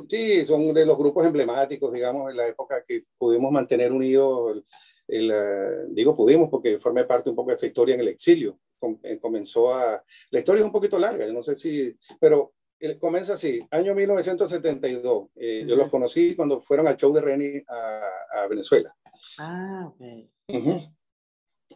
Sí, 0.10 0.44
son 0.44 0.74
de 0.74 0.88
los 0.88 0.98
grupos 0.98 1.24
emblemáticos, 1.28 1.94
digamos, 1.94 2.32
en 2.32 2.38
la 2.38 2.48
época 2.48 2.84
que 2.88 3.04
pudimos 3.16 3.52
mantener 3.52 3.92
unidos 3.92 4.64
digo 5.08 6.16
pudimos 6.16 6.50
porque 6.50 6.80
formé 6.80 7.06
parte 7.06 7.30
un 7.30 7.36
poco 7.36 7.52
de 7.52 7.56
esa 7.56 7.68
historia 7.68 7.96
en 7.96 8.02
el 8.02 8.10
exilio. 8.10 8.60
Eh, 9.04 9.18
comenzó 9.20 9.74
a... 9.74 10.04
La 10.30 10.40
historia 10.40 10.60
es 10.62 10.66
un 10.66 10.72
poquito 10.72 11.00
larga, 11.00 11.26
yo 11.26 11.34
no 11.34 11.42
sé 11.42 11.56
si... 11.56 11.96
Pero 12.20 12.54
comienza 13.00 13.34
así, 13.34 13.66
año 13.72 13.96
1972. 13.96 15.30
Eh, 15.36 15.66
yo 15.68 15.76
los 15.76 15.90
conocí 15.90 16.36
cuando 16.36 16.60
fueron 16.60 16.88
al 16.88 16.98
show 16.98 17.12
de 17.14 17.22
Reni 17.22 17.64
a, 17.68 18.02
a 18.44 18.48
Venezuela. 18.48 18.96
Ah, 19.40 19.88
ok. 19.88 20.02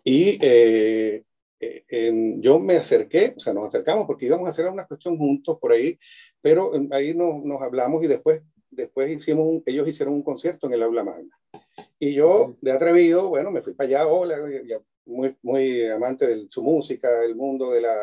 Y 0.03 0.37
eh, 0.41 1.23
eh, 1.59 2.35
yo 2.39 2.59
me 2.59 2.77
acerqué, 2.77 3.33
o 3.35 3.39
sea, 3.39 3.53
nos 3.53 3.67
acercamos 3.67 4.07
porque 4.07 4.25
íbamos 4.25 4.47
a 4.47 4.49
hacer 4.49 4.67
una 4.67 4.87
cuestión 4.87 5.17
juntos 5.17 5.57
por 5.59 5.71
ahí, 5.71 5.99
pero 6.41 6.71
ahí 6.91 7.13
nos, 7.13 7.43
nos 7.43 7.61
hablamos 7.61 8.03
y 8.03 8.07
después, 8.07 8.41
después 8.71 9.11
hicimos 9.11 9.61
ellos 9.65 9.87
hicieron 9.87 10.15
un 10.15 10.23
concierto 10.23 10.67
en 10.67 10.73
el 10.73 10.83
aula 10.83 11.03
magna. 11.03 11.37
Y 11.99 12.13
yo, 12.13 12.57
de 12.61 12.71
atrevido, 12.71 13.29
bueno, 13.29 13.51
me 13.51 13.61
fui 13.61 13.73
para 13.73 13.87
allá, 13.87 14.07
hola, 14.07 14.37
muy, 15.05 15.35
muy 15.41 15.87
amante 15.87 16.25
de 16.25 16.47
su 16.49 16.63
música, 16.63 17.09
del 17.19 17.35
mundo 17.35 17.71
de, 17.71 17.81
la, 17.81 17.95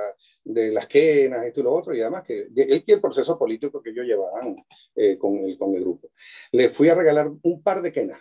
de 0.44 0.72
las 0.72 0.86
quenas, 0.86 1.44
esto 1.44 1.60
y 1.60 1.62
lo 1.64 1.74
otro, 1.74 1.94
y 1.94 2.00
además 2.00 2.22
que 2.22 2.48
él 2.54 2.84
y 2.86 2.92
el 2.92 3.00
proceso 3.00 3.38
político 3.38 3.82
que 3.82 3.90
ellos 3.90 4.06
llevaban 4.06 4.56
eh, 4.94 5.16
con, 5.18 5.38
el, 5.38 5.58
con 5.58 5.74
el 5.74 5.80
grupo. 5.80 6.10
Le 6.52 6.68
fui 6.68 6.88
a 6.88 6.94
regalar 6.94 7.30
un 7.42 7.62
par 7.62 7.82
de 7.82 7.92
quenas 7.92 8.20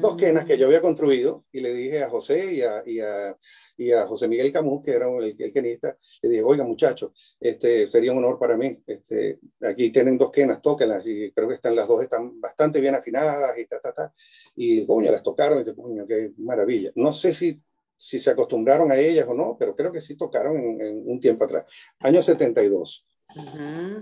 dos 0.00 0.16
quenas 0.16 0.44
que 0.44 0.58
yo 0.58 0.66
había 0.66 0.80
construido 0.80 1.44
y 1.52 1.60
le 1.60 1.72
dije 1.72 2.02
a 2.02 2.08
José 2.08 2.54
y 2.54 2.62
a, 2.62 2.82
y 2.84 3.00
a, 3.00 3.36
y 3.76 3.92
a 3.92 4.06
José 4.06 4.26
Miguel 4.26 4.52
Camus, 4.52 4.84
que 4.84 4.90
era 4.90 5.08
el, 5.08 5.36
el 5.38 5.52
quenista, 5.52 5.96
le 6.22 6.28
dije, 6.30 6.42
oiga 6.42 6.64
muchachos, 6.64 7.12
este, 7.38 7.86
sería 7.86 8.12
un 8.12 8.18
honor 8.18 8.38
para 8.38 8.56
mí, 8.56 8.76
este, 8.86 9.38
aquí 9.62 9.90
tienen 9.90 10.18
dos 10.18 10.32
quenas, 10.32 10.60
tóquenlas 10.60 11.06
y 11.06 11.30
creo 11.30 11.48
que 11.48 11.54
están 11.54 11.76
las 11.76 11.86
dos 11.86 12.02
están 12.02 12.40
bastante 12.40 12.80
bien 12.80 12.94
afinadas 12.94 13.56
y 13.58 13.66
ta, 13.66 13.78
ta, 13.80 13.92
ta, 13.92 14.12
y 14.56 14.84
coño, 14.84 15.12
las 15.12 15.22
tocaron 15.22 15.58
y 15.58 15.64
dije, 15.64 15.76
coño, 15.76 16.06
qué 16.06 16.32
maravilla. 16.38 16.90
No 16.96 17.12
sé 17.12 17.32
si, 17.32 17.60
si 17.96 18.18
se 18.18 18.30
acostumbraron 18.30 18.90
a 18.90 18.96
ellas 18.96 19.26
o 19.28 19.34
no, 19.34 19.56
pero 19.58 19.76
creo 19.76 19.92
que 19.92 20.00
sí 20.00 20.16
tocaron 20.16 20.56
en, 20.56 21.02
un 21.06 21.20
tiempo 21.20 21.44
atrás, 21.44 21.64
año 22.00 22.20
72. 22.20 23.06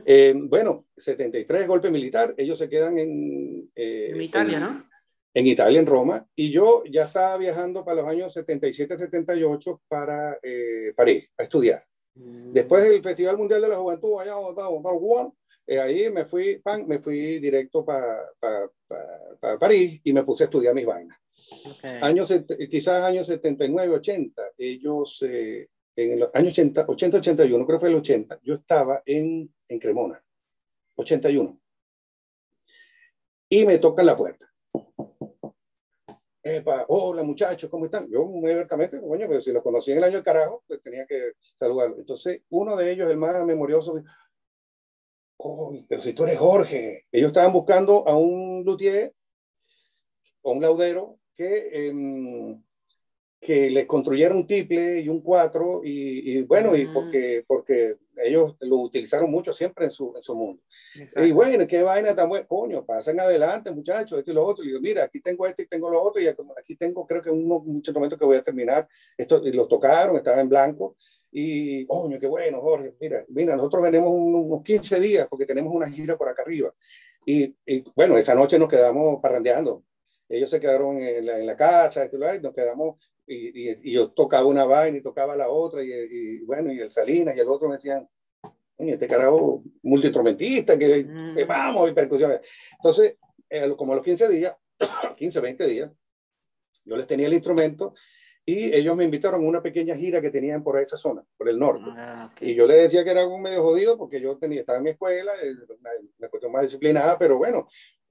Eh, 0.06 0.34
bueno, 0.36 0.86
73, 0.96 1.66
golpe 1.66 1.90
militar, 1.90 2.34
ellos 2.38 2.58
se 2.58 2.68
quedan 2.68 2.96
en... 2.98 3.70
Eh, 3.74 4.10
en 4.12 4.22
Italia, 4.22 4.60
¿no? 4.60 4.88
En 5.36 5.46
Italia, 5.46 5.78
en 5.78 5.86
Roma, 5.86 6.26
y 6.34 6.50
yo 6.50 6.82
ya 6.90 7.04
estaba 7.04 7.36
viajando 7.36 7.84
para 7.84 8.00
los 8.00 8.08
años 8.08 8.34
77-78 8.34 9.80
para 9.86 10.38
eh, 10.42 10.94
París 10.96 11.28
a 11.36 11.42
estudiar. 11.42 11.84
Mm. 12.14 12.54
Después 12.54 12.82
del 12.84 13.02
Festival 13.02 13.36
Mundial 13.36 13.60
de 13.60 13.68
la 13.68 13.76
Juventud, 13.76 14.18
allá 14.18 14.32
eh, 15.66 15.78
ahí 15.78 16.08
me 16.10 16.24
fui, 16.24 16.56
pan, 16.60 16.88
me 16.88 17.00
fui 17.00 17.38
directo 17.38 17.84
para 17.84 18.30
París 19.60 20.00
y 20.04 20.14
me 20.14 20.24
puse 20.24 20.44
a 20.44 20.46
estudiar 20.46 20.74
mis 20.74 20.86
vainas. 20.86 21.18
Años, 22.00 22.32
quizás 22.70 23.04
años 23.04 23.26
79, 23.26 23.92
80, 23.92 24.42
ellos, 24.56 25.22
eh, 25.28 25.68
en 25.96 26.18
los 26.18 26.30
años 26.32 26.52
80, 26.52 26.86
80, 26.88 27.18
81, 27.18 27.66
creo 27.66 27.76
que 27.76 27.80
fue 27.80 27.90
el 27.90 27.96
80, 27.96 28.40
yo 28.42 28.54
estaba 28.54 29.02
en, 29.04 29.52
en 29.68 29.78
Cremona, 29.78 30.24
81. 30.94 31.60
Y 33.50 33.66
me 33.66 33.78
tocan 33.78 34.06
la 34.06 34.16
puerta 34.16 34.50
hola 36.88 37.22
muchachos, 37.22 37.68
¿cómo 37.68 37.86
están? 37.86 38.08
Yo 38.08 38.24
muy 38.24 38.50
abiertamente, 38.50 39.00
coño, 39.00 39.26
pero 39.28 39.40
si 39.40 39.52
los 39.52 39.62
conocí 39.62 39.92
en 39.92 39.98
el 39.98 40.04
año 40.04 40.14
del 40.14 40.24
carajo, 40.24 40.62
pues 40.66 40.80
tenía 40.80 41.06
que 41.06 41.32
saludarlos. 41.56 41.98
Entonces, 41.98 42.42
uno 42.50 42.76
de 42.76 42.92
ellos, 42.92 43.10
el 43.10 43.16
más 43.16 43.44
memorioso, 43.44 44.02
oh, 45.38 45.74
pero 45.88 46.00
si 46.00 46.12
tú 46.12 46.24
eres 46.24 46.38
Jorge, 46.38 47.06
ellos 47.10 47.28
estaban 47.28 47.52
buscando 47.52 48.06
a 48.06 48.16
un 48.16 48.62
luthier, 48.64 49.12
o 50.42 50.52
un 50.52 50.62
laudero, 50.62 51.18
que 51.34 51.92
que 53.46 53.70
les 53.70 53.86
construyeron 53.86 54.38
un 54.38 54.46
triple 54.46 54.98
y 55.00 55.08
un 55.08 55.20
cuatro, 55.20 55.80
y, 55.84 56.42
bueno, 56.42 56.74
y 56.74 56.86
porque, 56.86 57.44
porque 57.46 57.94
ellos 58.16 58.56
lo 58.58 58.78
utilizaron 58.78 59.30
mucho 59.30 59.52
siempre 59.52 59.84
en 59.84 59.92
su, 59.92 60.12
en 60.16 60.22
su 60.24 60.34
mundo. 60.34 60.60
Y 61.14 61.30
bueno, 61.30 61.64
qué 61.64 61.80
vaina 61.84 62.12
tan 62.12 62.28
buena, 62.28 62.44
coño, 62.44 62.84
pasen 62.84 63.20
adelante, 63.20 63.70
muchachos, 63.70 64.18
esto 64.18 64.32
y 64.32 64.34
lo 64.34 64.44
otro. 64.44 64.64
Y 64.64 64.68
digo, 64.68 64.80
mira, 64.80 65.04
aquí 65.04 65.20
tengo 65.20 65.46
esto 65.46 65.62
y 65.62 65.68
tengo 65.68 65.88
lo 65.88 66.02
otro, 66.02 66.20
y 66.20 66.26
aquí 66.26 66.74
tengo, 66.74 67.06
creo 67.06 67.22
que 67.22 67.30
unos 67.30 67.64
instrumentos 67.68 68.18
que 68.18 68.24
voy 68.24 68.36
a 68.36 68.42
terminar. 68.42 68.88
Esto, 69.16 69.40
y 69.46 69.52
los 69.52 69.68
tocaron, 69.68 70.16
estaba 70.16 70.40
en 70.40 70.48
blanco. 70.48 70.96
Y, 71.30 71.86
coño, 71.86 72.18
qué 72.18 72.26
bueno, 72.26 72.60
Jorge, 72.60 72.94
mira, 73.00 73.24
mira, 73.28 73.54
nosotros 73.54 73.80
venimos 73.84 74.10
unos 74.12 74.64
15 74.64 74.98
días 74.98 75.28
porque 75.30 75.46
tenemos 75.46 75.72
una 75.72 75.88
gira 75.88 76.18
por 76.18 76.28
acá 76.28 76.42
arriba. 76.42 76.74
Y, 77.24 77.54
y 77.64 77.84
bueno, 77.94 78.18
esa 78.18 78.34
noche 78.34 78.58
nos 78.58 78.68
quedamos 78.68 79.20
parrandeando 79.22 79.84
ellos 80.28 80.50
se 80.50 80.60
quedaron 80.60 80.98
en 80.98 81.26
la, 81.26 81.38
en 81.38 81.46
la 81.46 81.56
casa, 81.56 82.06
y 82.06 82.40
nos 82.40 82.54
quedamos 82.54 82.96
y, 83.26 83.70
y, 83.70 83.92
yo 83.92 84.10
tocaba 84.12 84.46
una 84.46 84.64
vaina 84.64 84.98
y 84.98 85.02
tocaba 85.02 85.36
la 85.36 85.48
otra, 85.48 85.82
y, 85.82 86.38
bueno, 86.44 86.72
y 86.72 86.80
el 86.80 86.92
Salinas 86.92 87.36
y 87.36 87.40
el 87.40 87.48
otro 87.48 87.68
me 87.68 87.74
decían, 87.74 88.08
este 88.78 89.08
carajo 89.08 89.62
multiinstrumentista, 89.82 90.78
que, 90.78 91.04
mm. 91.04 91.46
vamos, 91.46 91.90
y 91.90 91.94
percusiones. 91.94 92.40
Entonces, 92.72 93.16
eh, 93.48 93.74
como 93.76 93.92
a 93.92 93.96
los 93.96 94.04
15 94.04 94.28
días, 94.28 94.54
15, 95.16 95.40
20 95.40 95.66
días, 95.66 95.90
yo 96.84 96.96
les 96.96 97.06
tenía 97.06 97.26
el 97.26 97.34
instrumento 97.34 97.94
y 98.44 98.72
ellos 98.72 98.94
me 98.94 99.04
invitaron 99.04 99.44
a 99.44 99.48
una 99.48 99.60
pequeña 99.60 99.96
gira 99.96 100.20
que 100.20 100.30
tenían 100.30 100.62
por 100.62 100.78
esa 100.78 100.96
zona, 100.96 101.24
por 101.36 101.48
el 101.48 101.58
norte. 101.58 101.86
Ah, 101.88 102.32
y 102.40 102.54
yo 102.54 102.66
les 102.68 102.82
decía 102.82 103.02
que 103.02 103.10
era 103.10 103.22
algo 103.22 103.38
medio 103.38 103.62
jodido 103.62 103.98
porque 103.98 104.20
yo 104.20 104.38
tenía, 104.38 104.60
estaba 104.60 104.78
en 104.78 104.84
mi 104.84 104.90
escuela, 104.90 105.32
una, 105.80 105.90
una 106.18 106.28
cuestión 106.28 106.52
más 106.52 106.62
disciplinada, 106.62 107.18
pero 107.18 107.38
bueno, 107.38 107.66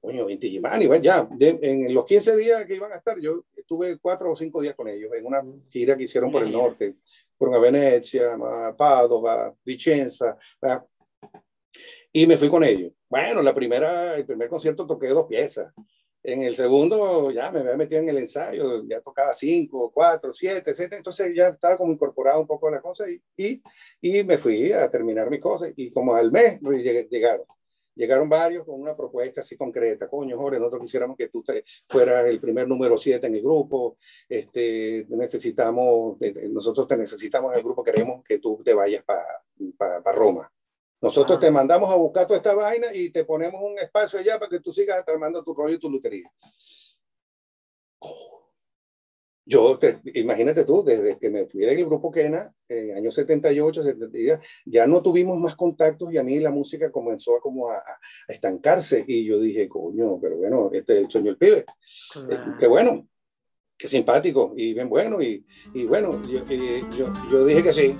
coño, 0.05 0.29
en 0.29 0.39
Tijimani, 0.39 0.87
ya, 1.01 1.27
en 1.39 1.93
los 1.93 2.05
15 2.05 2.37
días 2.37 2.65
que 2.65 2.75
iban 2.75 2.91
a 2.91 2.97
estar, 2.97 3.19
yo 3.19 3.43
estuve 3.55 3.97
cuatro 3.97 4.31
o 4.31 4.35
cinco 4.35 4.61
días 4.61 4.75
con 4.75 4.87
ellos 4.87 5.11
en 5.13 5.25
una 5.25 5.43
gira 5.69 5.97
que 5.97 6.03
hicieron 6.03 6.31
por 6.31 6.43
el 6.43 6.51
norte. 6.51 6.97
Fueron 7.37 7.55
a 7.55 7.59
Venecia, 7.59 8.33
a 8.35 8.75
Padova, 8.77 9.53
Vicenza, 9.65 10.37
y 12.13 12.27
me 12.27 12.37
fui 12.37 12.49
con 12.49 12.63
ellos. 12.63 12.91
Bueno, 13.09 13.41
la 13.41 13.53
primera, 13.53 14.15
el 14.15 14.25
primer 14.25 14.47
concierto 14.47 14.85
toqué 14.85 15.09
dos 15.09 15.25
piezas. 15.27 15.73
En 16.23 16.41
el 16.41 16.55
segundo 16.55 17.29
ya 17.31 17.51
me 17.51 17.59
había 17.59 17.75
metido 17.75 18.01
en 18.01 18.09
el 18.09 18.17
ensayo, 18.17 18.83
ya 18.87 19.01
tocaba 19.01 19.33
cinco, 19.33 19.91
cuatro, 19.93 20.31
siete, 20.31 20.71
etcétera. 20.71 20.97
Entonces 20.97 21.33
ya 21.35 21.49
estaba 21.49 21.77
como 21.77 21.91
incorporado 21.91 22.39
un 22.39 22.47
poco 22.47 22.67
a 22.67 22.71
la 22.71 22.81
cosa 22.81 23.05
y, 23.09 23.21
y, 23.37 23.61
y 24.01 24.23
me 24.23 24.37
fui 24.37 24.71
a 24.71 24.89
terminar 24.89 25.29
mi 25.29 25.39
cosa. 25.39 25.67
Y 25.75 25.91
como 25.91 26.15
al 26.15 26.31
mes 26.31 26.59
llegaron 26.61 27.45
llegaron 27.95 28.29
varios 28.29 28.65
con 28.65 28.79
una 28.79 28.95
propuesta 28.95 29.41
así 29.41 29.57
concreta. 29.57 30.07
Coño, 30.09 30.37
Jorge, 30.37 30.59
nosotros 30.59 30.81
quisiéramos 30.83 31.17
que 31.17 31.29
tú 31.29 31.43
fueras 31.87 32.25
el 32.25 32.39
primer 32.39 32.67
número 32.67 32.97
7 32.97 33.25
en 33.27 33.35
el 33.35 33.41
grupo. 33.41 33.97
Este, 34.29 35.05
necesitamos, 35.09 36.17
nosotros 36.49 36.87
te 36.87 36.97
necesitamos 36.97 37.51
en 37.53 37.59
el 37.59 37.63
grupo, 37.63 37.83
queremos 37.83 38.23
que 38.23 38.39
tú 38.39 38.61
te 38.63 38.73
vayas 38.73 39.03
para 39.03 40.11
Roma. 40.13 40.51
Nosotros 41.01 41.39
te 41.39 41.51
mandamos 41.51 41.91
a 41.91 41.95
buscar 41.95 42.25
toda 42.25 42.37
esta 42.37 42.55
vaina 42.55 42.87
y 42.93 43.09
te 43.11 43.25
ponemos 43.25 43.61
un 43.61 43.77
espacio 43.77 44.19
allá 44.19 44.39
para 44.39 44.49
que 44.49 44.59
tú 44.59 44.73
sigas 44.73 45.03
armando 45.07 45.43
tu 45.43 45.53
rollo 45.53 45.75
y 45.75 45.79
tu 45.79 45.89
lutería. 45.89 46.31
Yo, 49.47 49.77
imagínate 50.15 50.65
tú, 50.65 50.83
desde 50.83 51.19
que 51.19 51.29
me 51.29 51.45
fui 51.45 51.61
del 51.61 51.85
grupo 51.85 52.11
Kena, 52.11 52.51
en 52.67 52.97
años 52.97 53.13
78, 53.13 53.83
70, 53.83 54.41
ya 54.65 54.87
no 54.87 55.03
tuvimos 55.03 55.37
más 55.37 55.55
contactos 55.55 56.11
y 56.11 56.17
a 56.17 56.23
mí 56.23 56.39
la 56.39 56.49
música 56.49 56.91
comenzó 56.91 57.37
a, 57.37 57.41
como 57.41 57.69
a, 57.69 57.83
estancarse 58.27 59.05
y 59.07 59.23
yo 59.23 59.39
dije, 59.39 59.69
coño, 59.69 60.19
pero 60.19 60.37
bueno, 60.37 60.71
este 60.73 60.93
es 60.93 60.99
el 61.03 61.09
sueño 61.11 61.27
del 61.27 61.37
pibe. 61.37 61.65
Eh, 62.29 62.37
qué 62.59 62.65
bueno, 62.65 63.07
qué 63.77 63.87
simpático 63.87 64.53
y 64.57 64.73
bien 64.73 64.89
bueno 64.89 65.21
y, 65.21 65.45
y 65.75 65.85
bueno, 65.85 66.19
yo, 66.27 66.43
yo, 66.97 67.13
yo, 67.31 67.45
dije 67.45 67.61
que 67.61 67.71
sí. 67.71 67.95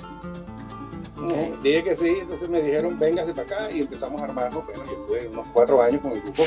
dije 1.61 1.83
que 1.83 1.95
sí, 1.95 2.09
entonces 2.21 2.49
me 2.49 2.63
dijeron, 2.63 2.97
véngase 2.97 3.33
para 3.33 3.43
acá 3.43 3.71
y 3.71 3.81
empezamos 3.81 4.19
a 4.19 4.23
armarlo. 4.23 4.63
Bueno, 4.63 4.83
yo 4.85 4.93
estuve 4.93 5.27
unos 5.27 5.45
cuatro 5.53 5.79
años 5.79 6.01
con 6.01 6.13
el 6.13 6.21
grupo. 6.21 6.43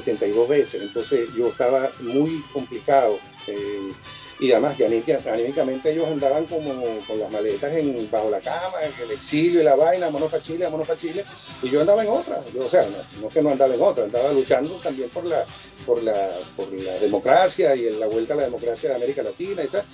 72 0.00 0.48
veces, 0.48 0.82
entonces 0.82 1.28
yo 1.36 1.48
estaba 1.48 1.90
muy 2.00 2.42
complicado. 2.52 3.18
Eh, 3.46 3.92
y 4.40 4.52
además 4.52 4.74
que 4.74 4.86
anímicamente 4.86 5.92
ellos 5.92 6.08
andaban 6.08 6.46
como 6.46 6.72
con 7.06 7.20
las 7.20 7.30
maletas 7.30 7.74
en, 7.74 8.10
bajo 8.10 8.30
la 8.30 8.40
cama, 8.40 8.78
en 8.82 9.04
el 9.04 9.10
exilio 9.10 9.60
y 9.60 9.64
la 9.64 9.76
vaina, 9.76 10.06
vámonos 10.06 10.30
para 10.30 10.42
Chile, 10.42 10.64
vámonos 10.64 10.86
para 10.86 10.98
Chile, 10.98 11.24
y 11.62 11.68
yo 11.68 11.82
andaba 11.82 12.02
en 12.02 12.08
otra, 12.08 12.40
o 12.58 12.68
sea, 12.70 12.86
no, 12.88 13.20
no, 13.20 13.28
que 13.28 13.42
no 13.42 13.50
andaba 13.50 13.74
en 13.74 13.82
otra, 13.82 14.04
andaba 14.04 14.32
luchando 14.32 14.74
también 14.76 15.10
por 15.10 15.26
la, 15.26 15.44
por 15.84 16.02
la, 16.02 16.14
por 16.56 16.72
la 16.72 16.94
democracia 16.94 17.76
y 17.76 17.88
en 17.88 18.00
la 18.00 18.06
vuelta 18.06 18.32
a 18.32 18.38
la 18.38 18.44
democracia 18.44 18.88
de 18.88 18.96
América 18.96 19.22
Latina 19.22 19.62
y 19.62 19.68
tal, 19.68 19.84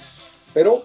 pero 0.55 0.81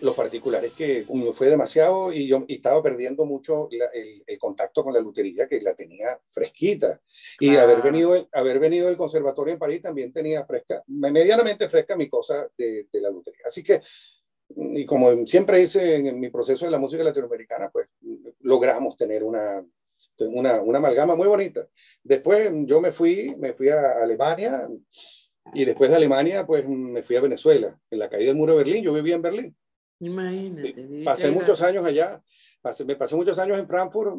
lo 0.00 0.14
particular 0.14 0.64
es 0.64 0.72
que 0.72 1.04
fue 1.32 1.48
demasiado 1.48 2.12
y 2.12 2.26
yo 2.26 2.44
estaba 2.48 2.82
perdiendo 2.82 3.24
mucho 3.24 3.68
el, 3.70 4.38
contacto 4.38 4.84
con 4.84 4.94
la 4.94 5.00
lutería 5.00 5.48
que 5.48 5.60
la 5.60 5.74
tenía 5.74 6.18
fresquita. 6.28 7.00
Y 7.40 7.56
haber, 7.56 7.82
venido, 7.82 8.28
haber 8.32 8.60
venido 8.60 8.86
del 8.86 8.96
conservatorio 8.96 9.54
en 9.54 9.58
París 9.58 9.82
también 9.82 10.12
tenía 10.12 10.44
fresca, 10.44 10.82
medianamente 10.86 11.68
fresca 11.68 11.96
mi 11.96 12.08
cosa 12.08 12.48
de, 12.56 12.86
la 12.92 13.10
lutería. 13.10 13.42
Así 13.46 13.62
que, 13.62 13.80
y 14.50 14.84
como 14.86 15.26
siempre 15.26 15.60
hice 15.60 15.96
en, 15.96 16.20
mi 16.20 16.30
proceso 16.30 16.64
de 16.64 16.70
la 16.70 16.78
música 16.78 17.02
latinoamericana, 17.02 17.70
pues 17.70 17.88
logramos 18.40 18.96
tener 18.96 19.24
una, 19.24 19.64
una, 20.18 20.62
una 20.62 20.78
amalgama 20.78 21.16
muy 21.16 21.26
bonita. 21.26 21.66
Después 22.02 22.50
yo 22.66 22.80
me 22.80 22.92
fui, 22.92 23.34
me 23.36 23.52
fui 23.52 23.68
a 23.70 24.02
Alemania 24.02 24.68
y 25.54 25.64
después 25.64 25.90
de 25.90 25.96
Alemania, 25.96 26.46
pues 26.46 26.68
me 26.68 27.02
fui 27.02 27.16
a 27.16 27.20
Venezuela, 27.20 27.78
en 27.90 27.98
la 27.98 28.08
caída 28.08 28.28
del 28.28 28.36
muro 28.36 28.52
de 28.52 28.58
Berlín. 28.58 28.84
Yo 28.84 28.92
vivía 28.92 29.16
en 29.16 29.22
Berlín. 29.22 29.56
Imagínate. 30.00 31.02
Pasé 31.04 31.30
muchos 31.30 31.60
años 31.62 31.84
allá, 31.84 32.22
pasé, 32.60 32.84
me 32.84 32.96
pasé 32.96 33.16
muchos 33.16 33.38
años 33.38 33.58
en 33.58 33.68
Frankfurt. 33.68 34.16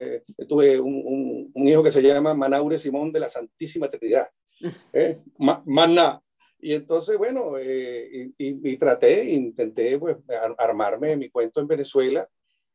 Eh, 0.00 0.22
tuve 0.48 0.78
un, 0.78 1.50
un, 1.52 1.68
hijo 1.68 1.82
que 1.82 1.90
se 1.90 2.00
llama 2.00 2.32
Manaure 2.32 2.78
Simón 2.78 3.12
de 3.12 3.20
la 3.20 3.28
Santísima 3.28 3.88
Trinidad. 3.88 4.28
¿eh? 4.92 5.20
Maná. 5.38 6.20
Y 6.60 6.74
entonces, 6.74 7.16
bueno, 7.18 7.56
eh, 7.58 8.32
y, 8.36 8.70
y, 8.70 8.76
traté, 8.76 9.30
intenté 9.30 9.98
pues, 9.98 10.16
armarme 10.56 11.16
mi 11.16 11.30
cuento 11.30 11.60
en 11.60 11.68
Venezuela. 11.68 12.28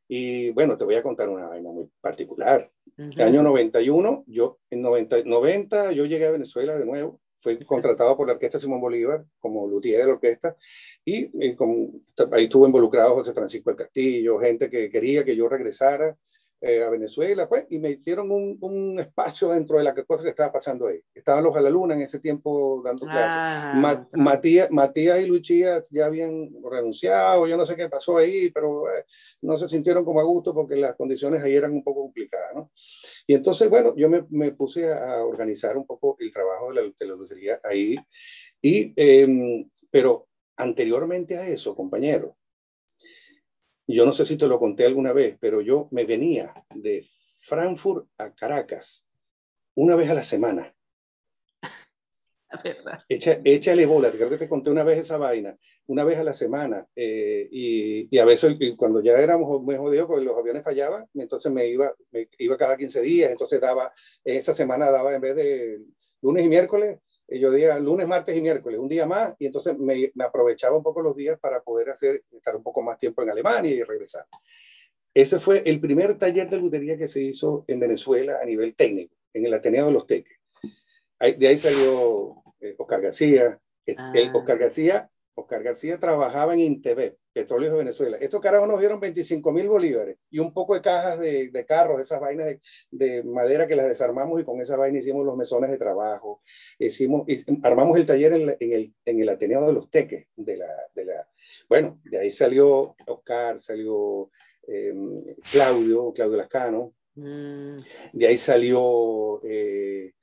Y 0.07 0.51
bueno, 0.51 0.77
te 0.77 0.83
voy 0.83 0.95
a 0.95 1.03
contar 1.03 1.29
una 1.29 1.47
vaina 1.47 1.69
muy 1.69 1.89
particular. 1.99 2.69
En 2.97 3.11
El 3.13 3.21
año 3.21 3.43
91, 3.43 4.25
yo, 4.27 4.59
en 4.69 4.81
90, 4.81 5.23
90, 5.25 5.91
yo 5.93 6.05
llegué 6.05 6.27
a 6.27 6.31
Venezuela 6.31 6.77
de 6.77 6.85
nuevo 6.85 7.19
fue 7.43 7.59
contratado 7.65 8.15
por 8.15 8.25
la 8.25 8.33
Orquesta 8.33 8.57
Simón 8.57 8.79
Bolívar 8.79 9.25
como 9.39 9.67
luthier 9.67 9.99
de 9.99 10.07
la 10.07 10.13
orquesta 10.13 10.55
y, 11.03 11.25
y 11.45 11.57
ahí 12.31 12.45
estuvo 12.45 12.65
involucrado 12.65 13.15
José 13.15 13.33
Francisco 13.33 13.69
del 13.69 13.77
Castillo, 13.77 14.39
gente 14.39 14.69
que 14.69 14.89
quería 14.89 15.25
que 15.25 15.35
yo 15.35 15.49
regresara 15.49 16.17
eh, 16.65 16.81
a 16.81 16.89
Venezuela, 16.89 17.49
pues, 17.49 17.65
y 17.71 17.77
me 17.77 17.89
hicieron 17.89 18.31
un, 18.31 18.57
un, 18.61 18.97
espacio 18.97 19.49
dentro 19.49 19.77
de 19.79 19.83
la 19.83 19.93
cosa 19.93 20.23
que 20.23 20.29
estaba 20.29 20.49
pasando 20.49 20.87
ahí. 20.87 20.97
Estaban 21.13 21.43
los 21.43 21.53
a 21.57 21.59
la 21.59 21.69
luna 21.69 21.93
en 21.93 22.03
ese 22.03 22.21
tiempo 22.21 22.81
dando 22.85 23.05
clases. 23.05 23.37
Ah, 23.37 24.07
Matías, 24.13 24.71
Matías 24.71 25.19
y 25.19 25.25
Luchía 25.25 25.81
ya 25.91 26.05
habían 26.05 26.49
renunciado, 26.63 27.45
yo 27.47 27.57
no 27.57 27.65
sé 27.65 27.75
qué 27.75 27.89
pasó 27.89 28.17
ahí, 28.17 28.49
pero 28.49 28.89
eh, 28.89 29.03
no 29.41 29.57
se 29.57 29.67
sintieron 29.67 30.05
como 30.05 30.21
a 30.21 30.23
gusto 30.23 30.53
porque 30.53 30.77
las 30.77 30.95
condiciones 30.95 31.43
ahí 31.43 31.53
eran 31.53 31.73
un 31.73 31.83
poco 31.83 32.03
complicadas, 32.03 32.55
¿no? 32.55 32.71
Y 33.27 33.35
entonces, 33.35 33.69
bueno, 33.69 33.93
yo 33.97 34.09
me, 34.09 34.25
me 34.29 34.53
puse 34.53 34.89
a 34.89 35.21
organizar 35.21 35.77
un 35.77 35.85
poco 35.85 36.15
el 36.19 36.31
trabajo 36.31 36.69
de 36.69 36.75
la, 36.75 36.81
de 36.97 37.05
la 37.05 37.15
lutería 37.15 37.59
ahí, 37.61 37.97
y, 38.61 38.93
eh, 38.95 39.67
pero 39.91 40.29
anteriormente 40.55 41.37
a 41.37 41.45
eso, 41.45 41.75
compañero, 41.75 42.37
yo 43.87 44.05
no 44.05 44.11
sé 44.11 44.25
si 44.25 44.37
te 44.37 44.47
lo 44.47 44.59
conté 44.59 44.85
alguna 44.85 45.13
vez, 45.13 45.37
pero 45.39 45.61
yo 45.61 45.87
me 45.91 46.05
venía 46.05 46.53
de 46.73 47.05
Frankfurt 47.41 48.07
a 48.17 48.33
Caracas 48.33 49.07
una 49.75 49.95
vez 49.95 50.09
a 50.09 50.13
la 50.13 50.23
semana. 50.23 50.73
Echa, 53.09 53.41
échale 53.43 53.85
bola, 53.85 54.11
creo 54.11 54.29
que 54.29 54.37
te 54.37 54.47
conté 54.47 54.69
una 54.69 54.83
vez 54.83 54.99
esa 54.99 55.17
vaina, 55.17 55.57
una 55.87 56.03
vez 56.03 56.19
a 56.19 56.23
la 56.23 56.33
semana. 56.33 56.87
Eh, 56.95 57.47
y, 57.51 58.15
y, 58.15 58.19
a 58.19 58.25
veces 58.25 58.55
cuando 58.77 59.01
ya 59.01 59.13
éramos 59.13 59.61
muy 59.61 59.75
jodidos 59.75 60.07
porque 60.07 60.23
los 60.23 60.37
aviones 60.37 60.63
fallaban, 60.63 61.07
entonces 61.15 61.51
me 61.51 61.67
iba, 61.67 61.91
me 62.11 62.29
iba 62.37 62.57
cada 62.57 62.77
15 62.77 63.01
días, 63.01 63.31
entonces 63.31 63.59
daba, 63.59 63.91
esa 64.23 64.53
semana 64.53 64.91
daba 64.91 65.15
en 65.15 65.21
vez 65.21 65.35
de 65.35 65.81
lunes 66.21 66.45
y 66.45 66.47
miércoles, 66.47 66.99
yo 67.39 67.51
día 67.51 67.79
lunes, 67.79 68.07
martes 68.07 68.35
y 68.37 68.41
miércoles, 68.41 68.79
un 68.79 68.87
día 68.87 69.05
más, 69.05 69.35
y 69.39 69.45
entonces 69.45 69.77
me, 69.77 70.11
me, 70.15 70.23
aprovechaba 70.23 70.77
un 70.77 70.83
poco 70.83 71.01
los 71.01 71.15
días 71.15 71.39
para 71.39 71.61
poder 71.61 71.89
hacer, 71.89 72.23
estar 72.31 72.55
un 72.55 72.63
poco 72.63 72.81
más 72.81 72.97
tiempo 72.97 73.21
en 73.23 73.29
Alemania 73.29 73.71
y 73.71 73.83
regresar. 73.83 74.25
Ese 75.13 75.39
fue 75.39 75.61
el 75.65 75.79
primer 75.79 76.17
taller 76.17 76.49
de 76.49 76.57
lutería 76.57 76.97
que 76.97 77.07
se 77.07 77.21
hizo 77.21 77.65
en 77.67 77.79
Venezuela 77.79 78.39
a 78.41 78.45
nivel 78.45 78.75
técnico, 78.75 79.15
en 79.33 79.45
el 79.45 79.53
Ateneo 79.53 79.87
de 79.87 79.91
los 79.91 80.07
Teques. 80.07 80.39
de 81.19 81.47
ahí 81.47 81.57
salió 81.57 82.43
eh, 82.59 82.75
Oscar 82.77 83.01
García. 83.01 83.59
El 83.85 83.95
ah. 83.97 84.31
Oscar 84.33 84.57
García 84.57 85.11
Oscar 85.35 85.63
García 85.63 85.99
trabajaba 85.99 86.53
en 86.53 86.59
Intv, 86.59 87.17
Petróleos 87.31 87.73
de 87.73 87.79
Venezuela. 87.79 88.17
Estos 88.17 88.39
carajos 88.39 88.67
nos 88.67 88.79
dieron 88.79 88.99
25 88.99 89.51
mil 89.51 89.67
bolívares 89.67 90.17
y 90.29 90.39
un 90.39 90.53
poco 90.53 90.75
de 90.75 90.81
cajas 90.81 91.19
de, 91.19 91.49
de 91.49 91.65
carros, 91.65 91.99
esas 91.99 92.19
vainas 92.19 92.47
de, 92.47 92.59
de, 92.91 93.23
madera 93.23 93.67
que 93.67 93.75
las 93.75 93.87
desarmamos 93.87 94.39
y 94.39 94.43
con 94.43 94.61
esa 94.61 94.77
vaina 94.77 94.99
hicimos 94.99 95.25
los 95.25 95.35
mesones 95.35 95.71
de 95.71 95.77
trabajo. 95.77 96.41
Hicimos, 96.77 97.25
armamos 97.63 97.97
el 97.97 98.05
taller 98.05 98.33
en, 98.33 98.55
en, 98.59 98.71
el, 98.73 98.93
en, 99.05 99.19
el, 99.19 99.29
Ateneo 99.29 99.65
de 99.65 99.73
los 99.73 99.89
Teques. 99.89 100.27
De 100.35 100.57
la, 100.57 100.67
de 100.93 101.05
la, 101.05 101.27
bueno, 101.67 101.99
de 102.03 102.19
ahí 102.19 102.31
salió 102.31 102.95
Oscar, 103.07 103.59
salió 103.59 104.29
eh, 104.67 104.93
Claudio, 105.51 106.13
Claudio 106.13 106.37
Lascano. 106.37 106.93
Mm. 107.15 107.77
De 108.13 108.27
ahí 108.27 108.37
salió... 108.37 109.41
Eh, 109.43 110.13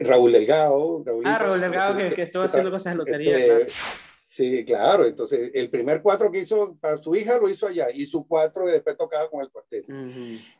Raúl 0.00 0.32
Delgado. 0.32 1.04
ah, 1.24 1.38
Raúl 1.38 1.60
Delgado 1.60 1.96
que, 1.96 2.14
que 2.14 2.22
estuvo 2.22 2.42
haciendo 2.42 2.70
cosas 2.70 2.94
de 2.94 2.98
lotería. 2.98 3.36
Este, 3.36 3.72
sí, 4.14 4.64
claro. 4.64 5.04
Entonces, 5.04 5.50
el 5.54 5.70
primer 5.70 6.02
cuatro 6.02 6.30
que 6.30 6.40
hizo 6.40 6.76
para 6.80 6.96
su 6.96 7.14
hija 7.14 7.38
lo 7.38 7.48
hizo 7.48 7.66
allá 7.66 7.88
y 7.92 8.06
su 8.06 8.26
cuatro 8.26 8.66
después 8.66 8.96
tocaba 8.96 9.28
con 9.28 9.42
el 9.42 9.50
cuarteto. 9.50 9.92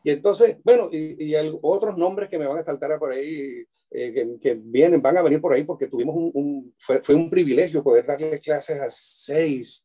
Y 0.02 0.10
entonces, 0.10 0.58
bueno, 0.64 0.88
y, 0.92 1.32
y 1.32 1.34
otros 1.62 1.96
nombres 1.96 2.28
que 2.28 2.38
me 2.38 2.46
van 2.46 2.58
a 2.58 2.64
saltar 2.64 2.98
por 2.98 3.12
ahí, 3.12 3.64
eh, 3.92 4.12
que, 4.12 4.38
que, 4.40 4.60
vienen, 4.62 5.02
van 5.02 5.16
a 5.16 5.22
venir 5.22 5.40
por 5.40 5.52
ahí 5.52 5.64
porque 5.64 5.88
tuvimos 5.88 6.14
un, 6.14 6.30
un 6.32 6.74
fue, 6.78 7.02
fue, 7.02 7.16
un 7.16 7.28
privilegio 7.28 7.82
poder 7.82 8.06
darle 8.06 8.38
clases 8.38 8.80
a 8.80 8.88
seis, 8.88 9.84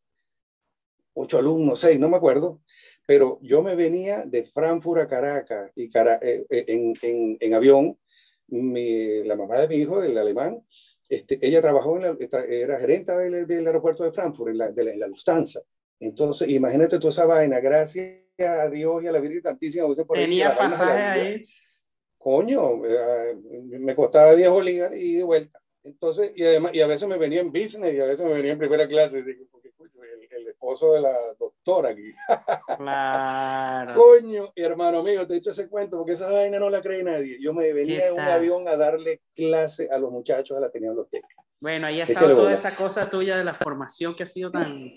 ocho 1.16 1.40
alumnos, 1.40 1.80
seis, 1.80 2.00
no 2.00 2.08
me 2.08 2.18
acuerdo, 2.18 2.62
pero 3.08 3.40
yo 3.42 3.64
me 3.64 3.76
venía 3.76 4.24
de 4.24 4.44
Frankfurt 4.44 5.02
a 5.02 5.08
Caracas 5.08 5.72
y 5.76 5.90
Cara, 5.90 6.20
eh, 6.22 6.46
en, 6.50 6.94
en, 7.02 7.38
en 7.40 7.54
avión 7.56 7.98
mi, 8.48 9.24
la 9.24 9.36
mamá 9.36 9.60
de 9.60 9.68
mi 9.68 9.76
hijo, 9.76 10.02
del 10.02 10.18
alemán, 10.18 10.64
este, 11.10 11.40
ella 11.46 11.62
trabajó 11.62 11.98
en 11.98 12.04
la, 12.04 12.18
era 12.50 12.78
gerente 12.78 13.12
del, 13.12 13.46
del, 13.46 13.68
aeropuerto 13.68 14.04
de 14.04 14.12
Frankfurt, 14.12 14.52
en 14.52 14.58
la, 14.58 14.72
de 14.72 14.84
la, 14.84 14.96
la, 14.96 15.08
Lufthansa. 15.08 15.62
Entonces, 16.00 16.50
imagínate 16.50 16.98
toda 16.98 17.10
esa 17.10 17.26
vaina, 17.26 17.60
gracias 17.60 18.18
a 18.40 18.70
Dios 18.70 19.04
y 19.04 19.08
a 19.08 19.12
la 19.12 19.20
Virgen 19.20 19.44
Santísima. 19.44 19.88
Por 19.88 20.18
Tenía 20.18 20.58
pasaje 20.58 21.04
ahí. 21.04 21.46
Coño, 22.18 22.84
eh, 22.86 23.36
me 23.80 23.96
costaba 23.96 24.34
10 24.34 24.50
bolívares 24.50 25.00
y 25.00 25.16
de 25.18 25.24
vuelta. 25.24 25.62
Entonces, 25.84 26.32
y 26.36 26.44
además, 26.44 26.72
y 26.74 26.82
a 26.82 26.88
veces 26.88 27.08
me 27.08 27.18
venía 27.18 27.42
en 27.42 27.52
business 27.52 27.94
y 27.94 28.00
a 28.00 28.06
veces 28.06 28.26
me 28.26 28.34
venía 28.34 28.54
en 28.54 28.58
primera 28.58 28.88
clase. 28.88 29.20
El 29.20 29.48
esposo 30.66 30.94
de 30.94 31.02
la 31.02 31.14
doctora 31.40 31.90
aquí. 31.90 32.12
Claro. 32.78 33.94
Coño, 33.96 34.52
hermano 34.56 35.04
mío, 35.04 35.28
te 35.28 35.34
he 35.34 35.36
dicho 35.38 35.52
ese 35.52 35.70
cuento 35.70 35.98
porque 35.98 36.14
esa 36.14 36.32
vaina 36.32 36.60
no 36.60 36.70
la 36.70 36.82
cree 36.82 37.04
nadie. 37.04 37.38
Yo 37.40 37.54
me 37.54 37.72
venía 37.72 38.08
en 38.08 38.14
un 38.14 38.20
avión 38.20 38.68
a 38.68 38.76
darle 38.76 39.22
clase 39.36 39.88
a 39.92 39.98
los 39.98 40.12
muchachos 40.12 40.58
de 40.58 40.62
la 40.62 40.68
Ateneo 40.68 40.94
Los 40.94 41.08
Bueno, 41.60 41.88
ahí 41.88 42.02
ha 42.02 42.06
estado 42.06 42.36
toda 42.36 42.54
esa 42.54 42.76
cosa 42.76 43.10
tuya 43.10 43.38
de 43.38 43.44
la 43.44 43.54
formación 43.54 44.16
que 44.16 44.24
ha 44.24 44.28
sido 44.28 44.52
tan, 44.52 44.90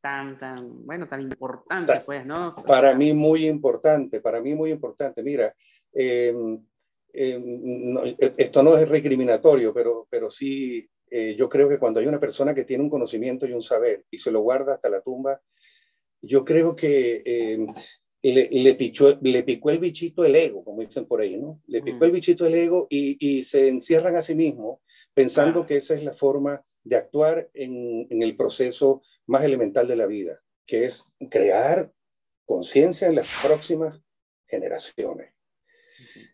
tan, 0.00 0.38
tan, 0.38 0.84
bueno, 0.84 1.06
tan 1.06 1.20
importante, 1.20 2.02
pues, 2.04 2.26
¿no? 2.26 2.56
Para 2.66 2.94
mí 2.94 3.12
muy 3.12 3.46
importante, 3.46 4.20
para 4.20 4.40
mí 4.40 4.54
muy 4.54 4.70
importante. 4.70 5.22
Mira, 5.22 5.54
em, 5.92 6.60
em, 7.12 8.16
esto 8.36 8.62
no 8.62 8.76
es 8.76 8.88
recriminatorio, 8.88 9.72
pero, 9.72 10.06
pero 10.10 10.30
sí, 10.30 10.88
eh, 11.16 11.36
yo 11.36 11.48
creo 11.48 11.68
que 11.68 11.78
cuando 11.78 12.00
hay 12.00 12.08
una 12.08 12.18
persona 12.18 12.56
que 12.56 12.64
tiene 12.64 12.82
un 12.82 12.90
conocimiento 12.90 13.46
y 13.46 13.52
un 13.52 13.62
saber 13.62 14.04
y 14.10 14.18
se 14.18 14.32
lo 14.32 14.40
guarda 14.40 14.74
hasta 14.74 14.88
la 14.88 15.00
tumba, 15.00 15.40
yo 16.20 16.44
creo 16.44 16.74
que 16.74 17.22
eh, 17.24 17.64
le, 18.20 18.48
le, 18.50 18.74
pichó, 18.74 19.16
le, 19.22 19.44
picó 19.44 19.70
el 19.70 19.78
bichito 19.78 20.24
el 20.24 20.34
ego, 20.34 20.64
como 20.64 20.80
dicen 20.80 21.06
por 21.06 21.20
ahí, 21.20 21.36
¿no? 21.36 21.62
Le 21.68 21.82
picó 21.82 22.04
el 22.04 22.10
bichito 22.10 22.46
el 22.46 22.54
ego 22.54 22.88
y, 22.90 23.16
y 23.20 23.44
se 23.44 23.68
encierran 23.68 24.16
a 24.16 24.22
sí 24.22 24.34
mismos 24.34 24.80
pensando 25.14 25.64
que 25.66 25.76
esa 25.76 25.94
es 25.94 26.02
la 26.02 26.14
forma 26.14 26.64
de 26.82 26.96
actuar 26.96 27.48
en, 27.54 28.08
en, 28.10 28.22
el 28.22 28.36
proceso 28.36 29.02
más 29.26 29.44
elemental 29.44 29.86
de 29.86 29.94
la 29.94 30.06
vida, 30.06 30.42
que 30.66 30.84
es 30.84 31.04
crear 31.30 31.92
conciencia 32.44 33.06
en 33.06 33.14
las 33.14 33.28
próximas 33.40 34.00
generaciones. 34.48 35.32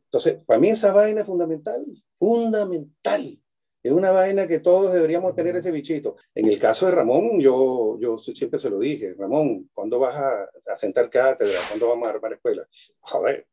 Entonces, 0.05 0.43
para 0.47 0.59
mí 0.59 0.71
esa 0.71 0.95
vaina 0.95 1.21
es 1.21 1.27
fundamental, 1.27 1.85
fundamental. 2.15 3.40
Es 3.83 3.93
una 3.93 4.11
vaina 4.11 4.47
que 4.47 4.61
todos 4.61 4.93
deberíamos 4.93 5.35
tener 5.35 5.57
ese 5.57 5.71
bichito. 5.71 6.17
En 6.35 6.47
el 6.47 6.59
caso 6.59 6.87
de 6.87 6.93
Ramón, 6.93 7.41
yo, 7.41 7.99
yo 7.99 8.19
siempre 8.19 8.61
se 8.61 8.69
lo 8.69 8.79
dije, 8.79 9.15
Ramón, 9.19 9.71
¿cuándo 9.73 9.99
vas 9.99 10.17
a, 10.17 10.45
a 10.45 10.77
sentar 10.77 11.09
cátedra? 11.09 11.59
¿Cuándo 11.69 11.89
vamos 11.89 12.07
a 12.07 12.13
armar 12.13 12.35
escuela? 12.35 12.67
Joder, 13.01 13.47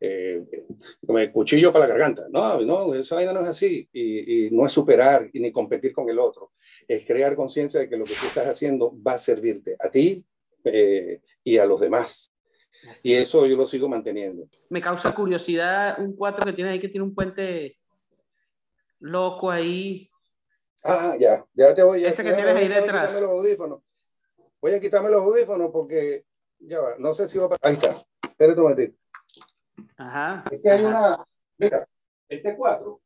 eh, 0.00 0.42
cuchillo 1.32 1.72
para 1.72 1.86
la 1.86 1.94
garganta. 1.94 2.26
No, 2.30 2.60
no, 2.60 2.94
esa 2.94 3.16
vaina 3.16 3.32
no 3.32 3.42
es 3.42 3.48
así. 3.48 3.88
Y, 3.92 4.46
y 4.46 4.50
no 4.50 4.66
es 4.66 4.72
superar 4.72 5.28
y 5.32 5.40
ni 5.40 5.52
competir 5.52 5.92
con 5.92 6.08
el 6.08 6.18
otro. 6.18 6.52
Es 6.88 7.06
crear 7.06 7.36
conciencia 7.36 7.80
de 7.80 7.88
que 7.88 7.96
lo 7.96 8.04
que 8.04 8.14
tú 8.14 8.26
estás 8.26 8.46
haciendo 8.46 8.94
va 9.02 9.12
a 9.12 9.18
servirte 9.18 9.76
a 9.78 9.90
ti 9.90 10.24
eh, 10.64 11.20
y 11.44 11.58
a 11.58 11.66
los 11.66 11.80
demás. 11.80 12.34
Y 13.02 13.12
eso 13.12 13.46
yo 13.46 13.56
lo 13.56 13.66
sigo 13.66 13.88
manteniendo. 13.88 14.48
Me 14.70 14.80
causa 14.80 15.14
curiosidad 15.14 16.00
un 16.00 16.16
4 16.16 16.46
que 16.46 16.52
tiene 16.54 16.70
ahí, 16.70 16.80
que 16.80 16.88
tiene 16.88 17.04
un 17.04 17.14
puente 17.14 17.76
loco 19.00 19.50
ahí. 19.50 20.10
Ah, 20.84 21.16
ya, 21.18 21.44
ya 21.52 21.74
te 21.74 21.82
voy. 21.82 22.04
Ese 22.04 22.22
que 22.22 22.32
tienes 22.32 22.56
ahí 22.56 22.68
detrás. 22.68 23.12
Los 23.14 23.30
audífonos. 23.30 23.82
Voy 24.60 24.74
a 24.74 24.80
quitarme 24.80 25.10
los 25.10 25.22
audífonos 25.22 25.70
porque, 25.72 26.26
ya 26.58 26.80
va, 26.80 26.94
no 26.98 27.14
sé 27.14 27.26
si 27.26 27.38
va 27.38 27.46
a... 27.46 27.56
Ahí 27.62 27.74
está, 27.74 27.96
espérate 28.22 28.60
un 28.60 28.68
momentito. 28.68 28.98
Ajá. 29.96 30.44
Es 30.50 30.60
que 30.60 30.70
hay 30.70 30.84
una, 30.84 31.26
mira, 31.56 31.86
este 32.28 32.56
4. 32.56 33.00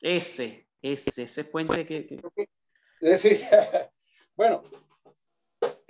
Ese, 0.00 0.66
ese, 0.80 1.22
ese 1.22 1.44
puente 1.44 1.86
que... 1.86 2.06
que... 2.06 2.20
Decir, 3.00 3.38
bueno, 4.34 4.62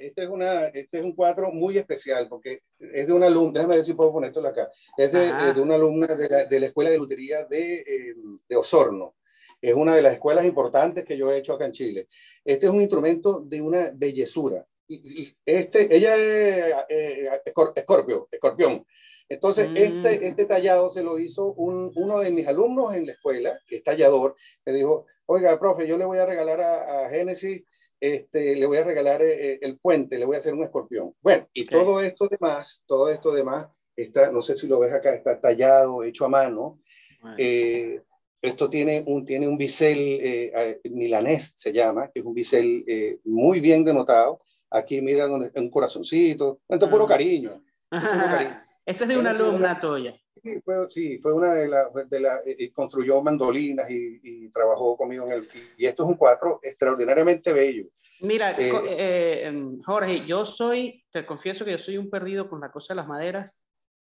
este 0.01 0.25
es, 0.25 0.29
una, 0.29 0.67
este 0.69 0.99
es 0.99 1.05
un 1.05 1.15
cuadro 1.15 1.53
muy 1.53 1.79
especial 1.79 2.29
porque 2.29 2.63
es 2.79 3.07
de 3.07 3.13
una 3.13 3.27
alumna, 3.27 3.53
déjame 3.53 3.77
ver 3.77 3.85
si 3.85 3.93
puedo 3.95 4.13
ponerlo 4.13 4.49
acá, 4.49 4.69
es 4.97 5.13
de, 5.13 5.29
eh, 5.29 5.55
de 5.55 5.61
una 5.61 5.75
alumna 5.75 6.07
de 6.07 6.29
la, 6.29 6.45
de 6.47 6.61
la, 6.61 6.67
Escuela 6.67 6.91
de 6.91 6.99
Lutería 6.99 7.45
de, 7.45 7.75
eh, 7.81 8.15
de, 8.49 8.57
Osorno. 8.57 9.15
Es 9.61 9.75
una 9.75 9.95
de 9.95 10.01
las 10.01 10.15
escuelas 10.15 10.47
importantes 10.47 11.05
que 11.05 11.19
yo 11.19 11.31
he 11.31 11.37
hecho 11.37 11.53
acá 11.53 11.67
en 11.67 11.73
Chile. 11.73 12.09
Este 12.45 12.67
es 12.67 12.73
un 12.73 12.81
instrumento 12.81 13.41
de 13.41 13.61
una 13.61 13.93
bellezura. 13.95 14.67
Y, 14.89 15.23
y 15.23 15.37
este, 15.45 15.95
ella 15.95 16.17
es 16.17 16.75
eh, 16.89 17.29
escorpio, 17.45 18.27
escorpión. 18.31 18.87
Entonces, 19.29 19.69
mm. 19.69 19.77
este, 19.77 20.27
este 20.27 20.47
tallado 20.47 20.89
se 20.89 21.03
lo 21.03 21.19
hizo 21.19 21.53
un, 21.53 21.93
uno 21.95 22.21
de 22.21 22.31
mis 22.31 22.49
alumnos 22.49 22.95
en 22.95 23.07
la 23.07 23.13
escuela, 23.13 23.61
que 23.67 23.77
es 23.77 23.85
tallador, 23.85 24.35
me 24.65 24.73
dijo, 24.73 25.07
oiga, 25.27 25.59
profe, 25.61 25.87
yo 25.87 25.99
le 25.99 26.07
voy 26.07 26.19
a 26.19 26.27
regalar 26.27 26.61
a, 26.61 27.05
a 27.05 27.11
Génesis 27.11 27.63
este, 28.01 28.57
le 28.57 28.67
voy 28.67 28.79
a 28.79 28.85
regalar 28.85 29.23
eh, 29.23 29.59
el 29.63 29.79
puente, 29.79 30.19
le 30.19 30.25
voy 30.25 30.37
a 30.37 30.39
hacer 30.39 30.55
un 30.55 30.65
escorpión. 30.65 31.15
Bueno, 31.21 31.49
y 31.53 31.65
okay. 31.65 31.79
todo 31.79 32.01
esto 32.01 32.29
demás, 32.29 32.83
todo 32.87 33.11
esto 33.11 33.33
demás, 33.33 33.69
está, 33.95 34.33
no 34.33 34.43
sé 34.43 34.57
si 34.57 34.67
lo 34.67 34.79
ves 34.79 34.93
acá, 34.93 35.15
está 35.15 35.41
tallado, 35.41 36.03
hecho 36.03 36.25
a 36.25 36.29
mano. 36.29 36.81
Bueno. 37.21 37.37
Eh, 37.39 38.03
esto 38.43 38.71
tiene 38.71 39.05
un, 39.07 39.27
tiene 39.27 39.47
un 39.47 39.59
bisel 39.59 39.99
eh, 39.99 40.81
milanés, 40.85 41.53
se 41.57 41.73
llama, 41.73 42.11
que 42.11 42.21
es 42.21 42.27
un 42.27 42.33
bisel 42.33 42.85
eh, 42.87 43.19
muy 43.25 43.61
bien 43.61 43.85
denotado. 43.85 44.41
Aquí 44.71 45.03
mira 45.03 45.27
donde, 45.27 45.51
un 45.57 45.71
corazoncito, 45.71 46.61
esto 46.69 46.89
puro 46.89 47.07
cariño. 47.07 47.63
Puro 47.91 48.01
cariño. 48.03 48.63
Ese 48.91 49.05
es 49.05 49.09
de 49.09 49.19
una 49.19 49.31
alumna 49.31 49.81
tuya. 49.81 50.15
Sí, 50.43 50.61
fue, 50.65 50.91
sí, 50.91 51.19
fue 51.19 51.33
una 51.33 51.55
de 51.55 51.69
las, 51.69 51.87
de 52.09 52.21
la, 52.21 52.41
eh, 52.45 52.73
construyó 52.73 53.23
mandolinas 53.23 53.91
y, 53.91 54.21
y, 54.23 54.51
trabajó 54.51 54.97
conmigo 54.97 55.27
en 55.27 55.33
el, 55.33 55.49
y 55.77 55.87
esto 55.87 56.03
es 56.03 56.09
un 56.09 56.17
cuadro 56.17 56.59
extraordinariamente 56.63 57.53
bello. 57.53 57.87
Mira, 58.23 58.53
eh, 58.59 58.73
eh, 58.87 59.53
Jorge, 59.85 60.27
yo 60.27 60.45
soy, 60.45 61.05
te 61.11 61.25
confieso 61.25 61.65
que 61.65 61.73
yo 61.73 61.79
soy 61.79 61.99
un 61.99 62.11
perdido 62.11 62.49
con 62.49 62.61
la 62.61 62.71
cosa 62.71 62.95
de 62.95 62.97
las 62.97 63.07
maderas 63.07 63.67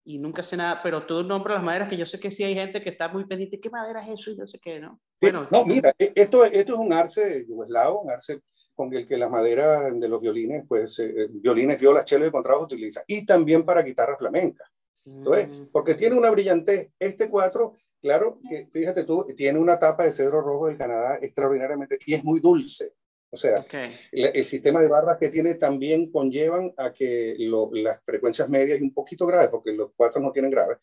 y 0.05 0.17
nunca 0.17 0.41
sé 0.41 0.55
nada, 0.55 0.81
pero 0.81 1.05
tú 1.05 1.23
nombras 1.23 1.57
las 1.57 1.63
maderas 1.63 1.89
que 1.89 1.97
yo 1.97 2.05
sé 2.05 2.19
que 2.19 2.31
sí 2.31 2.43
hay 2.43 2.55
gente 2.55 2.81
que 2.81 2.89
está 2.89 3.07
muy 3.09 3.25
pendiente, 3.25 3.59
¿qué 3.59 3.69
madera 3.69 4.01
es 4.01 4.19
eso? 4.19 4.31
Y 4.31 4.37
no 4.37 4.47
sé 4.47 4.59
qué, 4.59 4.79
¿no? 4.79 4.99
Bueno, 5.21 5.47
no, 5.51 5.65
mira, 5.65 5.91
e, 5.99 6.11
esto, 6.15 6.45
esto 6.45 6.73
es 6.73 6.79
un 6.79 6.93
arce 6.93 7.45
yugoslavo, 7.47 8.01
un 8.01 8.11
arce 8.11 8.39
con 8.79 8.93
el 8.93 9.05
que 9.05 9.17
las 9.17 9.29
maderas 9.29 9.99
de 9.99 10.07
los 10.07 10.21
violines, 10.21 10.63
pues, 10.65 10.99
eh, 10.99 11.27
violines, 11.29 11.77
violas, 11.77 12.05
chelos 12.05 12.29
y 12.29 12.31
contrabajos 12.31 12.67
utilizan, 12.67 13.03
y 13.07 13.25
también 13.25 13.65
para 13.65 13.81
guitarra 13.81 14.15
flamenca. 14.17 14.71
Entonces, 15.05 15.49
porque 15.73 15.95
tiene 15.95 16.15
una 16.15 16.29
brillantez. 16.29 16.91
Este 16.97 17.29
4, 17.29 17.75
claro, 18.01 18.39
que 18.49 18.69
fíjate 18.71 19.03
tú, 19.03 19.25
tiene 19.35 19.59
una 19.59 19.77
tapa 19.77 20.05
de 20.05 20.13
cedro 20.13 20.39
rojo 20.39 20.67
del 20.67 20.77
Canadá 20.77 21.19
extraordinariamente 21.21 21.99
y 22.05 22.13
es 22.13 22.23
muy 22.23 22.39
dulce. 22.39 22.93
O 23.31 23.35
sea, 23.35 23.59
okay. 23.59 23.97
el, 24.13 24.31
el, 24.33 24.45
sistema 24.45 24.81
de 24.81 24.87
barras 24.87 25.17
que 25.19 25.27
tiene 25.27 25.55
también 25.55 26.09
conllevan 26.09 26.73
a 26.77 26.93
que 26.93 27.35
lo, 27.37 27.69
las 27.73 28.01
frecuencias 28.05 28.47
medias 28.47 28.79
y 28.79 28.83
un 28.83 28.93
poquito 28.93 29.25
graves, 29.25 29.49
porque 29.49 29.73
los 29.73 29.91
cuatro 29.93 30.21
no 30.21 30.31
tienen 30.31 30.51
graves, 30.51 30.77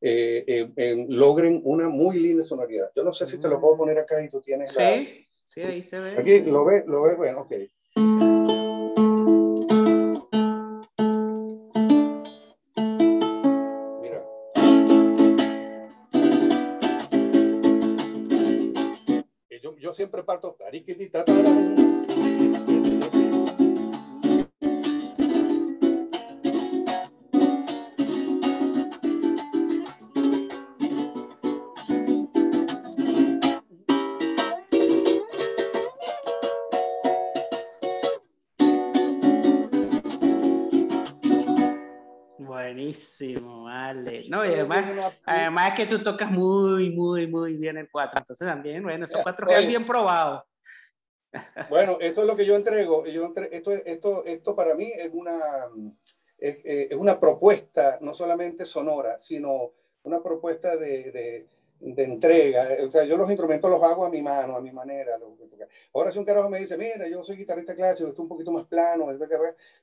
eh, 0.00 0.44
eh, 0.46 0.70
eh, 0.76 1.06
logren 1.08 1.60
una 1.64 1.88
muy 1.88 2.18
linda 2.18 2.42
sonoridad. 2.42 2.90
Yo 2.96 3.04
no 3.04 3.12
sé 3.12 3.26
si 3.26 3.38
te 3.38 3.48
lo 3.48 3.60
puedo 3.60 3.76
poner 3.76 3.98
acá 3.98 4.22
y 4.24 4.28
tú 4.28 4.40
tienes 4.40 4.74
la... 4.74 4.94
Sí, 4.94 5.27
sí, 5.48 5.60
ahí 5.60 5.82
se 5.82 5.98
ve. 5.98 6.14
Aquí 6.18 6.40
lo 6.40 6.64
ves, 6.64 6.84
lo 6.86 7.02
ves, 7.02 7.16
bueno, 7.16 7.40
ok. 7.40 7.52
siempre 19.98 20.22
parto 20.22 20.56
Buenísimo, 20.56 21.37
además 45.58 45.76
que 45.76 45.86
tú 45.86 46.02
tocas 46.02 46.30
muy, 46.30 46.90
muy, 46.90 47.26
muy 47.26 47.56
bien 47.56 47.76
el 47.76 47.90
4. 47.90 48.20
Entonces 48.20 48.46
también, 48.46 48.82
bueno, 48.82 49.04
esos 49.04 49.22
cuatro 49.22 49.46
quedan 49.46 49.66
bien 49.66 49.86
probados. 49.86 50.44
Bueno, 51.68 51.98
eso 52.00 52.22
es 52.22 52.26
lo 52.26 52.36
que 52.36 52.46
yo 52.46 52.56
entrego. 52.56 53.06
Yo 53.06 53.26
entre, 53.26 53.54
esto, 53.54 53.72
esto, 53.72 54.24
esto 54.24 54.56
para 54.56 54.74
mí 54.74 54.90
es 54.94 55.10
una, 55.12 55.38
es, 56.38 56.58
es, 56.64 56.96
una 56.96 57.20
propuesta, 57.20 57.98
no 58.00 58.14
solamente 58.14 58.64
sonora, 58.64 59.18
sino 59.18 59.72
una 60.04 60.22
propuesta 60.22 60.76
de, 60.76 61.10
de, 61.10 61.46
de, 61.80 62.04
entrega. 62.04 62.66
O 62.86 62.90
sea, 62.90 63.04
yo 63.04 63.16
los 63.16 63.28
instrumentos 63.28 63.70
los 63.70 63.82
hago 63.82 64.06
a 64.06 64.10
mi 64.10 64.22
mano, 64.22 64.56
a 64.56 64.60
mi 64.60 64.72
manera. 64.72 65.18
Ahora 65.92 66.10
si 66.10 66.18
un 66.18 66.24
carajo 66.24 66.48
me 66.48 66.60
dice, 66.60 66.78
mira, 66.78 67.06
yo 67.08 67.22
soy 67.22 67.36
guitarrista 67.36 67.74
clásico, 67.74 68.08
esto 68.08 68.22
un 68.22 68.28
poquito 68.28 68.50
más 68.50 68.64
plano, 68.64 69.06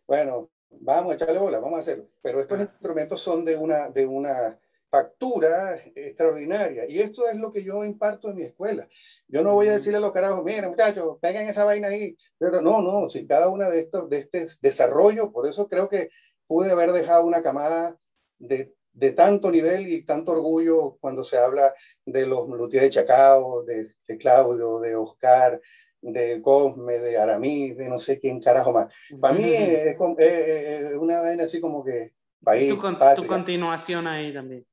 bueno, 0.07 0.49
vamos 0.71 1.11
a 1.11 1.15
echarle 1.15 1.39
bola, 1.39 1.59
vamos 1.59 1.77
a 1.77 1.81
hacerlo. 1.81 2.07
Pero 2.21 2.41
estos 2.41 2.59
instrumentos 2.59 3.21
son 3.21 3.45
de 3.45 3.55
una, 3.55 3.89
de 3.89 4.05
una 4.05 4.57
factura 4.95 5.77
extraordinaria. 5.93 6.85
Y 6.87 6.99
esto 6.99 7.27
es 7.27 7.37
lo 7.37 7.51
que 7.51 7.63
yo 7.63 7.83
imparto 7.83 8.29
en 8.29 8.37
mi 8.37 8.43
escuela. 8.43 8.87
Yo 9.27 9.43
no 9.43 9.53
voy 9.53 9.67
a 9.67 9.73
decirle 9.73 9.97
a 9.97 10.01
los 10.01 10.13
carajos, 10.13 10.43
miren 10.43 10.69
muchachos, 10.69 11.17
peguen 11.21 11.49
esa 11.49 11.65
vaina 11.65 11.89
ahí. 11.89 12.15
No, 12.39 12.81
no, 12.81 13.09
si 13.09 13.27
cada 13.27 13.49
una 13.49 13.69
de 13.69 13.81
estos, 13.81 14.09
de 14.09 14.19
este 14.19 14.45
desarrollo, 14.61 15.33
por 15.33 15.47
eso 15.47 15.67
creo 15.67 15.89
que 15.89 16.09
pude 16.47 16.71
haber 16.71 16.93
dejado 16.93 17.25
una 17.25 17.43
camada 17.43 17.97
de, 18.37 18.73
de 18.93 19.11
tanto 19.11 19.51
nivel 19.51 19.87
y 19.87 20.05
tanto 20.05 20.31
orgullo 20.31 20.97
cuando 21.01 21.25
se 21.25 21.37
habla 21.37 21.73
de 22.05 22.25
los 22.25 22.47
luthiers 22.47 22.85
de 22.85 22.89
Chacao, 22.91 23.63
de, 23.63 23.95
de 24.07 24.17
Claudio, 24.17 24.79
de 24.79 24.95
Oscar, 24.95 25.59
de 26.01 26.41
Cosme, 26.41 26.99
de 26.99 27.17
Aramis, 27.17 27.75
de 27.75 27.89
no 27.89 27.99
sé 27.99 28.17
quién 28.17 28.39
carajo 28.39 28.71
más. 28.71 28.93
Para 29.19 29.33
mí 29.33 29.43
es, 29.43 29.99
es, 29.99 29.99
es, 30.19 30.93
una 30.97 31.19
vaina 31.19 31.43
así 31.43 31.59
como 31.59 31.83
que 31.83 32.13
país, 32.41 32.69
tu, 32.69 32.79
con, 32.79 32.97
tu 33.15 33.25
continuación 33.25 34.07
ahí 34.07 34.33
también. 34.33 34.65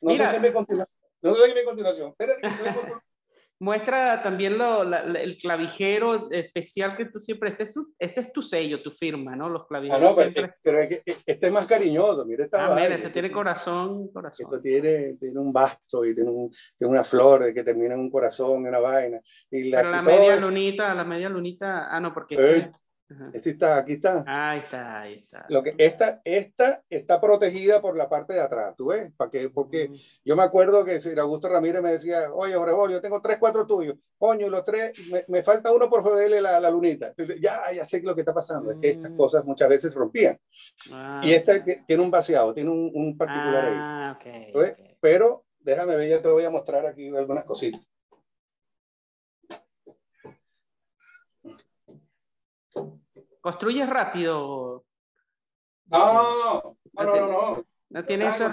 No 0.00 0.10
Mira, 0.10 0.28
sé 0.28 0.36
si 0.36 0.40
me 0.42 0.52
continúa. 0.52 0.86
No 1.22 1.34
si 1.34 1.54
mi 1.54 1.64
continuación. 1.64 2.14
Espérate 2.18 2.40
Muestra 3.60 4.20
también 4.20 4.58
lo, 4.58 4.82
la, 4.82 5.02
el 5.02 5.38
clavijero 5.38 6.28
especial 6.30 6.96
que 6.96 7.06
tú 7.06 7.20
siempre, 7.20 7.50
este 7.50 7.62
es, 7.64 7.74
este 7.98 8.20
es 8.20 8.32
tu 8.32 8.42
sello, 8.42 8.82
tu 8.82 8.90
firma, 8.90 9.36
¿no? 9.36 9.48
Los 9.48 9.66
clavijeros. 9.66 10.02
Ah, 10.02 10.10
no, 10.10 10.16
pero, 10.16 10.30
siempre... 10.32 10.56
pero 10.60 10.78
es 10.80 10.88
que 10.88 11.12
este 11.24 11.46
es 11.46 11.52
más 11.52 11.66
cariñoso, 11.66 12.26
mira 12.26 12.44
esta 12.44 12.66
ah, 12.66 12.74
mira, 12.74 12.88
este, 12.88 12.96
este 12.96 13.10
tiene 13.10 13.30
corazón, 13.30 14.08
corazón. 14.12 14.46
Esto 14.46 14.60
tiene, 14.60 15.14
tiene 15.14 15.38
un 15.38 15.52
basto 15.52 16.04
y 16.04 16.14
tiene, 16.14 16.30
un, 16.30 16.50
tiene 16.76 16.92
una 16.92 17.04
flor 17.04 17.54
que 17.54 17.62
termina 17.62 17.94
en 17.94 18.00
un 18.00 18.10
corazón, 18.10 18.66
una 18.66 18.80
vaina. 18.80 19.20
Y 19.50 19.70
la, 19.70 19.78
pero 19.78 19.90
la 19.92 20.02
media 20.02 20.36
lunita, 20.40 20.92
la 20.92 21.04
media 21.04 21.28
lunita, 21.28 21.88
ah, 21.88 22.00
no, 22.00 22.12
porque... 22.12 22.34
Eh, 22.34 22.72
Este 23.32 23.50
está, 23.50 23.78
aquí 23.78 23.94
está. 23.94 24.24
Ahí 24.26 24.60
está, 24.60 25.00
ahí 25.00 25.14
está. 25.14 25.46
Lo 25.50 25.62
que, 25.62 25.74
esta, 25.78 26.20
esta 26.24 26.82
está 26.88 27.20
protegida 27.20 27.80
por 27.80 27.96
la 27.96 28.08
parte 28.08 28.32
de 28.32 28.40
atrás, 28.40 28.74
¿tú 28.76 28.86
ves? 28.86 29.12
¿Para 29.16 29.30
qué? 29.30 29.50
Porque 29.50 29.88
mm. 29.88 29.94
yo 30.24 30.36
me 30.36 30.42
acuerdo 30.42 30.84
que 30.84 31.00
si 31.00 31.16
Augusto 31.18 31.48
Ramírez 31.48 31.82
me 31.82 31.92
decía, 31.92 32.32
oye, 32.32 32.54
Jorge, 32.54 32.94
yo 32.94 33.00
tengo 33.00 33.20
tres, 33.20 33.36
cuatro 33.38 33.66
tuyos. 33.66 33.96
Coño, 34.16 34.48
los 34.48 34.64
tres, 34.64 34.92
me, 35.10 35.24
me 35.28 35.42
falta 35.42 35.72
uno 35.72 35.90
por 35.90 36.02
joderle 36.02 36.40
la, 36.40 36.58
la 36.58 36.70
lunita. 36.70 37.12
Ya, 37.40 37.70
ya 37.72 37.84
sé 37.84 38.02
lo 38.02 38.14
que 38.14 38.22
está 38.22 38.32
pasando. 38.32 38.70
Mm. 38.70 38.74
Es 38.76 38.80
que 38.80 38.90
estas 38.90 39.10
mm. 39.10 39.16
cosas 39.16 39.44
muchas 39.44 39.68
veces 39.68 39.94
rompían. 39.94 40.38
Ah, 40.92 41.20
y 41.22 41.32
esta 41.32 41.56
okay. 41.56 41.76
tiene 41.86 42.02
un 42.02 42.10
vaciado, 42.10 42.54
tiene 42.54 42.70
un, 42.70 42.90
un 42.94 43.16
particular 43.18 43.64
ah, 43.66 44.10
ahí. 44.10 44.16
Okay, 44.16 44.52
okay. 44.54 44.96
Pero 45.00 45.44
déjame 45.60 45.96
ver, 45.96 46.08
ya 46.08 46.22
te 46.22 46.28
voy 46.28 46.44
a 46.44 46.50
mostrar 46.50 46.86
aquí 46.86 47.08
algunas 47.08 47.44
cositas. 47.44 47.80
¿Construyes 53.44 53.86
rápido? 53.86 54.86
No, 55.90 56.74
no, 56.94 57.04
no, 57.04 57.28
no. 57.28 57.66
No 57.90 58.04
tiene 58.06 58.28
eso. 58.28 58.50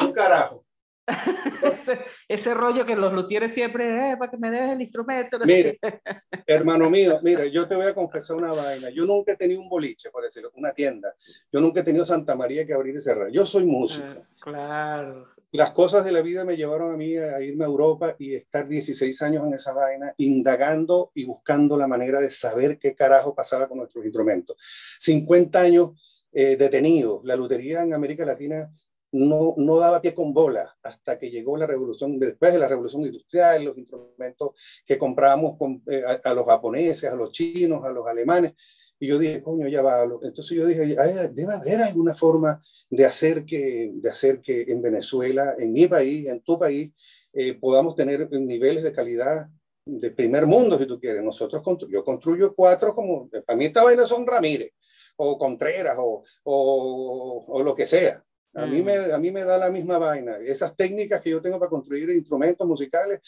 Un 0.00 0.10
carajo. 0.12 0.66
ese, 2.28 2.54
rollo 2.54 2.84
que 2.84 2.96
los 2.96 3.12
luthieres 3.12 3.54
siempre, 3.54 3.86
eh, 3.86 4.16
para 4.16 4.32
que 4.32 4.36
me 4.36 4.50
dejes 4.50 4.70
el 4.70 4.82
instrumento. 4.82 5.38
Mire, 5.44 5.78
hermano 6.44 6.90
mío, 6.90 7.20
mira, 7.22 7.46
yo 7.46 7.68
te 7.68 7.76
voy 7.76 7.86
a 7.86 7.94
confesar 7.94 8.36
una 8.36 8.52
vaina. 8.52 8.90
Yo 8.90 9.06
nunca 9.06 9.34
he 9.34 9.36
tenido 9.36 9.60
un 9.60 9.68
boliche, 9.68 10.10
por 10.10 10.24
decirlo, 10.24 10.50
una 10.56 10.72
tienda. 10.72 11.14
Yo 11.52 11.60
nunca 11.60 11.82
he 11.82 11.84
tenido 11.84 12.04
Santa 12.04 12.34
María 12.34 12.66
que 12.66 12.74
abrir 12.74 12.96
y 12.96 13.00
cerrar. 13.00 13.30
Yo 13.30 13.46
soy 13.46 13.64
músico. 13.64 14.08
Ah, 14.08 14.26
claro. 14.40 15.28
Las 15.54 15.70
cosas 15.70 16.04
de 16.04 16.10
la 16.10 16.20
vida 16.20 16.44
me 16.44 16.56
llevaron 16.56 16.92
a 16.92 16.96
mí 16.96 17.16
a 17.16 17.40
irme 17.40 17.64
a 17.64 17.68
Europa 17.68 18.16
y 18.18 18.34
estar 18.34 18.66
16 18.66 19.22
años 19.22 19.46
en 19.46 19.54
esa 19.54 19.72
vaina, 19.72 20.12
indagando 20.16 21.12
y 21.14 21.24
buscando 21.26 21.76
la 21.76 21.86
manera 21.86 22.20
de 22.20 22.28
saber 22.28 22.76
qué 22.76 22.96
carajo 22.96 23.36
pasaba 23.36 23.68
con 23.68 23.78
nuestros 23.78 24.04
instrumentos. 24.04 24.56
50 24.98 25.60
años 25.60 25.90
eh, 26.32 26.56
detenido. 26.56 27.20
La 27.22 27.36
lutería 27.36 27.84
en 27.84 27.94
América 27.94 28.24
Latina 28.24 28.68
no, 29.12 29.54
no 29.56 29.78
daba 29.78 30.00
pie 30.00 30.12
con 30.12 30.34
bola 30.34 30.76
hasta 30.82 31.20
que 31.20 31.30
llegó 31.30 31.56
la 31.56 31.68
revolución, 31.68 32.18
después 32.18 32.52
de 32.52 32.58
la 32.58 32.66
revolución 32.66 33.02
industrial, 33.02 33.64
los 33.64 33.78
instrumentos 33.78 34.56
que 34.84 34.98
compramos 34.98 35.56
eh, 35.86 36.02
a, 36.24 36.34
los 36.34 36.46
japoneses, 36.46 37.12
a 37.12 37.14
los 37.14 37.30
chinos, 37.30 37.84
a 37.84 37.90
los 37.90 38.04
alemanes. 38.08 38.54
Y 38.98 39.08
yo 39.08 39.18
dije, 39.18 39.42
coño, 39.42 39.68
ya 39.68 39.82
va. 39.82 40.02
Entonces 40.22 40.56
yo 40.56 40.66
dije, 40.66 40.96
debe 41.32 41.52
haber 41.52 41.82
alguna 41.82 42.14
forma 42.14 42.62
de 42.88 43.04
hacer 43.04 43.44
que, 43.44 43.90
de 43.94 44.10
hacer 44.10 44.40
que 44.40 44.62
en 44.62 44.80
Venezuela, 44.80 45.54
en 45.58 45.72
mi 45.72 45.86
país, 45.86 46.28
en 46.28 46.40
tu 46.42 46.58
país, 46.58 46.92
eh, 47.32 47.54
podamos 47.54 47.94
tener 47.94 48.30
niveles 48.30 48.82
de 48.82 48.92
calidad 48.92 49.48
de 49.84 50.10
primer 50.10 50.46
mundo, 50.46 50.78
si 50.78 50.86
tú 50.86 50.98
quieres. 50.98 51.22
Nosotros, 51.22 51.62
yo 51.90 52.04
construyo 52.04 52.54
cuatro 52.54 52.94
como, 52.94 53.28
para 53.28 53.56
mí 53.56 53.66
esta 53.66 53.82
vaina 53.82 54.06
son 54.06 54.26
Ramírez, 54.26 54.72
o 55.16 55.36
Contreras, 55.38 55.96
o, 55.98 56.22
o, 56.44 57.44
o 57.48 57.62
lo 57.62 57.74
que 57.74 57.86
sea. 57.86 58.24
A, 58.54 58.66
mí 58.66 58.82
mm. 58.82 58.84
me, 58.84 58.94
a 59.12 59.18
mí 59.18 59.30
me 59.32 59.44
da 59.44 59.58
la 59.58 59.70
misma 59.70 59.98
vaina. 59.98 60.38
Esas 60.38 60.76
técnicas 60.76 61.20
que 61.20 61.30
yo 61.30 61.42
tengo 61.42 61.58
para 61.58 61.70
construir 61.70 62.08
instrumentos 62.10 62.66
musicales, 62.66 63.20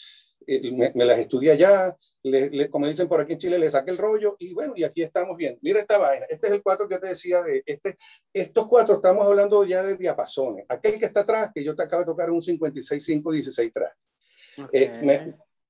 eh, 0.47 0.71
me, 0.71 1.05
las 1.05 1.19
estudié 1.19 1.51
allá, 1.51 1.95
le, 2.23 2.69
como 2.69 2.87
dicen 2.87 3.09
por 3.09 3.19
aquí 3.19 3.33
en 3.33 3.39
Chile, 3.39 3.59
le 3.59 3.69
saqué 3.69 3.91
el 3.91 3.97
rollo 3.97 4.37
y 4.39 4.53
bueno, 4.53 4.73
y 4.77 4.83
aquí 4.85 5.03
estamos 5.03 5.35
bien. 5.35 5.59
Mira 5.61 5.81
esta 5.81 5.97
vaina. 5.97 6.25
Este 6.29 6.47
es 6.47 6.53
el 6.53 6.63
cuatro 6.63 6.87
que 6.87 6.95
yo 6.95 7.01
te 7.01 7.07
decía 7.07 7.41
de 7.41 7.63
este. 7.65 7.97
Estos 8.33 8.67
cuatro 8.67 8.95
estamos 8.95 9.27
hablando 9.27 9.63
ya 9.65 9.83
de 9.83 9.97
diapasones. 9.97 10.65
Aquel 10.69 10.97
que 10.99 11.05
está 11.05 11.21
atrás, 11.21 11.51
que 11.53 11.63
yo 11.63 11.75
te 11.75 11.83
acabo 11.83 12.03
de 12.03 12.07
tocar, 12.07 12.31
un 12.31 12.41
56, 12.41 13.03
5, 13.03 13.31
16 13.31 13.73
trastes. 13.73 13.99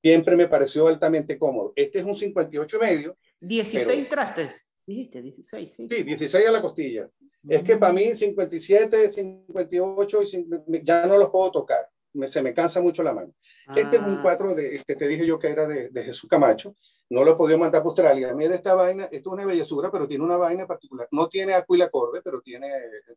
siempre 0.02 0.36
me 0.36 0.48
pareció 0.48 0.88
altamente 0.88 1.38
cómodo. 1.40 1.74
Este 1.76 2.00
es 2.00 2.06
un 2.06 2.16
58 2.16 2.80
medio. 2.80 3.18
16 3.42 4.10
trastes. 4.10 4.76
Dijiste 4.86 5.22
16, 5.22 5.74
sí. 5.74 5.88
Sí, 5.90 6.04
16 6.04 6.48
a 6.48 6.52
la 6.52 6.62
costilla. 6.62 7.10
Es 7.50 7.64
que 7.64 7.78
para 7.78 7.94
mí 7.94 8.16
57, 8.16 9.12
58 9.12 10.22
y 10.24 10.86
ya 10.86 11.06
no 11.08 11.18
los 11.18 11.30
puedo 11.30 11.52
tocar. 11.52 11.90
Me, 12.18 12.28
se 12.28 12.42
me 12.42 12.54
cansa 12.54 12.82
mucho 12.82 13.04
la 13.04 13.14
mano. 13.14 13.34
Este 13.76 13.98
es 13.98 14.02
un 14.02 14.18
ah. 14.18 14.22
cuadro 14.22 14.56
de, 14.56 14.82
que 14.86 14.96
te 14.96 15.08
dije 15.08 15.26
yo 15.26 15.38
que 15.40 15.50
era 15.50 15.68
de, 15.68 15.90
de 15.90 16.04
Jesús 16.04 16.30
Camacho. 16.30 16.76
No 17.10 17.24
lo 17.24 17.34
he 17.34 17.36
podido 17.36 17.58
mandar 17.58 17.82
a 17.82 17.86
Australia. 17.86 18.34
Mira 18.36 18.54
esta 18.56 18.76
vaina, 18.76 19.06
esto 19.06 19.30
es 19.30 19.34
una 19.34 19.46
bellezura, 19.46 19.90
pero 19.92 20.08
tiene 20.08 20.24
una 20.24 20.38
vaina 20.38 20.68
particular. 20.68 21.08
No 21.12 21.30
tiene 21.30 21.54
acorde, 21.54 22.22
pero 22.24 22.42
tiene 22.42 22.70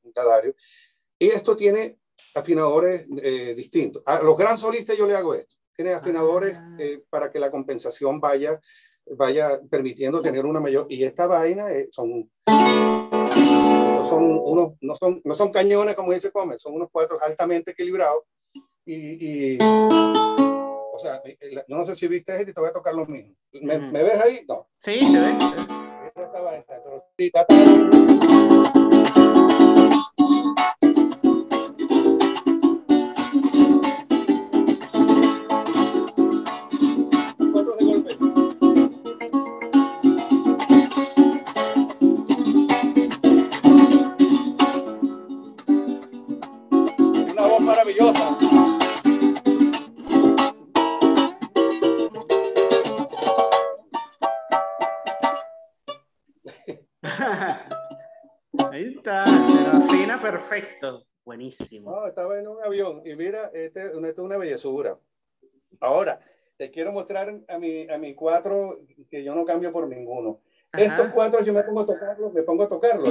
un 0.03 0.13
tadario. 0.13 0.55
Y 1.19 1.27
esto 1.29 1.57
tiene 1.57 1.99
afinadores 2.35 3.07
eh, 3.23 3.55
distintos. 3.55 4.03
A 4.07 4.23
los 4.23 4.37
gran 4.37 4.57
solistas 4.57 4.97
yo 4.97 5.07
le 5.07 5.17
hago 5.17 5.35
esto. 5.35 5.57
Tiene 5.75 5.93
afinadores 5.93 6.55
ah. 6.57 6.77
eh, 6.79 7.03
para 7.11 7.31
que 7.31 7.41
la 7.41 7.51
compensación 7.51 8.21
vaya, 8.21 8.61
vaya 9.17 9.61
permitiendo 9.69 10.23
tener 10.23 10.47
una 10.47 10.61
mayor. 10.61 10.87
Y 10.89 11.03
esta 11.03 11.27
vaina 11.27 11.73
eh, 11.73 11.89
son 11.91 12.31
son 14.11 14.25
unos, 14.25 14.75
no 14.81 14.97
son, 14.97 15.21
no 15.25 15.35
son 15.35 15.53
cañones 15.53 15.95
como 15.95 16.13
dice 16.13 16.31
Gómez, 16.31 16.61
son 16.61 16.75
unos 16.75 16.89
cuatro 16.91 17.17
altamente 17.23 17.71
equilibrados. 17.71 18.25
Y, 18.93 19.55
y 19.55 19.59
o 19.63 20.99
sea, 20.99 21.23
eh, 21.25 21.37
eh, 21.41 21.65
no 21.69 21.85
sé 21.85 21.95
si 21.95 22.09
viste 22.09 22.33
este 22.33 22.51
y 22.51 22.55
te 22.55 22.61
voy 22.61 22.71
a 22.71 22.73
tocar 22.73 22.93
lo 22.93 23.07
mismo. 23.07 23.37
¿Me, 23.53 23.79
¿me 23.79 24.03
ves 24.03 24.21
ahí? 24.21 24.41
No. 24.49 24.69
Sí, 24.79 25.01
se 25.05 25.21
ve. 25.21 25.39
Perfecto. 60.31 61.07
Buenísimo. 61.25 61.91
No, 61.91 62.07
estaba 62.07 62.39
en 62.39 62.49
un 62.49 62.63
avión 62.65 63.03
y 63.05 63.15
mira, 63.15 63.51
este, 63.53 63.87
esto 63.87 64.07
es 64.07 64.19
una 64.19 64.39
bellezura. 64.39 64.99
Ahora, 65.81 66.19
te 66.57 66.71
quiero 66.71 66.93
mostrar 66.93 67.41
a 67.49 67.59
mi, 67.59 67.89
a 67.89 67.99
mi 67.99 68.15
cuatro 68.15 68.81
que 69.11 69.23
yo 69.23 69.35
no 69.35 69.45
cambio 69.45 69.73
por 69.73 69.89
ninguno. 69.89 70.41
Estos 70.73 71.09
cuatro 71.09 71.43
yo 71.43 71.53
me 71.53 71.63
pongo 71.63 71.81
a 71.81 71.87
tocarlos, 71.87 72.33
me 72.33 72.43
pongo 72.43 72.65
a 72.65 72.69
tocarlos. 72.69 73.11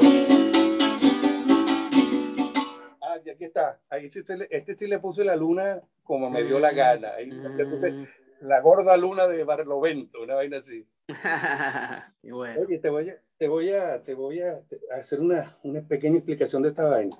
Ah, 3.01 3.17
y 3.23 3.29
aquí 3.29 3.45
está. 3.45 3.81
Ahí 3.89 4.09
sí, 4.09 4.21
este 4.49 4.77
sí 4.77 4.87
le 4.87 4.99
puse 4.99 5.25
la 5.25 5.35
luna 5.35 5.81
como 6.03 6.29
me 6.29 6.43
dio 6.43 6.59
la 6.59 6.71
gana. 6.71 7.15
Ahí 7.15 7.27
le 7.27 7.65
puse 7.65 7.91
mm. 7.91 8.07
la 8.41 8.61
gorda 8.61 8.95
luna 8.97 9.27
de 9.27 9.43
Barlovento, 9.43 10.21
una 10.21 10.35
vaina 10.35 10.57
así. 10.57 10.87
Oye, 12.31 12.79
te 12.79 12.89
voy 12.89 13.09
a, 13.09 13.21
te 13.39 13.47
voy 13.47 13.69
a, 13.69 14.03
te 14.03 14.13
voy 14.13 14.41
a 14.41 14.61
hacer 14.91 15.21
una, 15.21 15.57
una 15.63 15.81
pequeña 15.81 16.17
explicación 16.17 16.61
de 16.61 16.69
esta 16.69 16.85
vaina. 16.85 17.17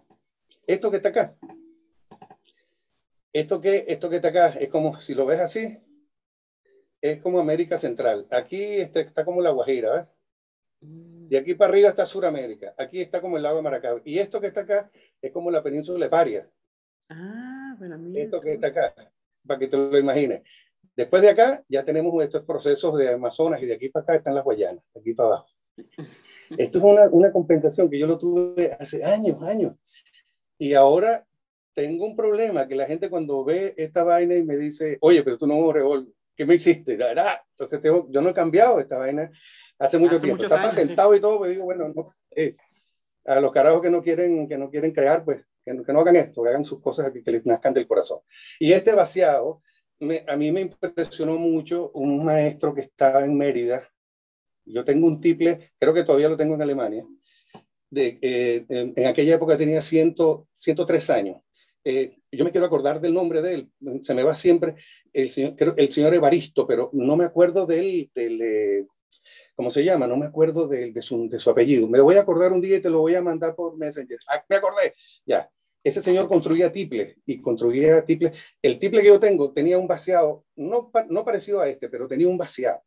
Esto 0.67 0.91
que 0.91 0.97
está 0.97 1.09
acá, 1.09 1.35
esto 3.31 3.61
que, 3.61 3.85
esto 3.87 4.09
que 4.09 4.17
está 4.17 4.27
acá 4.27 4.49
es 4.49 4.67
como, 4.67 4.99
si 4.99 5.15
lo 5.15 5.25
ves 5.25 5.39
así, 5.39 5.79
es 7.01 7.21
como 7.21 7.39
América 7.39 7.77
Central. 7.77 8.27
Aquí 8.31 8.61
está, 8.61 8.99
está 8.99 9.23
como 9.23 9.41
la 9.41 9.51
Guajira, 9.51 9.93
¿ves? 9.93 10.07
Y 11.29 11.35
aquí 11.37 11.53
para 11.53 11.71
arriba 11.71 11.89
está 11.89 12.05
Suramérica. 12.05 12.75
Aquí 12.77 12.99
está 12.99 13.21
como 13.21 13.37
el 13.37 13.43
lago 13.43 13.57
de 13.57 13.63
Maracaibo. 13.63 14.01
Y 14.03 14.19
esto 14.19 14.41
que 14.41 14.47
está 14.47 14.61
acá 14.61 14.91
es 15.21 15.31
como 15.31 15.51
la 15.51 15.63
península 15.63 16.05
de 16.05 16.09
Paria. 16.09 16.49
Ah, 17.07 17.75
bueno, 17.77 17.97
Esto 18.15 18.41
que 18.41 18.53
está 18.53 18.67
acá, 18.67 18.93
para 19.45 19.59
que 19.59 19.67
te 19.67 19.77
lo 19.77 19.97
imagines. 19.97 20.41
Después 20.95 21.21
de 21.21 21.29
acá 21.29 21.63
ya 21.69 21.85
tenemos 21.85 22.21
estos 22.21 22.43
procesos 22.43 22.97
de 22.97 23.13
Amazonas 23.13 23.61
y 23.61 23.67
de 23.67 23.75
aquí 23.75 23.87
para 23.89 24.03
acá 24.03 24.15
están 24.15 24.35
las 24.35 24.43
Guayanas, 24.43 24.83
aquí 24.95 25.13
para 25.13 25.27
abajo. 25.27 25.58
Esto 26.57 26.77
es 26.79 26.83
una, 26.83 27.07
una 27.09 27.31
compensación 27.31 27.89
que 27.89 27.99
yo 27.99 28.07
lo 28.07 28.17
tuve 28.17 28.75
hace 28.79 29.03
años, 29.03 29.41
años. 29.43 29.75
Y 30.57 30.73
ahora 30.73 31.25
tengo 31.73 32.05
un 32.05 32.15
problema, 32.15 32.67
que 32.67 32.75
la 32.75 32.85
gente 32.85 33.09
cuando 33.09 33.43
ve 33.45 33.73
esta 33.77 34.03
vaina 34.03 34.35
y 34.35 34.43
me 34.43 34.57
dice, 34.57 34.97
oye, 35.01 35.23
pero 35.23 35.37
tú 35.37 35.47
no 35.47 35.71
revólver, 35.71 36.13
¿qué 36.35 36.45
me 36.45 36.55
hiciste? 36.55 36.97
Entonces 36.97 37.81
tengo, 37.81 38.07
yo 38.09 38.21
no 38.21 38.29
he 38.29 38.33
cambiado 38.33 38.79
esta 38.79 38.97
vaina 38.97 39.31
hace 39.77 39.97
mucho 39.97 40.19
tiempo. 40.19 40.43
Está 40.43 40.61
patentado 40.61 41.15
y 41.15 41.21
todo, 41.21 41.37
pues 41.37 41.51
digo, 41.51 41.63
bueno, 41.63 41.93
eh, 42.35 42.55
a 43.25 43.39
los 43.39 43.51
carajos 43.51 43.81
que 43.81 43.89
no 43.89 44.01
quieren, 44.01 44.47
que 44.47 44.57
no 44.57 44.69
quieren 44.69 44.91
crear, 44.91 45.23
pues 45.23 45.41
que 45.63 45.73
no, 45.73 45.83
que 45.83 45.93
no 45.93 46.01
hagan 46.01 46.15
esto, 46.17 46.43
que 46.43 46.49
hagan 46.49 46.65
sus 46.65 46.81
cosas 46.81 47.11
que, 47.11 47.23
que 47.23 47.31
les 47.31 47.45
nazcan 47.45 47.73
del 47.73 47.87
corazón. 47.87 48.19
Y 48.59 48.73
este 48.73 48.91
vaciado, 48.93 49.61
me, 49.99 50.25
a 50.27 50.35
mí 50.35 50.51
me 50.51 50.61
impresionó 50.61 51.37
mucho 51.37 51.91
un 51.93 52.25
maestro 52.25 52.73
que 52.73 52.81
estaba 52.81 53.23
en 53.23 53.37
Mérida, 53.37 53.89
yo 54.73 54.85
tengo 54.85 55.07
un 55.07 55.19
tiple, 55.19 55.71
creo 55.77 55.93
que 55.93 56.03
todavía 56.03 56.29
lo 56.29 56.37
tengo 56.37 56.55
en 56.55 56.61
Alemania, 56.61 57.05
de, 57.89 58.19
eh, 58.21 58.65
en, 58.69 59.05
aquella 59.05 59.35
época 59.35 59.57
tenía 59.57 59.81
100, 59.81 60.15
103 60.53 61.09
años. 61.09 61.41
Eh, 61.83 62.17
yo 62.31 62.45
me 62.45 62.51
quiero 62.51 62.67
acordar 62.67 63.01
del 63.01 63.13
nombre 63.13 63.41
de 63.41 63.53
él, 63.53 63.71
se 64.01 64.13
me 64.13 64.23
va 64.23 64.35
siempre 64.35 64.75
el 65.13 65.31
señor, 65.31 65.55
el 65.77 65.91
señor 65.91 66.13
Evaristo, 66.13 66.67
pero 66.67 66.89
no 66.93 67.15
me 67.15 67.25
acuerdo 67.25 67.65
del, 67.65 68.11
del 68.13 68.41
eh, 68.41 68.87
¿cómo 69.55 69.71
se 69.71 69.83
llama? 69.83 70.07
No 70.07 70.17
me 70.17 70.27
acuerdo 70.27 70.67
de, 70.67 70.91
de, 70.91 71.01
su, 71.01 71.27
de, 71.29 71.39
su, 71.39 71.49
apellido. 71.49 71.87
Me 71.87 72.01
voy 72.01 72.15
a 72.15 72.21
acordar 72.21 72.51
un 72.51 72.61
día 72.61 72.77
y 72.77 72.81
te 72.81 72.89
lo 72.89 72.99
voy 72.99 73.15
a 73.15 73.21
mandar 73.21 73.55
por 73.55 73.77
Messenger. 73.77 74.19
Ah, 74.27 74.43
me 74.47 74.57
acordé, 74.57 74.93
ya. 75.25 75.49
Ese 75.83 76.03
señor 76.03 76.27
construía 76.27 76.71
tiples 76.71 77.15
y 77.25 77.41
construía 77.41 78.03
tiples. 78.03 78.37
El 78.61 78.77
tiple 78.77 79.01
que 79.01 79.07
yo 79.07 79.19
tengo 79.19 79.51
tenía 79.53 79.77
un 79.77 79.87
vaciado, 79.87 80.45
no, 80.55 80.91
no 81.09 81.25
parecido 81.25 81.61
a 81.61 81.69
este, 81.69 81.89
pero 81.89 82.07
tenía 82.07 82.27
un 82.27 82.37
vaciado. 82.37 82.81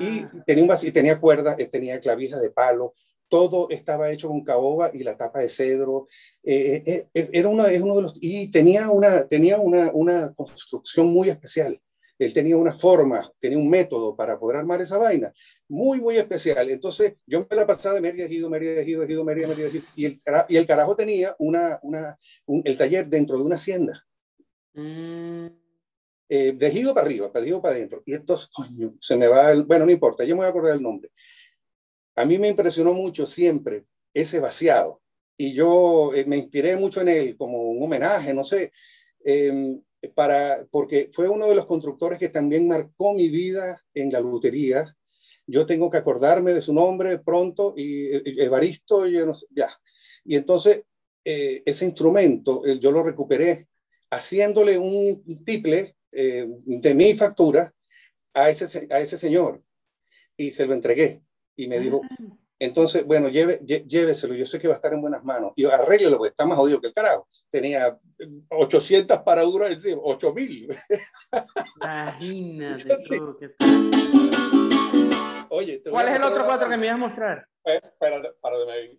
Y 0.00 0.20
ah. 0.20 0.30
tenía, 0.46 0.64
un 0.64 0.92
tenía 0.92 1.20
cuerdas, 1.20 1.58
eh, 1.58 1.66
tenía 1.66 2.00
clavijas 2.00 2.40
de 2.40 2.50
palo, 2.50 2.94
todo 3.28 3.68
estaba 3.70 4.10
hecho 4.10 4.28
con 4.28 4.44
caoba 4.44 4.90
y 4.92 5.02
la 5.02 5.16
tapa 5.16 5.40
de 5.40 5.48
cedro. 5.48 6.08
Eh, 6.42 7.08
eh, 7.14 7.28
era 7.32 7.48
una, 7.48 7.68
es 7.68 7.80
uno 7.80 7.96
de 7.96 8.02
los, 8.02 8.14
y 8.20 8.50
tenía 8.50 8.90
una, 8.90 9.26
tenía 9.26 9.58
una, 9.58 9.90
una 9.92 10.32
construcción 10.34 11.08
muy 11.08 11.30
especial. 11.30 11.80
él 12.18 12.32
tenía 12.32 12.56
una 12.56 12.72
forma, 12.72 13.30
tenía 13.40 13.58
un 13.58 13.68
método 13.68 14.14
para 14.14 14.38
poder 14.38 14.58
armar 14.58 14.80
esa 14.80 14.98
vaina, 14.98 15.32
muy, 15.68 16.00
muy 16.00 16.16
especial. 16.16 16.70
Entonces, 16.70 17.14
yo 17.26 17.46
me 17.48 17.56
la 17.56 17.66
pasaba 17.66 17.96
de 17.96 18.00
Mérida, 18.00 18.26
Ejido, 18.26 18.48
Mérida, 18.48 18.80
Ejido, 18.80 19.02
Ejido, 19.02 19.24
Mérida, 19.24 19.48
Mérida, 19.48 19.66
Ejido, 19.68 19.84
y 19.96 20.04
el, 20.04 20.20
y 20.48 20.56
el 20.56 20.66
carajo 20.66 20.94
tenía 20.94 21.34
una, 21.38 21.80
una, 21.82 22.18
un, 22.46 22.62
el 22.64 22.76
taller 22.76 23.08
dentro 23.08 23.36
de 23.38 23.44
una 23.44 23.56
hacienda. 23.56 24.06
Mm. 24.74 25.63
Eh, 26.28 26.56
para 26.94 27.06
arriba, 27.06 27.30
de 27.32 27.60
para 27.60 27.74
adentro. 27.74 28.02
Y 28.06 28.14
entonces, 28.14 28.48
coño, 28.48 28.94
se 29.00 29.16
me 29.16 29.28
va 29.28 29.52
el, 29.52 29.64
bueno, 29.64 29.84
no 29.84 29.90
importa, 29.90 30.24
yo 30.24 30.34
me 30.34 30.40
voy 30.40 30.46
a 30.46 30.50
acordar 30.50 30.74
el 30.74 30.82
nombre. 30.82 31.10
A 32.16 32.24
mí 32.24 32.38
me 32.38 32.48
impresionó 32.48 32.92
mucho 32.94 33.26
siempre 33.26 33.84
ese 34.12 34.40
vaciado. 34.40 35.02
Y 35.36 35.52
yo 35.52 36.14
eh, 36.14 36.24
me 36.26 36.36
inspiré 36.36 36.76
mucho 36.76 37.00
en 37.00 37.08
él 37.08 37.36
como 37.36 37.62
un 37.70 37.82
homenaje, 37.82 38.32
no 38.32 38.44
sé. 38.44 38.72
Eh, 39.24 39.78
para, 40.14 40.66
porque 40.70 41.10
fue 41.12 41.28
uno 41.28 41.48
de 41.48 41.54
los 41.54 41.66
constructores 41.66 42.18
que 42.18 42.28
también 42.28 42.68
marcó 42.68 43.14
mi 43.14 43.28
vida 43.28 43.82
en 43.94 44.12
la 44.12 44.20
lutería. 44.20 44.96
Yo 45.46 45.66
tengo 45.66 45.90
que 45.90 45.98
acordarme 45.98 46.54
de 46.54 46.62
su 46.62 46.72
nombre 46.72 47.18
pronto, 47.18 47.74
y 47.76 48.42
Evaristo, 48.42 49.06
yo 49.06 49.26
no 49.26 49.34
sé, 49.34 49.46
ya. 49.50 49.68
Y 50.24 50.36
entonces, 50.36 50.84
eh, 51.24 51.62
ese 51.66 51.84
instrumento, 51.86 52.64
yo 52.80 52.90
lo 52.90 53.02
recuperé 53.02 53.68
haciéndole 54.10 54.78
un 54.78 55.44
tiple 55.44 55.96
eh, 56.14 56.46
de 56.48 56.94
mi 56.94 57.14
factura 57.14 57.72
a 58.32 58.50
ese, 58.50 58.86
a 58.90 59.00
ese 59.00 59.16
señor 59.16 59.62
y 60.36 60.50
se 60.50 60.66
lo 60.66 60.74
entregué. 60.74 61.22
Y 61.56 61.68
me 61.68 61.78
dijo, 61.78 62.00
ah. 62.04 62.36
Entonces, 62.58 63.04
bueno, 63.04 63.28
lleve, 63.28 63.58
lléveselo, 63.58 64.34
yo 64.34 64.46
sé 64.46 64.58
que 64.58 64.68
va 64.68 64.74
a 64.74 64.76
estar 64.76 64.92
en 64.92 65.00
buenas 65.00 65.24
manos. 65.24 65.52
Y 65.56 65.64
arréglelo, 65.66 66.16
porque 66.16 66.30
está 66.30 66.46
más 66.46 66.56
jodido 66.56 66.80
que 66.80 66.86
el 66.86 66.92
carajo. 66.92 67.28
Tenía 67.50 67.98
800 68.48 69.22
paraduras 69.22 69.72
encima, 69.72 70.00
8000. 70.02 70.68
Imagínate. 71.82 73.20
Oye, 75.50 75.82
¿cuál 75.88 76.08
es 76.08 76.14
el 76.16 76.22
otro 76.22 76.46
cuatro 76.46 76.68
que 76.68 76.76
me 76.76 76.86
ibas 76.86 76.94
a 76.94 76.98
mostrar? 76.98 77.48
Eh, 77.64 77.80
para, 77.98 78.22
para 78.40 78.58
de 78.58 78.98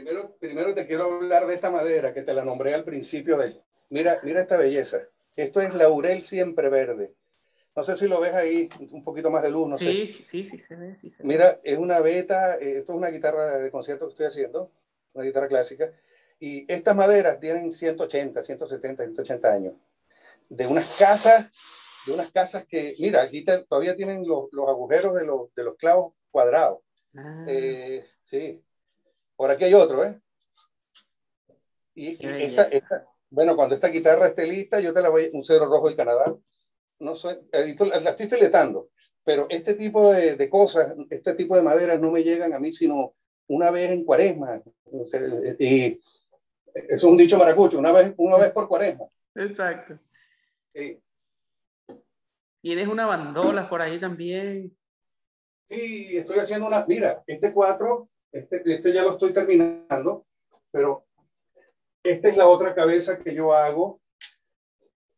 Primero, 0.00 0.34
primero 0.40 0.74
te 0.74 0.86
quiero 0.86 1.16
hablar 1.16 1.46
de 1.46 1.52
esta 1.52 1.70
madera 1.70 2.14
que 2.14 2.22
te 2.22 2.32
la 2.32 2.42
nombré 2.42 2.72
al 2.72 2.84
principio 2.84 3.36
de... 3.36 3.60
Mira, 3.90 4.18
mira 4.22 4.40
esta 4.40 4.56
belleza. 4.56 5.02
Esto 5.36 5.60
es 5.60 5.74
laurel 5.74 6.22
siempre 6.22 6.70
verde. 6.70 7.14
No 7.76 7.84
sé 7.84 7.94
si 7.96 8.08
lo 8.08 8.18
ves 8.18 8.32
ahí, 8.32 8.70
un 8.92 9.04
poquito 9.04 9.30
más 9.30 9.42
de 9.42 9.50
luz, 9.50 9.68
no 9.68 9.76
sí, 9.76 10.08
sé. 10.08 10.24
Sí, 10.24 10.44
sí, 10.46 10.58
se 10.58 10.74
ve, 10.76 10.96
sí 10.96 11.10
Mira, 11.22 11.60
es 11.62 11.78
una 11.78 12.00
beta, 12.00 12.56
eh, 12.56 12.78
esto 12.78 12.92
es 12.92 12.96
una 12.96 13.10
guitarra 13.10 13.58
de 13.58 13.70
concierto 13.70 14.06
que 14.06 14.12
estoy 14.12 14.26
haciendo, 14.26 14.72
una 15.12 15.24
guitarra 15.26 15.48
clásica, 15.48 15.92
y 16.38 16.64
estas 16.72 16.96
maderas 16.96 17.38
tienen 17.38 17.70
180, 17.70 18.42
170, 18.42 19.04
180 19.04 19.52
años. 19.52 19.74
De 20.48 20.66
unas 20.66 20.96
casas, 20.98 21.50
de 22.06 22.12
unas 22.12 22.30
casas 22.30 22.64
que, 22.64 22.96
mira, 22.98 23.20
aquí 23.20 23.44
todavía 23.44 23.94
tienen 23.94 24.26
los, 24.26 24.50
los 24.50 24.66
agujeros 24.66 25.14
de 25.14 25.26
los, 25.26 25.54
de 25.54 25.64
los, 25.64 25.76
clavos 25.76 26.14
cuadrados. 26.30 26.78
Ah. 27.14 27.44
Eh, 27.46 28.06
sí. 28.24 28.62
Por 29.40 29.50
aquí 29.50 29.64
hay 29.64 29.72
otro, 29.72 30.04
¿eh? 30.04 30.20
Y, 31.94 32.08
y 32.10 32.28
esta, 32.42 32.64
esta, 32.64 33.06
bueno, 33.30 33.56
cuando 33.56 33.74
esta 33.74 33.88
guitarra 33.88 34.26
esté 34.26 34.46
lista, 34.46 34.80
yo 34.80 34.92
te 34.92 35.00
la 35.00 35.08
voy, 35.08 35.30
un 35.32 35.42
cero 35.42 35.64
rojo 35.64 35.86
del 35.86 35.96
Canadá. 35.96 36.36
No 36.98 37.14
soy, 37.14 37.38
la 37.50 38.10
estoy 38.10 38.28
filetando, 38.28 38.90
pero 39.24 39.46
este 39.48 39.72
tipo 39.76 40.12
de, 40.12 40.36
de, 40.36 40.50
cosas, 40.50 40.94
este 41.08 41.32
tipo 41.32 41.56
de 41.56 41.62
maderas 41.62 41.98
no 41.98 42.10
me 42.10 42.22
llegan 42.22 42.52
a 42.52 42.58
mí 42.58 42.70
sino 42.70 43.14
una 43.46 43.70
vez 43.70 43.92
en 43.92 44.04
cuaresma. 44.04 44.60
Y 45.58 45.98
es 46.74 47.02
un 47.02 47.16
dicho 47.16 47.38
maracucho, 47.38 47.78
una 47.78 47.92
vez, 47.92 48.12
una 48.18 48.36
vez 48.36 48.50
por 48.50 48.68
cuaresma. 48.68 49.06
Exacto. 49.36 49.98
Tienes 52.60 52.88
una 52.88 53.06
bandola 53.06 53.70
por 53.70 53.80
ahí 53.80 53.98
también. 53.98 54.76
Sí, 55.66 56.18
estoy 56.18 56.40
haciendo 56.40 56.66
una. 56.66 56.84
Mira, 56.86 57.24
este 57.26 57.54
cuatro, 57.54 58.09
este, 58.32 58.62
este 58.64 58.92
ya 58.92 59.02
lo 59.02 59.12
estoy 59.12 59.32
terminando, 59.32 60.26
pero 60.70 61.06
esta 62.02 62.28
es 62.28 62.36
la 62.36 62.46
otra 62.46 62.74
cabeza 62.74 63.18
que 63.22 63.34
yo 63.34 63.52
hago. 63.52 64.00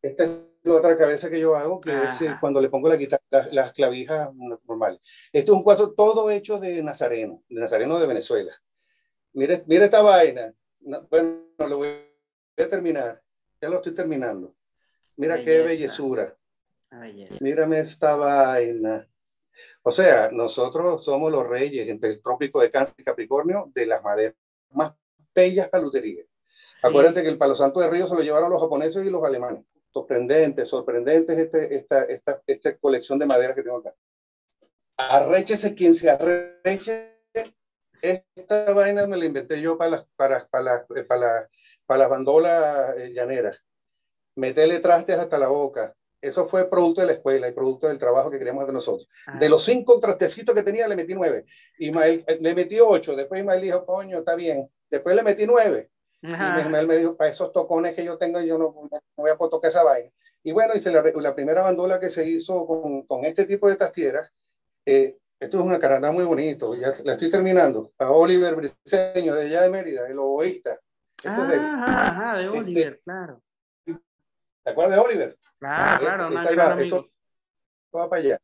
Esta 0.01 0.25
es 0.25 0.29
la 0.63 0.73
otra 0.73 0.97
cabeza 0.97 1.29
que 1.29 1.39
yo 1.39 1.55
hago, 1.55 1.79
que 1.79 2.03
es 2.03 2.21
eh, 2.21 2.35
cuando 2.39 2.59
le 2.59 2.69
pongo 2.69 2.89
la 2.89 2.97
guitarra, 2.97 3.23
las, 3.51 3.71
clavijas 3.71 4.33
normales. 4.35 4.99
Esto 5.31 5.51
es 5.53 5.57
un 5.57 5.63
cuadro 5.63 5.93
todo 5.93 6.29
hecho 6.29 6.59
de 6.59 6.81
nazareno, 6.83 7.43
de 7.49 7.59
nazareno 7.59 7.99
de 7.99 8.07
Venezuela. 8.07 8.53
Mire, 9.33 9.63
mire 9.67 9.85
esta 9.85 10.01
vaina. 10.01 10.53
bueno, 11.09 11.45
lo 11.57 11.77
voy 11.77 11.87
a 12.57 12.67
terminar. 12.67 13.21
Ya 13.61 13.69
lo 13.69 13.77
estoy 13.77 13.93
terminando. 13.93 14.55
Mira 15.15 15.41
qué 15.41 15.61
bellezura. 15.61 16.37
Mírame 17.39 17.79
esta 17.79 18.15
vaina. 18.15 19.07
O 19.83 19.91
sea, 19.91 20.29
nosotros 20.31 21.03
somos 21.03 21.31
los 21.31 21.47
reyes 21.47 21.87
entre 21.87 22.09
el 22.09 22.21
trópico 22.21 22.61
de 22.61 22.69
Cáncer 22.69 22.95
y 22.97 23.03
Capricornio 23.03 23.71
de 23.73 23.85
las 23.85 24.03
maderas 24.03 24.35
más 24.71 24.93
bellas 25.33 25.69
paluterías. 25.69 26.27
Acuérdate 26.81 27.23
que 27.23 27.29
el 27.29 27.37
palo 27.37 27.55
santo 27.55 27.79
de 27.79 27.89
río 27.89 28.07
se 28.07 28.15
lo 28.15 28.21
llevaron 28.21 28.51
los 28.51 28.61
japoneses 28.61 29.05
y 29.05 29.09
los 29.09 29.23
alemanes. 29.23 29.63
Sorprendente, 29.91 30.65
sorprendente 30.65 31.33
este, 31.33 31.75
esta, 31.75 32.03
esta, 32.03 32.41
esta 32.45 32.77
colección 32.77 33.19
de 33.19 33.25
madera 33.25 33.53
que 33.55 33.63
tengo 33.63 33.77
acá. 33.77 33.93
Arréchese 34.97 35.75
quien 35.75 35.95
se 35.95 36.09
arreche. 36.09 37.11
Esta 38.01 38.73
vaina 38.73 39.07
me 39.07 39.15
la 39.15 39.25
inventé 39.25 39.61
yo 39.61 39.77
para 39.77 39.91
las, 39.91 40.05
para, 40.17 40.45
para 40.49 40.63
las, 40.63 40.85
eh, 40.95 41.03
para 41.03 41.49
para 41.85 41.99
las 41.99 42.09
bandolas 42.09 42.97
eh, 42.97 43.13
llaneras. 43.13 43.57
Metele 44.35 44.79
trastes 44.79 45.19
hasta 45.19 45.37
la 45.37 45.47
boca. 45.47 45.95
Eso 46.23 46.45
fue 46.45 46.69
producto 46.69 47.01
de 47.01 47.07
la 47.07 47.13
escuela 47.13 47.49
y 47.49 47.51
producto 47.51 47.89
del 47.89 47.97
trabajo 47.97 48.31
que 48.31 48.37
queríamos 48.37 48.63
hacer 48.63 48.73
nosotros. 48.73 49.09
De 49.39 49.49
los 49.49 49.61
cinco 49.61 49.99
trastecitos 49.99 50.55
que 50.55 50.63
tenía, 50.63 50.87
le 50.87 50.95
metí 50.95 51.13
nueve. 51.13 51.45
Ismael 51.77 52.23
eh, 52.25 52.37
le 52.39 52.55
metí 52.55 52.79
ocho. 52.79 53.13
Después 53.13 53.41
Ismael 53.41 53.61
dijo, 53.61 53.85
coño, 53.85 54.19
está 54.19 54.33
bien. 54.33 54.69
Después 54.89 55.17
le 55.17 55.23
metí 55.23 55.45
nueve. 55.45 55.89
Y 56.21 56.31
él 56.31 56.87
me 56.87 56.97
dijo, 56.97 57.17
para 57.17 57.29
esos 57.29 57.51
tocones 57.51 57.93
que 57.93 58.05
yo 58.05 58.17
tengo, 58.17 58.39
yo 58.39 58.57
no, 58.57 58.73
no 58.73 58.89
voy 59.17 59.31
a 59.31 59.35
poder 59.35 59.51
tocar 59.51 59.67
esa 59.67 59.83
vaina. 59.83 60.09
Y 60.41 60.53
bueno, 60.53 60.73
hice 60.75 60.91
la, 60.91 61.03
la 61.03 61.35
primera 61.35 61.61
bandola 61.61 61.99
que 61.99 62.07
se 62.07 62.25
hizo 62.25 62.65
con, 62.65 63.01
con 63.03 63.25
este 63.25 63.43
tipo 63.43 63.67
de 63.67 63.75
tastieras. 63.75 64.31
Eh, 64.85 65.17
esto 65.37 65.59
es 65.59 65.65
una 65.65 65.77
caranda 65.77 66.09
muy 66.13 66.23
bonito, 66.23 66.73
ya 66.75 66.93
la 67.03 67.13
estoy 67.13 67.29
terminando. 67.29 67.91
A 67.97 68.11
Oliver 68.11 68.55
Briceño, 68.55 69.35
de 69.35 69.47
allá 69.47 69.63
de 69.63 69.69
Mérida, 69.69 70.07
el 70.07 70.17
oboísta. 70.17 70.79
Ah, 71.25 71.45
de, 71.45 71.55
ajá, 71.55 72.37
de 72.37 72.45
este, 72.45 72.57
Oliver, 72.57 73.01
claro. 73.03 73.41
¿Te 74.63 74.71
acuerdas 74.71 74.95
de 74.95 75.01
Oliver? 75.01 75.37
Claro, 75.59 75.99
claro, 75.99 76.29
no 76.29 76.79
eso, 76.79 77.09
va 77.95 78.09
para 78.09 78.21
allá. 78.21 78.37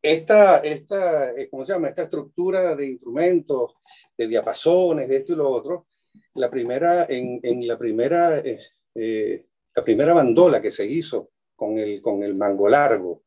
Esta, 0.00 0.58
esta, 0.58 1.32
eh, 1.32 1.48
¿cómo 1.50 1.64
se 1.64 1.72
llama? 1.72 1.88
Esta 1.88 2.02
estructura 2.02 2.76
de 2.76 2.86
instrumentos, 2.86 3.74
de 4.16 4.28
diapasones, 4.28 5.08
de 5.08 5.16
esto 5.16 5.32
y 5.32 5.36
lo 5.36 5.48
otro, 5.48 5.86
la 6.34 6.50
primera, 6.50 7.06
en, 7.08 7.40
en 7.42 7.66
la 7.66 7.78
primera, 7.78 8.38
eh, 8.38 8.60
eh, 8.94 9.46
la 9.74 9.82
primera 9.84 10.12
bandola 10.12 10.60
que 10.60 10.70
se 10.70 10.86
hizo 10.86 11.30
con 11.56 11.78
el, 11.78 12.00
con 12.02 12.22
el 12.22 12.34
mango 12.34 12.68
largo 12.68 13.22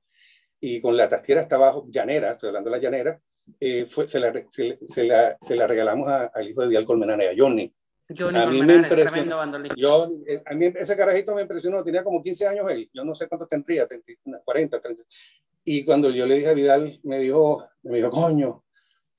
y 0.59 0.79
con 0.81 0.95
la 0.95 1.09
tastiera 1.09 1.41
hasta 1.41 1.55
abajo, 1.55 1.87
llanera, 1.89 2.31
estoy 2.31 2.49
hablando 2.49 2.69
de 2.69 2.77
la 2.77 2.81
llanera, 2.81 3.21
eh, 3.59 3.85
fue, 3.89 4.07
se, 4.07 4.19
la, 4.19 4.33
se, 4.49 4.77
se, 4.85 5.05
la, 5.05 5.37
se, 5.39 5.55
la, 5.55 5.67
regalamos 5.67 6.09
al 6.09 6.49
hijo 6.49 6.61
de 6.61 6.67
Vidal 6.67 6.85
Colmenana, 6.85 7.23
a 7.23 7.35
Johnny. 7.37 7.73
Johnny 8.15 8.39
a 8.39 8.45
mí 8.45 8.61
me 8.61 8.75
impresionó. 8.75 9.75
Yo, 9.75 10.09
a 10.45 10.53
mí 10.53 10.65
ese 10.75 10.95
carajito 10.95 11.35
me 11.35 11.41
impresionó, 11.41 11.83
tenía 11.83 12.03
como 12.03 12.21
15 12.21 12.47
años 12.47 12.69
él, 12.69 12.89
yo 12.93 13.03
no 13.03 13.13
sé 13.13 13.27
cuántos 13.27 13.49
tendría, 13.49 13.87
40, 14.45 14.79
30. 14.79 15.03
Y 15.65 15.83
cuando 15.83 16.09
yo 16.09 16.25
le 16.25 16.35
dije 16.35 16.49
a 16.49 16.53
Vidal, 16.53 16.99
me 17.03 17.19
dijo, 17.19 17.65
me 17.83 17.97
dijo, 17.97 18.09
coño, 18.09 18.63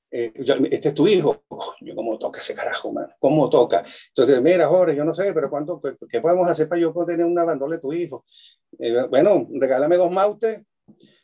eh, 0.09 0.33
este 0.71 0.89
es 0.89 0.93
tu 0.95 1.07
hijo, 1.07 1.43
coño, 1.47 1.93
¿cómo 1.95 2.17
toca 2.17 2.39
ese 2.39 2.55
carajo, 2.55 2.91
man? 2.91 3.07
¿Cómo 3.19 3.47
toca? 3.49 3.85
Entonces, 4.07 4.41
mira, 4.41 4.67
Jorge, 4.67 4.95
yo 4.95 5.05
no 5.05 5.13
sé, 5.13 5.31
pero 5.33 5.49
¿cuánto, 5.51 5.79
¿qué 6.09 6.19
podemos 6.19 6.49
hacer 6.49 6.67
para 6.67 6.81
yo 6.81 6.91
poder 6.91 7.17
tener 7.17 7.31
una 7.31 7.43
bandola 7.43 7.75
de 7.75 7.81
tu 7.81 7.93
hijo? 7.93 8.25
Eh, 8.79 9.05
bueno, 9.07 9.47
regálame 9.53 9.97
dos 9.97 10.09
mautes, 10.09 10.63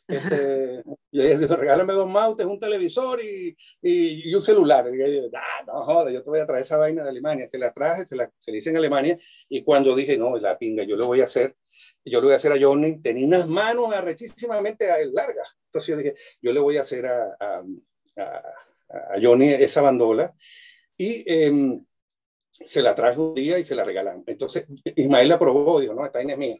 este, 0.07 0.83
y 1.11 1.21
ella 1.21 1.37
dijo, 1.37 1.55
regálame 1.55 1.93
dos 1.93 2.09
mautes, 2.09 2.45
un 2.45 2.59
televisor 2.59 3.21
y, 3.23 3.55
y, 3.81 4.29
y 4.29 4.35
un 4.35 4.41
celular. 4.41 4.85
Y 4.93 5.01
ella 5.01 5.29
ah, 5.35 5.63
no 5.67 5.83
joder, 5.83 6.13
yo 6.13 6.23
te 6.23 6.29
voy 6.29 6.39
a 6.39 6.45
traer 6.45 6.61
esa 6.61 6.77
vaina 6.77 7.03
de 7.03 7.09
Alemania. 7.09 7.47
Se 7.47 7.57
la 7.57 7.73
traje, 7.73 8.05
se 8.05 8.15
la 8.15 8.31
se 8.37 8.51
le 8.51 8.57
hice 8.57 8.69
en 8.69 8.77
Alemania, 8.77 9.17
y 9.49 9.63
cuando 9.63 9.95
dije, 9.95 10.17
no, 10.17 10.37
la 10.37 10.57
pinga, 10.57 10.83
yo 10.83 10.95
lo 10.95 11.07
voy 11.07 11.21
a 11.21 11.25
hacer, 11.25 11.55
yo 12.03 12.19
le 12.19 12.25
voy 12.25 12.33
a 12.33 12.37
hacer 12.37 12.51
a 12.51 12.59
Johnny, 12.59 13.01
tenía 13.01 13.25
unas 13.25 13.47
manos 13.47 13.93
arrechísimamente 13.93 14.87
largas. 15.11 15.57
Entonces 15.67 15.87
yo 15.87 15.97
dije, 15.97 16.15
yo 16.41 16.53
le 16.53 16.59
voy 16.59 16.77
a 16.77 16.81
hacer 16.81 17.05
a, 17.05 17.35
a, 17.39 17.63
a 18.17 18.43
a 18.89 19.19
Johnny 19.21 19.49
esa 19.49 19.81
bandola 19.81 20.33
y 20.97 21.23
em, 21.27 21.85
se 22.51 22.81
la 22.81 22.95
traje 22.95 23.19
un 23.19 23.33
día 23.33 23.59
y 23.59 23.63
se 23.63 23.75
la 23.75 23.83
regalamos. 23.83 24.23
Entonces 24.27 24.65
Ismael 24.95 25.29
la 25.29 25.39
probó, 25.39 25.79
dijo, 25.79 25.93
no, 25.93 26.05
esta 26.05 26.19
vaina 26.19 26.33
es 26.33 26.39
mía. 26.39 26.57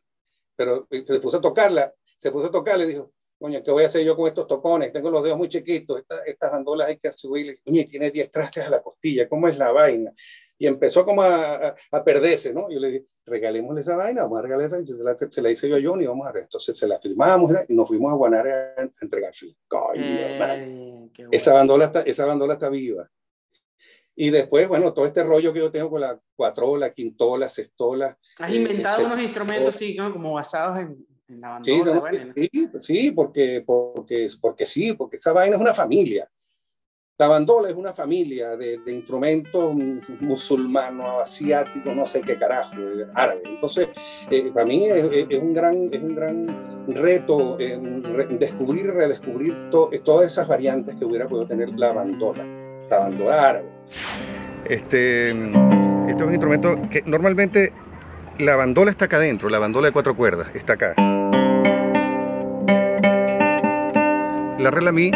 Pero 0.55 0.88
se 0.89 1.19
puso 1.19 1.38
a 1.38 1.41
tocarla, 1.41 1.93
se 2.17 2.31
puso 2.31 2.47
a 2.47 2.51
tocarla 2.51 2.85
y 2.85 2.88
dijo, 2.88 3.13
coño, 3.45 3.61
¿qué 3.61 3.69
voy 3.69 3.84
a 3.84 3.85
hacer 3.85 4.03
yo 4.03 4.15
con 4.15 4.27
estos 4.27 4.47
tocones? 4.47 4.91
Tengo 4.91 5.11
los 5.11 5.22
dedos 5.22 5.38
muy 5.38 5.47
chiquitos, 5.47 6.01
estas 6.26 6.51
bandolas 6.51 6.88
hay 6.88 6.97
que 6.97 7.11
subirle, 7.11 7.59
coño, 7.63 7.84
tiene 7.88 8.09
10 8.09 8.31
trastes 8.31 8.65
a 8.65 8.72
la 8.72 8.81
costilla, 8.81 9.30
¿cómo 9.30 9.47
es 9.47 9.55
la 9.59 9.72
vaina? 9.72 10.11
Y 10.57 10.65
empezó 10.65 11.05
como 11.05 11.22
a, 11.22 11.76
a, 11.91 12.03
perderse, 12.03 12.55
¿no? 12.55 12.72
Yo 12.72 12.80
le 12.80 12.89
dije, 12.89 13.05
regalémosle 13.23 13.81
esa 13.81 13.97
vaina, 13.97 14.23
vamos 14.23 14.39
a 14.39 14.41
regalar 14.41 14.65
esa, 14.65 14.84
se 14.84 14.97
la, 14.97 15.15
se 15.15 15.41
la 15.43 15.51
hice 15.51 15.69
yo 15.69 15.76
a 15.76 15.80
Johnny, 15.80 16.07
vamos 16.07 16.26
a 16.26 16.31
ver. 16.31 16.43
Entonces 16.43 16.76
se 16.76 16.88
la 16.88 16.99
firmamos 16.99 17.51
y 17.69 17.76
nos 17.76 17.88
fuimos 17.88 18.11
a 18.11 18.15
Guanare 18.15 18.51
a, 18.51 18.81
a 18.81 18.89
entregársela. 18.99 19.53
Coño, 19.67 20.01
eh, 20.01 21.09
esa, 21.30 21.53
bandola 21.53 21.85
está, 21.85 22.01
esa 22.01 22.26
bandola 22.26 22.53
está 22.53 22.69
viva. 22.69 23.07
Y 24.15 24.31
después, 24.31 24.67
bueno, 24.67 24.91
todo 24.91 25.05
este 25.05 25.23
rollo 25.23 25.53
que 25.53 25.59
yo 25.59 25.72
tengo 25.72 25.91
con 25.91 26.01
la 26.01 26.19
cuatrola, 26.35 26.89
quintola, 26.93 27.47
sextola. 27.47 28.17
Has 28.39 28.51
inventado 28.51 29.03
eh, 29.03 29.05
unos 29.05 29.19
instrumentos, 29.19 29.76
sí, 29.76 29.93
¿no? 29.93 30.11
como 30.11 30.34
basados 30.34 30.80
en, 30.80 31.05
la. 31.27 31.60
Sí, 31.64 31.81
sí, 32.35 32.69
sí, 32.80 33.11
porque, 33.11 33.64
porque, 33.65 34.27
porque 34.39 34.65
sí, 34.65 34.93
porque 34.93 35.18
esa 35.18 35.34
vaina 35.34 35.56
es 35.56 35.61
una 35.61 35.73
familia. 35.73 36.30
La 37.18 37.30
bandola 37.30 37.69
es 37.69 37.76
una 37.76 37.93
familia 37.93 38.57
de, 38.57 38.80
de 38.80 38.93
instrumentos 38.93 39.73
musulmanos, 40.19 41.22
asiáticos, 41.22 41.95
no 41.95 42.06
sé 42.06 42.22
qué 42.22 42.38
carajo, 42.38 42.73
árabe. 43.14 43.41
Entonces, 43.45 43.88
eh, 44.30 44.52
para 44.53 44.65
mí 44.65 44.85
es, 44.85 45.27
es, 45.30 45.41
un 45.41 45.53
gran, 45.53 45.89
es 45.93 46.02
un 46.02 46.14
gran 46.14 46.85
reto 46.88 47.57
descubrir 47.57 48.88
y 48.88 48.89
redescubrir 48.89 49.69
todas 49.69 50.30
esas 50.30 50.45
variantes 50.45 50.95
que 50.95 51.06
hubiera 51.06 51.26
podido 51.26 51.47
tener 51.47 51.69
la 51.69 51.93
bandola, 51.93 52.45
la 52.89 52.99
bandola 52.99 53.49
árabe. 53.49 53.69
Este, 54.65 55.30
este 55.30 56.18
es 56.18 56.22
un 56.22 56.31
instrumento 56.31 56.77
que 56.89 57.02
normalmente 57.06 57.72
la 58.39 58.57
bandola 58.57 58.91
está 58.91 59.06
acá 59.06 59.18
adentro, 59.18 59.47
la 59.47 59.60
bandola 59.60 59.88
de 59.88 59.93
cuatro 59.93 60.18
cuerdas 60.18 60.53
está 60.53 60.73
acá. 60.73 60.95
La 64.60 64.72
regla 64.72 64.91
mi 64.91 65.11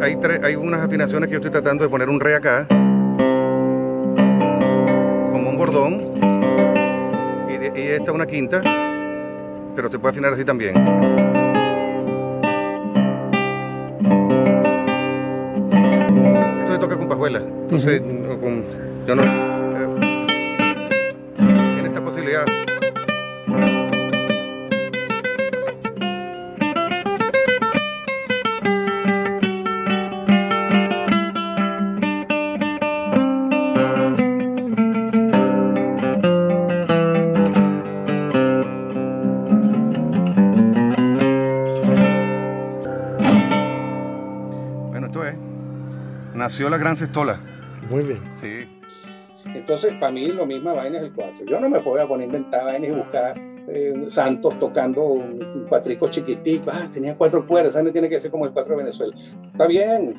hay, 0.00 0.18
hay 0.42 0.56
unas 0.56 0.82
afinaciones 0.82 1.28
que 1.28 1.32
yo 1.32 1.36
estoy 1.36 1.50
tratando 1.50 1.84
de 1.84 1.90
poner 1.90 2.08
un 2.08 2.20
re 2.20 2.34
acá, 2.34 2.66
como 5.30 5.50
un 5.50 5.56
bordón, 5.56 5.98
y, 7.48 7.78
y 7.78 7.82
esta 7.88 8.12
una 8.12 8.26
quinta, 8.26 8.60
pero 9.76 9.88
se 9.88 9.98
puede 9.98 10.12
afinar 10.12 10.32
así 10.32 10.44
también. 10.44 10.74
Esto 16.60 16.72
se 16.72 16.78
toca 16.78 16.96
con 16.96 17.08
pajuela, 17.08 17.40
entonces 17.40 18.00
con, 18.00 18.64
yo 19.06 19.14
no... 19.14 19.49
la 46.68 46.78
gran 46.78 46.96
cestola. 46.96 47.40
Muy 47.88 48.04
bien. 48.04 48.20
Sí. 48.40 48.68
Entonces, 49.54 49.94
para 49.94 50.12
mí 50.12 50.28
lo 50.28 50.46
misma 50.46 50.74
vaina 50.74 50.98
es 50.98 51.04
el 51.04 51.12
4. 51.12 51.46
Yo 51.46 51.60
no 51.60 51.70
me 51.70 51.80
puedo 51.80 52.06
poner 52.06 52.24
a 52.24 52.26
inventar 52.26 52.64
vainas 52.64 52.90
y 52.90 52.92
buscar 52.92 53.34
eh, 53.68 53.94
santos 54.08 54.58
tocando 54.58 55.04
un, 55.04 55.66
cuatrico 55.68 56.10
chiquitico. 56.10 56.70
Ah, 56.72 56.88
tenía 56.92 57.16
cuatro 57.16 57.46
cuerdas, 57.46 57.82
no 57.82 57.92
tiene 57.92 58.08
que 58.08 58.20
ser 58.20 58.30
como 58.30 58.44
el 58.46 58.52
4 58.52 58.70
de 58.72 58.82
Venezuela. 58.82 59.16
Está 59.44 59.66
bien, 59.66 60.14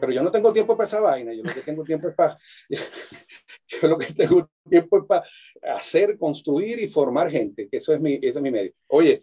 pero 0.00 0.12
yo 0.12 0.22
no 0.22 0.30
tengo 0.30 0.52
tiempo 0.52 0.76
para 0.76 0.86
esa 0.86 1.00
vaina. 1.00 1.32
Yo 1.32 1.42
lo 1.44 1.54
que 1.54 1.60
tengo 1.60 1.84
tiempo 1.84 2.08
es 2.08 2.14
para. 2.14 2.36
yo 2.68 3.88
lo 3.88 3.98
que 3.98 4.12
tengo 4.12 4.50
tiempo 4.68 4.98
es 4.98 5.04
para 5.04 5.24
hacer, 5.74 6.18
construir 6.18 6.80
y 6.80 6.88
formar 6.88 7.30
gente, 7.30 7.68
que 7.68 7.78
eso 7.78 7.94
es 7.94 8.00
mi, 8.00 8.14
ese 8.14 8.38
es 8.38 8.42
mi 8.42 8.50
medio. 8.50 8.72
Oye, 8.88 9.22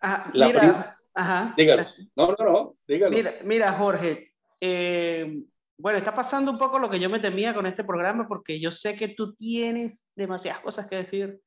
ah, 0.00 0.30
mira, 0.32 0.96
ajá. 1.14 1.54
dígalo. 1.56 1.86
No, 2.14 2.34
no, 2.38 2.44
no, 2.44 2.76
dígalo. 2.86 3.16
Mira, 3.16 3.34
mira 3.42 3.72
Jorge. 3.72 4.32
Eh, 4.60 5.44
bueno, 5.76 5.98
está 5.98 6.14
pasando 6.14 6.50
un 6.50 6.58
poco 6.58 6.78
lo 6.78 6.88
que 6.88 7.00
yo 7.00 7.10
me 7.10 7.20
temía 7.20 7.54
con 7.54 7.66
este 7.66 7.84
programa 7.84 8.28
porque 8.28 8.60
yo 8.60 8.70
sé 8.70 8.96
que 8.96 9.08
tú 9.08 9.34
tienes 9.34 10.10
demasiadas 10.14 10.62
cosas 10.62 10.86
que 10.86 10.96
decir 10.96 11.40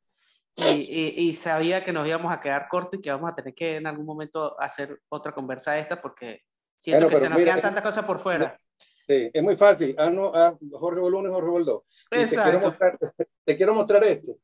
y, 0.55 1.29
y, 1.29 1.35
sabía 1.35 1.83
que 1.83 1.93
nos 1.93 2.07
íbamos 2.07 2.33
a 2.33 2.41
quedar 2.41 2.67
cortos 2.67 2.99
y 2.99 3.03
que 3.03 3.11
vamos 3.11 3.31
a 3.31 3.35
tener 3.35 3.53
que 3.53 3.75
en 3.75 3.85
algún 3.85 4.07
momento 4.07 4.59
hacer 4.59 4.99
otra 5.07 5.31
conversa 5.31 5.73
de 5.73 5.81
esta 5.81 6.01
porque 6.01 6.41
siento 6.77 7.07
que 7.09 7.19
se 7.19 7.29
nos 7.29 7.37
quedan 7.37 7.61
tantas 7.61 7.83
cosas 7.83 8.03
por 8.05 8.19
fuera. 8.19 8.59
Sí, 9.07 9.29
es 9.31 9.43
muy 9.43 9.55
fácil. 9.55 9.95
Ah, 9.97 10.09
no, 10.09 10.31
ah, 10.33 10.57
Jorge 10.71 10.99
Bolón 10.99 11.27
y 11.27 11.31
Jorge 11.31 11.49
Boldó. 11.49 11.85
Te 12.09 12.25
quiero 12.25 12.59
mostrar, 12.59 12.97
te 13.45 13.55
quiero 13.55 13.73
mostrar 13.75 14.03
este. 14.03 14.35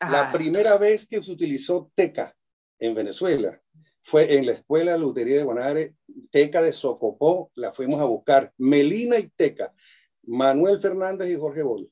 La 0.00 0.32
primera 0.32 0.78
vez 0.78 1.06
que 1.06 1.22
se 1.22 1.30
utilizó 1.30 1.90
teca 1.94 2.34
en 2.78 2.94
Venezuela 2.94 3.60
fue 4.08 4.36
en 4.36 4.46
la 4.46 4.52
Escuela 4.52 4.92
de 4.92 4.98
Lutería 4.98 5.36
de 5.36 5.44
Guanare, 5.44 5.94
Teca 6.30 6.62
de 6.62 6.72
Socopó, 6.72 7.52
la 7.54 7.72
fuimos 7.72 8.00
a 8.00 8.04
buscar, 8.04 8.54
Melina 8.56 9.18
y 9.18 9.28
Teca, 9.28 9.74
Manuel 10.22 10.80
Fernández 10.80 11.28
y 11.28 11.36
Jorge 11.36 11.62
Bol. 11.62 11.90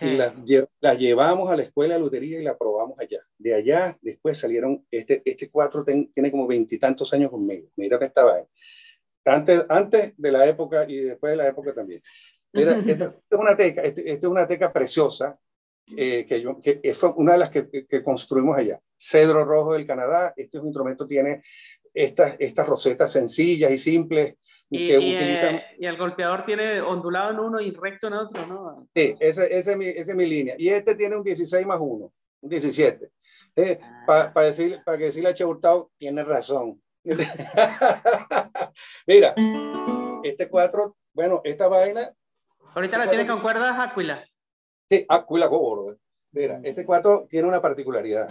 Y 0.00 0.16
las 0.16 0.34
la 0.80 0.94
llevamos 0.94 1.50
a 1.50 1.56
la 1.56 1.62
Escuela 1.62 1.94
de 1.94 2.00
Lutería 2.00 2.40
y 2.40 2.44
la 2.44 2.56
probamos 2.56 2.98
allá. 2.98 3.18
De 3.36 3.54
allá, 3.54 3.94
después 4.00 4.38
salieron, 4.38 4.86
este, 4.90 5.20
este 5.22 5.50
cuatro 5.50 5.84
tiene 5.84 6.30
como 6.30 6.46
veintitantos 6.46 7.12
años 7.12 7.30
conmigo. 7.30 7.68
Mira 7.76 7.98
que 7.98 8.06
estaba 8.06 8.36
ahí. 8.36 8.44
Antes, 9.26 9.66
antes 9.68 10.14
de 10.16 10.32
la 10.32 10.46
época 10.46 10.86
y 10.88 10.96
después 10.96 11.32
de 11.32 11.36
la 11.36 11.48
época 11.48 11.74
también. 11.74 12.00
Mira, 12.54 12.82
esta, 12.86 13.04
es 13.04 13.38
una 13.38 13.54
teca, 13.54 13.82
esta, 13.82 14.00
esta 14.00 14.26
es 14.26 14.30
una 14.30 14.48
teca 14.48 14.72
preciosa, 14.72 15.38
eh, 15.94 16.24
que, 16.26 16.40
yo, 16.40 16.58
que 16.58 16.80
fue 16.94 17.12
una 17.16 17.34
de 17.34 17.38
las 17.38 17.50
que, 17.50 17.68
que, 17.86 18.02
construimos 18.02 18.56
allá. 18.56 18.80
Cedro 19.00 19.44
rojo 19.44 19.72
del 19.72 19.86
Canadá, 19.86 20.34
este 20.36 20.58
instrumento 20.58 21.06
tiene 21.06 21.42
estas, 21.94 22.36
estas 22.38 22.66
rosetas 22.66 23.12
sencillas 23.12 23.72
y 23.72 23.78
simples. 23.78 24.34
Y, 24.72 24.86
que 24.86 25.00
y, 25.00 25.16
utilizan... 25.16 25.54
eh, 25.56 25.64
y, 25.80 25.86
el 25.86 25.96
golpeador 25.96 26.44
tiene 26.44 26.80
ondulado 26.80 27.32
en 27.32 27.40
uno 27.40 27.60
y 27.60 27.72
recto 27.72 28.06
en 28.06 28.12
otro, 28.12 28.46
¿no? 28.46 28.86
Sí, 28.94 29.16
esa, 29.18 29.44
esa, 29.46 29.72
es, 29.72 29.76
mi, 29.76 29.86
esa 29.86 30.12
es 30.12 30.16
mi 30.16 30.26
línea. 30.26 30.54
Y 30.58 30.68
este 30.68 30.94
tiene 30.94 31.16
un 31.16 31.24
16 31.24 31.66
más 31.66 31.78
1, 31.80 32.12
un 32.42 32.48
17. 32.48 33.10
Eh, 33.56 33.80
ah. 33.82 34.04
Para 34.06 34.32
pa 34.32 34.42
decir, 34.44 34.80
pa 34.84 34.96
decirle 34.96 35.30
a 35.30 35.34
Che 35.34 35.44
Hurtado, 35.44 35.90
tiene 35.98 36.22
razón. 36.22 36.80
Mira, 39.06 39.34
este 40.22 40.48
4, 40.48 40.96
bueno, 41.14 41.40
esta 41.42 41.66
vaina. 41.66 42.12
Ahorita 42.74 42.98
la 42.98 43.08
tiene 43.08 43.26
con 43.26 43.40
cuerdas 43.40 43.76
Aquila. 43.78 44.24
Sí, 44.88 45.04
Aquila 45.08 45.46
Gordo. 45.46 45.98
Mira, 46.32 46.58
mm. 46.58 46.66
este 46.66 46.84
4 46.84 47.26
tiene 47.28 47.48
una 47.48 47.60
particularidad. 47.60 48.28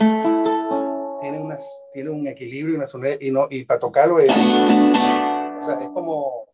Tiene, 1.29 1.43
unas, 1.43 1.83
tiene 1.93 2.09
un 2.09 2.25
equilibrio 2.25 2.73
y 2.73 2.77
una 2.77 2.87
sonora, 2.87 3.15
y, 3.19 3.29
no, 3.29 3.47
y 3.51 3.63
para 3.63 3.79
tocarlo 3.79 4.19
es, 4.19 4.31
o 4.31 5.61
sea, 5.61 5.79
es 5.79 5.89
como, 5.89 6.49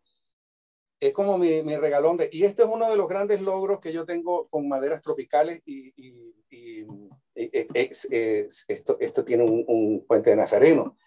es 0.99 1.13
como 1.13 1.37
mi, 1.37 1.63
mi, 1.63 1.77
regalón 1.77 2.17
de, 2.17 2.27
y 2.29 2.43
este 2.43 2.63
es 2.63 2.67
uno 2.67 2.89
de 2.89 2.97
los 2.97 3.07
grandes 3.07 3.39
logros 3.39 3.79
que 3.79 3.93
yo 3.93 4.05
tengo 4.05 4.49
con 4.49 4.67
maderas 4.67 5.01
tropicales 5.01 5.61
y, 5.65 5.93
y, 5.95 6.35
y 6.49 6.85
es, 7.33 8.05
es, 8.11 8.65
esto, 8.67 8.97
esto 8.99 9.23
tiene 9.23 9.45
un, 9.45 9.63
un 9.65 10.05
puente 10.05 10.31
de 10.31 10.35
nazareno, 10.35 10.97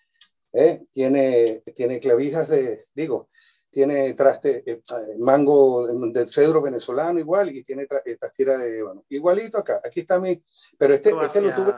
¿eh? 0.54 0.82
tiene, 0.90 1.60
tiene 1.74 2.00
clavijas 2.00 2.48
de, 2.48 2.86
digo, 2.94 3.28
tiene 3.68 4.14
traste, 4.14 4.62
eh, 4.64 4.80
mango 5.18 5.86
de, 5.86 6.26
cedro 6.26 6.62
venezolano 6.62 7.18
igual 7.18 7.54
y 7.54 7.62
tiene 7.62 7.86
estas 8.06 8.32
tiras 8.32 8.60
de, 8.60 8.82
bueno, 8.82 9.04
igualito 9.10 9.58
acá. 9.58 9.78
Aquí 9.84 10.00
está 10.00 10.18
mi, 10.18 10.42
pero 10.78 10.94
este, 10.94 11.10
este 11.22 11.42
lo 11.42 11.54
tuve, 11.54 11.74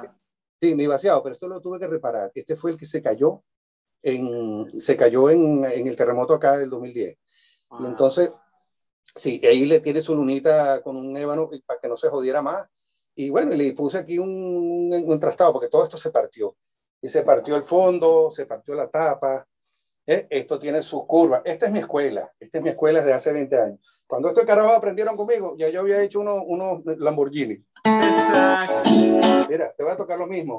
sí, 0.60 0.74
mi 0.74 0.86
vaciado, 0.86 1.22
pero 1.22 1.32
esto 1.32 1.48
lo 1.48 1.60
tuve 1.60 1.78
que 1.78 1.86
reparar. 1.86 2.30
Este 2.34 2.56
fue 2.56 2.72
el 2.72 2.76
que 2.76 2.84
se 2.84 3.02
cayó 3.02 3.42
en, 4.02 4.68
se 4.78 4.96
cayó 4.96 5.30
en, 5.30 5.64
en 5.64 5.86
el 5.86 5.96
terremoto 5.96 6.34
acá 6.34 6.56
del 6.56 6.70
2010. 6.70 7.12
Y 7.12 7.18
ah. 7.70 7.78
entonces, 7.86 8.30
sí, 9.14 9.40
ahí 9.44 9.66
le 9.66 9.80
tiene 9.80 10.02
su 10.02 10.14
lunita 10.14 10.82
con 10.82 10.96
un 10.96 11.16
ébano 11.16 11.48
para 11.66 11.80
que 11.80 11.88
no 11.88 11.96
se 11.96 12.08
jodiera 12.08 12.42
más. 12.42 12.66
Y 13.14 13.30
bueno, 13.30 13.52
le 13.54 13.72
puse 13.72 13.98
aquí 13.98 14.18
un, 14.18 14.30
un, 14.30 15.12
un 15.12 15.20
trastado 15.20 15.52
porque 15.52 15.68
todo 15.68 15.84
esto 15.84 15.96
se 15.96 16.10
partió. 16.10 16.56
Y 17.02 17.08
se 17.08 17.22
partió 17.22 17.56
el 17.56 17.62
fondo, 17.62 18.30
se 18.30 18.46
partió 18.46 18.74
la 18.74 18.88
tapa, 18.88 19.46
¿eh? 20.06 20.26
Esto 20.28 20.58
tiene 20.58 20.82
sus 20.82 21.06
curvas. 21.06 21.42
Esta 21.44 21.66
es 21.66 21.72
mi 21.72 21.78
escuela. 21.78 22.30
Esta 22.38 22.58
es 22.58 22.64
mi 22.64 22.70
escuela 22.70 22.98
desde 22.98 23.12
hace 23.14 23.32
20 23.32 23.60
años. 23.60 23.78
Cuando 24.06 24.28
estos 24.28 24.44
carajos 24.44 24.76
aprendieron 24.76 25.16
conmigo, 25.16 25.54
ya 25.56 25.68
yo 25.68 25.80
había 25.80 26.02
hecho 26.02 26.20
unos 26.20 26.42
uno 26.46 26.82
Lamborghini. 26.84 27.64
Exacto. 27.84 29.39
Mira, 29.50 29.74
te 29.76 29.82
voy 29.82 29.92
a 29.92 29.96
tocar 29.96 30.16
lo 30.16 30.28
mismo. 30.28 30.58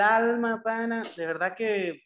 Alma, 0.00 0.62
pana, 0.62 1.02
de 1.16 1.26
verdad 1.26 1.54
que, 1.56 2.02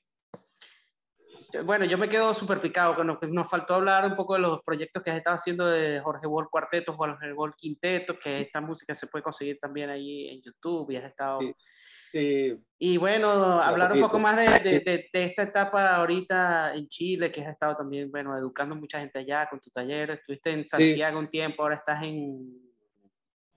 bueno, 1.65 1.85
yo 1.85 1.97
me 1.97 2.09
quedo 2.09 2.35
súper 2.35 2.61
picado, 2.61 2.97
que 2.97 3.05
nos, 3.05 3.19
que 3.21 3.27
nos 3.29 3.49
faltó 3.49 3.75
hablar 3.75 4.05
un 4.07 4.17
poco 4.17 4.35
de 4.35 4.41
los 4.41 4.61
proyectos 4.63 5.03
que 5.03 5.11
has 5.13 5.19
estado 5.19 5.37
haciendo 5.37 5.67
de 5.67 6.01
Jorge 6.01 6.27
Bol 6.27 6.51
Cuarteto, 6.51 6.95
Jorge 6.95 7.33
Bol 7.33 7.55
Quinteto, 7.57 8.19
que 8.19 8.41
esta 8.41 8.61
música 8.61 8.95
se 8.95 9.07
puede 9.07 9.23
conseguir 9.23 9.59
también 9.61 9.89
ahí 9.91 10.29
en 10.29 10.43
YouTube 10.43 10.91
y 10.91 10.97
has 10.97 11.05
estado... 11.05 11.41
Sí. 11.41 11.55
Sí, 12.13 12.57
Y 12.79 12.97
bueno, 12.97 13.61
hablar 13.61 13.91
un 13.93 14.01
poco 14.01 14.21
más 14.21 14.37
de, 14.37 14.71
de- 14.71 14.79
de- 14.85 15.09
de 15.13 15.25
esta 15.25 15.43
etapa 15.43 15.97
ahorita 15.97 16.73
en 16.77 16.89
Chile, 16.89 17.33
que 17.33 17.41
has 17.43 17.49
estado 17.53 17.77
también, 17.77 18.09
bueno, 18.09 18.39
educando 18.39 18.77
mucha 18.77 19.01
gente 19.01 19.19
allá 19.19 19.49
con 19.51 19.59
tu 19.59 19.69
taller, 19.71 20.11
estuviste 20.13 20.53
en 20.53 20.69
Santiago 20.69 21.19
un 21.19 21.29
tiempo, 21.29 21.63
ahora 21.65 21.75
estás 21.75 22.05
en 22.05 22.63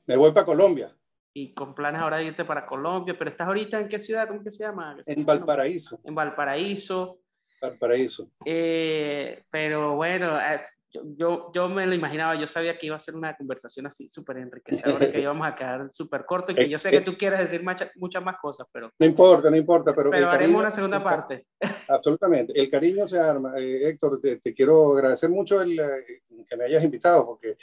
me 0.07 0.15
voy 0.15 0.31
para 0.31 0.45
Colombia, 0.47 0.91
y 1.37 1.53
con 1.53 1.75
planes 1.75 2.01
ahora 2.01 2.17
de 2.17 2.25
irte 2.25 2.45
para 2.45 2.65
Colombia, 2.65 3.15
pero 3.17 3.29
estás 3.29 3.47
ahorita 3.47 3.79
en 3.79 3.87
qué 3.87 3.99
ciudad, 3.99 4.27
¿cómo 4.27 4.43
que 4.43 4.49
se 4.49 4.63
llama? 4.63 4.95
¿Qué 4.97 5.03
se 5.03 5.11
en 5.11 5.19
llama? 5.19 5.33
Valparaíso. 5.35 5.99
En 6.03 6.15
Valparaíso. 6.15 7.19
Valparaíso. 7.61 8.31
Eh, 8.43 9.43
pero 9.51 9.95
bueno, 9.95 10.39
eh, 10.39 10.63
yo, 10.89 11.01
yo, 11.15 11.51
yo 11.53 11.69
me 11.69 11.85
lo 11.85 11.93
imaginaba, 11.93 12.39
yo 12.39 12.47
sabía 12.47 12.75
que 12.77 12.87
iba 12.87 12.95
a 12.95 12.99
ser 12.99 13.15
una 13.15 13.35
conversación 13.37 13.85
así 13.85 14.07
súper 14.07 14.37
enriquecedora, 14.37 15.11
que 15.11 15.21
íbamos 15.21 15.47
a 15.47 15.55
quedar 15.55 15.89
súper 15.91 16.25
corto 16.25 16.53
y 16.53 16.55
que 16.55 16.69
yo 16.69 16.79
sé 16.79 16.89
que 16.89 17.01
tú 17.01 17.15
quieres 17.15 17.39
decir 17.39 17.61
muchas 17.97 18.23
más 18.23 18.37
cosas, 18.41 18.65
pero, 18.71 18.91
No 18.97 19.05
importa, 19.05 19.51
no 19.51 19.57
importa, 19.57 19.93
pero, 19.95 20.09
pero 20.09 20.25
haremos 20.29 20.39
cariño- 20.39 20.59
una 20.59 20.71
segunda 20.71 21.03
parte. 21.03 21.45
Absolutamente. 21.87 22.59
El 22.59 22.67
cariño 22.71 23.07
se 23.07 23.19
arma. 23.19 23.53
Eh, 23.57 23.89
Héctor, 23.89 24.19
te, 24.19 24.37
te 24.37 24.53
quiero 24.55 24.93
agradecer 24.97 25.29
mucho 25.29 25.61
el, 25.61 25.79
eh, 25.79 26.23
que 26.49 26.57
me 26.57 26.65
hayas 26.65 26.83
invitado, 26.83 27.25
porque 27.27 27.57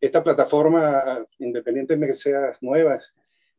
esta 0.00 0.24
plataforma, 0.24 1.24
independientemente 1.38 2.12
que 2.12 2.18
sea 2.18 2.56
nueva, 2.60 2.98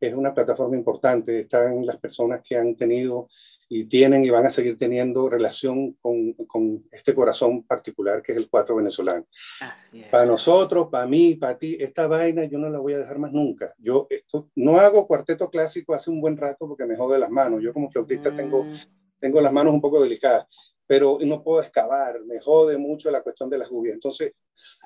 es 0.08 0.14
una 0.14 0.34
plataforma 0.34 0.76
importante. 0.76 1.40
Están 1.40 1.84
las 1.84 1.96
personas 1.98 2.40
que 2.42 2.56
han 2.56 2.74
tenido 2.74 3.28
y 3.68 3.86
tienen 3.86 4.22
y 4.24 4.30
van 4.30 4.44
a 4.44 4.50
seguir 4.50 4.76
teniendo 4.76 5.28
relación 5.28 5.92
con, 5.94 6.32
con 6.46 6.84
este 6.90 7.14
corazón 7.14 7.62
particular 7.62 8.20
que 8.20 8.32
es 8.32 8.38
el 8.38 8.50
cuatro 8.50 8.76
venezolano. 8.76 9.26
Así 9.60 10.02
es. 10.02 10.08
Para 10.08 10.26
nosotros, 10.26 10.88
para 10.90 11.06
mí, 11.06 11.36
para 11.36 11.56
ti, 11.56 11.76
esta 11.80 12.06
vaina 12.06 12.44
yo 12.44 12.58
no 12.58 12.68
la 12.68 12.78
voy 12.78 12.92
a 12.92 12.98
dejar 12.98 13.18
más 13.18 13.32
nunca. 13.32 13.74
Yo 13.78 14.06
esto, 14.10 14.50
no 14.56 14.78
hago 14.78 15.06
cuarteto 15.06 15.48
clásico 15.50 15.94
hace 15.94 16.10
un 16.10 16.20
buen 16.20 16.36
rato 16.36 16.68
porque 16.68 16.84
me 16.84 16.96
jode 16.96 17.18
las 17.18 17.30
manos. 17.30 17.62
Yo 17.62 17.72
como 17.72 17.90
flautista 17.90 18.34
tengo 18.34 18.62
Mm, 18.64 18.74
tengo 19.18 19.40
las 19.40 19.52
manos 19.52 19.72
un 19.72 19.80
poco 19.80 20.02
delicadas, 20.02 20.46
pero 20.86 21.18
no 21.22 21.42
puedo 21.42 21.62
excavar, 21.62 22.24
me 22.24 22.40
jode 22.40 22.76
mucho 22.76 23.10
la 23.10 23.22
cuestión 23.22 23.48
de 23.48 23.58
las 23.58 23.68
gubias. 23.68 23.94
Entonces, 23.94 24.34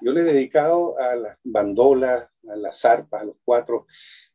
yo 0.03 0.12
le 0.12 0.20
he 0.20 0.24
dedicado 0.24 0.98
a 0.98 1.16
las 1.16 1.36
bandolas, 1.44 2.28
a 2.48 2.57
las 2.57 2.85
arpas, 2.85 3.23
a 3.23 3.24
los 3.27 3.36
cuatro, 3.44 3.86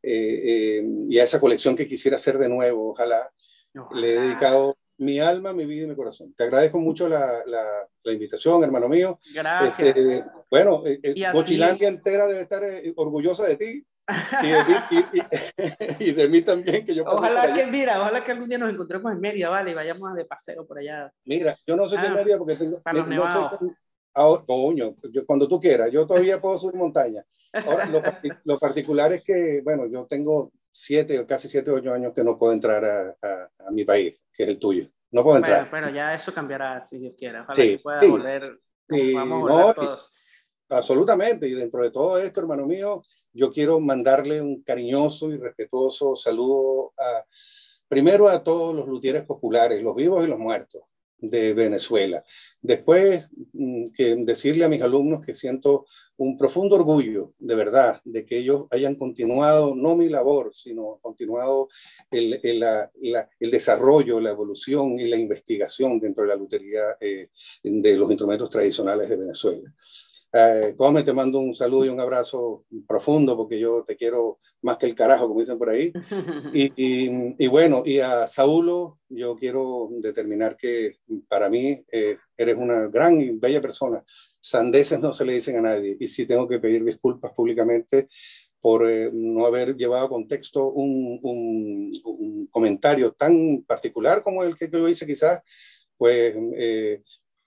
eh, 0.02 0.78
eh, 0.80 0.84
y 1.08 1.18
a 1.18 1.24
esa 1.24 1.40
colección 1.40 1.76
que 1.76 1.86
quisiera 1.86 2.16
hacer 2.16 2.38
de 2.38 2.48
nuevo, 2.48 2.90
ojalá, 2.92 3.30
le 3.74 3.80
he 3.80 3.80
ojalá. 3.80 4.06
dedicado 4.26 4.76
mi 4.98 5.18
alma, 5.18 5.52
mi 5.52 5.64
vida 5.66 5.84
y 5.84 5.88
mi 5.88 5.96
corazón. 5.96 6.32
Te 6.36 6.44
agradezco 6.44 6.78
mucho 6.78 7.08
la, 7.08 7.42
la, 7.46 7.88
la 8.04 8.12
invitación, 8.12 8.62
hermano 8.62 8.88
mío. 8.88 9.18
Gracias. 9.34 9.96
Este, 9.96 10.30
bueno, 10.50 10.82
eh, 10.86 11.00
eh, 11.02 11.32
Bochilandia 11.32 11.88
entera 11.88 12.26
debe 12.28 12.42
estar 12.42 12.62
eh, 12.62 12.92
orgullosa 12.96 13.44
de 13.46 13.56
ti 13.56 13.86
y 14.42 14.48
de, 14.48 14.62
mí, 14.64 14.74
y- 14.90 16.04
y- 16.04 16.10
y 16.10 16.12
de 16.12 16.28
mí 16.28 16.42
también, 16.42 16.84
que 16.84 16.94
yo 16.94 17.04
Ojalá 17.04 17.52
que, 17.54 17.66
mira, 17.66 18.00
ojalá 18.00 18.24
que 18.24 18.32
algún 18.32 18.48
día 18.48 18.58
nos 18.58 18.70
encontremos 18.72 19.10
en 19.10 19.20
Mérida, 19.20 19.48
vale, 19.48 19.70
y 19.70 19.74
vayamos 19.74 20.14
de 20.14 20.24
paseo 20.24 20.66
por 20.66 20.78
allá. 20.78 21.10
Mira, 21.24 21.56
yo 21.66 21.74
no 21.74 21.88
sé 21.88 21.96
si 21.96 22.02
Ah, 22.04 22.08
en 22.08 22.14
Mérida 22.14 22.38
porque 22.38 22.54
tengo. 22.54 22.80
para 22.82 22.98
los 22.98 23.08
no 23.08 23.68
si- 23.68 23.74
coño, 24.12 24.94
yo, 25.12 25.24
cuando 25.26 25.48
tú 25.48 25.60
quieras, 25.60 25.90
yo 25.90 26.06
todavía 26.06 26.40
puedo 26.40 26.56
subir 26.58 26.76
montaña. 26.76 27.24
Ahora, 27.52 27.86
lo, 27.86 28.02
lo 28.44 28.58
particular 28.58 29.12
es 29.12 29.24
que, 29.24 29.60
bueno, 29.62 29.86
yo 29.86 30.06
tengo 30.06 30.52
siete 30.70 31.24
casi 31.26 31.48
siete 31.48 31.70
o 31.70 31.74
ocho 31.74 31.92
años 31.92 32.12
que 32.14 32.24
no 32.24 32.38
puedo 32.38 32.52
entrar 32.52 32.84
a, 32.84 33.16
a- 33.22 33.50
a 33.66 33.70
mi 33.70 33.84
país, 33.84 34.18
que 34.32 34.44
es 34.44 34.48
el 34.48 34.58
tuyo. 34.58 34.88
No 35.10 35.22
puedo 35.22 35.36
entrar. 35.36 35.70
pero 35.70 35.90
ya 35.90 36.14
eso 36.14 36.32
cambiará, 36.32 36.86
si 36.86 36.98
Dios 36.98 37.14
quiere. 37.16 37.40
Ojalá 37.40 37.54
Sí, 37.54 37.76
que 37.76 37.78
pueda 37.82 38.00
sí, 38.02 38.10
volver. 38.10 38.42
sí, 38.88 39.12
vamos 39.14 39.32
a 39.32 39.34
no, 39.34 39.40
volver 39.56 39.70
y- 39.70 39.74
todos. 39.86 40.10
Absolutamente. 40.70 41.46
Y 41.48 41.52
dentro 41.54 41.82
de 41.82 41.90
todo 41.90 42.18
esto, 42.18 42.40
hermano 42.40 42.64
mío, 42.66 43.02
yo 43.34 43.52
quiero 43.52 43.78
mandarle 43.80 44.40
un 44.40 44.62
cariñoso 44.62 45.30
y 45.30 45.36
respetuoso 45.36 46.16
saludo 46.16 46.94
a, 46.98 47.24
primero 47.88 48.28
a 48.28 48.42
todos 48.42 48.74
los 48.74 48.88
luthieres 48.88 49.24
populares, 49.24 49.82
los 49.82 49.94
vivos 49.94 50.24
y 50.24 50.28
los 50.28 50.38
muertos 50.38 50.82
de 51.22 51.54
Venezuela. 51.54 52.22
Después, 52.60 53.26
mm, 53.54 53.88
que 53.92 54.16
decirle 54.16 54.64
a 54.64 54.68
mis 54.68 54.82
alumnos 54.82 55.24
que 55.24 55.34
siento 55.34 55.86
un 56.18 56.36
profundo 56.36 56.76
orgullo, 56.76 57.32
de 57.38 57.54
verdad, 57.54 58.00
de 58.04 58.24
que 58.24 58.38
ellos 58.38 58.66
hayan 58.70 58.96
continuado, 58.96 59.74
no 59.74 59.96
mi 59.96 60.08
labor, 60.10 60.50
sino 60.54 60.98
continuado 61.00 61.68
el, 62.10 62.38
el, 62.42 62.60
la- 62.60 62.90
el 63.40 63.50
desarrollo, 63.50 64.20
la 64.20 64.30
evolución 64.30 64.98
y 65.00 65.08
la 65.08 65.16
investigación 65.16 65.98
dentro 66.00 66.24
de 66.24 66.28
la 66.30 66.36
lutería 66.36 66.82
eh, 67.00 67.30
de 67.62 67.96
los 67.96 68.10
instrumentos 68.10 68.50
tradicionales 68.50 69.08
de 69.08 69.16
Venezuela. 69.16 69.72
Eh, 70.34 70.74
Come, 70.78 71.02
te 71.02 71.12
mando 71.12 71.38
un 71.40 71.54
saludo 71.54 71.84
y 71.84 71.88
un 71.90 72.00
abrazo 72.00 72.64
profundo 72.88 73.36
porque 73.36 73.58
yo 73.60 73.84
te 73.86 73.96
quiero 73.96 74.38
más 74.62 74.78
que 74.78 74.86
el 74.86 74.94
carajo, 74.94 75.28
como 75.28 75.40
dicen 75.40 75.58
por 75.58 75.70
ahí. 75.70 75.92
Y, 76.54 76.72
y- 76.76 77.34
y 77.38 77.46
bueno, 77.48 77.82
y 77.84 77.98
a 78.00 78.26
Saulo, 78.28 78.98
yo 79.08 79.36
quiero 79.36 79.88
determinar 80.00 80.56
que 80.56 80.96
para 81.28 81.48
mí 81.48 81.82
eh, 81.90 82.18
eres 82.36 82.56
una 82.56 82.88
gran 82.88 83.20
y 83.20 83.30
bella 83.30 83.60
persona. 83.62 84.04
Sandeces 84.40 85.00
no 85.00 85.12
se 85.14 85.24
le 85.24 85.34
dicen 85.34 85.56
a 85.56 85.62
nadie. 85.62 85.96
Y 85.98 86.08
sí 86.08 86.26
tengo 86.26 86.46
que 86.48 86.58
pedir 86.58 86.84
disculpas 86.84 87.32
públicamente 87.32 88.08
por 88.60 88.88
eh, 88.88 89.10
no 89.12 89.46
haber 89.46 89.76
llevado 89.76 90.06
a 90.06 90.08
contexto 90.10 90.70
un, 90.72 91.18
un- 91.22 91.90
un 92.04 92.46
comentario 92.48 93.12
tan 93.12 93.62
particular 93.66 94.22
como 94.22 94.44
el 94.44 94.56
que 94.56 94.68
yo 94.70 94.88
hice 94.88 95.06
quizás, 95.06 95.40
pues 95.96 96.34
eh, 96.56 97.02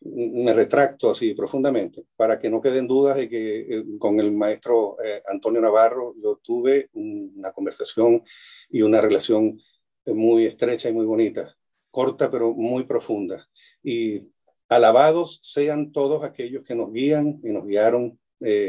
me 0.05 0.53
retracto 0.53 1.09
así 1.09 1.33
profundamente 1.33 2.03
para 2.15 2.37
que 2.37 2.49
no 2.49 2.61
queden 2.61 2.87
dudas 2.87 3.17
de 3.17 3.27
que 3.27 3.61
eh, 3.61 3.83
con 3.99 4.19
el 4.19 4.31
maestro 4.31 4.97
eh, 5.03 5.21
Antonio 5.27 5.59
Navarro 5.61 6.13
yo 6.21 6.39
tuve 6.43 6.89
un- 6.93 7.33
una 7.37 7.51
conversación 7.51 8.23
y 8.69 8.81
una 8.83 9.01
relación 9.01 9.59
eh, 10.05 10.13
muy 10.13 10.45
estrecha 10.45 10.89
y 10.89 10.93
muy 10.93 11.05
bonita, 11.05 11.55
corta 11.91 12.29
pero 12.29 12.53
muy 12.53 12.83
profunda. 12.83 13.47
Y 13.83 14.27
alabados 14.69 15.39
sean 15.43 15.91
todos 15.91 16.23
aquellos 16.23 16.63
que 16.63 16.75
nos 16.75 16.91
guían 16.93 17.39
y 17.43 17.49
nos 17.51 17.65
guiaron 17.65 18.19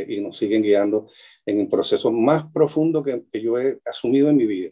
y 0.08 0.20
nos 0.20 0.38
siguen 0.38 0.62
guiando 0.62 1.08
en 1.44 1.60
el 1.60 1.68
proceso 1.68 2.10
más 2.10 2.46
profundo 2.50 3.02
que, 3.02 3.24
que 3.30 3.42
yo 3.42 3.58
he 3.58 3.78
asumido 3.84 4.30
en 4.30 4.36
mi 4.36 4.46
vida. 4.46 4.70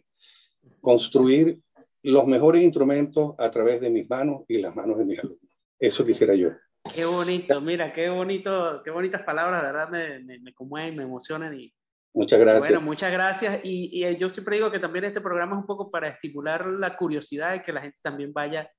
Construir 0.81 1.59
los 2.01 2.25
mejores 2.25 2.63
instrumentos 2.63 3.35
a 3.37 3.51
través 3.51 3.81
de 3.81 3.89
mis 3.89 4.09
manos 4.09 4.43
y 4.47 4.57
las 4.57 4.75
manos 4.75 4.97
de 4.97 5.05
mis 5.05 5.19
alumnos. 5.19 5.44
Eso 5.79 6.05
quisiera 6.05 6.35
yo. 6.35 6.49
Qué 6.93 7.05
bonito, 7.05 7.59
mira, 7.61 7.91
qué 7.93 8.09
bonito, 8.09 8.81
qué 8.83 8.91
bonitas 8.91 9.23
palabras, 9.23 9.61
de 9.61 9.71
verdad 9.71 9.89
me, 9.89 10.19
me, 10.19 10.39
me 10.39 10.53
conmueven, 10.53 10.95
me 10.95 11.03
emocionan 11.03 11.59
y 11.59 11.73
Muchas 12.15 12.39
gracias. 12.39 12.61
bueno, 12.61 12.81
muchas 12.81 13.11
gracias. 13.11 13.59
Y, 13.63 13.89
y 13.91 14.05
eh, 14.05 14.17
yo 14.17 14.29
siempre 14.29 14.55
digo 14.55 14.71
que 14.71 14.79
también 14.79 15.03
este 15.03 15.19
programa 15.19 15.55
es 15.55 15.59
un 15.59 15.65
poco 15.65 15.91
para 15.91 16.07
estimular 16.07 16.65
la 16.65 16.95
curiosidad 16.95 17.55
y 17.55 17.61
que 17.61 17.73
la 17.73 17.81
gente 17.81 17.97
también 18.01 18.31
vaya 18.31 18.71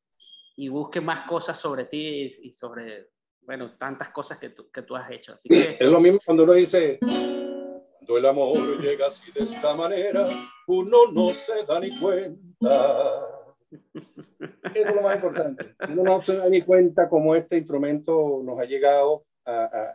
y 0.57 0.71
busque 0.71 1.03
más 1.03 1.29
cosas 1.29 1.59
sobre 1.59 1.85
ti 1.85 1.99
y, 1.99 2.49
y 2.49 2.53
sobre, 2.55 3.11
bueno, 3.43 3.77
tantas 3.77 4.09
cosas 4.09 4.39
que 4.39 4.51
tú, 4.51 4.71
que 4.71 4.81
tú 4.83 4.97
has 4.97 5.11
hecho. 5.11 5.35
Así 5.35 5.51
que, 5.51 5.77
Es 5.79 5.91
lo 5.91 6.01
mismo 6.01 6.19
cuando 6.25 6.45
uno 6.45 6.55
dice, 6.55 6.99
cuando 6.99 8.17
el 8.17 8.25
amor 8.25 8.81
llega 8.81 9.09
así 9.09 9.31
de 9.33 9.45
esta 9.45 9.75
manera, 9.75 10.27
uno 10.67 10.97
no 11.13 11.29
se 11.29 11.67
da 11.67 11.79
ni 11.79 11.95
cuenta. 11.99 13.27
Eso 14.39 14.89
es 14.89 14.95
lo 14.95 15.03
más 15.03 15.17
importante. 15.17 15.75
Uno 15.91 16.03
no 16.03 16.21
se 16.21 16.37
da 16.37 16.49
ni 16.49 16.63
cuenta 16.63 17.09
cómo 17.09 17.35
este 17.35 17.59
instrumento 17.59 18.43
nos 18.45 18.59
ha 18.61 18.65
llegado 18.65 19.25
a, 19.45 19.95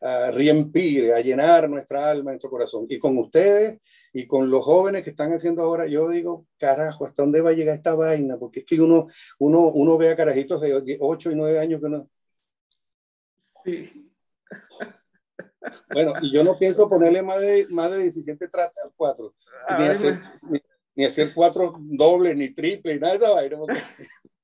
a, 0.00 0.26
a 0.26 0.30
riempir, 0.30 1.12
a 1.12 1.20
llenar 1.20 1.68
nuestra 1.68 2.10
alma, 2.10 2.30
nuestro 2.30 2.50
corazón. 2.50 2.86
Y 2.88 2.98
con 2.98 3.18
ustedes 3.18 3.80
y 4.12 4.26
con 4.26 4.48
los 4.48 4.64
jóvenes 4.64 5.02
que 5.02 5.10
están 5.10 5.32
haciendo 5.32 5.62
ahora, 5.62 5.86
yo 5.88 6.08
digo, 6.08 6.46
carajo, 6.56 7.04
¿hasta 7.04 7.22
dónde 7.22 7.40
va 7.40 7.50
a 7.50 7.54
llegar 7.54 7.74
esta 7.74 7.94
vaina? 7.94 8.36
Porque 8.38 8.60
es 8.60 8.66
que 8.66 8.80
uno, 8.80 9.08
uno, 9.40 9.68
uno 9.68 9.98
ve 9.98 10.10
a 10.10 10.16
carajitos 10.16 10.60
de 10.60 10.98
8 11.00 11.32
y 11.32 11.34
9 11.34 11.58
años 11.58 11.80
que 11.80 11.88
no, 11.88 12.08
sí. 13.64 14.10
Bueno, 15.92 16.12
y 16.20 16.32
yo 16.32 16.44
no 16.44 16.58
pienso 16.58 16.88
ponerle 16.88 17.22
más 17.22 17.40
de, 17.40 17.66
más 17.70 17.90
de 17.90 18.02
17 18.02 18.48
tratas 18.48 18.84
al 18.84 18.92
4, 18.94 19.34
A 19.68 19.78
ni 20.94 21.04
hacer, 21.04 21.32
cuatro 21.34 21.72
dobles, 21.78 22.36
ni 22.36 22.52
triple, 22.52 22.94
ni 22.94 23.00
nada 23.00 23.14
de 23.14 23.18
esa 23.18 23.34
vaina. 23.34 23.58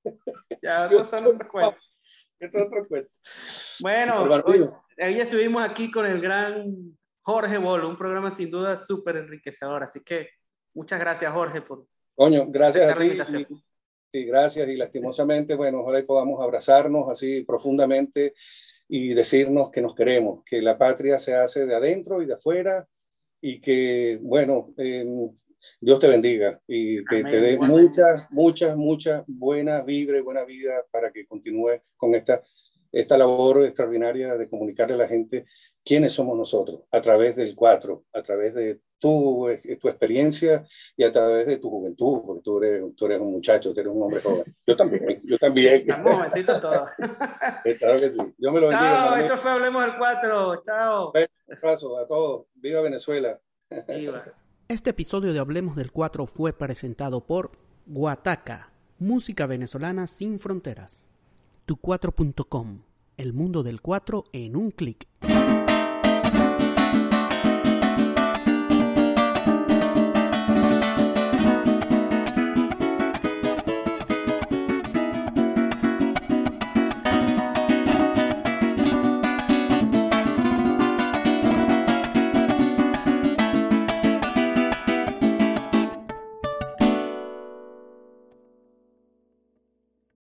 ya 0.62 0.90
yo 0.90 0.96
esos 1.02 1.08
son 1.08 1.34
otros 1.34 1.50
cuentos. 1.50 1.84
Es 2.40 2.56
otro 2.56 2.88
cuento. 2.88 3.10
Bueno, 3.80 4.22
hoy, 4.46 4.60
hoy, 4.62 5.20
estuvimos 5.20 5.62
aquí 5.62 5.90
con 5.90 6.06
el 6.06 6.22
gran 6.22 6.96
Jorge 7.20 7.58
Bolo, 7.58 7.86
un 7.86 7.98
programa 7.98 8.30
sin 8.30 8.50
duda 8.50 8.78
súper 8.78 9.18
enriquecedor. 9.18 9.82
Así 9.82 10.00
que 10.00 10.30
muchas 10.72 10.98
gracias, 10.98 11.30
Jorge, 11.34 11.60
por. 11.60 11.86
Coño, 12.14 12.46
gracias 12.48 12.90
a 12.90 12.98
ti. 12.98 13.46
Sí, 14.10 14.24
gracias. 14.24 14.66
Y 14.68 14.76
lastimosamente, 14.76 15.54
bueno, 15.54 15.80
ojalá 15.80 16.02
podamos 16.06 16.40
abrazarnos 16.40 17.10
así 17.10 17.42
profundamente 17.42 18.32
y 18.88 19.12
decirnos 19.12 19.70
que 19.70 19.82
nos 19.82 19.94
queremos, 19.94 20.42
que 20.42 20.62
la 20.62 20.78
patria 20.78 21.18
se 21.18 21.34
hace 21.36 21.66
de 21.66 21.74
adentro 21.74 22.22
y 22.22 22.26
de 22.26 22.34
afuera 22.34 22.88
y 23.40 23.60
que, 23.60 24.18
bueno, 24.22 24.74
eh, 24.76 25.06
Dios 25.80 25.98
te 25.98 26.08
bendiga 26.08 26.60
y 26.66 27.04
que 27.04 27.24
te 27.24 27.40
dé 27.40 27.58
muchas, 27.58 28.28
muchas, 28.30 28.76
muchas 28.76 29.24
buenas 29.26 29.84
vibras 29.84 30.20
y 30.20 30.24
buena 30.24 30.44
vida 30.44 30.84
para 30.90 31.10
que 31.12 31.26
continúes 31.26 31.82
con 31.96 32.14
esta, 32.14 32.42
esta 32.92 33.16
labor 33.16 33.64
extraordinaria 33.64 34.36
de 34.36 34.48
comunicarle 34.48 34.94
a 34.94 34.98
la 34.98 35.08
gente 35.08 35.46
quiénes 35.84 36.12
somos 36.12 36.36
nosotros 36.36 36.82
a 36.90 37.00
través 37.00 37.36
del 37.36 37.54
cuatro, 37.54 38.04
a 38.12 38.22
través 38.22 38.54
de 38.54 38.80
tu, 39.00 39.48
tu 39.80 39.88
experiencia 39.88 40.64
y 40.96 41.02
a 41.02 41.12
través 41.12 41.46
de 41.46 41.56
tu 41.56 41.70
juventud, 41.70 42.20
porque 42.24 42.42
tú 42.42 42.62
eres, 42.62 42.84
tú 42.94 43.06
eres 43.06 43.20
un 43.20 43.32
muchacho, 43.32 43.74
tú 43.74 43.80
eres 43.80 43.92
un 43.92 44.02
hombre 44.02 44.20
joven. 44.20 44.44
Yo 44.66 44.76
también, 44.76 45.20
yo 45.24 45.38
también. 45.38 45.74
Estamos 45.80 46.14
jovencitos 46.14 46.60
todos. 46.60 46.82
Eh, 47.64 47.76
claro 47.76 47.96
que 47.96 48.08
sí. 48.08 48.20
Yo 48.38 48.52
me 48.52 48.60
lo 48.60 48.68
bendiga. 48.68 48.80
Chao, 48.80 49.16
esto 49.16 49.36
fue 49.36 49.50
Hablemos 49.50 49.82
del 49.82 49.98
Cuatro. 49.98 50.62
Chao. 50.64 51.12
Un 51.12 51.56
abrazo 51.56 51.98
a 51.98 52.06
todos. 52.06 52.46
Viva 52.54 52.80
Venezuela. 52.80 53.40
Viva. 53.88 54.24
Este 54.68 54.90
episodio 54.90 55.32
de 55.32 55.40
Hablemos 55.40 55.74
del 55.74 55.90
Cuatro 55.90 56.26
fue 56.26 56.52
presentado 56.52 57.26
por 57.26 57.50
Guataca, 57.86 58.70
música 59.00 59.46
venezolana 59.46 60.06
sin 60.06 60.38
fronteras. 60.38 61.08
Tu4.com, 61.66 62.82
el 63.16 63.32
mundo 63.32 63.64
del 63.64 63.80
cuatro 63.80 64.24
en 64.32 64.54
un 64.54 64.70
clic. 64.70 65.08